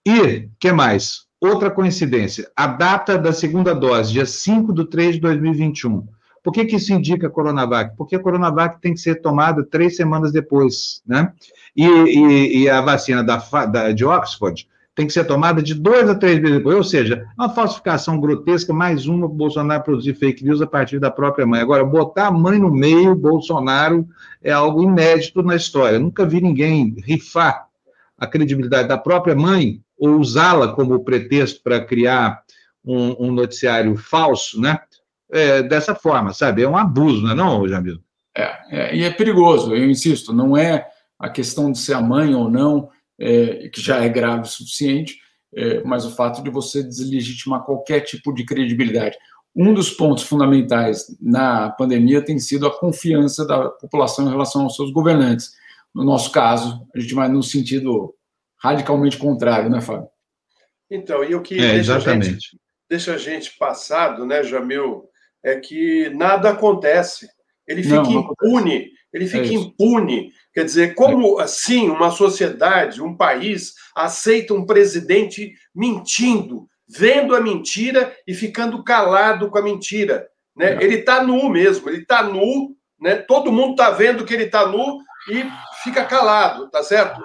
E, 0.06 0.48
que 0.58 0.72
mais? 0.72 1.26
Outra 1.40 1.70
coincidência, 1.70 2.50
a 2.56 2.66
data 2.66 3.16
da 3.18 3.32
segunda 3.32 3.74
dose, 3.74 4.12
dia 4.12 4.26
5 4.26 4.72
de 4.72 4.88
3 4.88 5.16
de 5.16 5.20
2021. 5.20 6.06
Por 6.42 6.52
que, 6.52 6.64
que 6.64 6.76
isso 6.76 6.92
indica 6.92 7.28
Coronavac? 7.28 7.96
Porque 7.96 8.16
a 8.16 8.20
Coronavac 8.20 8.80
tem 8.80 8.94
que 8.94 9.00
ser 9.00 9.16
tomada 9.16 9.64
três 9.64 9.96
semanas 9.96 10.32
depois, 10.32 11.02
né? 11.06 11.32
E, 11.76 11.86
e, 11.86 12.62
e 12.62 12.70
a 12.70 12.80
vacina 12.80 13.22
da, 13.22 13.36
da, 13.66 13.92
de 13.92 14.04
Oxford 14.04 14.66
tem 14.98 15.06
que 15.06 15.12
ser 15.12 15.22
tomada 15.22 15.62
de 15.62 15.74
dois 15.74 16.10
a 16.10 16.14
três 16.16 16.40
vezes 16.40 16.56
depois. 16.56 16.76
Ou 16.76 16.82
seja, 16.82 17.24
uma 17.38 17.48
falsificação 17.48 18.18
grotesca, 18.18 18.72
mais 18.72 19.06
uma 19.06 19.28
Bolsonaro 19.28 19.84
produzir 19.84 20.12
fake 20.14 20.42
news 20.42 20.60
a 20.60 20.66
partir 20.66 20.98
da 20.98 21.08
própria 21.08 21.46
mãe. 21.46 21.60
Agora, 21.60 21.84
botar 21.84 22.26
a 22.26 22.32
mãe 22.32 22.58
no 22.58 22.68
meio, 22.68 23.14
Bolsonaro, 23.14 24.04
é 24.42 24.50
algo 24.50 24.82
inédito 24.82 25.40
na 25.40 25.54
história. 25.54 26.00
Nunca 26.00 26.26
vi 26.26 26.40
ninguém 26.40 26.96
rifar 27.04 27.68
a 28.18 28.26
credibilidade 28.26 28.88
da 28.88 28.98
própria 28.98 29.36
mãe 29.36 29.80
ou 29.96 30.16
usá-la 30.18 30.72
como 30.72 31.04
pretexto 31.04 31.62
para 31.62 31.80
criar 31.80 32.42
um, 32.84 33.28
um, 33.28 33.30
noticiário 33.30 33.96
falso, 33.96 34.60
né? 34.60 34.80
É, 35.30 35.62
dessa 35.62 35.94
forma, 35.94 36.32
sabe? 36.32 36.64
É 36.64 36.68
um 36.68 36.76
abuso, 36.76 37.22
não 37.22 37.30
é, 37.30 37.34
não, 37.36 37.68
Jamil? 37.68 38.00
É, 38.36 38.58
é, 38.68 38.96
e 38.96 39.04
é 39.04 39.10
perigoso, 39.12 39.76
eu 39.76 39.88
insisto, 39.88 40.32
não 40.32 40.56
é 40.56 40.88
a 41.16 41.28
questão 41.28 41.70
de 41.70 41.78
ser 41.78 41.94
a 41.94 42.00
mãe 42.00 42.34
ou 42.34 42.50
não, 42.50 42.88
é, 43.18 43.68
que 43.68 43.80
já 43.80 44.02
é 44.02 44.08
grave 44.08 44.42
o 44.42 44.46
suficiente, 44.46 45.18
é, 45.54 45.82
mas 45.82 46.04
o 46.04 46.14
fato 46.14 46.42
de 46.42 46.50
você 46.50 46.82
deslegitimar 46.82 47.64
qualquer 47.64 48.00
tipo 48.00 48.32
de 48.32 48.44
credibilidade. 48.44 49.16
Um 49.56 49.74
dos 49.74 49.90
pontos 49.90 50.22
fundamentais 50.22 51.06
na 51.20 51.70
pandemia 51.70 52.24
tem 52.24 52.38
sido 52.38 52.66
a 52.66 52.78
confiança 52.78 53.46
da 53.46 53.68
população 53.68 54.26
em 54.26 54.30
relação 54.30 54.62
aos 54.62 54.76
seus 54.76 54.92
governantes. 54.92 55.52
No 55.94 56.04
nosso 56.04 56.30
caso, 56.30 56.86
a 56.94 57.00
gente 57.00 57.14
vai 57.14 57.28
no 57.28 57.42
sentido 57.42 58.14
radicalmente 58.56 59.16
contrário, 59.16 59.70
né, 59.70 59.80
Fábio? 59.80 60.08
Então, 60.90 61.24
e 61.24 61.34
o 61.34 61.42
que 61.42 61.58
é, 61.58 61.74
deixa, 61.74 61.96
a 61.96 62.00
gente, 62.00 62.58
deixa 62.88 63.14
a 63.14 63.18
gente 63.18 63.56
passado, 63.58 64.24
né, 64.24 64.42
Jamil, 64.42 65.08
é 65.42 65.56
que 65.56 66.08
nada 66.10 66.50
acontece. 66.50 67.28
Ele 67.66 67.82
fica 67.82 67.96
não, 67.96 68.10
não 68.10 68.20
impune, 68.20 68.74
acontece. 68.76 68.92
ele 69.12 69.26
fica 69.26 69.46
é 69.46 69.52
impune 69.52 70.32
Quer 70.58 70.64
dizer, 70.64 70.94
como 70.96 71.38
assim 71.38 71.88
uma 71.88 72.10
sociedade, 72.10 73.00
um 73.00 73.16
país, 73.16 73.74
aceita 73.94 74.52
um 74.52 74.66
presidente 74.66 75.52
mentindo, 75.72 76.66
vendo 76.88 77.36
a 77.36 77.40
mentira 77.40 78.12
e 78.26 78.34
ficando 78.34 78.82
calado 78.82 79.50
com 79.50 79.58
a 79.58 79.62
mentira? 79.62 80.26
Né? 80.56 80.72
É. 80.72 80.82
Ele 80.82 80.96
está 80.96 81.22
nu 81.22 81.48
mesmo, 81.48 81.88
ele 81.88 82.02
está 82.02 82.24
nu, 82.24 82.74
né? 83.00 83.14
todo 83.14 83.52
mundo 83.52 83.70
está 83.70 83.90
vendo 83.90 84.24
que 84.24 84.34
ele 84.34 84.46
está 84.46 84.66
nu 84.66 84.98
e 85.30 85.44
fica 85.84 86.04
calado, 86.04 86.68
tá 86.70 86.82
certo? 86.82 87.20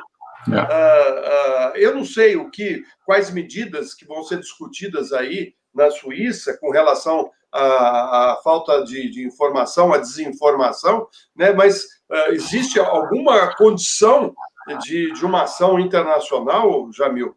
Uh, 0.48 0.52
uh, 0.52 1.76
eu 1.76 1.96
não 1.96 2.06
sei 2.06 2.36
o 2.36 2.52
que, 2.52 2.84
quais 3.04 3.32
medidas 3.32 3.96
que 3.96 4.06
vão 4.06 4.24
ser 4.24 4.38
discutidas 4.42 5.12
aí 5.12 5.56
na 5.74 5.90
Suíça 5.90 6.56
com 6.62 6.70
relação 6.70 7.32
à, 7.52 8.34
à 8.34 8.42
falta 8.44 8.84
de, 8.84 9.10
de, 9.10 9.26
informação, 9.26 9.92
à 9.92 9.98
desinformação, 9.98 11.08
né? 11.36 11.52
mas 11.52 12.03
existe 12.30 12.80
alguma 12.80 13.56
condição 13.56 14.34
de, 14.84 15.12
de 15.14 15.26
uma 15.26 15.44
ação 15.44 15.80
internacional, 15.80 16.90
Jamil? 16.92 17.36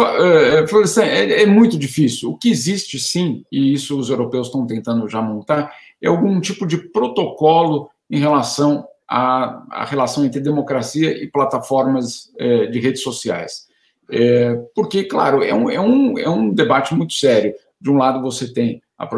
É, 0.00 0.64
é, 1.02 1.42
é 1.42 1.46
muito 1.46 1.78
difícil. 1.78 2.30
O 2.30 2.38
que 2.38 2.50
existe, 2.50 2.98
sim, 2.98 3.44
e 3.50 3.72
isso 3.72 3.98
os 3.98 4.10
europeus 4.10 4.46
estão 4.46 4.66
tentando 4.66 5.08
já 5.08 5.20
montar, 5.20 5.72
é 6.00 6.08
algum 6.08 6.40
tipo 6.40 6.66
de 6.66 6.78
protocolo 6.78 7.90
em 8.10 8.18
relação 8.18 8.86
à, 9.08 9.64
à 9.70 9.84
relação 9.84 10.24
entre 10.24 10.40
democracia 10.40 11.10
e 11.22 11.26
plataformas 11.26 12.30
de 12.70 12.78
redes 12.78 13.02
sociais. 13.02 13.66
É, 14.10 14.54
porque, 14.74 15.04
claro, 15.04 15.42
é 15.42 15.54
um, 15.54 15.70
é, 15.70 15.80
um, 15.80 16.18
é 16.18 16.28
um 16.28 16.50
debate 16.50 16.94
muito 16.94 17.14
sério. 17.14 17.54
De 17.80 17.90
um 17.90 17.96
lado, 17.96 18.20
você 18.20 18.52
tem 18.52 18.82
a 18.98 19.08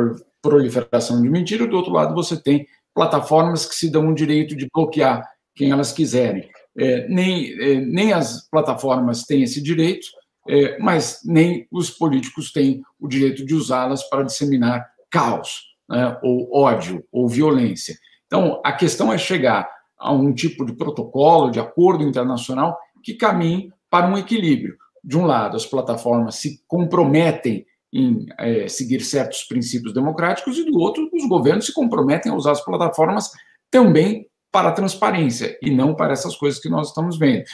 proliferação 0.40 1.20
de 1.20 1.28
mentira, 1.28 1.66
do 1.66 1.76
outro 1.76 1.92
lado, 1.92 2.14
você 2.14 2.40
tem 2.40 2.66
plataformas 2.96 3.66
que 3.66 3.74
se 3.74 3.90
dão 3.90 4.08
o 4.08 4.14
direito 4.14 4.56
de 4.56 4.66
bloquear 4.72 5.22
quem 5.54 5.70
elas 5.70 5.92
quiserem. 5.92 6.48
É, 6.78 7.06
nem, 7.08 7.52
é, 7.60 7.74
nem 7.80 8.14
as 8.14 8.48
plataformas 8.48 9.24
têm 9.24 9.42
esse 9.42 9.62
direito, 9.62 10.06
é, 10.48 10.78
mas 10.78 11.20
nem 11.22 11.66
os 11.70 11.90
políticos 11.90 12.50
têm 12.50 12.80
o 12.98 13.06
direito 13.06 13.44
de 13.44 13.54
usá-las 13.54 14.02
para 14.08 14.22
disseminar 14.22 14.86
caos, 15.10 15.76
né, 15.88 16.18
ou 16.22 16.48
ódio, 16.56 17.04
ou 17.12 17.28
violência. 17.28 17.94
Então, 18.26 18.62
a 18.64 18.72
questão 18.72 19.12
é 19.12 19.18
chegar 19.18 19.68
a 19.98 20.12
um 20.12 20.32
tipo 20.32 20.64
de 20.64 20.72
protocolo, 20.74 21.50
de 21.50 21.60
acordo 21.60 22.02
internacional, 22.02 22.78
que 23.02 23.14
caminhe 23.14 23.70
para 23.90 24.06
um 24.06 24.16
equilíbrio. 24.16 24.74
De 25.04 25.18
um 25.18 25.26
lado, 25.26 25.56
as 25.56 25.66
plataformas 25.66 26.36
se 26.36 26.62
comprometem 26.66 27.66
em 27.96 28.26
é, 28.38 28.68
seguir 28.68 29.00
certos 29.00 29.44
princípios 29.44 29.94
democráticos, 29.94 30.58
e 30.58 30.64
do 30.64 30.78
outro, 30.78 31.08
os 31.12 31.28
governos 31.28 31.66
se 31.66 31.72
comprometem 31.72 32.30
a 32.30 32.34
usar 32.34 32.52
as 32.52 32.64
plataformas 32.64 33.30
também 33.70 34.28
para 34.52 34.68
a 34.68 34.72
transparência 34.72 35.58
e 35.62 35.70
não 35.70 35.94
para 35.94 36.12
essas 36.12 36.36
coisas 36.36 36.60
que 36.60 36.68
nós 36.68 36.88
estamos 36.88 37.18
vendo. 37.18 37.44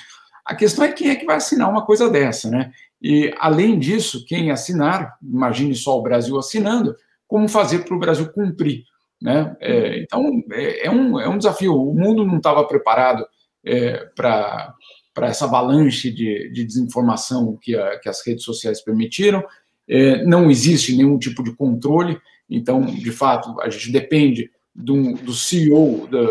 A 0.44 0.54
questão 0.54 0.84
é 0.84 0.92
quem 0.92 1.10
é 1.10 1.16
que 1.16 1.24
vai 1.24 1.36
assinar 1.36 1.70
uma 1.70 1.86
coisa 1.86 2.10
dessa, 2.10 2.50
né? 2.50 2.72
E, 3.00 3.32
além 3.38 3.78
disso, 3.78 4.24
quem 4.26 4.50
assinar, 4.50 5.16
imagine 5.22 5.74
só 5.74 5.98
o 5.98 6.02
Brasil 6.02 6.38
assinando, 6.38 6.94
como 7.26 7.48
fazer 7.48 7.84
para 7.84 7.96
o 7.96 7.98
Brasil 7.98 8.30
cumprir. 8.32 8.84
Né? 9.20 9.56
É, 9.60 9.98
então, 9.98 10.42
é, 10.52 10.86
é, 10.86 10.90
um, 10.90 11.18
é 11.18 11.28
um 11.28 11.38
desafio. 11.38 11.74
O 11.74 11.94
mundo 11.94 12.24
não 12.24 12.36
estava 12.36 12.66
preparado 12.66 13.26
é, 13.64 14.04
para 14.14 14.74
essa 15.22 15.44
avalanche 15.44 16.12
de, 16.12 16.50
de 16.52 16.64
desinformação 16.64 17.56
que, 17.60 17.76
a, 17.76 17.98
que 17.98 18.08
as 18.08 18.24
redes 18.24 18.44
sociais 18.44 18.80
permitiram. 18.82 19.42
É, 19.88 20.24
não 20.24 20.50
existe 20.50 20.96
nenhum 20.96 21.18
tipo 21.18 21.42
de 21.42 21.54
controle, 21.54 22.18
então, 22.48 22.82
de 22.82 23.10
fato, 23.10 23.60
a 23.60 23.70
gente 23.70 23.90
depende 23.90 24.50
do, 24.74 25.14
do 25.14 25.32
CEO 25.32 26.06
da, 26.08 26.22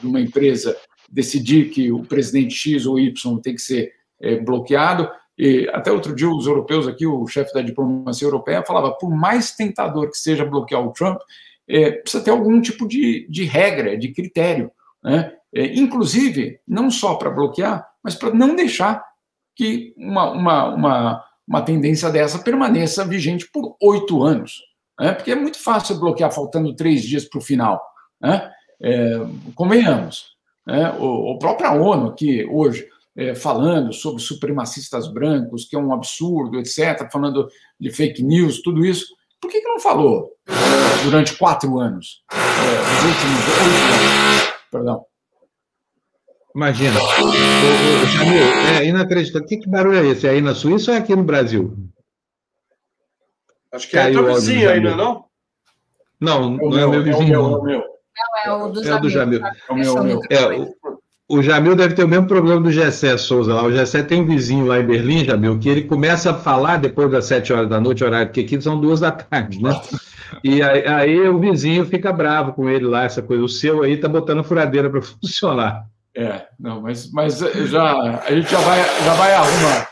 de 0.00 0.06
uma 0.06 0.20
empresa 0.20 0.76
decidir 1.10 1.70
que 1.70 1.92
o 1.92 2.02
presidente 2.02 2.54
X 2.54 2.86
ou 2.86 2.98
Y 2.98 3.38
tem 3.40 3.54
que 3.54 3.60
ser 3.60 3.92
é, 4.20 4.36
bloqueado. 4.36 5.08
E 5.38 5.68
até 5.72 5.92
outro 5.92 6.14
dia, 6.14 6.28
os 6.28 6.46
europeus 6.46 6.88
aqui, 6.88 7.06
o 7.06 7.26
chefe 7.26 7.52
da 7.52 7.60
diplomacia 7.60 8.26
europeia, 8.26 8.64
falava: 8.64 8.92
por 8.92 9.10
mais 9.10 9.52
tentador 9.52 10.10
que 10.10 10.16
seja 10.16 10.44
bloquear 10.44 10.82
o 10.82 10.92
Trump, 10.92 11.18
é, 11.68 11.90
precisa 11.92 12.24
ter 12.24 12.30
algum 12.30 12.60
tipo 12.60 12.88
de, 12.88 13.26
de 13.28 13.44
regra, 13.44 13.96
de 13.96 14.08
critério. 14.08 14.70
Né? 15.02 15.32
É, 15.54 15.74
inclusive, 15.74 16.60
não 16.66 16.90
só 16.90 17.14
para 17.14 17.30
bloquear, 17.30 17.86
mas 18.02 18.14
para 18.14 18.32
não 18.32 18.54
deixar 18.54 19.04
que 19.54 19.94
uma, 19.96 20.30
uma, 20.30 20.74
uma, 20.74 21.24
uma 21.46 21.62
tendência 21.62 22.10
dessa 22.10 22.38
permaneça 22.38 23.04
vigente 23.04 23.48
por 23.52 23.76
oito 23.80 24.22
anos. 24.22 24.62
Né? 24.98 25.12
Porque 25.12 25.30
é 25.30 25.36
muito 25.36 25.62
fácil 25.62 25.98
bloquear 25.98 26.32
faltando 26.32 26.74
três 26.74 27.02
dias 27.02 27.24
para 27.24 27.38
o 27.38 27.42
final. 27.42 27.82
Né? 28.20 28.50
É, 28.82 29.20
convenhamos. 29.54 30.36
Né? 30.66 30.90
O, 30.98 31.34
o 31.34 31.38
próprio 31.38 31.80
ONU, 31.80 32.14
que 32.14 32.44
hoje 32.46 32.86
é, 33.16 33.34
falando 33.34 33.92
sobre 33.92 34.22
supremacistas 34.22 35.08
brancos, 35.08 35.64
que 35.64 35.74
é 35.74 35.78
um 35.78 35.92
absurdo, 35.92 36.58
etc., 36.58 37.10
falando 37.10 37.48
de 37.80 37.90
fake 37.90 38.22
news, 38.22 38.60
tudo 38.60 38.84
isso, 38.84 39.06
por 39.40 39.50
que, 39.50 39.60
que 39.60 39.68
não 39.68 39.80
falou 39.80 40.32
durante 41.04 41.36
quatro 41.36 41.78
anos? 41.78 42.22
É, 42.32 42.36
os 42.36 43.04
últimos 43.04 43.48
oito 43.48 43.60
anos. 43.60 44.54
Perdão. 44.70 45.06
Imagina. 46.56 46.98
O, 46.98 48.06
Jamil, 48.06 48.42
é 48.80 48.86
inacreditável. 48.86 49.46
Que, 49.46 49.58
que 49.58 49.68
barulho 49.68 49.98
é 49.98 50.06
esse? 50.06 50.26
É 50.26 50.30
aí 50.30 50.40
na 50.40 50.54
Suíça 50.54 50.90
ou 50.90 50.96
é 50.96 51.00
aqui 51.00 51.14
no 51.14 51.22
Brasil? 51.22 51.76
Acho 53.70 53.90
que 53.90 53.98
é 53.98 54.10
teu 54.10 54.24
vizinho 54.32 54.70
ainda, 54.70 54.96
não? 54.96 55.26
Não, 56.18 56.50
não 56.52 56.78
é 56.78 56.86
o 56.86 56.90
meu 56.90 57.02
vizinho. 57.02 57.34
É 57.34 57.38
o 57.38 57.62
meu. 57.62 57.84
Não, 58.46 58.62
é 58.62 58.64
o 58.64 58.68
do 58.70 58.82
Jamil. 58.82 58.94
É 58.94 58.96
o 58.96 59.00
do 59.02 59.10
Jamil. 59.10 59.40
É 59.44 59.70
o 59.70 59.74
meu, 59.74 60.02
meu. 60.02 60.20
É, 60.30 60.58
o, 60.58 60.74
o 61.28 61.42
Jamil 61.42 61.76
deve 61.76 61.94
ter 61.94 62.04
o 62.04 62.08
mesmo 62.08 62.26
problema 62.26 62.62
do 62.62 62.72
Gessé 62.72 63.18
Souza 63.18 63.52
lá. 63.52 63.62
O 63.62 63.70
Gessé 63.70 64.02
tem 64.02 64.22
um 64.22 64.26
vizinho 64.26 64.64
lá 64.64 64.80
em 64.80 64.86
Berlim, 64.86 65.26
Jamil, 65.26 65.58
que 65.58 65.68
ele 65.68 65.82
começa 65.82 66.30
a 66.30 66.34
falar 66.34 66.78
depois 66.78 67.10
das 67.10 67.26
sete 67.26 67.52
horas 67.52 67.68
da 67.68 67.78
noite, 67.78 68.02
horário 68.02 68.32
que 68.32 68.40
aqui 68.40 68.58
são 68.62 68.80
duas 68.80 69.00
da 69.00 69.12
tarde, 69.12 69.62
né? 69.62 69.78
E 70.42 70.62
aí, 70.62 70.86
aí, 70.86 71.28
o 71.28 71.38
vizinho 71.38 71.84
fica 71.84 72.10
bravo 72.14 72.54
com 72.54 72.70
ele 72.70 72.86
lá, 72.86 73.04
essa 73.04 73.20
coisa. 73.20 73.44
O 73.44 73.48
seu 73.48 73.82
aí 73.82 73.98
tá 73.98 74.08
botando 74.08 74.38
a 74.38 74.44
furadeira 74.44 74.88
para 74.88 75.02
funcionar. 75.20 75.84
É, 76.16 76.46
não, 76.58 76.80
mas, 76.80 77.10
mas 77.12 77.38
já, 77.38 78.20
a 78.20 78.32
gente 78.32 78.50
já 78.50 78.58
vai, 78.60 78.82
já 79.04 79.14
vai 79.14 79.34
arrumar. 79.34 79.90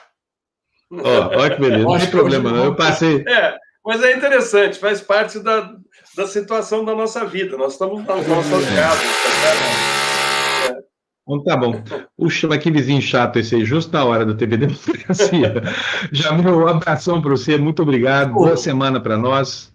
Ó, 0.91 1.39
olha 1.39 1.55
que 1.55 1.61
beleza, 1.61 1.85
não 1.85 1.99
tem 1.99 2.11
problema 2.11 2.51
não. 2.51 2.65
Eu 2.65 2.75
passei. 2.75 3.23
É, 3.29 3.55
mas 3.85 4.03
é 4.03 4.17
interessante, 4.17 4.79
faz 4.79 5.03
parte 5.03 5.39
da, 5.41 5.75
da 6.17 6.27
situação 6.27 6.83
da 6.83 6.95
nossa 6.95 7.27
vida. 7.27 7.59
Nós 7.59 7.73
estamos 7.75 8.05
nas 8.07 8.27
nossas 8.27 8.67
é. 8.73 8.77
casas, 8.77 9.03
tá 9.03 10.71
é. 10.71 10.85
Então 11.27 11.45
tá 11.45 11.57
bom. 11.57 11.83
Puxa, 12.17 12.49
mas 12.49 12.63
que 12.63 12.71
vizinho 12.71 13.03
chato 13.03 13.39
esse 13.39 13.55
aí, 13.55 13.65
justo 13.65 13.93
na 13.93 14.05
hora 14.05 14.25
da 14.25 14.35
TV 14.35 14.57
Democracia. 14.67 15.63
Jamil, 16.11 16.59
um 16.59 16.69
abração 16.69 17.21
para 17.21 17.31
você, 17.31 17.59
muito 17.59 17.83
obrigado. 17.83 18.33
Boa 18.33 18.57
semana 18.57 18.99
para 18.99 19.19
nós. 19.19 19.73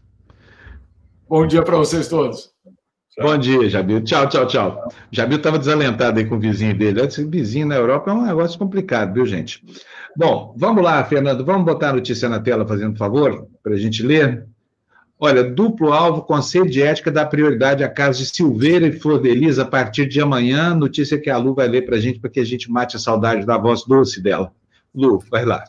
Bom 1.27 1.45
dia 1.45 1.61
para 1.61 1.77
vocês 1.77 2.07
todos. 2.07 2.51
Bom 3.21 3.37
dia, 3.37 3.69
Jabil. 3.69 4.01
Tchau, 4.01 4.29
tchau, 4.29 4.47
tchau. 4.47 4.93
Jabil 5.11 5.37
estava 5.37 5.59
desalentado 5.59 6.19
aí 6.19 6.25
com 6.25 6.35
o 6.35 6.39
vizinho 6.39 6.77
dele. 6.77 7.01
Esse 7.01 7.25
vizinho 7.25 7.67
na 7.67 7.75
Europa 7.75 8.09
é 8.11 8.13
um 8.13 8.25
negócio 8.25 8.57
complicado, 8.57 9.13
viu, 9.13 9.25
gente? 9.25 9.61
Bom, 10.15 10.55
vamos 10.57 10.81
lá, 10.81 11.03
Fernando. 11.03 11.43
Vamos 11.43 11.65
botar 11.65 11.89
a 11.89 11.93
notícia 11.93 12.29
na 12.29 12.39
tela, 12.39 12.65
fazendo 12.65 12.97
favor, 12.97 13.47
para 13.61 13.73
a 13.73 13.77
gente 13.77 14.01
ler. 14.03 14.47
Olha, 15.19 15.43
duplo 15.43 15.91
alvo, 15.91 16.21
Conselho 16.21 16.69
de 16.69 16.81
Ética 16.81 17.11
dá 17.11 17.25
prioridade 17.25 17.83
a 17.83 17.89
casos 17.89 18.25
de 18.25 18.37
Silveira 18.37 18.87
e 18.87 18.93
Flor 18.93 19.21
a 19.59 19.65
partir 19.65 20.07
de 20.07 20.21
amanhã. 20.21 20.73
Notícia 20.73 21.19
que 21.19 21.29
a 21.29 21.37
Lu 21.37 21.53
vai 21.53 21.67
ler 21.67 21.85
para 21.85 21.97
a 21.97 21.99
gente, 21.99 22.19
para 22.19 22.29
que 22.29 22.39
a 22.39 22.45
gente 22.45 22.71
mate 22.71 22.95
a 22.95 22.99
saudade 22.99 23.45
da 23.45 23.57
voz 23.57 23.83
doce 23.85 24.21
dela. 24.21 24.49
Lu, 24.95 25.21
vai 25.29 25.43
lá. 25.43 25.65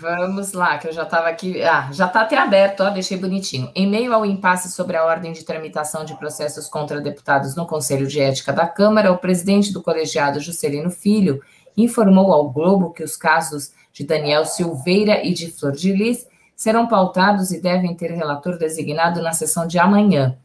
Vamos 0.00 0.52
lá, 0.52 0.78
que 0.78 0.88
eu 0.88 0.92
já 0.92 1.02
estava 1.02 1.28
aqui. 1.28 1.62
Ah, 1.62 1.90
já 1.92 2.06
está 2.06 2.22
até 2.22 2.36
aberto, 2.38 2.80
ó, 2.80 2.90
deixei 2.90 3.18
bonitinho. 3.18 3.70
Em 3.74 3.86
meio 3.86 4.12
ao 4.12 4.24
impasse 4.24 4.72
sobre 4.72 4.96
a 4.96 5.04
ordem 5.04 5.32
de 5.32 5.44
tramitação 5.44 6.04
de 6.04 6.16
processos 6.16 6.68
contra 6.68 7.00
deputados 7.00 7.54
no 7.54 7.66
Conselho 7.66 8.06
de 8.06 8.20
Ética 8.20 8.52
da 8.52 8.66
Câmara, 8.66 9.12
o 9.12 9.18
presidente 9.18 9.72
do 9.72 9.82
colegiado, 9.82 10.40
Juscelino 10.40 10.90
Filho, 10.90 11.42
informou 11.76 12.32
ao 12.32 12.50
Globo 12.50 12.92
que 12.92 13.02
os 13.02 13.16
casos 13.16 13.72
de 13.92 14.04
Daniel 14.04 14.44
Silveira 14.46 15.24
e 15.24 15.32
de 15.32 15.50
Flor 15.50 15.72
de 15.72 15.92
Lis 15.92 16.26
serão 16.54 16.86
pautados 16.86 17.50
e 17.50 17.60
devem 17.60 17.94
ter 17.94 18.10
relator 18.12 18.56
designado 18.56 19.20
na 19.20 19.32
sessão 19.32 19.66
de 19.66 19.78
amanhã. 19.78 20.36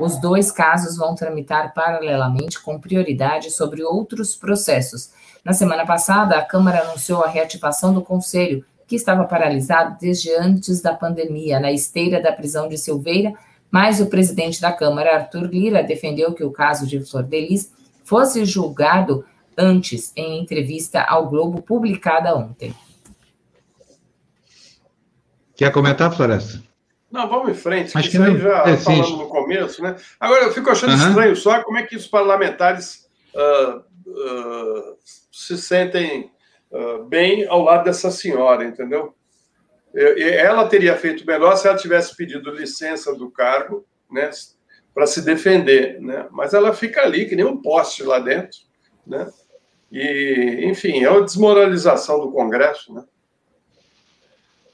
Os 0.00 0.18
dois 0.18 0.50
casos 0.50 0.96
vão 0.96 1.14
tramitar 1.14 1.74
paralelamente 1.74 2.60
com 2.60 2.80
prioridade 2.80 3.50
sobre 3.50 3.84
outros 3.84 4.34
processos. 4.34 5.10
Na 5.44 5.52
semana 5.52 5.86
passada, 5.86 6.36
a 6.36 6.42
Câmara 6.44 6.80
anunciou 6.80 7.22
a 7.22 7.28
reativação 7.28 7.92
do 7.92 8.02
Conselho 8.02 8.64
que 8.90 8.96
estava 8.96 9.22
paralisado 9.22 9.96
desde 10.00 10.34
antes 10.34 10.82
da 10.82 10.92
pandemia, 10.92 11.60
na 11.60 11.70
esteira 11.70 12.20
da 12.20 12.32
prisão 12.32 12.68
de 12.68 12.76
Silveira, 12.76 13.32
mas 13.70 14.00
o 14.00 14.06
presidente 14.06 14.60
da 14.60 14.72
Câmara, 14.72 15.14
Arthur 15.14 15.44
Lira, 15.44 15.80
defendeu 15.80 16.34
que 16.34 16.42
o 16.42 16.50
caso 16.50 16.88
de 16.88 16.98
Flor 16.98 17.22
Delis 17.22 17.72
fosse 18.02 18.44
julgado 18.44 19.24
antes, 19.56 20.12
em 20.16 20.40
entrevista 20.42 21.02
ao 21.02 21.28
Globo 21.28 21.62
publicada 21.62 22.34
ontem. 22.34 22.74
Quer 25.54 25.70
comentar, 25.70 26.12
Floresta? 26.12 26.60
Não, 27.12 27.28
vamos 27.28 27.50
em 27.50 27.54
frente, 27.54 27.96
Acho 27.96 28.10
que 28.10 28.16
isso 28.16 28.24
aí 28.24 28.38
já 28.38 28.64
é, 28.66 28.76
falamos 28.76 29.10
no 29.12 29.28
começo, 29.28 29.80
né? 29.84 29.94
Agora, 30.18 30.46
eu 30.46 30.52
fico 30.52 30.68
achando 30.68 30.94
uhum. 30.94 31.08
estranho 31.08 31.36
só 31.36 31.62
como 31.62 31.78
é 31.78 31.84
que 31.84 31.94
os 31.94 32.08
parlamentares 32.08 33.06
uh, 33.36 33.78
uh, 33.78 34.96
se 35.30 35.56
sentem 35.56 36.32
uh, 36.70 37.04
bem 37.04 37.46
ao 37.46 37.62
lado 37.62 37.84
dessa 37.84 38.10
senhora, 38.10 38.64
entendeu? 38.64 39.14
Ela 39.92 40.68
teria 40.68 40.96
feito 40.96 41.26
melhor 41.26 41.56
se 41.56 41.66
ela 41.66 41.76
tivesse 41.76 42.16
pedido 42.16 42.52
licença 42.52 43.12
do 43.12 43.28
cargo, 43.28 43.84
né, 44.08 44.30
para 44.94 45.04
se 45.06 45.20
defender, 45.22 46.00
né? 46.00 46.28
Mas 46.30 46.54
ela 46.54 46.72
fica 46.72 47.02
ali 47.02 47.26
que 47.26 47.34
nem 47.34 47.44
um 47.44 47.60
poste 47.60 48.04
lá 48.04 48.20
dentro, 48.20 48.58
né? 49.04 49.28
E, 49.90 50.60
enfim, 50.62 51.02
é 51.02 51.10
uma 51.10 51.24
desmoralização 51.24 52.20
do 52.20 52.30
Congresso, 52.30 52.94
né? 52.94 53.04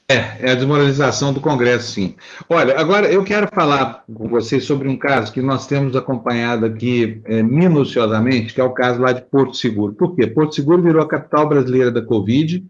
É, 0.09 0.49
é 0.49 0.53
a 0.53 0.55
desmoralização 0.55 1.33
do 1.33 1.41
Congresso, 1.41 1.91
sim. 1.91 2.15
Olha, 2.49 2.78
agora 2.78 3.11
eu 3.11 3.24
quero 3.24 3.49
falar 3.53 4.05
com 4.07 4.28
vocês 4.28 4.62
sobre 4.62 4.89
um 4.89 4.97
caso 4.97 5.33
que 5.33 5.43
nós 5.43 5.66
temos 5.66 5.97
acompanhado 5.97 6.65
aqui 6.65 7.20
é, 7.24 7.43
minuciosamente, 7.43 8.55
que 8.55 8.61
é 8.61 8.65
o 8.65 8.73
caso 8.73 9.01
lá 9.01 9.11
de 9.11 9.23
Porto 9.23 9.57
Seguro. 9.57 9.95
Por 9.95 10.15
quê? 10.15 10.28
Porto 10.28 10.55
Seguro 10.55 10.81
virou 10.81 11.03
a 11.03 11.09
capital 11.09 11.49
brasileira 11.49 11.91
da 11.91 12.03
Covid 12.03 12.65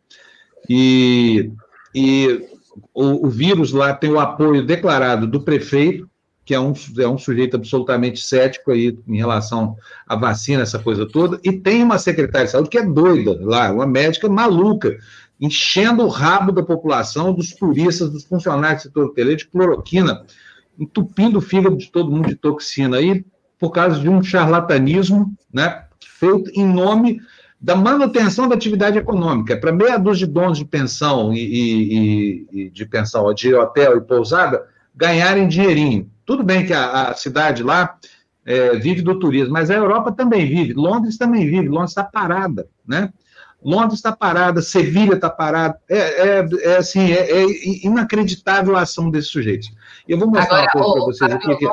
e, 0.66 1.50
e 1.94 2.42
o, 2.94 3.26
o 3.26 3.28
vírus 3.28 3.70
lá 3.70 3.92
tem 3.92 4.10
o 4.10 4.18
apoio 4.18 4.64
declarado 4.64 5.26
do 5.26 5.42
prefeito, 5.42 6.08
que 6.42 6.54
é 6.54 6.60
um, 6.60 6.72
é 6.98 7.08
um 7.08 7.18
sujeito 7.18 7.56
absolutamente 7.56 8.20
cético 8.20 8.70
aí 8.70 8.96
em 9.06 9.16
relação 9.18 9.76
à 10.08 10.16
vacina, 10.16 10.62
essa 10.62 10.78
coisa 10.78 11.04
toda, 11.04 11.38
e 11.44 11.52
tem 11.52 11.82
uma 11.82 11.98
secretária 11.98 12.46
de 12.46 12.52
saúde 12.52 12.70
que 12.70 12.78
é 12.78 12.86
doida 12.86 13.36
lá, 13.42 13.70
uma 13.72 13.86
médica 13.86 14.26
maluca, 14.26 14.96
enchendo 15.40 16.04
o 16.04 16.08
rabo 16.08 16.52
da 16.52 16.62
população, 16.62 17.32
dos 17.32 17.52
turistas, 17.52 18.10
dos 18.10 18.24
funcionários 18.24 18.82
do 18.82 18.86
setor 18.88 19.06
hoteleiro 19.06 19.38
de 19.38 19.48
cloroquina, 19.48 20.24
entupindo 20.78 21.38
o 21.38 21.42
fígado 21.42 21.76
de 21.76 21.90
todo 21.90 22.10
mundo 22.10 22.28
de 22.28 22.36
toxina 22.36 22.96
aí, 22.98 23.24
por 23.58 23.70
causa 23.70 23.98
de 23.98 24.08
um 24.08 24.22
charlatanismo, 24.22 25.34
né, 25.52 25.84
feito 26.00 26.50
em 26.54 26.66
nome 26.66 27.20
da 27.60 27.74
manutenção 27.74 28.48
da 28.48 28.54
atividade 28.54 28.98
econômica. 28.98 29.56
Para 29.56 29.72
meia 29.72 29.96
dúzia 29.96 30.26
de 30.26 30.32
donos 30.32 30.58
de 30.58 30.64
pensão 30.64 31.32
e, 31.32 31.38
e, 31.40 32.46
e, 32.52 32.70
de 32.70 32.84
pensão 32.84 33.32
de 33.32 33.54
hotel 33.54 33.96
e 33.96 34.00
pousada 34.02 34.66
ganharem 34.94 35.48
dinheirinho. 35.48 36.10
Tudo 36.24 36.42
bem 36.42 36.66
que 36.66 36.72
a, 36.72 37.08
a 37.08 37.14
cidade 37.14 37.62
lá 37.62 37.96
é, 38.44 38.76
vive 38.76 39.02
do 39.02 39.18
turismo, 39.18 39.52
mas 39.52 39.70
a 39.70 39.74
Europa 39.74 40.12
também 40.12 40.46
vive, 40.46 40.72
Londres 40.74 41.18
também 41.18 41.46
vive, 41.46 41.68
Londres 41.68 41.90
está 41.90 42.04
parada, 42.04 42.68
né? 42.86 43.12
Londres 43.66 43.98
está 43.98 44.14
parada, 44.14 44.62
Sevilha 44.62 45.14
está 45.14 45.28
parada. 45.28 45.76
É, 45.88 45.98
é, 45.98 46.48
é 46.62 46.76
assim, 46.76 47.10
é, 47.10 47.42
é, 47.42 47.44
inacreditável 47.84 48.76
a 48.76 48.82
ação 48.82 49.10
desses 49.10 49.30
sujeitos. 49.30 49.72
Eu 50.06 50.16
vou 50.16 50.30
mostrar 50.30 50.68
Agora, 50.70 50.70
uma 50.76 50.84
coisa 50.84 51.26
para 51.26 51.38
vocês 51.38 51.52
aqui. 51.52 51.56
Que... 51.56 51.66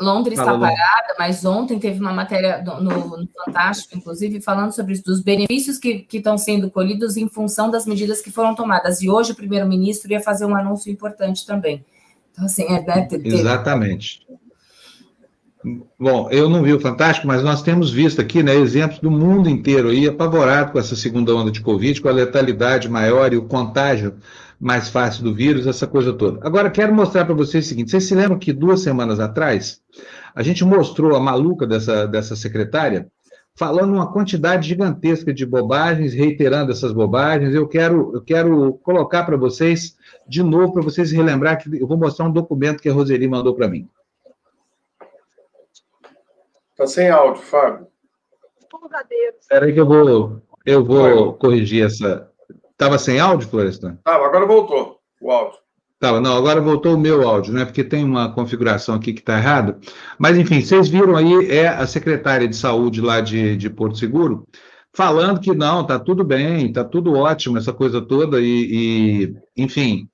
Londres 0.00 0.38
está 0.38 0.56
parada, 0.56 1.14
mas 1.18 1.44
ontem 1.44 1.80
teve 1.80 1.98
uma 1.98 2.12
matéria 2.12 2.62
no, 2.62 2.80
no, 2.80 3.28
Fantástico, 3.44 3.96
inclusive, 3.96 4.40
falando 4.40 4.70
sobre 4.70 4.92
os 5.04 5.20
benefícios 5.20 5.78
que, 5.78 6.00
que 6.00 6.18
estão 6.18 6.38
sendo 6.38 6.70
colhidos 6.70 7.16
em 7.16 7.28
função 7.28 7.68
das 7.68 7.86
medidas 7.86 8.22
que 8.22 8.30
foram 8.30 8.54
tomadas. 8.54 9.02
E 9.02 9.10
hoje 9.10 9.32
o 9.32 9.36
primeiro-ministro 9.36 10.12
ia 10.12 10.20
fazer 10.20 10.44
um 10.44 10.54
anúncio 10.54 10.92
importante 10.92 11.44
também. 11.44 11.84
Então, 12.30 12.44
assim, 12.44 12.64
é, 12.64 12.80
né, 12.82 13.02
ter, 13.02 13.26
Exatamente. 13.26 14.24
Bom, 15.98 16.28
eu 16.30 16.48
não 16.48 16.62
vi 16.62 16.72
o 16.72 16.80
Fantástico, 16.80 17.26
mas 17.26 17.42
nós 17.42 17.62
temos 17.62 17.90
visto 17.90 18.20
aqui 18.20 18.42
né, 18.42 18.54
exemplos 18.56 18.98
do 18.98 19.10
mundo 19.10 19.48
inteiro 19.48 19.90
aí 19.90 20.08
apavorado 20.08 20.72
com 20.72 20.78
essa 20.78 20.96
segunda 20.96 21.34
onda 21.34 21.52
de 21.52 21.60
Covid, 21.60 22.00
com 22.00 22.08
a 22.08 22.12
letalidade 22.12 22.88
maior 22.88 23.32
e 23.32 23.36
o 23.36 23.44
contágio 23.44 24.16
mais 24.58 24.88
fácil 24.88 25.22
do 25.22 25.34
vírus, 25.34 25.66
essa 25.66 25.86
coisa 25.86 26.12
toda. 26.12 26.44
Agora, 26.44 26.70
quero 26.70 26.92
mostrar 26.92 27.24
para 27.24 27.34
vocês 27.34 27.66
o 27.66 27.68
seguinte: 27.68 27.92
vocês 27.92 28.04
se 28.04 28.14
lembram 28.14 28.38
que 28.38 28.52
duas 28.52 28.80
semanas 28.80 29.20
atrás 29.20 29.80
a 30.34 30.42
gente 30.42 30.64
mostrou 30.64 31.14
a 31.14 31.20
maluca 31.20 31.66
dessa, 31.66 32.06
dessa 32.06 32.34
secretária 32.34 33.06
falando 33.54 33.92
uma 33.92 34.10
quantidade 34.10 34.66
gigantesca 34.66 35.32
de 35.32 35.44
bobagens, 35.44 36.14
reiterando 36.14 36.72
essas 36.72 36.92
bobagens. 36.92 37.54
Eu 37.54 37.68
quero, 37.68 38.12
eu 38.14 38.22
quero 38.22 38.74
colocar 38.82 39.24
para 39.24 39.36
vocês, 39.36 39.96
de 40.28 40.42
novo, 40.42 40.72
para 40.72 40.82
vocês 40.82 41.12
relembrar 41.12 41.58
que 41.58 41.80
eu 41.80 41.86
vou 41.86 41.98
mostrar 41.98 42.26
um 42.26 42.32
documento 42.32 42.80
que 42.80 42.88
a 42.88 42.92
Roseli 42.92 43.28
mandou 43.28 43.54
para 43.54 43.68
mim. 43.68 43.88
Está 46.82 46.86
sem 46.86 47.10
áudio, 47.10 47.42
Fábio. 47.42 47.86
Espera 49.40 49.66
aí 49.66 49.72
que 49.72 49.78
eu 49.78 49.86
vou, 49.86 50.42
eu 50.66 50.84
vou 50.84 51.34
corrigir 51.34 51.86
essa. 51.86 52.28
Estava 52.72 52.98
sem 52.98 53.20
áudio, 53.20 53.48
Florestan? 53.48 53.94
Estava, 53.94 54.26
agora 54.26 54.44
voltou 54.46 54.98
o 55.20 55.30
áudio. 55.30 55.58
Tava, 56.00 56.20
não, 56.20 56.36
agora 56.36 56.60
voltou 56.60 56.96
o 56.96 56.98
meu 56.98 57.28
áudio, 57.28 57.54
né? 57.54 57.64
Porque 57.64 57.84
tem 57.84 58.02
uma 58.04 58.32
configuração 58.34 58.96
aqui 58.96 59.12
que 59.12 59.20
está 59.20 59.38
errada. 59.38 59.78
Mas, 60.18 60.36
enfim, 60.36 60.60
vocês 60.60 60.88
viram 60.88 61.14
aí, 61.14 61.48
é 61.52 61.68
a 61.68 61.86
secretária 61.86 62.48
de 62.48 62.56
saúde 62.56 63.00
lá 63.00 63.20
de, 63.20 63.56
de 63.56 63.70
Porto 63.70 63.96
Seguro, 63.96 64.44
falando 64.92 65.40
que 65.40 65.54
não, 65.54 65.86
tá 65.86 66.00
tudo 66.00 66.24
bem, 66.24 66.72
tá 66.72 66.82
tudo 66.82 67.14
ótimo, 67.14 67.58
essa 67.58 67.72
coisa 67.72 68.02
toda, 68.02 68.40
e, 68.40 69.36
e 69.56 69.62
enfim. 69.62 70.08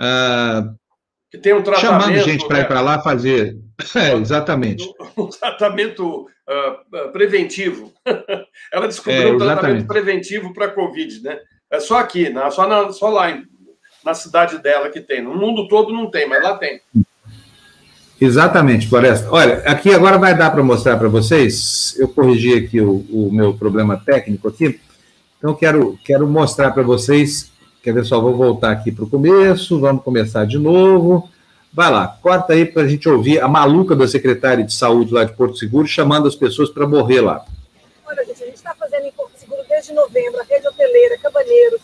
Uh, 0.00 0.74
que 1.30 1.38
tem 1.38 1.54
um 1.54 1.62
tratamento. 1.62 2.02
Chamando 2.02 2.24
gente 2.24 2.44
para 2.48 2.56
né? 2.56 2.62
ir 2.64 2.66
para 2.66 2.80
lá 2.80 3.00
fazer. 3.00 3.56
É, 3.94 4.12
exatamente. 4.14 4.88
Um, 5.16 5.26
tratamento 5.28 6.26
uh, 6.26 7.12
preventivo. 7.12 7.92
Ela 8.72 8.88
descobriu 8.88 9.28
é, 9.28 9.32
um 9.32 9.38
tratamento 9.38 9.86
preventivo 9.86 10.52
para 10.52 10.66
a 10.66 10.70
Covid, 10.70 11.22
né? 11.22 11.38
É 11.70 11.78
só 11.78 11.98
aqui, 11.98 12.30
né? 12.30 12.50
só, 12.50 12.66
na, 12.66 12.90
só 12.92 13.08
lá 13.08 13.30
em 13.30 13.46
na 14.04 14.14
cidade 14.14 14.58
dela 14.58 14.88
que 14.88 15.00
tem. 15.00 15.22
No 15.22 15.34
mundo 15.34 15.68
todo 15.68 15.92
não 15.92 16.10
tem, 16.10 16.28
mas 16.28 16.42
lá 16.42 16.56
tem. 16.56 16.80
Exatamente, 18.20 18.88
Floresta. 18.88 19.28
Olha, 19.30 19.58
aqui 19.66 19.92
agora 19.94 20.18
vai 20.18 20.36
dar 20.36 20.50
para 20.50 20.62
mostrar 20.62 20.96
para 20.96 21.08
vocês. 21.08 21.94
Eu 21.98 22.08
corrigi 22.08 22.54
aqui 22.54 22.80
o, 22.80 23.04
o, 23.10 23.30
meu 23.30 23.54
problema 23.54 23.96
técnico 23.96 24.48
aqui. 24.48 24.80
Então, 25.38 25.54
quero, 25.54 25.98
quero 26.04 26.26
mostrar 26.26 26.72
para 26.72 26.82
vocês. 26.82 27.52
Quer 27.82 27.94
ver 27.94 28.04
só? 28.04 28.20
Vou 28.20 28.34
voltar 28.34 28.72
aqui 28.72 28.90
para 28.90 29.04
o 29.04 29.10
começo. 29.10 29.78
Vamos 29.78 30.02
começar 30.02 30.44
de 30.46 30.58
novo. 30.58 31.28
Vai 31.72 31.90
lá, 31.90 32.18
corta 32.22 32.54
aí 32.54 32.64
para 32.64 32.82
a 32.82 32.88
gente 32.88 33.08
ouvir 33.08 33.40
a 33.40 33.48
maluca 33.48 33.94
da 33.94 34.08
secretária 34.08 34.64
de 34.64 34.72
saúde 34.72 35.12
lá 35.12 35.24
de 35.24 35.32
Porto 35.34 35.56
Seguro 35.56 35.86
chamando 35.86 36.26
as 36.26 36.34
pessoas 36.34 36.70
para 36.70 36.86
morrer 36.86 37.20
lá. 37.20 37.44
Olha, 38.06 38.24
gente, 38.24 38.42
a 38.42 38.46
gente 38.46 38.56
está 38.56 38.74
fazendo 38.74 39.06
em 39.06 39.12
Porto 39.12 39.38
Seguro 39.38 39.62
desde 39.68 39.92
novembro 39.92 40.40
a 40.40 40.44
rede 40.44 40.66
hoteleira, 40.66 41.18
cabaneiros, 41.18 41.82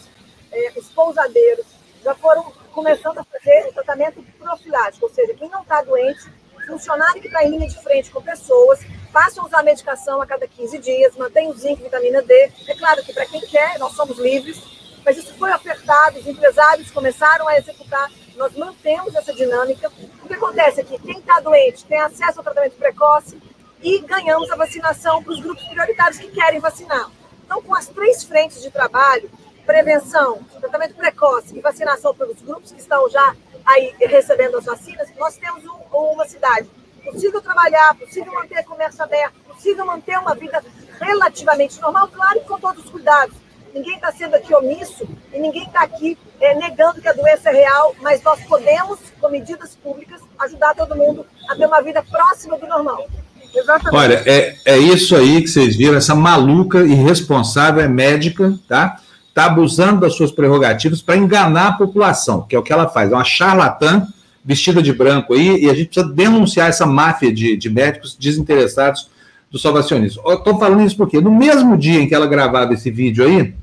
é, 0.51 0.73
os 0.77 0.89
pousadeiros, 0.89 1.67
já 2.03 2.15
foram 2.15 2.53
começando 2.73 3.19
a 3.19 3.25
fazer 3.25 3.69
o 3.69 3.73
tratamento 3.73 4.25
profilático, 4.39 5.07
ou 5.07 5.13
seja, 5.13 5.35
quem 5.35 5.49
não 5.49 5.63
está 5.63 5.83
doente, 5.83 6.25
funcionário 6.67 7.21
que 7.21 7.29
está 7.29 7.45
em 7.45 7.51
linha 7.51 7.69
de 7.69 7.81
frente 7.83 8.11
com 8.11 8.21
pessoas, 8.21 8.81
passam 9.13 9.45
a 9.45 9.47
usar 9.47 9.63
medicação 9.63 10.21
a 10.21 10.27
cada 10.27 10.49
15 10.49 10.79
dias, 10.79 11.17
mantém 11.17 11.49
o 11.49 11.55
zinco 11.55 11.83
vitamina 11.83 12.23
D. 12.23 12.51
É 12.67 12.75
claro 12.75 13.03
que 13.05 13.13
para 13.13 13.27
quem 13.27 13.41
quer, 13.43 13.79
nós 13.79 13.93
somos 13.93 14.19
livres, 14.19 14.61
mas 15.05 15.17
isso 15.17 15.33
foi 15.35 15.53
apertado, 15.53 16.19
os 16.19 16.27
empresários 16.27 16.91
começaram 16.91 17.47
a 17.47 17.57
executar, 17.57 18.11
nós 18.37 18.55
mantemos 18.57 19.15
essa 19.15 19.33
dinâmica. 19.33 19.91
O 20.23 20.27
que 20.27 20.35
acontece 20.35 20.81
é 20.81 20.85
que 20.85 20.99
quem 20.99 21.19
está 21.19 21.41
doente 21.41 21.85
tem 21.85 22.01
acesso 22.01 22.39
ao 22.39 22.45
tratamento 22.45 22.77
precoce 22.77 23.41
e 23.83 23.99
ganhamos 24.01 24.51
a 24.51 24.57
vacinação 24.57 25.23
para 25.23 25.33
os 25.33 25.41
grupos 25.41 25.65
prioritários 25.65 26.19
que 26.19 26.29
querem 26.29 26.61
vacinar. 26.61 27.11
Então, 27.45 27.63
com 27.63 27.75
as 27.75 27.87
três 27.87 28.25
frentes 28.25 28.63
de 28.63 28.71
trabalho, 28.71 29.31
prevenção, 29.67 30.43
tratamento 30.61 30.95
precoce 30.95 31.57
e 31.57 31.61
vacinação 31.61 32.15
pelos 32.15 32.41
grupos 32.41 32.73
que 32.73 32.81
estão 32.81 33.09
já 33.11 33.35
aí 33.65 33.95
recebendo 33.99 34.59
as 34.59 34.65
vacinas, 34.65 35.09
nós 35.17 35.37
temos 35.37 35.65
um, 35.65 35.97
uma 35.97 36.27
cidade 36.27 36.69
possível 37.05 37.41
trabalhar, 37.41 37.95
possível 37.97 38.33
manter 38.33 38.65
comércio 38.65 39.03
aberto, 39.03 39.35
possível 39.47 39.85
manter 39.85 40.19
uma 40.19 40.35
vida 40.35 40.63
relativamente 41.01 41.81
normal, 41.81 42.09
claro, 42.09 42.41
com 42.43 42.59
todos 42.59 42.85
os 42.85 42.91
cuidados. 42.91 43.37
Ninguém 43.75 43.97
está 43.97 44.13
sendo 44.13 44.37
aqui 44.37 44.55
omisso 44.55 45.05
e 45.33 45.39
ninguém 45.41 45.65
está 45.65 45.83
aqui 45.83 46.17
é, 46.41 46.55
negando 46.55 47.01
que 47.01 47.09
a 47.09 47.13
doença 47.13 47.51
é 47.51 47.55
real, 47.55 47.95
mas 48.01 48.23
nós 48.23 48.41
podemos, 48.45 49.01
com 49.21 49.29
medidas 49.29 49.75
públicas, 49.75 50.21
ajudar 50.39 50.75
todo 50.75 50.95
mundo 50.95 51.27
a 51.51 51.57
ter 51.57 51.67
uma 51.67 51.83
vida 51.83 52.03
próxima 52.03 52.57
do 52.57 52.67
normal. 52.69 53.09
Exatamente. 53.53 53.97
Olha, 53.97 54.23
é, 54.27 54.57
é 54.65 54.79
isso 54.79 55.17
aí 55.17 55.43
que 55.43 55.49
vocês 55.49 55.77
viram, 55.77 55.97
essa 55.97 56.15
maluca 56.15 56.85
irresponsável 56.85 57.83
é 57.83 57.89
médica, 57.89 58.57
tá? 58.69 59.01
está 59.35 59.47
abusando 59.47 60.01
das 60.01 60.15
suas 60.15 60.31
prerrogativas 60.31 61.03
para 61.03 61.17
enganar 61.17 61.67
a 61.67 61.73
população, 61.73 62.43
que 62.43 62.55
é 62.55 62.59
o 62.59 62.63
que 62.63 62.73
ela 62.73 62.89
faz. 62.89 63.11
É 63.11 63.15
uma 63.15 63.25
charlatã 63.25 64.07
vestida 64.45 64.81
de 64.81 64.93
branco 64.93 65.35
aí, 65.35 65.65
e 65.65 65.69
a 65.69 65.75
gente 65.75 65.89
precisa 65.89 66.15
denunciar 66.15 66.69
essa 66.69 66.87
máfia 66.87 67.33
de, 67.33 67.57
de 67.57 67.69
médicos 67.69 68.17
desinteressados 68.17 69.11
do 69.51 69.59
salvacionismo. 69.59 70.23
Estou 70.31 70.59
falando 70.59 70.83
isso 70.83 70.97
porque 70.97 71.21
no 71.21 71.35
mesmo 71.35 71.77
dia 71.77 71.99
em 71.99 72.09
que 72.09 72.15
ela 72.15 72.27
gravava 72.27 72.75
esse 72.75 72.91
vídeo 72.91 73.25
aí, 73.25 73.55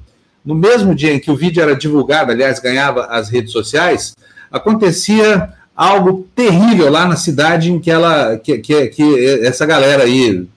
no 0.43 0.55
mesmo 0.55 0.95
dia 0.95 1.13
em 1.13 1.19
que 1.19 1.31
o 1.31 1.35
vídeo 1.35 1.61
era 1.61 1.75
divulgado, 1.75 2.31
aliás, 2.31 2.59
ganhava 2.59 3.05
as 3.05 3.29
redes 3.29 3.51
sociais, 3.51 4.15
acontecia 4.51 5.49
algo 5.75 6.27
terrível 6.35 6.89
lá 6.91 7.05
na 7.05 7.15
cidade 7.15 7.71
em 7.71 7.79
que 7.79 7.89
ela, 7.89 8.37
que, 8.37 8.57
que, 8.59 8.87
que 8.87 9.39
essa 9.43 9.65
galera 9.65 10.03
aí 10.03 10.47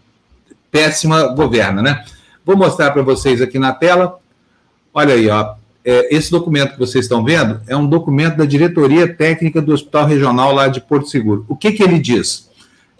péssima 0.70 1.28
governa, 1.28 1.80
né? 1.80 2.04
Vou 2.44 2.56
mostrar 2.56 2.90
para 2.90 3.02
vocês 3.02 3.40
aqui 3.40 3.58
na 3.58 3.72
tela 3.72 4.18
Olha 4.94 5.14
aí, 5.14 5.28
ó. 5.28 5.54
É, 5.84 6.16
esse 6.16 6.30
documento 6.30 6.74
que 6.74 6.78
vocês 6.78 7.04
estão 7.04 7.22
vendo 7.24 7.60
é 7.66 7.76
um 7.76 7.86
documento 7.86 8.36
da 8.36 8.46
diretoria 8.46 9.12
técnica 9.12 9.60
do 9.60 9.72
Hospital 9.72 10.06
Regional 10.06 10.54
lá 10.54 10.68
de 10.68 10.80
Porto 10.80 11.08
Seguro. 11.08 11.44
O 11.48 11.56
que, 11.56 11.72
que 11.72 11.82
ele 11.82 11.98
diz? 11.98 12.48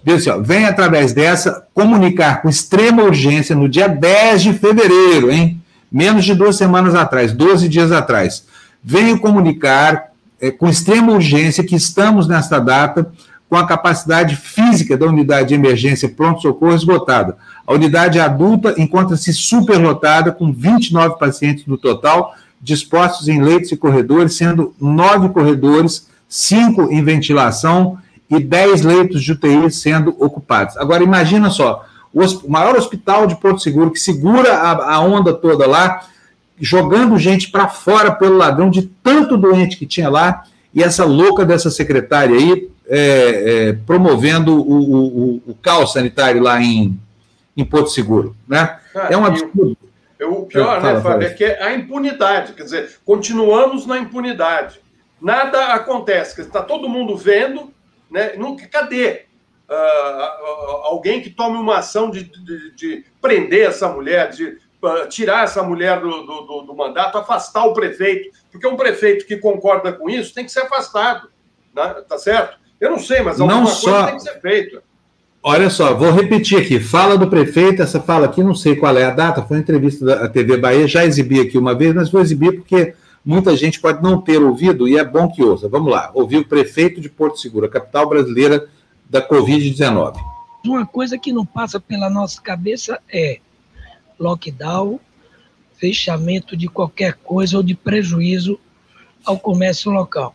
Diz 0.02 0.16
assim, 0.16 0.30
ó, 0.30 0.42
vem 0.42 0.66
através 0.66 1.14
dessa 1.14 1.66
comunicar 1.72 2.42
com 2.42 2.48
extrema 2.48 3.04
urgência 3.04 3.54
no 3.54 3.68
dia 3.68 3.88
10 3.88 4.42
de 4.42 4.52
fevereiro, 4.52 5.30
hein? 5.30 5.62
Menos 5.94 6.24
de 6.24 6.34
duas 6.34 6.56
semanas 6.56 6.92
atrás, 6.96 7.32
12 7.32 7.68
dias 7.68 7.92
atrás. 7.92 8.44
Venho 8.82 9.20
comunicar 9.20 10.06
é, 10.40 10.50
com 10.50 10.68
extrema 10.68 11.12
urgência 11.12 11.62
que 11.62 11.76
estamos 11.76 12.26
nesta 12.26 12.58
data 12.58 13.12
com 13.48 13.54
a 13.54 13.64
capacidade 13.64 14.34
física 14.34 14.96
da 14.96 15.06
unidade 15.06 15.50
de 15.50 15.54
emergência 15.54 16.08
pronto-socorro 16.08 16.74
esgotada. 16.74 17.36
A 17.64 17.72
unidade 17.72 18.18
adulta 18.18 18.74
encontra-se 18.76 19.32
superlotada, 19.32 20.32
com 20.32 20.52
29 20.52 21.16
pacientes 21.16 21.64
no 21.64 21.78
total, 21.78 22.34
dispostos 22.60 23.28
em 23.28 23.40
leitos 23.40 23.70
e 23.70 23.76
corredores, 23.76 24.34
sendo 24.34 24.74
nove 24.80 25.28
corredores, 25.28 26.08
cinco 26.28 26.90
em 26.90 27.04
ventilação 27.04 27.98
e 28.28 28.40
dez 28.40 28.82
leitos 28.82 29.22
de 29.22 29.30
UTI 29.30 29.70
sendo 29.70 30.10
ocupados. 30.18 30.76
Agora, 30.76 31.04
imagina 31.04 31.50
só, 31.50 31.84
o 32.14 32.50
maior 32.50 32.76
hospital 32.76 33.26
de 33.26 33.34
Porto 33.36 33.60
Seguro, 33.60 33.90
que 33.90 33.98
segura 33.98 34.54
a, 34.54 34.94
a 34.94 35.00
onda 35.00 35.34
toda 35.34 35.66
lá, 35.66 36.06
jogando 36.60 37.18
gente 37.18 37.50
para 37.50 37.68
fora 37.68 38.12
pelo 38.12 38.36
ladrão 38.36 38.70
de 38.70 38.82
tanto 38.82 39.36
doente 39.36 39.76
que 39.76 39.84
tinha 39.84 40.08
lá, 40.08 40.44
e 40.72 40.82
essa 40.82 41.04
louca 41.04 41.44
dessa 41.44 41.70
secretária 41.70 42.36
aí 42.36 42.70
é, 42.86 42.98
é, 43.68 43.72
promovendo 43.72 44.54
o, 44.54 44.74
o, 44.74 45.42
o, 45.48 45.54
caos 45.60 45.92
sanitário 45.92 46.40
lá 46.40 46.60
em, 46.60 46.98
em 47.56 47.64
Porto 47.64 47.90
Seguro. 47.90 48.36
Né? 48.46 48.78
É 49.10 49.16
um 49.16 49.24
absurdo. 49.24 49.76
o 50.20 50.42
pior, 50.42 50.82
né, 50.82 51.00
Fábio, 51.00 51.28
é 51.28 51.30
que 51.30 51.44
é 51.44 51.62
a 51.62 51.74
impunidade. 51.74 52.52
Quer 52.52 52.64
dizer, 52.64 52.90
continuamos 53.04 53.86
na 53.86 53.98
impunidade. 53.98 54.80
Nada 55.20 55.74
acontece. 55.74 56.40
Está 56.40 56.62
todo 56.62 56.88
mundo 56.88 57.16
vendo. 57.16 57.72
Né? 58.10 58.34
Nunca, 58.36 58.66
cadê 58.66 59.22
uh, 59.74 60.84
alguém 60.84 61.20
que 61.20 61.30
tome 61.30 61.56
uma 61.56 61.78
ação 61.78 62.10
de, 62.10 62.24
de, 62.24 62.74
de 62.74 63.04
prender 63.20 63.68
essa 63.68 63.88
mulher, 63.88 64.30
de 64.30 64.44
uh, 64.46 65.08
tirar 65.08 65.44
essa 65.44 65.62
mulher 65.62 66.00
do, 66.00 66.22
do, 66.22 66.62
do, 66.62 66.74
mandato, 66.74 67.18
afastar 67.18 67.64
o 67.64 67.72
prefeito? 67.72 68.30
Porque 68.50 68.66
um 68.66 68.76
prefeito 68.76 69.26
que 69.26 69.36
concorda 69.36 69.92
com 69.92 70.08
isso 70.08 70.34
tem 70.34 70.44
que 70.44 70.52
ser 70.52 70.60
afastado. 70.60 71.28
Né? 71.74 71.94
Tá 72.08 72.18
certo? 72.18 72.58
Eu 72.80 72.90
não 72.90 72.98
sei, 72.98 73.20
mas 73.22 73.40
alguma 73.40 73.60
não 73.60 73.64
coisa 73.64 73.80
só... 73.80 74.06
tem 74.06 74.16
que 74.16 74.22
ser 74.22 74.40
feita. 74.40 74.82
Olha 75.46 75.68
só, 75.68 75.92
vou 75.92 76.10
repetir 76.10 76.58
aqui. 76.58 76.80
Fala 76.80 77.18
do 77.18 77.28
prefeito, 77.28 77.82
essa 77.82 78.00
fala 78.00 78.24
aqui, 78.24 78.42
não 78.42 78.54
sei 78.54 78.76
qual 78.76 78.96
é 78.96 79.04
a 79.04 79.10
data, 79.10 79.42
foi 79.42 79.58
uma 79.58 79.62
entrevista 79.62 80.02
da 80.06 80.26
TV 80.26 80.56
Bahia, 80.56 80.88
já 80.88 81.04
exibi 81.04 81.38
aqui 81.38 81.58
uma 81.58 81.74
vez, 81.74 81.94
mas 81.94 82.10
vou 82.10 82.22
exibir 82.22 82.52
porque 82.52 82.94
muita 83.22 83.54
gente 83.54 83.78
pode 83.78 84.02
não 84.02 84.22
ter 84.22 84.42
ouvido 84.42 84.88
e 84.88 84.96
é 84.96 85.04
bom 85.04 85.30
que 85.30 85.42
ouça. 85.42 85.68
Vamos 85.68 85.92
lá, 85.92 86.10
ouvir 86.14 86.38
o 86.38 86.48
prefeito 86.48 86.98
de 86.98 87.10
Porto 87.10 87.38
Seguro, 87.38 87.66
a 87.66 87.68
capital 87.68 88.08
brasileira 88.08 88.66
da 89.08 89.26
Covid-19. 89.26 90.16
Uma 90.64 90.86
coisa 90.86 91.18
que 91.18 91.32
não 91.32 91.44
passa 91.44 91.78
pela 91.78 92.08
nossa 92.08 92.40
cabeça 92.40 93.00
é 93.12 93.38
lockdown, 94.18 94.98
fechamento 95.76 96.56
de 96.56 96.68
qualquer 96.68 97.14
coisa 97.14 97.56
ou 97.56 97.62
de 97.62 97.74
prejuízo 97.74 98.58
ao 99.24 99.38
comércio 99.38 99.90
local. 99.90 100.34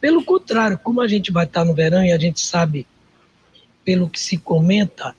Pelo 0.00 0.24
contrário, 0.24 0.78
como 0.78 1.00
a 1.00 1.08
gente 1.08 1.30
vai 1.30 1.44
estar 1.44 1.64
no 1.64 1.74
verão 1.74 2.04
e 2.04 2.12
a 2.12 2.18
gente 2.18 2.40
sabe 2.40 2.86
pelo 3.84 4.08
que 4.08 4.18
se 4.18 4.38
comenta, 4.38 5.14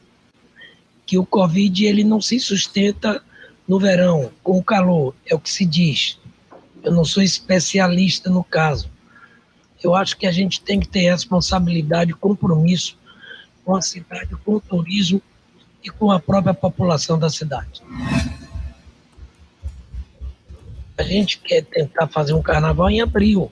que 1.05 1.17
o 1.17 1.25
Covid 1.25 1.85
ele 1.85 2.03
não 2.03 2.21
se 2.21 2.39
sustenta 2.39 3.23
no 3.67 3.79
verão, 3.79 4.31
com 4.43 4.57
o 4.57 4.63
calor, 4.63 5.13
é 5.25 5.35
o 5.35 5.39
que 5.39 5.49
se 5.49 5.65
diz. 5.65 6.19
Eu 6.83 6.91
não 6.91 7.05
sou 7.05 7.21
especialista 7.21 8.29
no 8.29 8.43
caso. 8.43 8.89
Eu 9.83 9.95
acho 9.95 10.17
que 10.17 10.27
a 10.27 10.31
gente 10.31 10.61
tem 10.61 10.79
que 10.79 10.87
ter 10.87 11.09
responsabilidade, 11.09 12.13
compromisso 12.13 12.97
com 13.65 13.75
a 13.75 13.81
cidade, 13.81 14.35
com 14.45 14.55
o 14.55 14.61
turismo 14.61 15.21
e 15.83 15.89
com 15.89 16.11
a 16.11 16.19
própria 16.19 16.53
população 16.53 17.17
da 17.17 17.29
cidade. 17.29 17.81
A 20.97 21.03
gente 21.03 21.39
quer 21.39 21.63
tentar 21.63 22.07
fazer 22.07 22.33
um 22.33 22.41
carnaval 22.41 22.89
em 22.89 23.01
abril, 23.01 23.51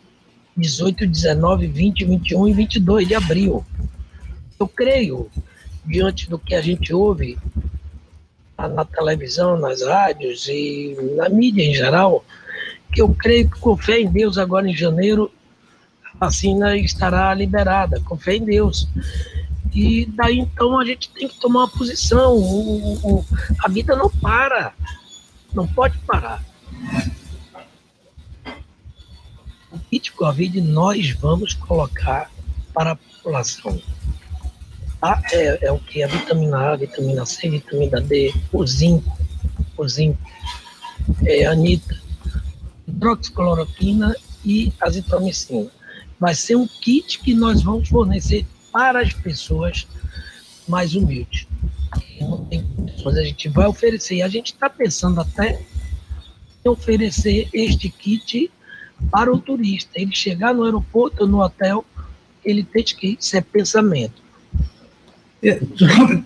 18, 0.55 1.07
19, 1.07 1.67
20, 1.67 2.05
21 2.05 2.47
e 2.47 2.53
22 2.53 3.07
de 3.07 3.15
abril. 3.15 3.65
Eu 4.59 4.67
creio, 4.67 5.31
diante 5.85 6.29
do 6.29 6.37
que 6.37 6.53
a 6.53 6.61
gente 6.61 6.93
ouve 6.93 7.37
na 8.57 8.83
televisão, 8.83 9.57
nas 9.57 9.81
rádios 9.81 10.47
e 10.47 10.95
na 11.15 11.29
mídia 11.29 11.63
em 11.63 11.73
geral, 11.73 12.25
que 12.93 13.01
eu 13.01 13.13
creio 13.15 13.49
que 13.49 13.59
com 13.59 13.77
fé 13.77 13.99
em 14.01 14.11
Deus 14.11 14.37
agora 14.37 14.69
em 14.69 14.75
janeiro 14.75 15.31
vacina 16.19 16.75
estará 16.77 17.33
liberada, 17.33 17.99
com 18.01 18.17
fé 18.17 18.35
em 18.35 18.43
Deus. 18.43 18.87
E 19.73 20.05
daí 20.07 20.39
então 20.39 20.79
a 20.79 20.85
gente 20.85 21.09
tem 21.09 21.27
que 21.27 21.39
tomar 21.39 21.61
uma 21.61 21.69
posição. 21.69 22.35
O, 22.35 22.93
o, 23.03 23.25
a 23.63 23.69
vida 23.69 23.95
não 23.95 24.09
para, 24.09 24.73
não 25.53 25.67
pode 25.67 25.97
parar. 25.99 26.43
O 29.71 29.79
kit 29.89 30.11
Covid 30.11 30.59
nós 30.61 31.11
vamos 31.11 31.53
colocar 31.53 32.31
para 32.73 32.91
a 32.91 32.95
população. 32.95 33.79
A 35.01 35.21
é, 35.31 35.67
é 35.67 35.71
o 35.71 35.79
que? 35.79 36.03
A 36.03 36.07
vitamina 36.07 36.71
A, 36.71 36.75
vitamina 36.75 37.25
C, 37.25 37.49
vitamina 37.49 38.01
D, 38.01 38.33
o 38.51 38.65
zinco, 38.65 39.17
o 39.77 39.87
zinco, 39.87 40.19
é, 41.25 41.45
anita, 41.45 41.97
hidroxicloroquina 42.87 44.13
e 44.43 44.73
azitromicina. 44.81 45.69
Vai 46.19 46.35
ser 46.35 46.55
um 46.55 46.67
kit 46.67 47.19
que 47.19 47.33
nós 47.33 47.63
vamos 47.63 47.87
fornecer 47.89 48.45
para 48.71 49.01
as 49.01 49.13
pessoas 49.13 49.87
mais 50.67 50.93
humildes. 50.93 51.47
Não 52.19 52.45
tem 52.45 52.63
condições, 52.63 53.17
a 53.17 53.23
gente 53.23 53.49
vai 53.49 53.67
oferecer. 53.67 54.15
E 54.15 54.21
a 54.21 54.27
gente 54.27 54.53
está 54.53 54.69
pensando 54.69 55.21
até 55.21 55.61
em 56.63 56.69
oferecer 56.69 57.47
este 57.53 57.89
kit 57.89 58.51
para 59.11 59.33
o 59.33 59.39
turista. 59.39 59.91
Ele 59.95 60.13
chegar 60.13 60.53
no 60.53 60.63
aeroporto 60.63 61.25
no 61.25 61.41
hotel, 61.41 61.85
ele 62.43 62.63
tem 62.63 62.83
que 62.83 63.17
isso 63.19 63.35
é 63.35 63.41
pensamento. 63.41 64.21
É 65.41 65.57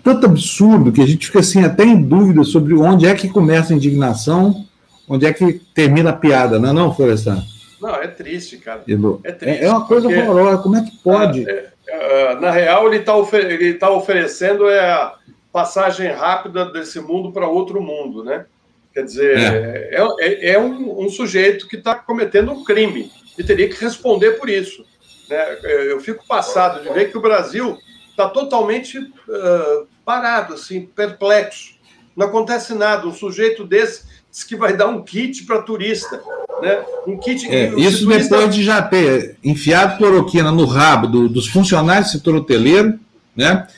tanto 0.02 0.26
absurdo 0.26 0.90
que 0.90 1.00
a 1.00 1.06
gente 1.06 1.26
fica 1.26 1.38
assim 1.38 1.62
até 1.62 1.84
em 1.84 2.02
dúvida 2.02 2.42
sobre 2.42 2.74
onde 2.74 3.06
é 3.06 3.14
que 3.14 3.28
começa 3.28 3.72
a 3.72 3.76
indignação, 3.76 4.66
onde 5.08 5.24
é 5.24 5.32
que 5.32 5.60
termina 5.72 6.10
a 6.10 6.14
piada, 6.14 6.58
não 6.58 6.70
é 6.70 6.72
não, 6.72 6.94
Florestan? 6.94 7.42
Não, 7.84 7.96
é 7.96 8.06
triste, 8.06 8.56
cara. 8.56 8.82
É, 9.22 9.32
triste, 9.32 9.62
é 9.62 9.68
uma 9.68 9.86
coisa 9.86 10.08
porque, 10.08 10.22
horrorosa, 10.22 10.62
como 10.62 10.76
é 10.76 10.82
que 10.82 10.96
pode? 10.98 11.48
É, 11.48 11.70
é, 11.86 12.34
na 12.36 12.50
real, 12.50 12.86
ele 12.86 12.96
está 12.96 13.14
ofer 13.14 13.78
tá 13.78 13.90
oferecendo 13.90 14.68
é 14.68 14.90
a 14.90 15.14
passagem 15.52 16.10
rápida 16.10 16.64
desse 16.64 16.98
mundo 16.98 17.30
para 17.30 17.46
outro 17.46 17.82
mundo, 17.82 18.24
né? 18.24 18.46
Quer 18.94 19.04
dizer, 19.04 19.38
é, 19.38 19.90
é, 19.92 20.16
é, 20.18 20.50
é 20.52 20.58
um, 20.58 21.04
um, 21.04 21.10
sujeito 21.10 21.68
que 21.68 21.76
está 21.76 21.94
cometendo 21.94 22.52
um 22.52 22.64
crime 22.64 23.10
e 23.36 23.42
teria 23.42 23.68
que 23.68 23.82
responder 23.82 24.32
por 24.32 24.48
isso. 24.48 24.84
Né? 25.28 25.58
Eu 25.62 26.00
fico 26.00 26.26
passado 26.26 26.82
de 26.82 26.88
ver 26.90 27.10
que 27.10 27.18
o 27.18 27.20
Brasil 27.20 27.76
está 28.08 28.28
totalmente 28.28 28.98
uh, 28.98 29.86
parado, 30.04 30.54
assim, 30.54 30.86
perplexo. 30.86 31.74
Não 32.16 32.28
acontece 32.28 32.72
nada. 32.72 33.06
Um 33.06 33.12
sujeito 33.12 33.64
desse 33.64 34.13
diz 34.34 34.42
que 34.42 34.56
vai 34.56 34.76
dar 34.76 34.88
um 34.88 35.00
kit 35.00 35.44
para 35.44 35.62
turista. 35.62 36.20
Né? 36.60 36.84
Um 37.06 37.16
kit. 37.16 37.48
É, 37.48 37.68
isso 37.78 38.04
turista... 38.04 38.36
depois 38.36 38.54
de 38.54 38.64
já 38.64 38.82
ter 38.82 39.36
enfiado 39.44 39.96
cloroquina 39.96 40.50
no 40.50 40.66
rabo 40.66 41.06
do, 41.06 41.28
dos 41.28 41.46
funcionários 41.46 42.08
do 42.08 42.12
setor 42.18 42.34
hoteleiro, 42.34 42.98
né? 43.36 43.68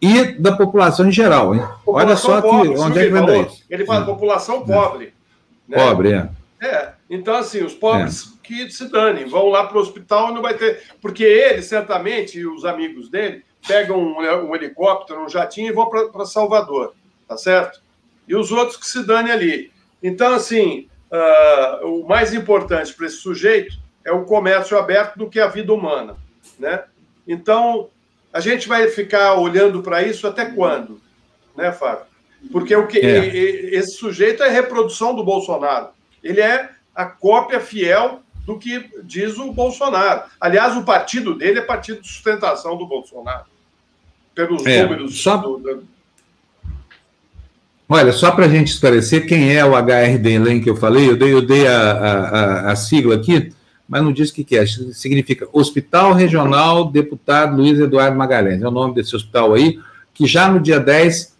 E 0.00 0.26
da 0.38 0.52
população 0.52 1.08
em 1.08 1.12
geral, 1.12 1.54
hein? 1.54 1.62
População 1.84 2.08
Olha 2.08 2.16
só 2.16 2.40
pobre, 2.40 2.74
que, 2.74 2.78
onde 2.78 2.98
é 2.98 3.04
que 3.04 3.10
vai 3.10 3.26
dar 3.26 3.38
isso. 3.38 3.64
Ele 3.68 3.84
fala 3.84 4.04
população 4.04 4.62
é. 4.62 4.72
pobre. 4.72 5.14
Né? 5.68 5.78
Pobre, 5.78 6.12
é. 6.12 6.28
É, 6.60 6.92
então 7.10 7.34
assim, 7.34 7.62
os 7.62 7.74
pobres 7.74 8.26
é. 8.26 8.46
que 8.46 8.70
se 8.70 8.88
danem, 8.90 9.26
vão 9.26 9.48
lá 9.48 9.64
para 9.64 9.78
o 9.78 9.80
hospital 9.80 10.30
e 10.30 10.34
não 10.34 10.42
vai 10.42 10.54
ter. 10.54 10.82
Porque 11.00 11.24
ele, 11.24 11.62
certamente, 11.62 12.38
e 12.38 12.46
os 12.46 12.64
amigos 12.64 13.08
dele, 13.08 13.42
pegam 13.66 13.98
um, 13.98 14.18
um 14.18 14.54
helicóptero, 14.54 15.24
um 15.24 15.28
jatinho 15.28 15.70
e 15.70 15.72
vão 15.72 15.88
para 15.88 16.26
Salvador, 16.26 16.94
tá 17.26 17.36
certo? 17.36 17.80
E 18.28 18.36
os 18.36 18.52
outros 18.52 18.76
que 18.76 18.86
se 18.86 19.04
dane 19.04 19.30
ali. 19.30 19.73
Então, 20.04 20.34
assim, 20.34 20.86
uh, 21.10 21.86
o 21.86 22.06
mais 22.06 22.34
importante 22.34 22.92
para 22.92 23.06
esse 23.06 23.16
sujeito 23.16 23.78
é 24.04 24.12
o 24.12 24.26
comércio 24.26 24.76
aberto 24.76 25.16
do 25.16 25.30
que 25.30 25.40
a 25.40 25.46
vida 25.46 25.72
humana, 25.72 26.14
né? 26.58 26.84
Então, 27.26 27.88
a 28.30 28.38
gente 28.38 28.68
vai 28.68 28.86
ficar 28.88 29.32
olhando 29.36 29.82
para 29.82 30.02
isso 30.02 30.26
até 30.26 30.44
quando, 30.44 31.00
né, 31.56 31.72
Fábio? 31.72 32.04
Porque 32.52 32.76
o 32.76 32.86
que 32.86 32.98
é. 32.98 33.26
esse 33.74 33.92
sujeito 33.92 34.42
é 34.42 34.50
reprodução 34.50 35.14
do 35.16 35.24
Bolsonaro. 35.24 35.88
Ele 36.22 36.42
é 36.42 36.68
a 36.94 37.06
cópia 37.06 37.58
fiel 37.58 38.20
do 38.44 38.58
que 38.58 38.90
diz 39.02 39.38
o 39.38 39.52
Bolsonaro. 39.52 40.24
Aliás, 40.38 40.76
o 40.76 40.84
partido 40.84 41.34
dele 41.34 41.60
é 41.60 41.62
partido 41.62 42.02
de 42.02 42.08
sustentação 42.08 42.76
do 42.76 42.86
Bolsonaro 42.86 43.46
pelos 44.34 44.66
é, 44.66 44.82
números. 44.82 45.22
Só... 45.22 45.38
Do, 45.38 45.93
Olha, 47.88 48.12
só 48.12 48.30
para 48.30 48.46
a 48.46 48.48
gente 48.48 48.68
esclarecer 48.68 49.26
quem 49.26 49.54
é 49.54 49.64
o 49.64 49.74
HRDLEM 49.76 50.60
que 50.62 50.70
eu 50.70 50.76
falei, 50.76 51.08
eu 51.08 51.16
dei, 51.16 51.32
eu 51.32 51.42
dei 51.42 51.66
a, 51.66 51.92
a, 51.92 52.72
a, 52.72 52.76
sigla 52.76 53.14
aqui, 53.14 53.52
mas 53.86 54.02
não 54.02 54.10
disse 54.10 54.32
o 54.32 54.34
que, 54.34 54.44
que 54.44 54.56
é. 54.56 54.64
Significa 54.66 55.46
Hospital 55.52 56.14
Regional 56.14 56.90
Deputado 56.90 57.56
Luiz 57.56 57.78
Eduardo 57.78 58.16
Magalhães. 58.16 58.62
É 58.62 58.66
o 58.66 58.70
nome 58.70 58.94
desse 58.94 59.14
hospital 59.14 59.52
aí, 59.52 59.78
que 60.14 60.26
já 60.26 60.48
no 60.48 60.60
dia 60.60 60.80
10 60.80 61.34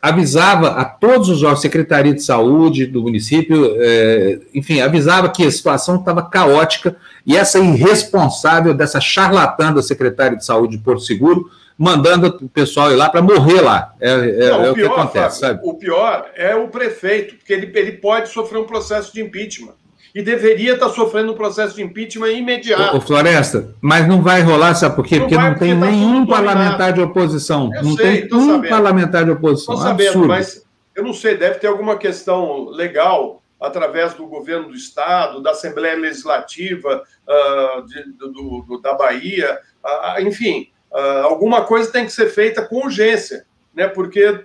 avisava 0.00 0.68
a 0.68 0.84
todos 0.84 1.28
os 1.28 1.42
órgãos, 1.42 1.60
Secretaria 1.60 2.14
de 2.14 2.22
Saúde 2.22 2.86
do 2.86 3.02
município, 3.02 3.74
é, 3.78 4.40
enfim, 4.54 4.80
avisava 4.80 5.28
que 5.28 5.44
a 5.44 5.50
situação 5.50 5.96
estava 5.96 6.22
caótica 6.22 6.96
e 7.24 7.36
essa 7.36 7.58
irresponsável 7.58 8.74
dessa 8.74 9.00
charlatã 9.00 9.72
da 9.72 9.82
Secretaria 9.82 10.36
de 10.36 10.44
Saúde 10.44 10.76
de 10.76 10.82
Porto 10.82 11.02
Seguro 11.02 11.48
mandando 11.82 12.28
o 12.40 12.48
pessoal 12.48 12.92
ir 12.92 12.94
lá 12.94 13.10
para 13.10 13.20
morrer 13.20 13.60
lá. 13.60 13.92
É, 14.00 14.10
é, 14.10 14.50
Não, 14.50 14.64
é 14.64 14.70
o, 14.70 14.74
pior, 14.74 14.94
que 14.94 15.00
acontece, 15.00 15.40
Fábio, 15.40 15.56
sabe? 15.56 15.60
O 15.64 15.74
pior 15.74 16.30
é 16.36 16.54
o 16.54 16.68
prefeito, 16.68 17.34
porque 17.34 17.52
ele, 17.52 17.72
ele 17.74 17.92
pode 17.92 18.28
sofrer 18.28 18.58
um 18.58 18.64
processo 18.64 19.12
de 19.12 19.20
impeachment. 19.20 19.74
E 20.14 20.22
deveria 20.22 20.74
estar 20.74 20.86
tá 20.86 20.92
sofrendo 20.92 21.32
um 21.32 21.34
processo 21.34 21.74
de 21.74 21.82
impeachment 21.82 22.30
imediato. 22.30 22.96
Ô, 22.96 23.00
Floresta, 23.00 23.74
mas 23.80 24.06
não 24.06 24.22
vai 24.22 24.42
rolar, 24.42 24.74
sabe 24.74 24.94
por 24.94 25.04
quê? 25.04 25.18
Não 25.18 25.22
porque 25.22 25.34
não 25.34 25.54
tem 25.54 25.74
porque 25.74 25.74
tá 25.74 25.90
nenhum 25.90 26.24
parlamentar 26.24 26.92
de 26.92 27.00
oposição. 27.00 27.70
Eu 27.74 27.82
não 27.82 27.96
sei, 27.96 28.28
tem 28.28 28.38
um 28.38 28.46
sabendo. 28.46 28.68
parlamentar 28.68 29.24
de 29.24 29.30
oposição. 29.32 29.74
Estou 29.74 29.88
sabendo, 29.88 30.08
Absurdo. 30.08 30.28
mas 30.28 30.64
eu 30.94 31.02
não 31.02 31.12
sei, 31.12 31.36
deve 31.36 31.58
ter 31.58 31.66
alguma 31.66 31.96
questão 31.96 32.68
legal 32.68 33.42
através 33.60 34.14
do 34.14 34.26
governo 34.26 34.68
do 34.68 34.74
Estado, 34.74 35.42
da 35.42 35.50
Assembleia 35.50 35.96
Legislativa 35.96 37.02
uh, 37.26 37.86
de, 37.86 38.12
do, 38.12 38.62
do, 38.68 38.80
da 38.80 38.94
Bahia, 38.94 39.58
uh, 39.84 40.20
enfim, 40.20 40.71
uh, 40.92 41.24
alguma 41.24 41.62
coisa 41.62 41.90
tem 41.90 42.04
que 42.04 42.12
ser 42.12 42.30
feita 42.30 42.62
com 42.62 42.84
urgência, 42.84 43.44
né? 43.74 43.88
Porque 43.88 44.24
uh, 44.28 44.40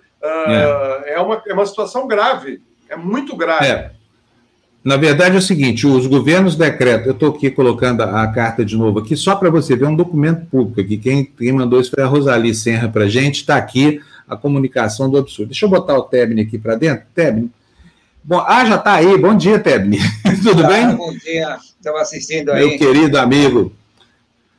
é. 1.05 1.13
é. 1.13 1.19
uma, 1.19 1.41
é 1.47 1.53
uma 1.53 1.65
situação 1.65 2.07
grave, 2.07 2.61
é 2.89 2.95
muito 2.95 3.35
grave. 3.35 3.67
É. 3.67 3.91
Na 4.83 4.95
verdade 4.95 5.35
é 5.35 5.39
o 5.39 5.41
seguinte, 5.41 5.85
os 5.85 6.07
governos 6.07 6.55
decretam, 6.55 7.07
eu 7.07 7.11
estou 7.11 7.31
aqui 7.31 7.51
colocando 7.51 8.01
a, 8.01 8.23
a, 8.23 8.27
carta 8.31 8.63
de 8.63 8.77
novo 8.77 8.99
aqui, 8.99 9.17
só 9.17 9.35
para 9.35 9.49
você 9.49 9.75
ver 9.75 9.85
um 9.85 9.95
documento 9.95 10.45
público 10.45 10.79
aqui, 10.79 10.97
quem, 10.97 11.25
quem 11.25 11.51
mandou 11.51 11.81
isso 11.81 11.91
foi 11.91 12.03
a 12.03 12.07
Rosali 12.07 12.55
Serra 12.55 12.87
para 12.87 13.03
a 13.03 13.09
gente, 13.09 13.41
está 13.41 13.57
aqui 13.57 13.99
a 14.27 14.35
comunicação 14.35 15.09
do 15.09 15.17
absurdo. 15.17 15.49
Deixa 15.49 15.65
eu 15.65 15.69
botar 15.69 15.97
o 15.97 16.03
Tebni 16.03 16.41
aqui 16.41 16.57
para 16.57 16.75
dentro. 16.75 17.05
Tebni. 17.15 17.49
Bom, 18.23 18.43
ah, 18.45 18.65
já 18.65 18.75
está 18.75 18.95
aí. 18.95 19.17
Bom 19.17 19.35
dia, 19.35 19.57
Tebni. 19.57 19.99
Tudo 20.43 20.61
tá, 20.61 20.67
bem? 20.67 20.95
Bom 20.95 21.13
dia. 21.13 21.57
Estava 21.79 22.01
assistindo 22.01 22.51
aí. 22.51 22.67
Meu 22.67 22.77
querido 22.77 23.17
amigo. 23.17 23.71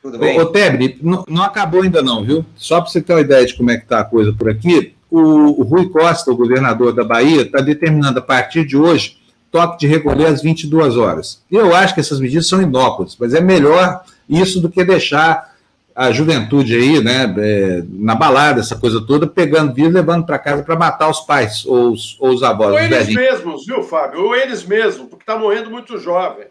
Tudo 0.01 0.17
bem? 0.17 0.39
Ô, 0.39 0.45
Tebni, 0.45 0.97
não, 1.01 1.25
não, 1.27 1.43
acabou 1.43 1.81
ainda 1.81 2.01
não, 2.01 2.23
viu? 2.23 2.45
Só 2.55 2.79
para 2.79 2.89
você 2.89 3.01
ter 3.01 3.13
uma 3.13 3.21
ideia 3.21 3.45
de 3.45 3.55
como 3.55 3.71
é 3.71 3.77
que 3.77 3.83
está 3.83 3.99
a 3.99 4.05
coisa 4.05 4.33
por 4.33 4.49
aqui, 4.49 4.93
o, 5.11 5.61
o 5.61 5.63
Rui 5.63 5.89
Costa, 5.89 6.31
o 6.31 6.37
governador 6.37 6.93
da 6.93 7.03
Bahia, 7.03 7.41
está 7.41 7.59
determinando 7.59 8.19
a 8.19 8.21
partir 8.21 8.65
de 8.65 8.77
hoje 8.77 9.17
toque 9.51 9.79
de 9.79 9.87
recolher 9.87 10.27
às 10.27 10.41
22 10.41 10.95
horas. 10.97 11.43
Eu 11.51 11.75
acho 11.75 11.93
que 11.93 11.99
essas 11.99 12.19
medidas 12.19 12.47
são 12.47 12.61
inócuas, 12.61 13.17
mas 13.19 13.33
é 13.33 13.41
melhor 13.41 14.03
isso 14.29 14.61
do 14.61 14.69
que 14.69 14.83
deixar 14.83 15.49
a 15.95 16.11
juventude 16.11 16.75
aí, 16.75 17.03
né, 17.03 17.35
é, 17.37 17.83
na 17.89 18.15
balada, 18.15 18.61
essa 18.61 18.77
coisa 18.77 19.01
toda, 19.05 19.27
pegando 19.27 19.73
vírus, 19.73 19.91
levando 19.91 20.25
para 20.25 20.39
casa 20.39 20.63
para 20.63 20.77
matar 20.77 21.09
os 21.09 21.19
pais 21.21 21.65
ou 21.65 21.91
os, 21.91 22.15
ou 22.21 22.29
os 22.29 22.41
avós. 22.41 22.71
Ou 22.71 22.79
eles 22.79 23.13
mesmos, 23.13 23.65
viu, 23.65 23.83
Fábio? 23.83 24.21
Ou 24.23 24.35
eles 24.35 24.63
mesmos, 24.63 25.09
porque 25.09 25.23
está 25.23 25.37
morrendo 25.37 25.69
muito 25.69 25.97
jovem. 25.97 26.45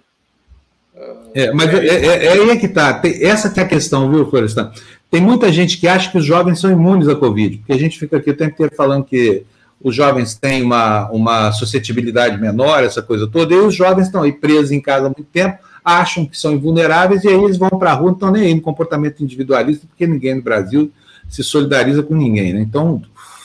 É, 1.34 1.52
mas 1.52 1.72
é, 1.72 1.86
é, 1.86 2.26
é, 2.26 2.32
aí 2.32 2.50
é 2.50 2.56
que 2.56 2.68
tá. 2.68 2.94
Tem, 2.94 3.24
essa 3.24 3.50
que 3.50 3.60
é 3.60 3.62
a 3.62 3.68
questão, 3.68 4.10
viu, 4.10 4.28
Florestan? 4.28 4.72
tem 5.10 5.20
muita 5.20 5.50
gente 5.50 5.78
que 5.78 5.88
acha 5.88 6.10
que 6.10 6.18
os 6.18 6.24
jovens 6.24 6.60
são 6.60 6.70
imunes 6.70 7.08
à 7.08 7.14
Covid, 7.14 7.58
porque 7.58 7.72
a 7.72 7.78
gente 7.78 7.98
fica 7.98 8.18
aqui 8.18 8.30
o 8.30 8.36
tempo 8.36 8.52
inteiro 8.52 8.72
falando 8.76 9.04
que 9.04 9.44
os 9.82 9.94
jovens 9.94 10.34
têm 10.34 10.62
uma, 10.62 11.08
uma 11.10 11.52
suscetibilidade 11.52 12.38
menor, 12.38 12.82
essa 12.82 13.00
coisa 13.00 13.26
toda, 13.26 13.54
e 13.54 13.58
os 13.58 13.74
jovens 13.74 14.06
estão 14.06 14.22
aí 14.22 14.32
presos 14.32 14.72
em 14.72 14.80
casa 14.80 15.06
há 15.06 15.08
muito 15.08 15.24
tempo, 15.24 15.58
acham 15.84 16.26
que 16.26 16.36
são 16.36 16.52
invulneráveis, 16.52 17.24
e 17.24 17.28
aí 17.28 17.34
eles 17.34 17.56
vão 17.56 17.70
para 17.70 17.92
a 17.92 17.94
rua, 17.94 18.08
não 18.08 18.14
estão 18.14 18.30
nem 18.30 18.42
aí 18.42 18.54
no 18.54 18.60
comportamento 18.60 19.22
individualista, 19.22 19.86
porque 19.86 20.06
ninguém 20.06 20.34
no 20.34 20.42
Brasil 20.42 20.90
se 21.28 21.42
solidariza 21.42 22.02
com 22.02 22.14
ninguém. 22.14 22.52
Né? 22.52 22.60
Então, 22.60 23.00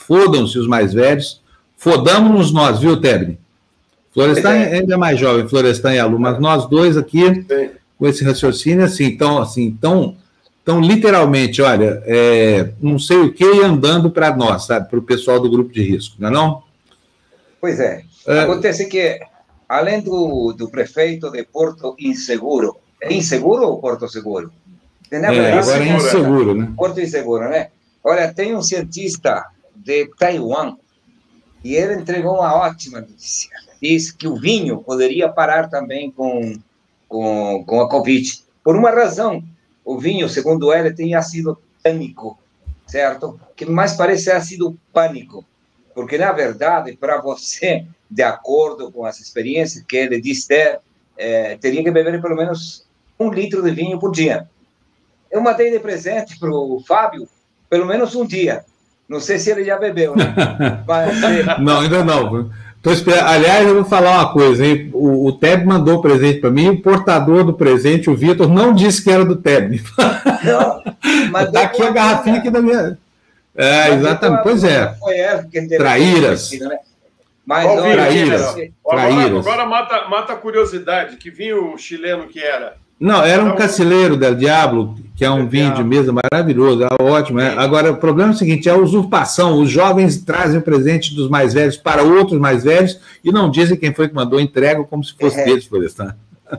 fodam-se 0.06 0.58
os 0.58 0.66
mais 0.66 0.92
velhos, 0.92 1.40
fodamos-nos 1.76 2.52
nós, 2.52 2.80
viu, 2.80 3.00
Tebre? 3.00 3.38
Florestan 4.14 4.54
é. 4.54 4.78
ainda 4.78 4.94
é 4.94 4.96
mais 4.96 5.18
jovem, 5.18 5.48
Florestan 5.48 5.94
e 5.94 5.98
Alu, 5.98 6.18
mas 6.18 6.38
nós 6.38 6.66
dois 6.68 6.96
aqui, 6.96 7.44
com 7.98 8.06
esse 8.06 8.24
raciocínio, 8.24 8.84
assim, 8.84 9.04
então, 9.04 9.38
assim, 9.38 9.76
tão 9.80 10.16
então, 10.64 10.80
literalmente, 10.80 11.60
olha, 11.60 12.02
é, 12.06 12.72
não 12.80 12.98
sei 12.98 13.18
o 13.18 13.34
que 13.34 13.44
andando 13.44 14.10
para 14.10 14.34
nós, 14.34 14.64
sabe? 14.64 14.88
Para 14.88 14.98
o 14.98 15.02
pessoal 15.02 15.38
do 15.38 15.50
grupo 15.50 15.70
de 15.70 15.82
risco, 15.82 16.16
não 16.18 16.28
é 16.28 16.30
não? 16.30 16.62
Pois 17.60 17.78
é. 17.78 18.02
é. 18.26 18.40
Acontece 18.40 18.86
que, 18.86 19.20
além 19.68 20.00
do, 20.00 20.54
do 20.54 20.70
prefeito 20.70 21.30
de 21.30 21.44
Porto 21.44 21.94
Inseguro, 22.00 22.78
é 23.02 23.12
inseguro 23.12 23.64
ou 23.64 23.78
Porto 23.78 24.08
Seguro? 24.08 24.50
É, 25.10 25.18
agora 25.18 25.84
é 25.84 25.96
inseguro, 25.96 26.54
né? 26.54 26.72
Porto 26.74 26.98
Inseguro, 26.98 27.50
né? 27.50 27.68
Olha, 28.02 28.32
tem 28.32 28.56
um 28.56 28.62
cientista 28.62 29.44
de 29.76 30.06
Taiwan 30.18 30.76
e 31.64 31.74
ele 31.74 31.94
entregou 31.94 32.34
uma 32.34 32.54
ótima 32.54 33.00
notícia. 33.00 33.50
Diz 33.80 34.12
que 34.12 34.28
o 34.28 34.36
vinho 34.36 34.82
poderia 34.82 35.28
parar 35.30 35.68
também 35.68 36.10
com, 36.10 36.52
com, 37.08 37.64
com 37.66 37.80
a 37.80 37.88
Covid, 37.88 38.44
por 38.62 38.76
uma 38.76 38.90
razão 38.90 39.42
o 39.84 39.98
vinho, 39.98 40.28
segundo 40.28 40.72
ele, 40.72 40.92
tem 40.92 41.14
ácido 41.14 41.58
tânico, 41.82 42.38
certo? 42.86 43.38
Que 43.54 43.66
mais 43.66 43.92
parece 43.92 44.30
ácido 44.30 44.78
pânico, 44.92 45.44
porque 45.94 46.16
na 46.16 46.32
verdade, 46.32 46.96
para 46.96 47.20
você, 47.20 47.86
de 48.10 48.22
acordo 48.22 48.90
com 48.90 49.04
as 49.04 49.20
experiências 49.20 49.84
que 49.86 49.96
ele 49.96 50.20
diz 50.20 50.46
ter, 50.46 50.80
é, 51.16 51.56
teria 51.58 51.82
que 51.84 51.90
beber 51.90 52.20
pelo 52.20 52.36
menos 52.36 52.86
um 53.20 53.30
litro 53.30 53.62
de 53.62 53.70
vinho 53.70 53.98
por 53.98 54.10
dia. 54.10 54.48
Eu 55.30 55.42
mandei 55.42 55.70
de 55.70 55.78
presente 55.78 56.38
para 56.38 56.50
o 56.50 56.82
Fábio 56.86 57.28
pelo 57.68 57.86
menos 57.86 58.14
um 58.14 58.24
dia. 58.24 58.64
Não 59.08 59.20
sei 59.20 59.38
se 59.38 59.50
ele 59.50 59.64
já 59.64 59.76
bebeu, 59.76 60.16
né? 60.16 60.34
Mas, 60.86 61.22
é... 61.22 61.60
Não, 61.60 61.80
ainda 61.80 62.04
não. 62.04 62.50
Tô 62.82 62.92
esperando. 62.92 63.26
Aliás, 63.26 63.66
eu 63.66 63.74
vou 63.76 63.84
falar 63.84 64.12
uma 64.18 64.32
coisa, 64.32 64.64
hein? 64.64 64.90
O, 64.92 65.26
o 65.26 65.32
Teb 65.32 65.64
mandou 65.64 66.02
presente 66.02 66.40
para 66.40 66.50
mim, 66.50 66.68
o 66.68 66.82
portador 66.82 67.42
do 67.42 67.54
presente, 67.54 68.10
o 68.10 68.14
Vitor, 68.14 68.46
não 68.48 68.74
disse 68.74 69.02
que 69.02 69.10
era 69.10 69.24
do 69.24 69.36
Teb. 69.36 69.82
Não, 70.44 71.52
tá 71.52 71.62
aqui 71.62 71.82
a 71.82 71.90
garrafinha 71.90 72.38
aqui 72.38 72.50
da 72.50 72.60
minha. 72.60 72.98
É, 73.56 73.94
exatamente. 73.94 74.42
Pois 74.42 74.62
é. 74.64 74.94
Traíras. 75.78 76.52
Né? 76.52 76.78
Mas 77.46 77.66
não, 77.66 77.76
traíras. 77.76 78.52
Traíras. 78.52 78.72
Agora, 78.84 79.38
agora 79.38 79.66
mata, 79.66 80.08
mata 80.08 80.32
a 80.34 80.36
curiosidade, 80.36 81.16
que 81.16 81.30
vinho 81.30 81.76
chileno 81.78 82.26
que 82.26 82.40
era? 82.40 82.76
Não, 82.98 83.22
era 83.24 83.42
um 83.42 83.48
então, 83.48 83.58
cacileiro 83.58 84.16
del 84.16 84.34
Diablo, 84.34 84.94
que 85.16 85.24
é 85.24 85.30
um 85.30 85.48
vinho 85.48 85.74
de 85.74 85.82
mesa 85.82 86.12
maravilhoso, 86.12 86.84
é 86.84 87.02
ótimo. 87.02 87.40
É. 87.40 87.48
Agora, 87.58 87.92
o 87.92 87.96
problema 87.96 88.32
é 88.32 88.34
o 88.34 88.38
seguinte: 88.38 88.68
é 88.68 88.72
a 88.72 88.76
usurpação. 88.76 89.60
Os 89.60 89.70
jovens 89.70 90.18
trazem 90.22 90.58
o 90.58 90.62
presente 90.62 91.14
dos 91.14 91.28
mais 91.28 91.52
velhos 91.52 91.76
para 91.76 92.02
outros 92.02 92.38
mais 92.38 92.64
velhos 92.64 93.00
e 93.22 93.32
não 93.32 93.50
dizem 93.50 93.76
quem 93.76 93.92
foi 93.92 94.08
que 94.08 94.14
mandou 94.14 94.40
entrega 94.40 94.82
como 94.84 95.02
se 95.02 95.14
fosse 95.14 95.40
é. 95.40 95.44
deles, 95.44 95.66
Florestan. 95.66 96.14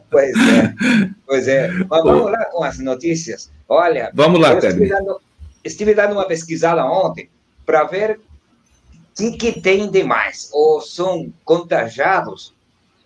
Pois 0.09 0.35
é, 0.35 0.73
pois 1.25 1.47
é. 1.47 1.69
Mas 1.89 2.03
vamos 2.03 2.31
lá 2.31 2.45
com 2.45 2.63
as 2.63 2.79
notícias. 2.79 3.51
Olha, 3.67 4.11
vamos 4.13 4.39
lá, 4.39 4.53
estive 4.53 4.89
dando, 4.89 5.21
estive 5.63 5.95
dando 5.95 6.13
uma 6.13 6.27
pesquisada 6.27 6.85
ontem 6.85 7.29
para 7.65 7.83
ver 7.85 8.19
o 8.19 9.15
que, 9.15 9.31
que 9.31 9.61
tem 9.61 9.89
de 9.89 10.03
mais. 10.03 10.49
Ou 10.53 10.81
são 10.81 11.31
contagiados 11.43 12.53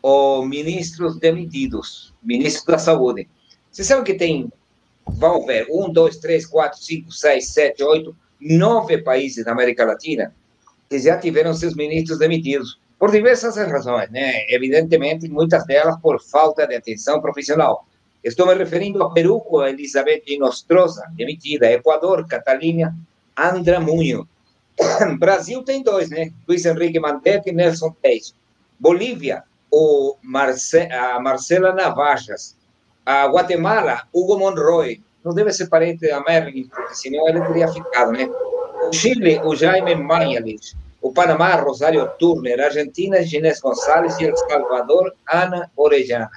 ou 0.01 0.45
ministros 0.45 1.17
demitidos, 1.17 2.08
ministro 2.21 2.71
da 2.71 2.77
Saúde. 2.77 3.27
Você 3.71 3.83
sabe 3.83 4.03
que 4.03 4.13
tem, 4.13 4.51
vamos 5.07 5.45
ver, 5.45 5.67
um, 5.71 5.91
dois, 5.91 6.17
três, 6.17 6.45
quatro, 6.45 6.79
cinco, 6.79 7.11
seis, 7.11 7.49
sete, 7.49 7.83
oito, 7.83 8.15
nove 8.39 8.99
países 8.99 9.45
da 9.45 9.51
América 9.51 9.85
Latina 9.85 10.33
que 10.89 10.97
já 10.97 11.17
tiveram 11.17 11.53
seus 11.53 11.75
ministros 11.75 12.17
demitidos, 12.17 12.79
por 12.97 13.11
diversas 13.11 13.55
razões, 13.55 14.09
né? 14.09 14.43
Evidentemente, 14.49 15.29
muitas 15.29 15.65
delas 15.65 15.97
por 16.01 16.19
falta 16.19 16.67
de 16.67 16.75
atenção 16.75 17.21
profissional. 17.21 17.85
Estou 18.23 18.47
me 18.47 18.53
referindo 18.55 19.01
a 19.03 19.13
Peru 19.13 19.39
com 19.39 19.63
Elizabeth 19.63 20.23
Nostroza, 20.37 21.05
demitida, 21.15 21.71
Equador, 21.71 22.27
Catalina 22.27 22.93
Andramunho. 23.37 24.27
Brasil 25.19 25.63
tem 25.63 25.81
dois, 25.81 26.09
né? 26.09 26.31
Luiz 26.47 26.65
Henrique 26.65 26.99
Mandetta 26.99 27.49
e 27.49 27.53
Nelson 27.53 27.95
Tejo. 28.01 28.33
Bolívia, 28.77 29.43
o 29.71 30.15
Marce, 30.21 30.87
a 30.91 31.19
Marcela 31.19 31.73
Navajas, 31.73 32.57
a 33.05 33.25
Guatemala, 33.27 34.03
Hugo 34.13 34.37
Monroy, 34.37 35.01
não 35.23 35.33
deve 35.33 35.51
ser 35.51 35.67
parente 35.67 36.07
da 36.07 36.21
Merlin, 36.21 36.67
porque 36.67 36.95
senão 36.95 37.27
ele 37.27 37.41
teria 37.41 37.67
ficado, 37.67 38.11
né? 38.11 38.27
O 38.87 38.93
Chile, 38.93 39.39
o 39.43 39.55
Jaime 39.55 39.95
Mañalich, 39.95 40.75
o 41.01 41.11
Panamá, 41.11 41.55
Rosário 41.55 42.09
Turner, 42.17 42.59
Argentina, 42.59 43.21
Ginés 43.21 43.59
Gonçalves 43.59 44.19
e 44.19 44.25
El 44.25 44.35
Salvador, 44.35 45.13
Ana 45.31 45.69
Orellana. 45.75 46.29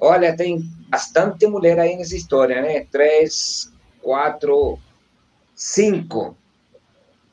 Olha, 0.00 0.36
tem 0.36 0.62
bastante 0.88 1.46
mulher 1.46 1.78
aí 1.78 1.96
nessa 1.96 2.16
história, 2.16 2.62
né? 2.62 2.86
Três, 2.90 3.72
quatro, 4.00 4.78
cinco. 5.54 6.36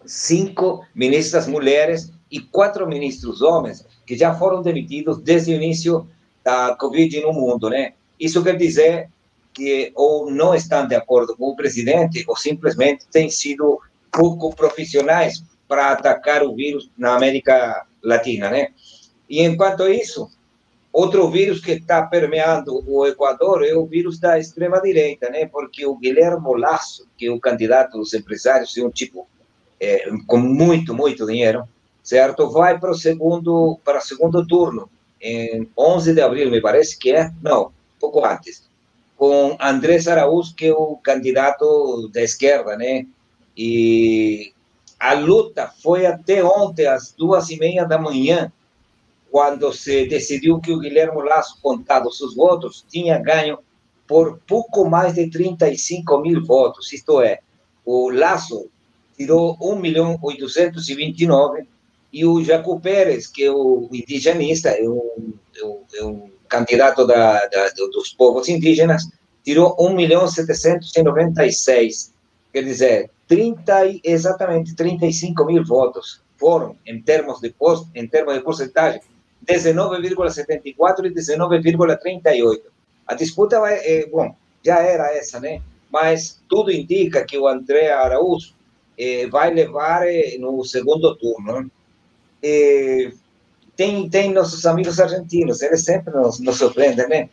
Cinco 0.06 0.86
ministras 0.94 1.48
mulheres 1.48 2.12
e 2.30 2.40
quatro 2.40 2.88
ministros 2.88 3.42
homens 3.42 3.86
que 4.06 4.18
já 4.18 4.34
foram 4.36 4.62
demitidos 4.62 5.22
desde 5.22 5.52
o 5.52 5.56
início 5.56 6.08
da 6.44 6.76
Covid 6.76 7.22
no 7.22 7.34
mundo, 7.34 7.70
né? 7.70 7.94
Isso 8.20 8.44
quer 8.44 8.56
dizer 8.56 9.10
que 9.54 9.92
ou 9.96 10.30
não 10.30 10.54
estão 10.54 10.88
de 10.88 10.96
acordo 10.96 11.36
com 11.36 11.50
o 11.50 11.56
presidente 11.56 12.24
ou 12.28 12.36
simplesmente 12.36 13.08
têm 13.08 13.30
sido 13.30 13.80
pouco 14.12 14.54
profissionais 14.56 15.44
para 15.68 15.92
atacar 15.92 16.44
o 16.44 16.56
vírus 16.56 16.92
na 16.98 17.16
América 17.16 17.86
Latina, 18.04 18.50
né? 18.50 18.70
E 19.30 19.42
enquanto 19.42 19.88
isso, 19.88 20.30
outro 20.94 21.30
vírus 21.30 21.60
que 21.60 21.72
está 21.72 22.04
permeando 22.04 22.84
o 22.88 23.06
Equador 23.08 23.66
é 23.66 23.74
o 23.74 23.86
vírus 23.86 24.20
da 24.20 24.38
extrema 24.38 24.80
direita, 24.80 25.30
né? 25.30 25.48
Porque 25.48 25.86
o 25.86 25.96
Guilherme 25.96 26.60
Lasso, 26.60 27.08
que 27.18 27.26
é 27.26 27.32
o 27.32 27.40
candidato 27.40 27.98
dos 27.98 28.14
empresários, 28.14 28.78
é 28.78 28.84
um 28.84 28.92
tipo 28.92 29.28
é, 29.80 30.10
com 30.28 30.38
muito, 30.38 30.94
muito 30.94 31.26
dinheiro, 31.26 31.68
certo? 32.06 32.52
Vai 32.52 32.80
para 32.80 32.92
o 32.92 32.96
segundo, 32.96 33.80
para 33.84 34.00
segundo 34.00 34.46
turno, 34.46 34.88
em 35.20 35.68
11 35.76 36.14
de 36.14 36.22
abril, 36.22 36.52
me 36.52 36.62
parece 36.62 36.98
que 37.00 37.12
é, 37.12 37.32
não, 37.42 37.72
pouco 38.00 38.24
antes, 38.24 38.70
com 39.18 39.58
Andrés 39.60 40.08
Araújo, 40.08 40.54
que 40.56 40.68
é 40.68 40.72
o 40.72 40.98
candidato 40.98 42.08
da 42.14 42.22
esquerda, 42.22 42.78
né? 42.78 43.08
E 43.58 44.54
a 45.00 45.14
luta 45.14 45.74
foi 45.82 46.06
até 46.06 46.44
ontem, 46.44 46.86
às 46.86 47.12
duas 47.12 47.50
e 47.50 47.58
meia 47.58 47.86
da 47.86 47.98
manhã, 47.98 48.52
quando 49.32 49.74
se 49.74 50.06
decidiu 50.06 50.60
que 50.60 50.72
o 50.72 50.80
Guilherme 50.80 51.24
Lasso, 51.24 51.58
contado 51.60 52.12
seus 52.12 52.36
votos, 52.36 52.86
tinha 52.88 53.18
ganho 53.18 53.58
por 54.08 54.40
pouco 54.48 54.88
mais 54.88 55.16
de 55.16 55.28
35 55.30 56.20
mil 56.20 56.46
votos. 56.46 56.94
Isto 56.94 57.20
é, 57.20 57.40
o 57.84 58.12
Lasso 58.12 58.70
tirou 59.18 59.58
1 59.60 59.76
milhão 59.78 60.20
829 60.22 61.68
e 62.16 62.26
o 62.26 62.42
Jaco 62.42 62.80
Pérez, 62.80 63.28
que 63.28 63.44
é 63.44 63.52
o 63.52 63.90
indigenista, 63.92 64.70
é 64.70 64.88
um, 64.88 65.34
é 65.54 65.66
um, 65.66 65.80
é 65.96 66.06
um 66.06 66.30
candidato 66.48 67.06
da, 67.06 67.46
da, 67.48 67.70
dos 67.92 68.14
povos 68.14 68.48
indígenas, 68.48 69.04
tirou 69.44 69.76
1 69.78 69.94
milhão 69.94 70.26
796. 70.26 72.14
Quer 72.54 72.64
dizer, 72.64 73.12
30, 73.28 74.00
exatamente 74.02 74.74
35 74.76 75.44
mil 75.44 75.66
votos 75.66 76.22
foram, 76.38 76.78
em 76.86 77.02
termos 77.02 77.42
de, 77.42 77.50
post, 77.50 77.90
em 77.94 78.08
termos 78.08 78.36
de 78.36 78.40
porcentagem, 78.40 79.02
19,74 79.46 80.64
e 80.64 81.10
19,38. 81.14 82.62
A 83.08 83.14
disputa 83.14 83.60
vai, 83.60 83.76
é, 83.76 84.06
bom, 84.08 84.34
já 84.64 84.80
era 84.80 85.14
essa, 85.14 85.42
né? 85.42 85.62
Mas 85.92 86.42
tudo 86.48 86.72
indica 86.72 87.26
que 87.26 87.38
o 87.38 87.46
André 87.46 87.92
Araújo 87.92 88.56
eh, 88.98 89.28
vai 89.28 89.54
levar 89.54 90.08
eh, 90.08 90.38
no 90.40 90.64
segundo 90.64 91.14
turno. 91.18 91.70
Tem, 93.76 94.10
tem 94.10 94.34
nossos 94.34 94.66
amigos 94.66 95.00
argentinos, 95.00 95.62
eles 95.62 95.84
sempre 95.84 96.14
nos, 96.14 96.40
nos 96.40 96.58
surpreendem, 96.58 97.08
né? 97.10 97.30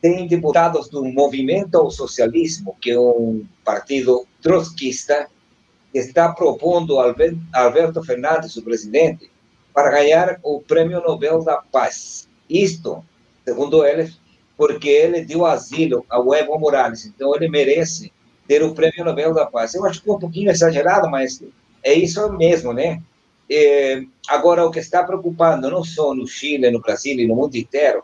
Tem 0.00 0.26
deputados 0.28 0.88
do 0.88 1.04
Movimento 1.04 1.76
ao 1.76 1.90
Socialismo, 1.90 2.76
que 2.80 2.90
é 2.90 3.00
um 3.00 3.44
partido 3.64 4.26
trotskista, 4.42 5.28
que 5.90 5.98
está 5.98 6.32
propondo 6.32 6.98
Alberto 7.52 8.02
Fernandes, 8.04 8.56
o 8.56 8.62
presidente, 8.62 9.30
para 9.72 9.90
ganhar 9.90 10.38
o 10.42 10.60
Prêmio 10.60 11.00
Nobel 11.00 11.42
da 11.42 11.56
Paz. 11.56 12.28
Isto, 12.48 13.04
segundo 13.44 13.84
eles, 13.84 14.20
porque 14.56 14.88
ele 14.88 15.24
deu 15.24 15.46
asilo 15.46 16.04
ao 16.10 16.34
Evo 16.34 16.58
Morales, 16.58 17.06
então 17.06 17.34
ele 17.34 17.48
merece 17.48 18.12
ter 18.46 18.62
o 18.62 18.74
Prêmio 18.74 19.04
Nobel 19.04 19.32
da 19.32 19.46
Paz. 19.46 19.74
Eu 19.74 19.84
acho 19.86 20.02
que 20.02 20.10
é 20.10 20.12
um 20.12 20.18
pouquinho 20.18 20.50
exagerado, 20.50 21.08
mas 21.08 21.42
é 21.82 21.94
isso 21.94 22.30
mesmo, 22.32 22.72
né? 22.72 23.02
É, 23.50 24.02
agora, 24.28 24.66
o 24.66 24.70
que 24.70 24.78
está 24.78 25.02
preocupando, 25.02 25.70
não 25.70 25.82
só 25.82 26.14
no 26.14 26.26
Chile, 26.26 26.70
no 26.70 26.80
Brasil 26.80 27.18
e 27.18 27.26
no 27.26 27.34
mundo 27.34 27.56
inteiro, 27.56 28.02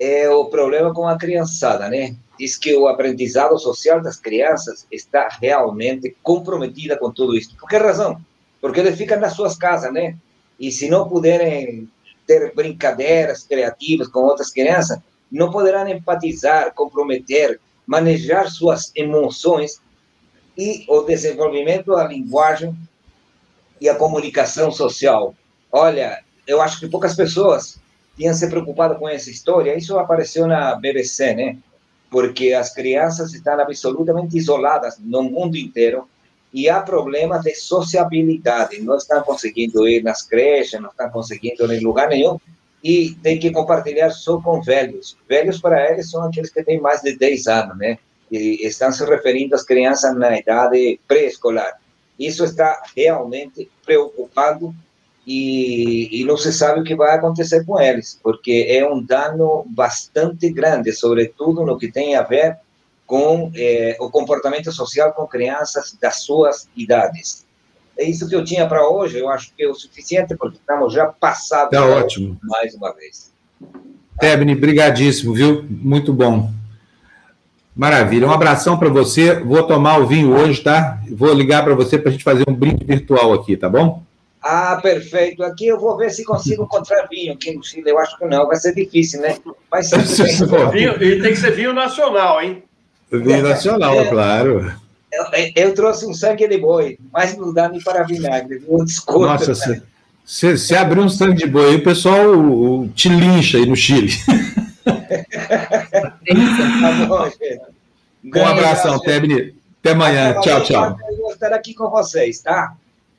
é 0.00 0.28
o 0.30 0.46
problema 0.46 0.94
com 0.94 1.06
a 1.06 1.18
criançada, 1.18 1.88
né? 1.88 2.16
Diz 2.38 2.56
que 2.56 2.74
o 2.74 2.86
aprendizado 2.86 3.58
social 3.58 4.00
das 4.00 4.16
crianças 4.16 4.86
está 4.90 5.28
realmente 5.28 6.16
comprometida 6.22 6.96
com 6.96 7.10
tudo 7.10 7.36
isso. 7.36 7.56
Por 7.56 7.68
que 7.68 7.76
razão? 7.76 8.20
Porque 8.60 8.80
eles 8.80 8.96
ficam 8.96 9.18
nas 9.18 9.34
suas 9.34 9.56
casas, 9.56 9.92
né? 9.92 10.16
E 10.58 10.70
se 10.70 10.88
não 10.88 11.08
puderem 11.08 11.88
ter 12.26 12.54
brincadeiras 12.54 13.42
criativas 13.42 14.08
com 14.08 14.20
outras 14.20 14.50
crianças, 14.50 14.98
não 15.30 15.50
poderão 15.50 15.86
empatizar, 15.88 16.72
comprometer, 16.74 17.60
manejar 17.86 18.50
suas 18.50 18.92
emoções 18.94 19.80
e 20.56 20.84
o 20.88 21.02
desenvolvimento 21.02 21.94
da 21.94 22.06
linguagem 22.06 22.76
e 23.80 23.88
a 23.88 23.94
comunicação 23.94 24.70
social. 24.70 25.34
Olha, 25.70 26.22
eu 26.46 26.60
acho 26.62 26.80
que 26.80 26.88
poucas 26.88 27.14
pessoas 27.14 27.78
tinham 28.16 28.34
se 28.34 28.48
preocupado 28.48 28.96
com 28.96 29.08
essa 29.08 29.30
história. 29.30 29.76
Isso 29.76 29.98
apareceu 29.98 30.46
na 30.46 30.74
BBC, 30.74 31.34
né? 31.34 31.58
Porque 32.10 32.52
as 32.52 32.72
crianças 32.72 33.32
estão 33.34 33.60
absolutamente 33.60 34.36
isoladas 34.36 34.96
no 34.98 35.22
mundo 35.22 35.56
inteiro 35.56 36.08
e 36.52 36.68
há 36.68 36.80
problemas 36.80 37.42
de 37.42 37.54
sociabilidade. 37.54 38.80
Não 38.80 38.96
estão 38.96 39.22
conseguindo 39.22 39.86
ir 39.86 40.02
nas 40.02 40.22
creches, 40.22 40.80
não 40.80 40.90
estão 40.90 41.10
conseguindo 41.10 41.72
ir 41.72 41.80
em 41.80 41.84
lugar 41.84 42.08
nenhum 42.08 42.38
e 42.82 43.14
tem 43.22 43.38
que 43.38 43.50
compartilhar 43.50 44.10
só 44.10 44.40
com 44.40 44.62
velhos. 44.62 45.16
Velhos 45.28 45.60
para 45.60 45.90
eles 45.90 46.10
são 46.10 46.24
aqueles 46.24 46.50
que 46.50 46.62
têm 46.62 46.80
mais 46.80 47.02
de 47.02 47.16
10 47.16 47.46
anos, 47.46 47.78
né? 47.78 47.98
E 48.30 48.66
estão 48.66 48.92
se 48.92 49.04
referindo 49.04 49.54
às 49.54 49.64
crianças 49.64 50.16
na 50.16 50.38
idade 50.38 51.00
pré-escolar. 51.06 51.78
Isso 52.18 52.44
está 52.44 52.82
realmente 52.96 53.70
preocupando 53.84 54.74
e, 55.26 56.08
e, 56.22 56.24
não 56.24 56.38
se 56.38 56.52
sabe 56.52 56.80
o 56.80 56.84
que 56.84 56.96
vai 56.96 57.14
acontecer 57.14 57.64
com 57.64 57.78
eles, 57.78 58.18
porque 58.22 58.66
é 58.68 58.90
um 58.90 59.02
dano 59.02 59.64
bastante 59.68 60.50
grande, 60.50 60.90
sobretudo 60.92 61.66
no 61.66 61.78
que 61.78 61.92
tem 61.92 62.16
a 62.16 62.22
ver 62.22 62.56
com 63.06 63.52
eh, 63.54 63.96
o 64.00 64.10
comportamento 64.10 64.72
social 64.72 65.12
com 65.12 65.26
crianças 65.26 65.96
das 66.00 66.22
suas 66.22 66.66
idades. 66.74 67.46
É 67.98 68.04
isso 68.04 68.26
que 68.26 68.34
eu 68.34 68.44
tinha 68.44 68.66
para 68.66 68.88
hoje, 68.88 69.18
eu 69.18 69.28
acho 69.28 69.52
que 69.54 69.64
é 69.64 69.68
o 69.68 69.74
suficiente, 69.74 70.34
porque 70.34 70.56
estamos 70.56 70.94
já 70.94 71.06
passados. 71.06 71.72
Está 71.72 71.86
ótimo. 71.86 72.38
Mais 72.42 72.74
uma 72.74 72.94
vez. 72.94 73.30
Tebni, 74.18 74.54
brigadíssimo, 74.54 75.34
viu? 75.34 75.64
Muito 75.68 76.12
bom. 76.12 76.50
Maravilha. 77.78 78.26
Um 78.26 78.32
abração 78.32 78.76
para 78.76 78.88
você. 78.88 79.34
Vou 79.34 79.62
tomar 79.62 79.98
o 79.98 80.06
vinho 80.06 80.34
hoje, 80.34 80.60
tá? 80.60 80.98
Vou 81.12 81.32
ligar 81.32 81.62
para 81.62 81.76
você 81.76 81.96
para 81.96 82.08
a 82.08 82.12
gente 82.12 82.24
fazer 82.24 82.42
um 82.48 82.52
brinde 82.52 82.84
virtual 82.84 83.32
aqui, 83.32 83.56
tá 83.56 83.68
bom? 83.68 84.02
Ah, 84.42 84.80
perfeito. 84.82 85.44
Aqui 85.44 85.68
eu 85.68 85.78
vou 85.78 85.96
ver 85.96 86.10
se 86.10 86.24
consigo 86.24 86.64
encontrar 86.64 87.06
vinho 87.08 87.32
aqui 87.32 87.54
no 87.54 87.62
Chile. 87.62 87.88
Eu 87.88 88.00
acho 88.00 88.18
que 88.18 88.24
não, 88.24 88.48
vai 88.48 88.56
ser 88.56 88.74
difícil, 88.74 89.20
né? 89.20 89.36
Mas 89.70 89.90
vinho, 90.72 91.00
e 91.00 91.22
tem 91.22 91.30
que 91.30 91.36
ser 91.36 91.52
vinho 91.52 91.72
nacional, 91.72 92.42
hein? 92.42 92.64
Vinho 93.12 93.42
nacional, 93.44 93.94
é, 93.94 94.06
claro. 94.06 94.72
Eu, 95.12 95.24
eu, 95.54 95.72
trouxe 95.72 96.04
um 96.04 96.12
sangue 96.12 96.48
de 96.48 96.58
boi, 96.58 96.98
mas 97.12 97.36
não 97.36 97.54
dá 97.54 97.68
nem 97.68 97.80
para 97.80 98.02
vinagre. 98.02 98.60
Desculpa. 98.84 99.26
Nossa, 99.26 99.54
você, 99.54 100.56
você 100.56 100.74
abriu 100.74 101.04
um 101.04 101.08
sangue 101.08 101.36
de 101.36 101.46
boi, 101.46 101.76
o 101.76 101.84
pessoal 101.84 102.26
te 102.92 103.08
lincha 103.08 103.56
aí 103.56 103.66
no 103.66 103.76
Chile. 103.76 104.12
tá 106.34 107.06
bom, 107.06 107.24
gente. 107.24 107.78
Um 108.24 108.46
abração, 108.46 108.98
Tebni. 109.00 109.54
Até 109.80 109.92
amanhã. 109.92 110.34
Tchau, 110.40 110.62
tchau. 110.62 110.98
Eu 111.08 111.16
vou 111.18 111.32
estar 111.32 111.52
aqui 111.52 111.72
com 111.74 111.88
vocês, 111.88 112.40
tá? 112.40 112.74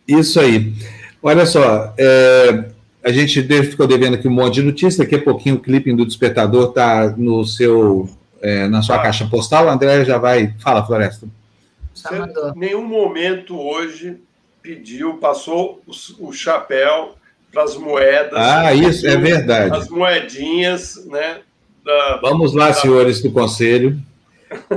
Isso 0.07 0.40
aí. 0.40 0.73
Olha 1.22 1.45
só, 1.45 1.94
é, 1.98 2.65
a 3.03 3.11
gente 3.11 3.41
ficou 3.64 3.88
devendo 3.88 4.15
aqui 4.15 4.27
um 4.27 4.31
monte 4.31 4.56
de 4.56 4.64
notícias. 4.64 4.98
Daqui 4.98 5.15
a 5.15 5.22
pouquinho 5.22 5.56
o 5.56 5.60
clipe 5.60 5.94
do 5.94 6.06
Despertador 6.06 6.69
está 6.69 7.14
no 7.18 7.45
seu, 7.45 8.10
é, 8.41 8.68
na 8.68 8.81
sua 8.81 8.98
ah. 8.98 8.99
caixa 8.99 9.27
postal. 9.27 9.65
O 9.65 9.69
André 9.69 10.03
já 10.06 10.18
vai. 10.18 10.53
Fala, 10.60 10.86
Floresta. 10.86 11.27
Você, 11.94 12.15
em 12.15 12.60
nenhum 12.60 12.86
momento 12.86 13.60
hoje 13.60 14.18
pediu, 14.61 15.15
passou 15.18 15.81
o, 15.88 16.27
o 16.27 16.34
chapéu 16.34 17.15
para 17.52 17.64
as 17.64 17.76
moedas. 17.76 18.38
Ah, 18.40 18.73
isso 18.73 19.07
é 19.07 19.18
verdade. 19.18 19.76
As 19.76 19.90
moedinhas, 19.90 21.06
né? 21.06 21.40
Da, 21.89 22.19
Vamos 22.21 22.53
lá, 22.53 22.67
da... 22.67 22.73
senhores 22.75 23.19
do 23.19 23.31
Conselho. 23.31 23.97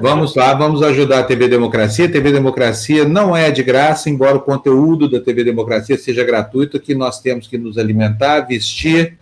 Vamos 0.00 0.34
lá, 0.34 0.54
vamos 0.54 0.82
ajudar 0.82 1.18
a 1.18 1.22
TV 1.22 1.46
Democracia. 1.46 2.06
A 2.06 2.10
TV 2.10 2.32
Democracia 2.32 3.06
não 3.06 3.36
é 3.36 3.50
de 3.50 3.62
graça, 3.62 4.08
embora 4.08 4.38
o 4.38 4.40
conteúdo 4.40 5.10
da 5.10 5.20
TV 5.20 5.44
Democracia 5.44 5.98
seja 5.98 6.24
gratuito, 6.24 6.80
que 6.80 6.94
nós 6.94 7.20
temos 7.20 7.46
que 7.46 7.58
nos 7.58 7.76
alimentar, 7.76 8.40
vestir, 8.40 9.18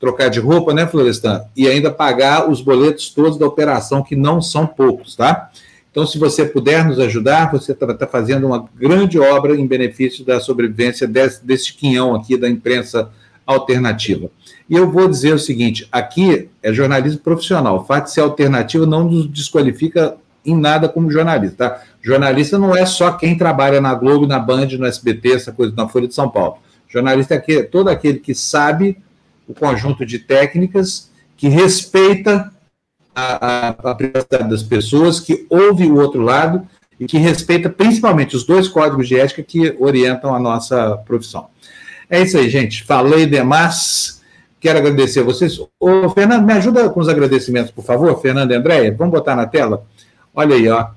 trocar 0.00 0.30
de 0.30 0.40
roupa, 0.40 0.72
né, 0.72 0.86
Florestan? 0.86 1.44
E 1.54 1.68
ainda 1.68 1.90
pagar 1.90 2.48
os 2.48 2.62
boletos 2.62 3.10
todos 3.10 3.38
da 3.38 3.46
operação, 3.46 4.02
que 4.02 4.16
não 4.16 4.40
são 4.40 4.66
poucos, 4.66 5.14
tá? 5.14 5.50
Então, 5.90 6.06
se 6.06 6.18
você 6.18 6.42
puder 6.46 6.86
nos 6.86 6.98
ajudar, 6.98 7.52
você 7.52 7.72
está 7.72 7.92
tá 7.92 8.06
fazendo 8.06 8.46
uma 8.46 8.66
grande 8.74 9.18
obra 9.18 9.54
em 9.54 9.66
benefício 9.66 10.24
da 10.24 10.40
sobrevivência 10.40 11.06
desse, 11.06 11.44
desse 11.44 11.74
quinhão 11.74 12.14
aqui 12.14 12.38
da 12.38 12.48
imprensa 12.48 13.10
alternativa. 13.46 14.28
E 14.68 14.74
eu 14.74 14.90
vou 14.90 15.08
dizer 15.08 15.34
o 15.34 15.38
seguinte: 15.38 15.86
aqui 15.92 16.48
é 16.62 16.72
jornalismo 16.72 17.20
profissional. 17.20 17.76
O 17.76 17.84
fato 17.84 18.04
de 18.04 18.12
ser 18.12 18.20
alternativo 18.20 18.84
não 18.84 19.04
nos 19.04 19.30
desqualifica 19.30 20.16
em 20.44 20.56
nada 20.56 20.88
como 20.88 21.10
jornalista. 21.10 21.56
Tá? 21.56 21.82
Jornalista 22.02 22.58
não 22.58 22.74
é 22.74 22.84
só 22.86 23.12
quem 23.12 23.36
trabalha 23.36 23.80
na 23.80 23.94
Globo, 23.94 24.26
na 24.26 24.38
Band, 24.38 24.68
no 24.78 24.86
SBT, 24.86 25.32
essa 25.32 25.52
coisa, 25.52 25.74
na 25.76 25.88
Folha 25.88 26.06
de 26.06 26.14
São 26.14 26.28
Paulo. 26.28 26.58
Jornalista 26.88 27.34
é 27.34 27.62
todo 27.62 27.88
aquele 27.88 28.18
que 28.18 28.34
sabe 28.34 28.98
o 29.46 29.54
conjunto 29.54 30.04
de 30.06 30.18
técnicas, 30.18 31.10
que 31.36 31.48
respeita 31.48 32.52
a, 33.14 33.46
a, 33.46 33.68
a 33.68 33.94
privacidade 33.94 34.48
das 34.48 34.62
pessoas, 34.62 35.20
que 35.20 35.46
ouve 35.50 35.86
o 35.86 35.96
outro 35.96 36.22
lado 36.22 36.66
e 36.98 37.06
que 37.06 37.18
respeita 37.18 37.68
principalmente 37.68 38.36
os 38.36 38.44
dois 38.44 38.68
códigos 38.68 39.08
de 39.08 39.18
ética 39.18 39.42
que 39.42 39.76
orientam 39.78 40.34
a 40.34 40.38
nossa 40.38 40.96
profissão. 40.98 41.48
É 42.08 42.22
isso 42.22 42.38
aí, 42.38 42.48
gente. 42.48 42.84
Falei 42.84 43.26
demais. 43.26 44.22
Quero 44.60 44.78
agradecer 44.78 45.20
a 45.20 45.24
vocês. 45.24 45.58
Ô, 45.78 46.08
Fernando, 46.10 46.44
me 46.44 46.52
ajuda 46.52 46.88
com 46.88 47.00
os 47.00 47.08
agradecimentos, 47.08 47.70
por 47.70 47.84
favor, 47.84 48.20
Fernando 48.20 48.52
e 48.52 48.54
Andréia. 48.54 48.94
Vamos 48.96 49.12
botar 49.12 49.36
na 49.36 49.46
tela? 49.46 49.84
Olha 50.34 50.56
aí, 50.56 50.68
ó. 50.68 50.88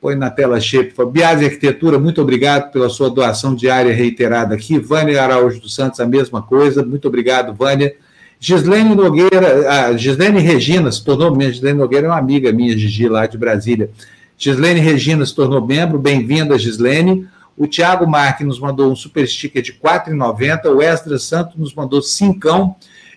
Põe 0.00 0.16
na 0.16 0.30
tela 0.30 0.60
cheia, 0.60 0.90
favor. 0.94 1.12
Biase 1.12 1.44
Arquitetura, 1.44 1.98
muito 1.98 2.20
obrigado 2.20 2.72
pela 2.72 2.88
sua 2.88 3.08
doação 3.08 3.54
diária 3.54 3.94
reiterada 3.94 4.54
aqui. 4.54 4.78
Vânia 4.78 5.22
Araújo 5.22 5.60
dos 5.60 5.74
Santos, 5.74 6.00
a 6.00 6.06
mesma 6.06 6.42
coisa. 6.42 6.84
Muito 6.84 7.06
obrigado, 7.06 7.54
Vânia. 7.54 7.94
Gislene 8.40 8.96
Nogueira, 8.96 9.70
a 9.70 9.96
Gislene 9.96 10.40
Regina 10.40 10.90
se 10.90 11.04
tornou, 11.04 11.32
minha 11.34 11.52
Gislene 11.52 11.78
Nogueira 11.78 12.08
é 12.08 12.10
uma 12.10 12.18
amiga 12.18 12.50
minha, 12.50 12.76
Gigi, 12.76 13.08
lá 13.08 13.24
de 13.24 13.38
Brasília. 13.38 13.88
Gislene 14.36 14.80
Regina 14.80 15.24
se 15.24 15.32
tornou 15.32 15.64
membro, 15.64 15.96
bem-vinda, 15.96 16.58
Gislene. 16.58 17.28
O 17.62 17.66
Tiago 17.68 18.08
Marques 18.08 18.44
nos 18.44 18.58
mandou 18.58 18.90
um 18.90 18.96
super 18.96 19.24
sticker 19.24 19.62
de 19.62 19.70
R$ 19.70 19.78
4,90. 19.80 20.64
O 20.74 20.82
Esdras 20.82 21.22
Santos 21.22 21.54
nos 21.54 21.72
mandou 21.72 22.02
cincão. 22.02 22.74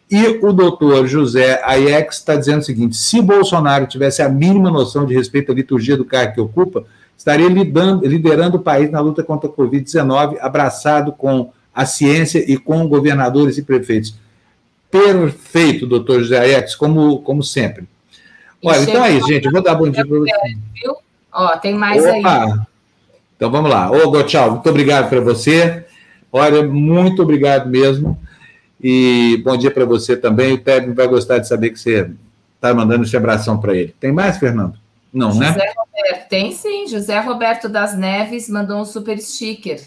E 0.10 0.24
o 0.40 0.54
doutor 0.54 1.08
José 1.08 1.64
Aiex 1.66 2.18
está 2.18 2.36
dizendo 2.36 2.60
o 2.60 2.64
seguinte: 2.64 2.96
se 2.96 3.20
Bolsonaro 3.24 3.88
tivesse 3.88 4.22
a 4.22 4.30
mínima 4.30 4.70
noção 4.70 5.04
de 5.04 5.16
respeito 5.16 5.52
à 5.52 5.56
liturgia 5.56 5.98
do 5.98 6.06
cargo 6.06 6.36
que 6.36 6.40
ocupa, 6.40 6.84
estaria 7.18 7.50
lidando, 7.50 8.06
liderando 8.06 8.58
o 8.58 8.60
país 8.60 8.92
na 8.92 9.00
luta 9.00 9.24
contra 9.24 9.50
a 9.50 9.52
Covid-19, 9.52 10.38
abraçado 10.40 11.12
com 11.12 11.52
a 11.74 11.88
ciência 11.88 12.38
e 12.48 12.56
com 12.56 12.88
governadores 12.88 13.58
e 13.58 13.64
prefeitos. 13.64 14.14
Perfeito, 14.92 15.88
doutor 15.88 16.20
José 16.20 16.38
Aiex, 16.38 16.76
como, 16.76 17.18
como 17.24 17.42
sempre. 17.42 17.86
Olha, 18.64 18.80
então 18.84 19.04
é 19.04 19.12
isso, 19.14 19.28
gente. 19.28 19.46
Eu 19.48 19.52
vou 19.52 19.64
dar 19.64 19.74
bom 19.74 19.90
dia 19.90 20.06
para 20.06 20.20
você. 20.20 20.56
Viu? 20.76 20.96
Ó, 21.34 21.58
tem 21.58 21.74
mais 21.74 22.06
Opa. 22.06 22.44
aí. 22.44 22.75
Então 23.36 23.52
vamos 23.52 23.70
lá. 23.70 23.92
Ô, 23.92 24.10
Gotchal, 24.10 24.52
muito 24.52 24.70
obrigado 24.70 25.10
para 25.10 25.20
você. 25.20 25.86
Olha, 26.32 26.64
muito 26.64 27.22
obrigado 27.22 27.70
mesmo. 27.70 28.20
E 28.82 29.42
bom 29.44 29.58
dia 29.58 29.72
para 29.72 29.86
você 29.86 30.16
também. 30.16 30.54
O 30.54 30.58
técnico 30.58 30.96
vai 30.96 31.08
gostar 31.08 31.40
de 31.40 31.48
saber 31.48 31.72
que 31.72 31.80
você 31.80 32.12
está 32.56 32.74
mandando 32.74 33.04
esse 33.04 33.16
abração 33.16 33.58
para 33.58 33.76
ele. 33.76 33.96
Tem 34.00 34.12
mais, 34.12 34.38
Fernando? 34.38 34.78
Não, 35.14 35.32
José 35.32 35.46
né? 35.46 35.52
José 35.54 35.74
Roberto, 35.78 36.30
tem 36.30 36.52
sim. 36.52 36.88
José 36.88 37.20
Roberto 37.20 37.70
das 37.70 37.98
Neves 37.98 38.50
mandou 38.50 38.82
um 38.82 38.86
super 38.86 39.18
sticker. 39.20 39.82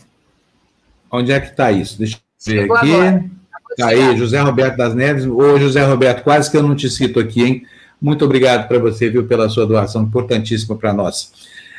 Onde 1.10 1.32
é 1.32 1.40
que 1.40 1.50
está 1.50 1.70
isso? 1.70 1.98
Deixa 1.98 2.16
eu 2.16 2.54
ver 2.54 2.60
Chegou 2.60 2.76
aqui. 2.76 3.30
Está 3.70 3.88
aí, 3.88 4.16
José 4.16 4.40
Roberto 4.40 4.76
das 4.76 4.94
Neves. 4.94 5.26
Ô, 5.26 5.58
José 5.58 5.84
Roberto, 5.84 6.22
quase 6.22 6.50
que 6.50 6.56
eu 6.56 6.62
não 6.62 6.74
te 6.74 6.88
cito 6.88 7.20
aqui, 7.20 7.42
hein? 7.42 7.66
Muito 8.00 8.24
obrigado 8.24 8.66
para 8.68 8.78
você, 8.78 9.10
viu, 9.10 9.26
pela 9.26 9.48
sua 9.48 9.66
doação 9.66 10.02
importantíssima 10.02 10.76
para 10.76 10.92
nós. 10.92 11.32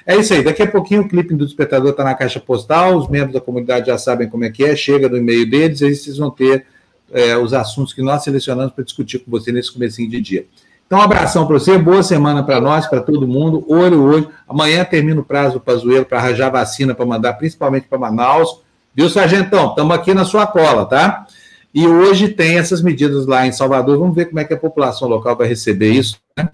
É 0.10 0.16
isso 0.16 0.34
aí. 0.34 0.42
Daqui 0.44 0.64
a 0.64 0.68
pouquinho 0.68 1.04
o 1.04 1.08
clipe 1.08 1.36
do 1.36 1.46
Despertador 1.46 1.92
está 1.92 2.04
na 2.04 2.16
caixa 2.16 2.40
postal. 2.40 2.98
Os 2.98 3.08
membros 3.08 3.32
da 3.32 3.40
comunidade 3.40 3.86
já 3.86 3.98
sabem 4.00 4.28
como 4.28 4.44
é 4.44 4.50
que 4.50 4.66
é. 4.66 4.76
Chega 4.76 5.08
no 5.08 5.16
e-mail 5.16 5.48
deles, 5.48 5.84
aí 5.84 5.94
vocês 5.94 6.18
vão 6.18 6.32
ter 6.32 6.66
é, 7.14 7.38
os 7.38 7.54
assuntos 7.54 7.94
que 7.94 8.02
nós 8.02 8.24
selecionamos 8.24 8.74
para 8.74 8.84
discutir 8.84 9.20
com 9.20 9.30
você 9.30 9.52
nesse 9.52 9.72
comecinho 9.72 10.10
de 10.10 10.20
dia. 10.20 10.46
Então, 10.88 10.98
um 10.98 11.04
abração 11.04 11.46
para 11.46 11.60
você, 11.60 11.78
boa 11.78 12.02
semana 12.02 12.42
para 12.42 12.60
nós, 12.60 12.88
para 12.88 13.02
todo 13.02 13.28
mundo. 13.28 13.64
Olho 13.68 14.02
hoje. 14.02 14.28
Amanhã 14.48 14.84
termina 14.84 15.22
o 15.22 15.24
prazo 15.24 15.60
para 15.60 15.76
Zoeiro 15.76 16.06
para 16.06 16.18
arranjar 16.18 16.50
vacina 16.50 16.96
para 16.96 17.06
mandar, 17.06 17.34
principalmente 17.34 17.86
para 17.88 18.00
Manaus. 18.00 18.62
Viu, 18.96 19.12
Sargentão? 19.12 19.70
Estamos 19.70 19.96
aqui 19.96 20.16
na 20.16 20.26
sua 20.26 20.48
cola, 20.48 20.88
tá? 20.88 21.28
E 21.72 21.86
hoje 21.86 22.30
tem 22.30 22.58
essas 22.58 22.82
medidas 22.82 23.28
lá 23.28 23.46
em 23.46 23.52
Salvador. 23.52 24.00
Vamos 24.00 24.16
ver 24.16 24.26
como 24.26 24.40
é 24.40 24.44
que 24.44 24.56
a 24.56 24.58
população 24.58 25.08
local 25.08 25.36
vai 25.36 25.48
receber 25.48 25.92
isso, 25.92 26.18
né? 26.36 26.50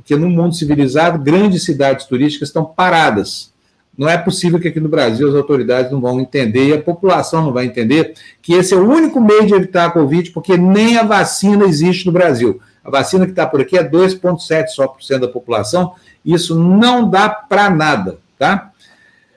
Porque 0.00 0.16
no 0.16 0.30
mundo 0.30 0.54
civilizado, 0.54 1.18
grandes 1.18 1.64
cidades 1.64 2.06
turísticas 2.06 2.48
estão 2.48 2.64
paradas. 2.64 3.52
Não 3.96 4.08
é 4.08 4.16
possível 4.16 4.58
que 4.58 4.68
aqui 4.68 4.80
no 4.80 4.88
Brasil 4.88 5.28
as 5.28 5.34
autoridades 5.34 5.92
não 5.92 6.00
vão 6.00 6.18
entender 6.20 6.68
e 6.68 6.72
a 6.72 6.80
população 6.80 7.44
não 7.44 7.52
vai 7.52 7.66
entender 7.66 8.14
que 8.40 8.54
esse 8.54 8.72
é 8.72 8.76
o 8.76 8.88
único 8.88 9.20
meio 9.20 9.46
de 9.46 9.52
evitar 9.52 9.86
a 9.86 9.90
Covid, 9.90 10.30
porque 10.30 10.56
nem 10.56 10.96
a 10.96 11.02
vacina 11.02 11.66
existe 11.66 12.06
no 12.06 12.12
Brasil. 12.12 12.60
A 12.82 12.90
vacina 12.90 13.26
que 13.26 13.32
está 13.32 13.46
por 13.46 13.60
aqui 13.60 13.76
é 13.76 13.84
2,7% 13.84 14.68
só 14.68 14.88
por 14.88 15.02
cento 15.02 15.22
da 15.22 15.28
população. 15.28 15.92
Isso 16.24 16.58
não 16.58 17.10
dá 17.10 17.28
para 17.28 17.68
nada, 17.68 18.18
tá? 18.38 18.70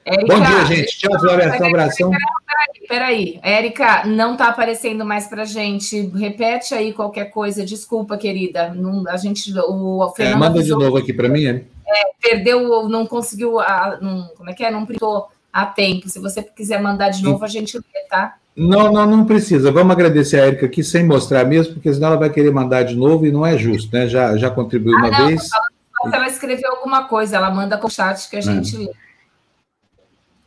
Érica, 0.06 0.34
Bom 0.34 0.46
dia, 0.46 0.66
gente. 0.66 0.98
Tchau, 0.98 1.20
Floresta. 1.20 1.64
Um 1.64 1.68
abração. 1.68 2.12
Peraí. 2.88 3.40
Érica, 3.42 4.06
não 4.06 4.34
está 4.34 4.48
aparecendo 4.48 5.06
mais 5.06 5.28
para 5.28 5.46
gente. 5.46 6.08
Repete 6.16 6.74
aí 6.74 6.94
qualquer 6.94 7.26
coisa. 7.26 7.66
Desculpa, 7.66 8.18
querida. 8.18 8.74
Não, 8.74 9.08
a 9.08 9.18
gente, 9.18 9.54
o 9.58 10.12
Fernando. 10.16 10.36
É, 10.36 10.40
manda 10.40 10.64
de 10.64 10.72
novo 10.72 10.98
aqui 10.98 11.14
para 11.14 11.30
mim, 11.30 11.46
é, 11.46 11.64
Perdeu, 12.22 12.88
não 12.90 13.06
conseguiu. 13.06 13.60
A, 13.60 13.98
não, 14.02 14.28
como 14.38 14.50
é 14.50 14.54
que 14.54 14.64
é? 14.64 14.72
Não 14.72 14.86
printou 14.86 15.28
a 15.52 15.66
tempo. 15.66 16.10
Se 16.10 16.20
você 16.20 16.42
quiser 16.42 16.82
mandar 16.82 17.10
de 17.10 17.24
novo, 17.24 17.44
a 17.44 17.48
gente 17.48 17.78
lê, 17.78 18.08
tá? 18.10 18.36
Não, 18.56 18.92
não, 18.92 19.06
não 19.06 19.26
precisa. 19.26 19.72
Vamos 19.72 19.92
agradecer 19.92 20.40
a 20.40 20.46
Érica 20.46 20.66
aqui 20.66 20.84
sem 20.84 21.06
mostrar 21.06 21.44
mesmo, 21.44 21.74
porque 21.74 21.92
senão 21.94 22.10
ela 22.10 22.18
vai 22.18 22.30
querer 22.30 22.52
mandar 22.52 22.84
de 22.84 22.96
novo 22.96 23.26
e 23.26 23.32
não 23.32 23.46
é 23.46 23.58
justo, 23.58 23.92
né? 23.94 24.08
Já, 24.08 24.38
já 24.38 24.50
contribuiu 24.50 24.96
ah, 24.96 25.00
uma 25.00 25.10
não, 25.10 25.28
vez. 25.28 25.44
Se 25.44 26.16
ela 26.16 26.28
escreveu 26.28 26.72
alguma 26.72 27.08
coisa, 27.08 27.38
ela 27.38 27.50
manda 27.50 27.78
com 27.78 27.88
o 27.88 27.92
chat 27.92 28.30
que 28.30 28.36
a 28.36 28.42
gente 28.42 28.76
é. 28.76 28.80
lê. 28.80 28.90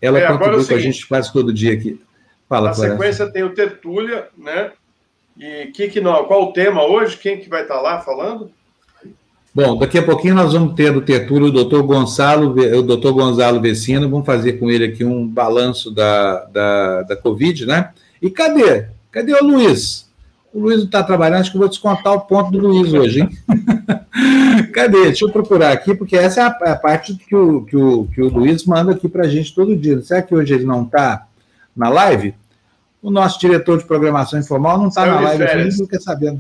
Ela 0.01 0.19
é, 0.21 0.27
contribui 0.27 0.63
é 0.63 0.67
com 0.67 0.75
a 0.75 0.79
gente 0.79 1.07
quase 1.07 1.33
todo 1.33 1.53
dia 1.53 1.73
aqui. 1.73 2.01
Fala, 2.49 2.69
Na 2.69 2.75
sequência 2.75 3.31
tem 3.31 3.43
o 3.43 3.55
Tertúlia, 3.55 4.29
né? 4.37 4.73
E 5.39 5.67
que 5.67 5.89
que 5.89 6.01
não, 6.01 6.25
qual 6.25 6.45
o 6.45 6.53
tema 6.53 6.85
hoje? 6.85 7.17
Quem 7.17 7.39
que 7.39 7.49
vai 7.49 7.63
estar 7.63 7.81
lá 7.81 8.01
falando? 8.01 8.51
Bom, 9.55 9.79
daqui 9.79 9.99
a 9.99 10.03
pouquinho 10.03 10.35
nós 10.35 10.53
vamos 10.53 10.75
ter 10.75 10.93
do 10.93 11.01
Tertúlio 11.01 11.49
o 11.49 11.53
doutor 11.53 11.83
Gonçalo, 11.83 12.51
o 12.51 12.83
doutor 12.83 13.13
Gonzalo 13.13 13.61
Vecino, 13.61 14.09
vamos 14.09 14.27
fazer 14.27 14.55
com 14.55 14.71
ele 14.71 14.85
aqui 14.85 15.05
um 15.05 15.27
balanço 15.27 15.91
da, 15.91 16.45
da, 16.45 17.03
da 17.03 17.17
Covid, 17.17 17.65
né? 17.65 17.91
E 18.21 18.31
cadê? 18.31 18.87
Cadê 19.11 19.33
o 19.33 19.43
Luiz? 19.43 20.11
O 20.53 20.61
Luiz 20.61 20.79
não 20.79 20.85
está 20.85 21.03
trabalhando, 21.03 21.41
acho 21.41 21.51
que 21.51 21.57
eu 21.57 21.61
vou 21.61 21.69
descontar 21.69 22.13
o 22.15 22.21
ponto 22.21 22.51
do 22.51 22.59
Luiz 22.59 22.93
hoje, 22.93 23.21
hein? 23.21 23.31
Cadê? 24.73 25.05
Deixa 25.05 25.25
eu 25.25 25.31
procurar 25.31 25.73
aqui, 25.73 25.95
porque 25.95 26.17
essa 26.17 26.41
é 26.41 26.45
a, 26.45 26.73
a 26.73 26.77
parte 26.77 27.15
que 27.15 27.35
o, 27.35 27.63
que, 27.63 27.77
o, 27.77 28.07
que 28.07 28.23
o 28.23 28.29
Luiz 28.29 28.65
manda 28.65 28.93
aqui 28.93 29.09
para 29.09 29.25
a 29.25 29.29
gente 29.29 29.55
todo 29.55 29.77
dia. 29.77 30.01
Será 30.03 30.23
que 30.23 30.35
hoje 30.35 30.55
ele 30.55 30.65
não 30.65 30.85
está 30.85 31.27
na 31.77 31.89
live? 31.89 32.35
O 33.03 33.11
nosso 33.11 33.39
diretor 33.39 33.79
de 33.79 33.85
programação 33.85 34.39
informal 34.39 34.79
não 34.79 34.89
está 34.89 35.07
na 35.07 35.21
live, 35.21 35.45
a 35.45 35.63
gente 35.63 35.79
não 35.79 35.87
quer 35.87 36.01
saber. 36.01 36.37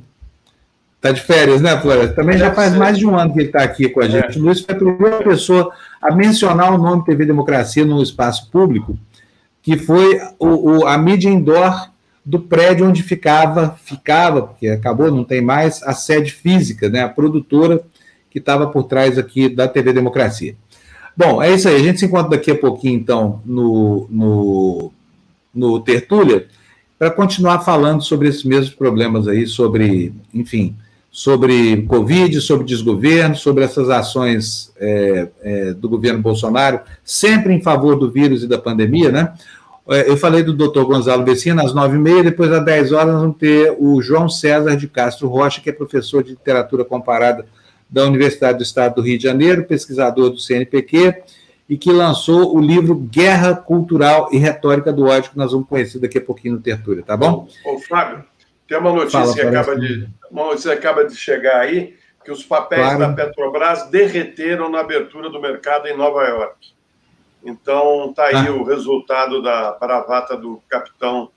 Está 0.96 1.12
de 1.12 1.20
férias, 1.20 1.60
né, 1.60 1.78
Flora? 1.78 2.08
Também 2.08 2.38
já 2.38 2.52
faz 2.52 2.74
mais 2.74 2.98
de 2.98 3.06
um 3.06 3.16
ano 3.16 3.32
que 3.32 3.40
ele 3.40 3.46
está 3.48 3.62
aqui 3.62 3.88
com 3.88 4.00
a 4.00 4.08
gente. 4.08 4.38
É. 4.38 4.40
Luiz 4.40 4.60
foi 4.60 4.74
a 4.74 4.78
primeira 4.78 5.22
pessoa 5.22 5.70
a 6.00 6.14
mencionar 6.14 6.72
o 6.72 6.78
nome 6.78 7.04
TV 7.04 7.26
Democracia 7.26 7.84
no 7.84 8.02
espaço 8.02 8.50
público, 8.50 8.98
que 9.62 9.76
foi 9.76 10.20
o, 10.38 10.78
o, 10.78 10.86
a 10.86 10.96
mídia 10.96 11.28
indoor 11.28 11.90
do 12.24 12.40
prédio 12.40 12.88
onde 12.88 13.04
ficava, 13.04 13.78
ficava, 13.84 14.42
porque 14.42 14.66
acabou, 14.68 15.12
não 15.12 15.22
tem 15.22 15.40
mais, 15.40 15.80
a 15.84 15.92
sede 15.92 16.32
física, 16.32 16.88
né, 16.88 17.02
a 17.02 17.08
produtora 17.08 17.80
que 18.28 18.40
estava 18.40 18.66
por 18.66 18.82
trás 18.84 19.16
aqui 19.16 19.48
da 19.48 19.68
TV 19.68 19.92
Democracia. 19.92 20.56
Bom, 21.16 21.40
é 21.42 21.54
isso 21.54 21.68
aí. 21.68 21.76
A 21.76 21.82
gente 21.82 22.00
se 22.00 22.06
encontra 22.06 22.30
daqui 22.30 22.50
a 22.50 22.58
pouquinho, 22.58 22.98
então, 22.98 23.40
no, 23.46 24.06
no, 24.10 24.92
no 25.56 25.80
Tertúlia, 25.80 26.46
para 26.98 27.10
continuar 27.10 27.60
falando 27.60 28.02
sobre 28.02 28.28
esses 28.28 28.44
mesmos 28.44 28.74
problemas 28.74 29.26
aí, 29.26 29.46
sobre, 29.46 30.12
enfim, 30.32 30.76
sobre 31.10 31.82
Covid, 31.82 32.40
sobre 32.40 32.66
desgoverno, 32.66 33.34
sobre 33.34 33.64
essas 33.64 33.88
ações 33.88 34.72
é, 34.78 35.28
é, 35.42 35.72
do 35.72 35.88
governo 35.88 36.20
Bolsonaro, 36.20 36.80
sempre 37.02 37.54
em 37.54 37.62
favor 37.62 37.98
do 37.98 38.10
vírus 38.10 38.42
e 38.42 38.46
da 38.46 38.58
pandemia, 38.58 39.10
né? 39.10 39.32
É, 39.88 40.10
eu 40.10 40.16
falei 40.16 40.42
do 40.42 40.52
doutor 40.52 40.84
Gonzalo 40.84 41.22
Bessina 41.22 41.62
às 41.62 41.72
nove 41.72 41.96
e 41.96 41.98
meia, 41.98 42.24
depois 42.24 42.50
às 42.52 42.64
dez 42.64 42.92
horas 42.92 43.14
vamos 43.14 43.36
ter 43.36 43.74
o 43.78 44.02
João 44.02 44.28
César 44.28 44.76
de 44.76 44.88
Castro 44.88 45.28
Rocha, 45.28 45.60
que 45.60 45.70
é 45.70 45.72
professor 45.72 46.22
de 46.22 46.30
literatura 46.30 46.84
comparada 46.84 47.46
da 47.88 48.04
Universidade 48.04 48.58
do 48.58 48.64
Estado 48.64 48.96
do 48.96 49.02
Rio 49.02 49.16
de 49.16 49.24
Janeiro, 49.24 49.64
pesquisador 49.64 50.30
do 50.30 50.38
CNPq, 50.38 51.14
e 51.68 51.76
que 51.76 51.90
lançou 51.90 52.56
o 52.56 52.60
livro 52.60 52.94
Guerra 52.94 53.54
Cultural 53.54 54.28
e 54.32 54.38
Retórica 54.38 54.92
do 54.92 55.06
Ódio, 55.06 55.32
que 55.32 55.38
nós 55.38 55.52
vamos 55.52 55.68
conhecer 55.68 55.98
daqui 55.98 56.18
a 56.18 56.20
pouquinho 56.20 56.54
no 56.54 56.60
Tertúlia, 56.60 57.02
tá 57.02 57.16
bom? 57.16 57.48
Ô, 57.64 57.78
Fábio, 57.78 58.24
tem 58.68 58.78
uma 58.78 58.92
notícia 58.92 59.20
Fala, 59.20 59.34
que 59.34 59.40
acaba 59.40 59.76
de, 59.76 60.08
uma 60.30 60.44
notícia 60.44 60.72
acaba 60.72 61.04
de 61.04 61.16
chegar 61.16 61.60
aí, 61.60 61.96
que 62.24 62.30
os 62.30 62.44
papéis 62.44 62.82
claro. 62.82 62.98
da 62.98 63.12
Petrobras 63.12 63.88
derreteram 63.90 64.70
na 64.70 64.80
abertura 64.80 65.28
do 65.28 65.40
mercado 65.40 65.86
em 65.86 65.96
Nova 65.96 66.24
York. 66.24 66.74
Então, 67.44 68.10
está 68.10 68.26
aí 68.26 68.48
ah. 68.48 68.52
o 68.52 68.64
resultado 68.64 69.40
da 69.40 69.72
bravata 69.72 70.36
do 70.36 70.60
capitão 70.68 71.30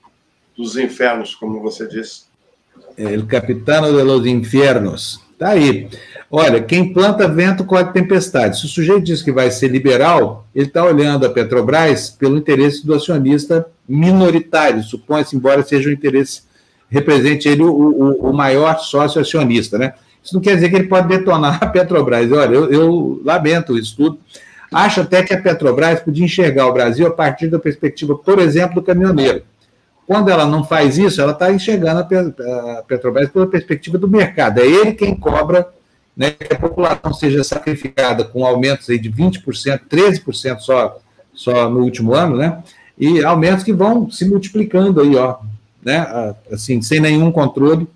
dos 0.56 0.76
infernos, 0.76 1.34
como 1.34 1.60
você 1.60 1.86
disse. 1.86 2.28
El 2.96 3.26
capitano 3.26 3.92
de 3.92 4.02
los 4.02 4.26
infernos. 4.26 5.20
Está 5.40 5.52
aí. 5.52 5.88
Olha, 6.30 6.60
quem 6.60 6.92
planta 6.92 7.26
vento 7.26 7.64
colhe 7.64 7.90
tempestade. 7.94 8.60
Se 8.60 8.66
o 8.66 8.68
sujeito 8.68 9.00
diz 9.00 9.22
que 9.22 9.32
vai 9.32 9.50
ser 9.50 9.68
liberal, 9.68 10.46
ele 10.54 10.66
está 10.66 10.84
olhando 10.84 11.24
a 11.24 11.30
Petrobras 11.30 12.10
pelo 12.10 12.36
interesse 12.36 12.86
do 12.86 12.92
acionista 12.92 13.66
minoritário, 13.88 14.82
supõe-se, 14.82 15.34
embora 15.34 15.62
seja 15.62 15.88
o 15.88 15.92
interesse, 15.92 16.42
represente 16.90 17.48
ele 17.48 17.62
o, 17.62 17.72
o, 17.72 18.28
o, 18.28 18.32
maior 18.34 18.78
sócio 18.80 19.18
acionista, 19.18 19.78
né? 19.78 19.94
Isso 20.22 20.34
não 20.34 20.42
quer 20.42 20.56
dizer 20.56 20.68
que 20.68 20.76
ele 20.76 20.88
pode 20.88 21.08
detonar 21.08 21.58
a 21.64 21.66
Petrobras. 21.66 22.30
Olha, 22.30 22.54
eu, 22.54 22.70
eu 22.70 23.22
lamento 23.24 23.78
isso 23.78 23.96
tudo. 23.96 24.18
Acho 24.70 25.00
até 25.00 25.22
que 25.22 25.32
a 25.32 25.40
Petrobras 25.40 26.00
podia 26.00 26.26
enxergar 26.26 26.66
o 26.66 26.74
Brasil 26.74 27.06
a 27.06 27.10
partir 27.10 27.48
da 27.48 27.58
perspectiva, 27.58 28.14
por 28.14 28.38
exemplo, 28.38 28.74
do 28.74 28.82
caminhoneiro. 28.82 29.42
Quando 30.10 30.28
ela 30.28 30.44
não 30.44 30.64
faz 30.64 30.98
isso, 30.98 31.22
ela 31.22 31.30
está 31.30 31.52
enxergando 31.52 32.00
a 32.00 32.82
Petrobras 32.82 33.30
pela 33.30 33.46
perspectiva 33.46 33.96
do 33.96 34.08
mercado. 34.08 34.58
É 34.58 34.66
ele 34.66 34.92
quem 34.92 35.14
cobra 35.14 35.68
né, 36.16 36.32
que 36.32 36.52
a 36.52 36.58
população 36.58 37.14
seja 37.14 37.44
sacrificada 37.44 38.24
com 38.24 38.44
aumentos 38.44 38.90
aí 38.90 38.98
de 38.98 39.08
20%, 39.08 39.82
13% 39.88 40.58
só, 40.58 40.98
só 41.32 41.70
no 41.70 41.84
último 41.84 42.12
ano, 42.12 42.36
né? 42.36 42.60
E 42.98 43.22
aumentos 43.22 43.62
que 43.62 43.72
vão 43.72 44.10
se 44.10 44.28
multiplicando 44.28 45.00
aí, 45.00 45.14
ó, 45.14 45.36
né? 45.80 46.34
Assim, 46.50 46.82
sem 46.82 46.98
nenhum 46.98 47.30
controle 47.30 47.86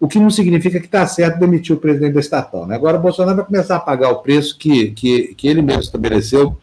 o 0.00 0.08
que 0.08 0.18
não 0.18 0.30
significa 0.30 0.80
que 0.80 0.86
está 0.86 1.06
certo 1.06 1.38
demitir 1.38 1.76
o 1.76 1.78
presidente 1.78 2.14
da 2.14 2.20
estatal. 2.20 2.66
Né? 2.66 2.74
Agora 2.74 2.96
o 2.96 3.02
Bolsonaro 3.02 3.36
vai 3.36 3.44
começar 3.44 3.76
a 3.76 3.80
pagar 3.80 4.08
o 4.08 4.22
preço 4.22 4.56
que, 4.56 4.92
que, 4.92 5.34
que 5.34 5.46
ele 5.46 5.60
mesmo 5.60 5.82
estabeleceu 5.82 6.56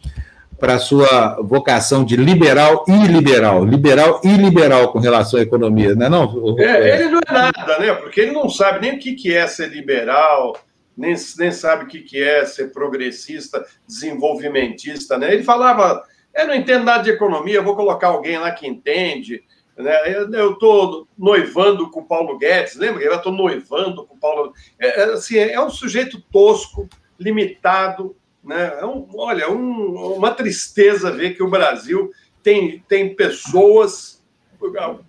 para 0.58 0.74
a 0.74 0.78
sua 0.78 1.40
vocação 1.42 2.04
de 2.04 2.16
liberal 2.16 2.84
e 2.88 3.06
liberal, 3.06 3.64
liberal 3.64 4.20
e 4.24 4.36
liberal 4.36 4.90
com 4.92 4.98
relação 4.98 5.38
à 5.38 5.42
economia, 5.42 5.94
não 5.94 6.06
é 6.06 6.08
não? 6.08 6.56
É, 6.58 6.94
ele 6.94 7.08
não 7.10 7.20
é 7.26 7.32
nada, 7.32 7.78
né? 7.78 7.94
Porque 7.94 8.20
ele 8.20 8.32
não 8.32 8.48
sabe 8.48 8.80
nem 8.80 8.96
o 8.96 8.98
que, 8.98 9.14
que 9.14 9.34
é 9.34 9.46
ser 9.46 9.68
liberal, 9.68 10.56
nem, 10.96 11.14
nem 11.38 11.52
sabe 11.52 11.84
o 11.84 11.86
que, 11.86 12.00
que 12.00 12.20
é 12.20 12.44
ser 12.44 12.72
progressista, 12.72 13.64
desenvolvimentista, 13.86 15.16
né? 15.16 15.32
Ele 15.32 15.44
falava, 15.44 16.02
eu 16.34 16.46
não 16.48 16.54
entendo 16.54 16.84
nada 16.84 17.04
de 17.04 17.10
economia, 17.10 17.62
vou 17.62 17.76
colocar 17.76 18.08
alguém 18.08 18.36
lá 18.38 18.50
que 18.50 18.66
entende, 18.66 19.42
né? 19.76 19.96
Eu 20.32 20.52
estou 20.54 21.06
noivando 21.16 21.88
com 21.88 22.00
o 22.00 22.04
Paulo 22.04 22.36
Guedes, 22.36 22.74
lembra? 22.74 23.02
Eu 23.02 23.14
estou 23.14 23.32
noivando 23.32 24.04
com 24.04 24.16
o 24.16 24.18
Paulo. 24.18 24.52
É, 24.78 25.02
é, 25.02 25.04
assim, 25.12 25.38
é 25.38 25.60
um 25.60 25.70
sujeito 25.70 26.20
tosco, 26.32 26.88
limitado. 27.18 28.16
Né? 28.48 28.78
É 28.80 28.86
um, 28.86 29.06
olha, 29.14 29.50
um, 29.50 30.14
uma 30.14 30.30
tristeza 30.30 31.12
ver 31.12 31.36
que 31.36 31.42
o 31.42 31.50
Brasil 31.50 32.10
tem, 32.42 32.82
tem 32.88 33.14
pessoas, 33.14 34.26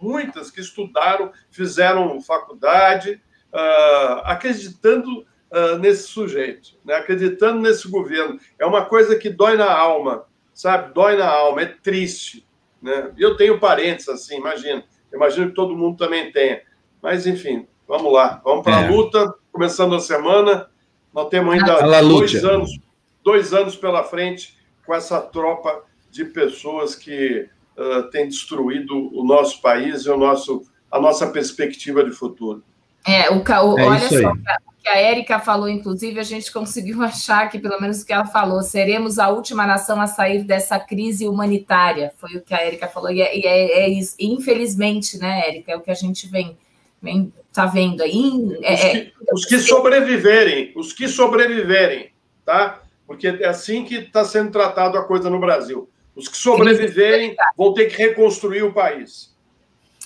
muitas 0.02 0.52
que 0.52 0.60
estudaram, 0.60 1.32
fizeram 1.50 2.20
faculdade, 2.20 3.22
uh, 3.54 4.20
acreditando 4.26 5.22
uh, 5.22 5.78
nesse 5.80 6.10
sujeito, 6.10 6.72
né? 6.84 6.96
acreditando 6.96 7.62
nesse 7.62 7.88
governo. 7.88 8.38
É 8.60 8.66
uma 8.66 8.84
coisa 8.84 9.16
que 9.16 9.30
dói 9.30 9.56
na 9.56 9.72
alma, 9.72 10.26
sabe? 10.54 10.94
Dói 10.94 11.16
na 11.16 11.30
alma, 11.30 11.62
é 11.62 11.66
triste. 11.66 12.46
Né? 12.82 13.14
Eu 13.18 13.38
tenho 13.38 13.58
parentes 13.58 14.10
assim, 14.10 14.36
imagina. 14.36 14.84
Imagino 15.14 15.48
que 15.48 15.56
todo 15.56 15.78
mundo 15.78 15.96
também 15.96 16.30
tenha. 16.30 16.62
Mas, 17.02 17.26
enfim, 17.26 17.66
vamos 17.88 18.12
lá. 18.12 18.42
Vamos 18.44 18.66
para 18.66 18.80
a 18.80 18.84
é. 18.84 18.90
luta. 18.90 19.34
Começando 19.50 19.96
a 19.96 20.00
semana. 20.00 20.70
Nós 21.14 21.30
temos 21.30 21.54
ainda 21.54 22.02
dois 22.02 22.44
anos, 22.44 22.80
dois 23.24 23.54
anos 23.54 23.76
pela 23.76 24.04
frente 24.04 24.58
com 24.86 24.94
essa 24.94 25.22
tropa 25.22 25.84
de 26.10 26.26
pessoas 26.26 26.96
que 26.96 27.48
uh, 27.78 28.10
têm 28.10 28.28
destruído 28.28 29.16
o 29.16 29.24
nosso 29.24 29.62
país 29.62 30.06
e 30.06 30.10
o 30.10 30.18
nosso, 30.18 30.64
a 30.92 31.00
nossa 31.00 31.28
perspectiva 31.28 32.04
de 32.04 32.12
futuro. 32.12 32.64
É, 33.06 33.30
o, 33.30 33.38
o 33.38 33.80
é 33.80 33.86
olha 33.86 34.10
só, 34.10 34.32
o 34.32 34.36
que 34.36 34.70
que 34.82 34.88
a 34.88 34.98
Érica 34.98 35.40
falou, 35.40 35.70
inclusive, 35.70 36.20
a 36.20 36.24
gente 36.24 36.52
conseguiu 36.54 37.02
achar 37.04 37.50
que, 37.50 37.60
pelo 37.60 37.80
menos 37.80 38.02
o 38.02 38.06
que 38.06 38.14
ela 38.14 38.26
falou, 38.26 38.62
seremos 38.62 39.20
a 39.20 39.30
última 39.30 39.68
nação 39.68 40.02
a 40.02 40.08
sair 40.08 40.44
dessa 40.44 40.80
crise 40.80 41.28
humanitária. 41.28 42.14
Foi 42.18 42.36
o 42.36 42.42
que 42.42 42.54
a 42.54 42.62
Érica 42.62 42.88
falou. 42.88 43.12
E 43.12 43.22
é, 43.22 43.38
é, 43.40 43.86
é 43.86 43.90
isso. 43.90 44.16
Infelizmente, 44.20 45.18
né, 45.18 45.48
Érica, 45.48 45.72
é 45.74 45.76
o 45.76 45.82
que 45.82 45.92
a 45.92 45.96
gente 45.96 46.28
vem, 46.28 46.58
vem 47.02 47.32
tá 47.54 47.66
vendo 47.66 48.02
aí. 48.02 48.58
É, 48.64 48.74
os, 48.74 48.82
que, 48.82 48.98
é, 48.98 49.12
os 49.34 49.46
que 49.46 49.60
sobreviverem, 49.60 50.74
os 50.76 50.94
que 50.94 51.08
sobreviverem, 51.08 52.12
tá? 52.46 52.82
Porque 53.10 53.28
é 53.28 53.48
assim 53.48 53.84
que 53.84 53.96
está 53.96 54.24
sendo 54.24 54.52
tratado 54.52 54.96
a 54.96 55.04
coisa 55.04 55.32
no 55.32 55.40
Brasil. 55.40 55.90
Os 56.16 56.28
que 56.28 56.38
sobreviverem 56.38 57.36
vão 57.58 57.74
ter 57.74 57.88
que 57.88 57.98
reconstruir 57.98 58.62
o 58.62 58.72
país. 58.72 59.36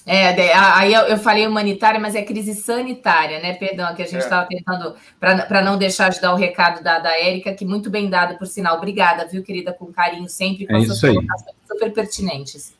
É, 0.06 0.54
aí 0.54 0.94
eu 0.94 1.18
falei 1.18 1.46
humanitária, 1.46 2.00
mas 2.00 2.16
é 2.16 2.22
crise 2.22 2.54
sanitária, 2.54 3.42
né? 3.42 3.56
Perdão, 3.56 3.94
que 3.94 4.04
a 4.04 4.06
gente 4.06 4.22
estava 4.22 4.48
é. 4.50 4.56
tentando, 4.56 4.96
para 5.20 5.62
não 5.62 5.78
deixar 5.78 6.12
de 6.12 6.22
dar 6.22 6.34
o 6.34 6.38
recado 6.38 6.82
da, 6.82 7.00
da 7.00 7.12
Érica, 7.20 7.54
que 7.54 7.66
muito 7.66 7.90
bem 7.90 8.10
dado, 8.10 8.38
por 8.38 8.48
sinal. 8.48 8.78
Obrigada, 8.78 9.28
viu, 9.28 9.44
querida, 9.44 9.74
com 9.74 9.92
carinho 9.92 10.30
sempre, 10.30 10.66
com 10.66 10.78
é 10.78 10.86
suas 10.86 11.02
colocações 11.02 11.56
super 11.68 11.92
pertinentes. 11.92 12.74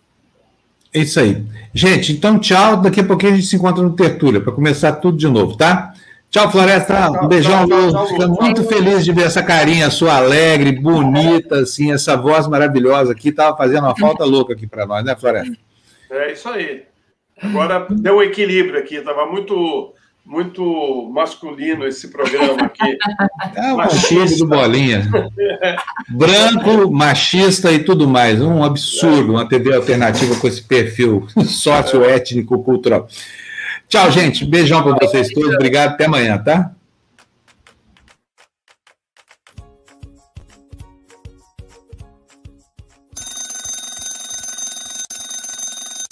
É 0.94 1.00
isso 1.00 1.20
aí. 1.20 1.46
Gente, 1.74 2.14
então 2.14 2.40
tchau. 2.40 2.78
Daqui 2.78 3.02
a 3.02 3.04
pouquinho 3.04 3.34
a 3.34 3.36
gente 3.36 3.48
se 3.48 3.58
encontra 3.58 3.84
no 3.84 3.94
Tertúlia, 3.94 4.40
para 4.40 4.54
começar 4.54 4.94
tudo 4.94 5.18
de 5.18 5.28
novo, 5.28 5.58
tá? 5.58 5.93
Tchau, 6.34 6.52
Floresta. 6.52 7.12
Um 7.12 7.28
beijão, 7.28 7.64
Lu. 7.68 8.08
Fico 8.08 8.28
muito 8.42 8.64
feliz 8.64 9.06
de 9.06 9.12
ver 9.12 9.28
essa 9.28 9.44
carinha 9.44 9.92
sua 9.92 10.16
alegre, 10.16 10.72
bonita, 10.72 11.60
assim, 11.60 11.92
essa 11.92 12.18
voz 12.18 12.48
maravilhosa 12.48 13.12
aqui. 13.12 13.32
Tava 13.32 13.56
fazendo 13.56 13.84
uma 13.84 13.96
falta 13.96 14.26
louca 14.26 14.54
aqui 14.54 14.66
para 14.66 14.84
nós, 14.88 15.06
né, 15.06 15.16
Floresta? 15.16 15.56
É 16.10 16.34
isso 16.34 16.50
aí. 16.50 16.86
Agora 17.40 17.86
deu 17.88 18.18
um 18.18 18.24
equilíbrio 18.24 18.80
aqui, 18.80 18.96
estava 18.96 19.28
muito 19.28 19.94
muito 20.26 21.12
masculino 21.14 21.86
esse 21.86 22.08
programa 22.08 22.64
aqui. 22.64 22.98
É 23.56 23.72
o 23.72 23.78
machista 23.78 24.38
do 24.40 24.48
Bolinha. 24.48 25.08
Branco, 26.10 26.90
machista 26.92 27.72
e 27.72 27.84
tudo 27.84 28.08
mais. 28.08 28.42
Um 28.42 28.64
absurdo, 28.64 29.34
uma 29.34 29.48
TV 29.48 29.76
alternativa 29.76 30.36
com 30.38 30.48
esse 30.48 30.64
perfil 30.64 31.28
socioétnico 31.46 32.64
cultural. 32.64 33.08
Tchau, 33.94 34.10
gente. 34.10 34.44
Beijão 34.44 34.82
para 34.82 35.06
vocês 35.06 35.30
todos. 35.30 35.54
Obrigado. 35.54 35.92
Até 35.92 36.06
amanhã, 36.06 36.36
tá? 36.36 36.72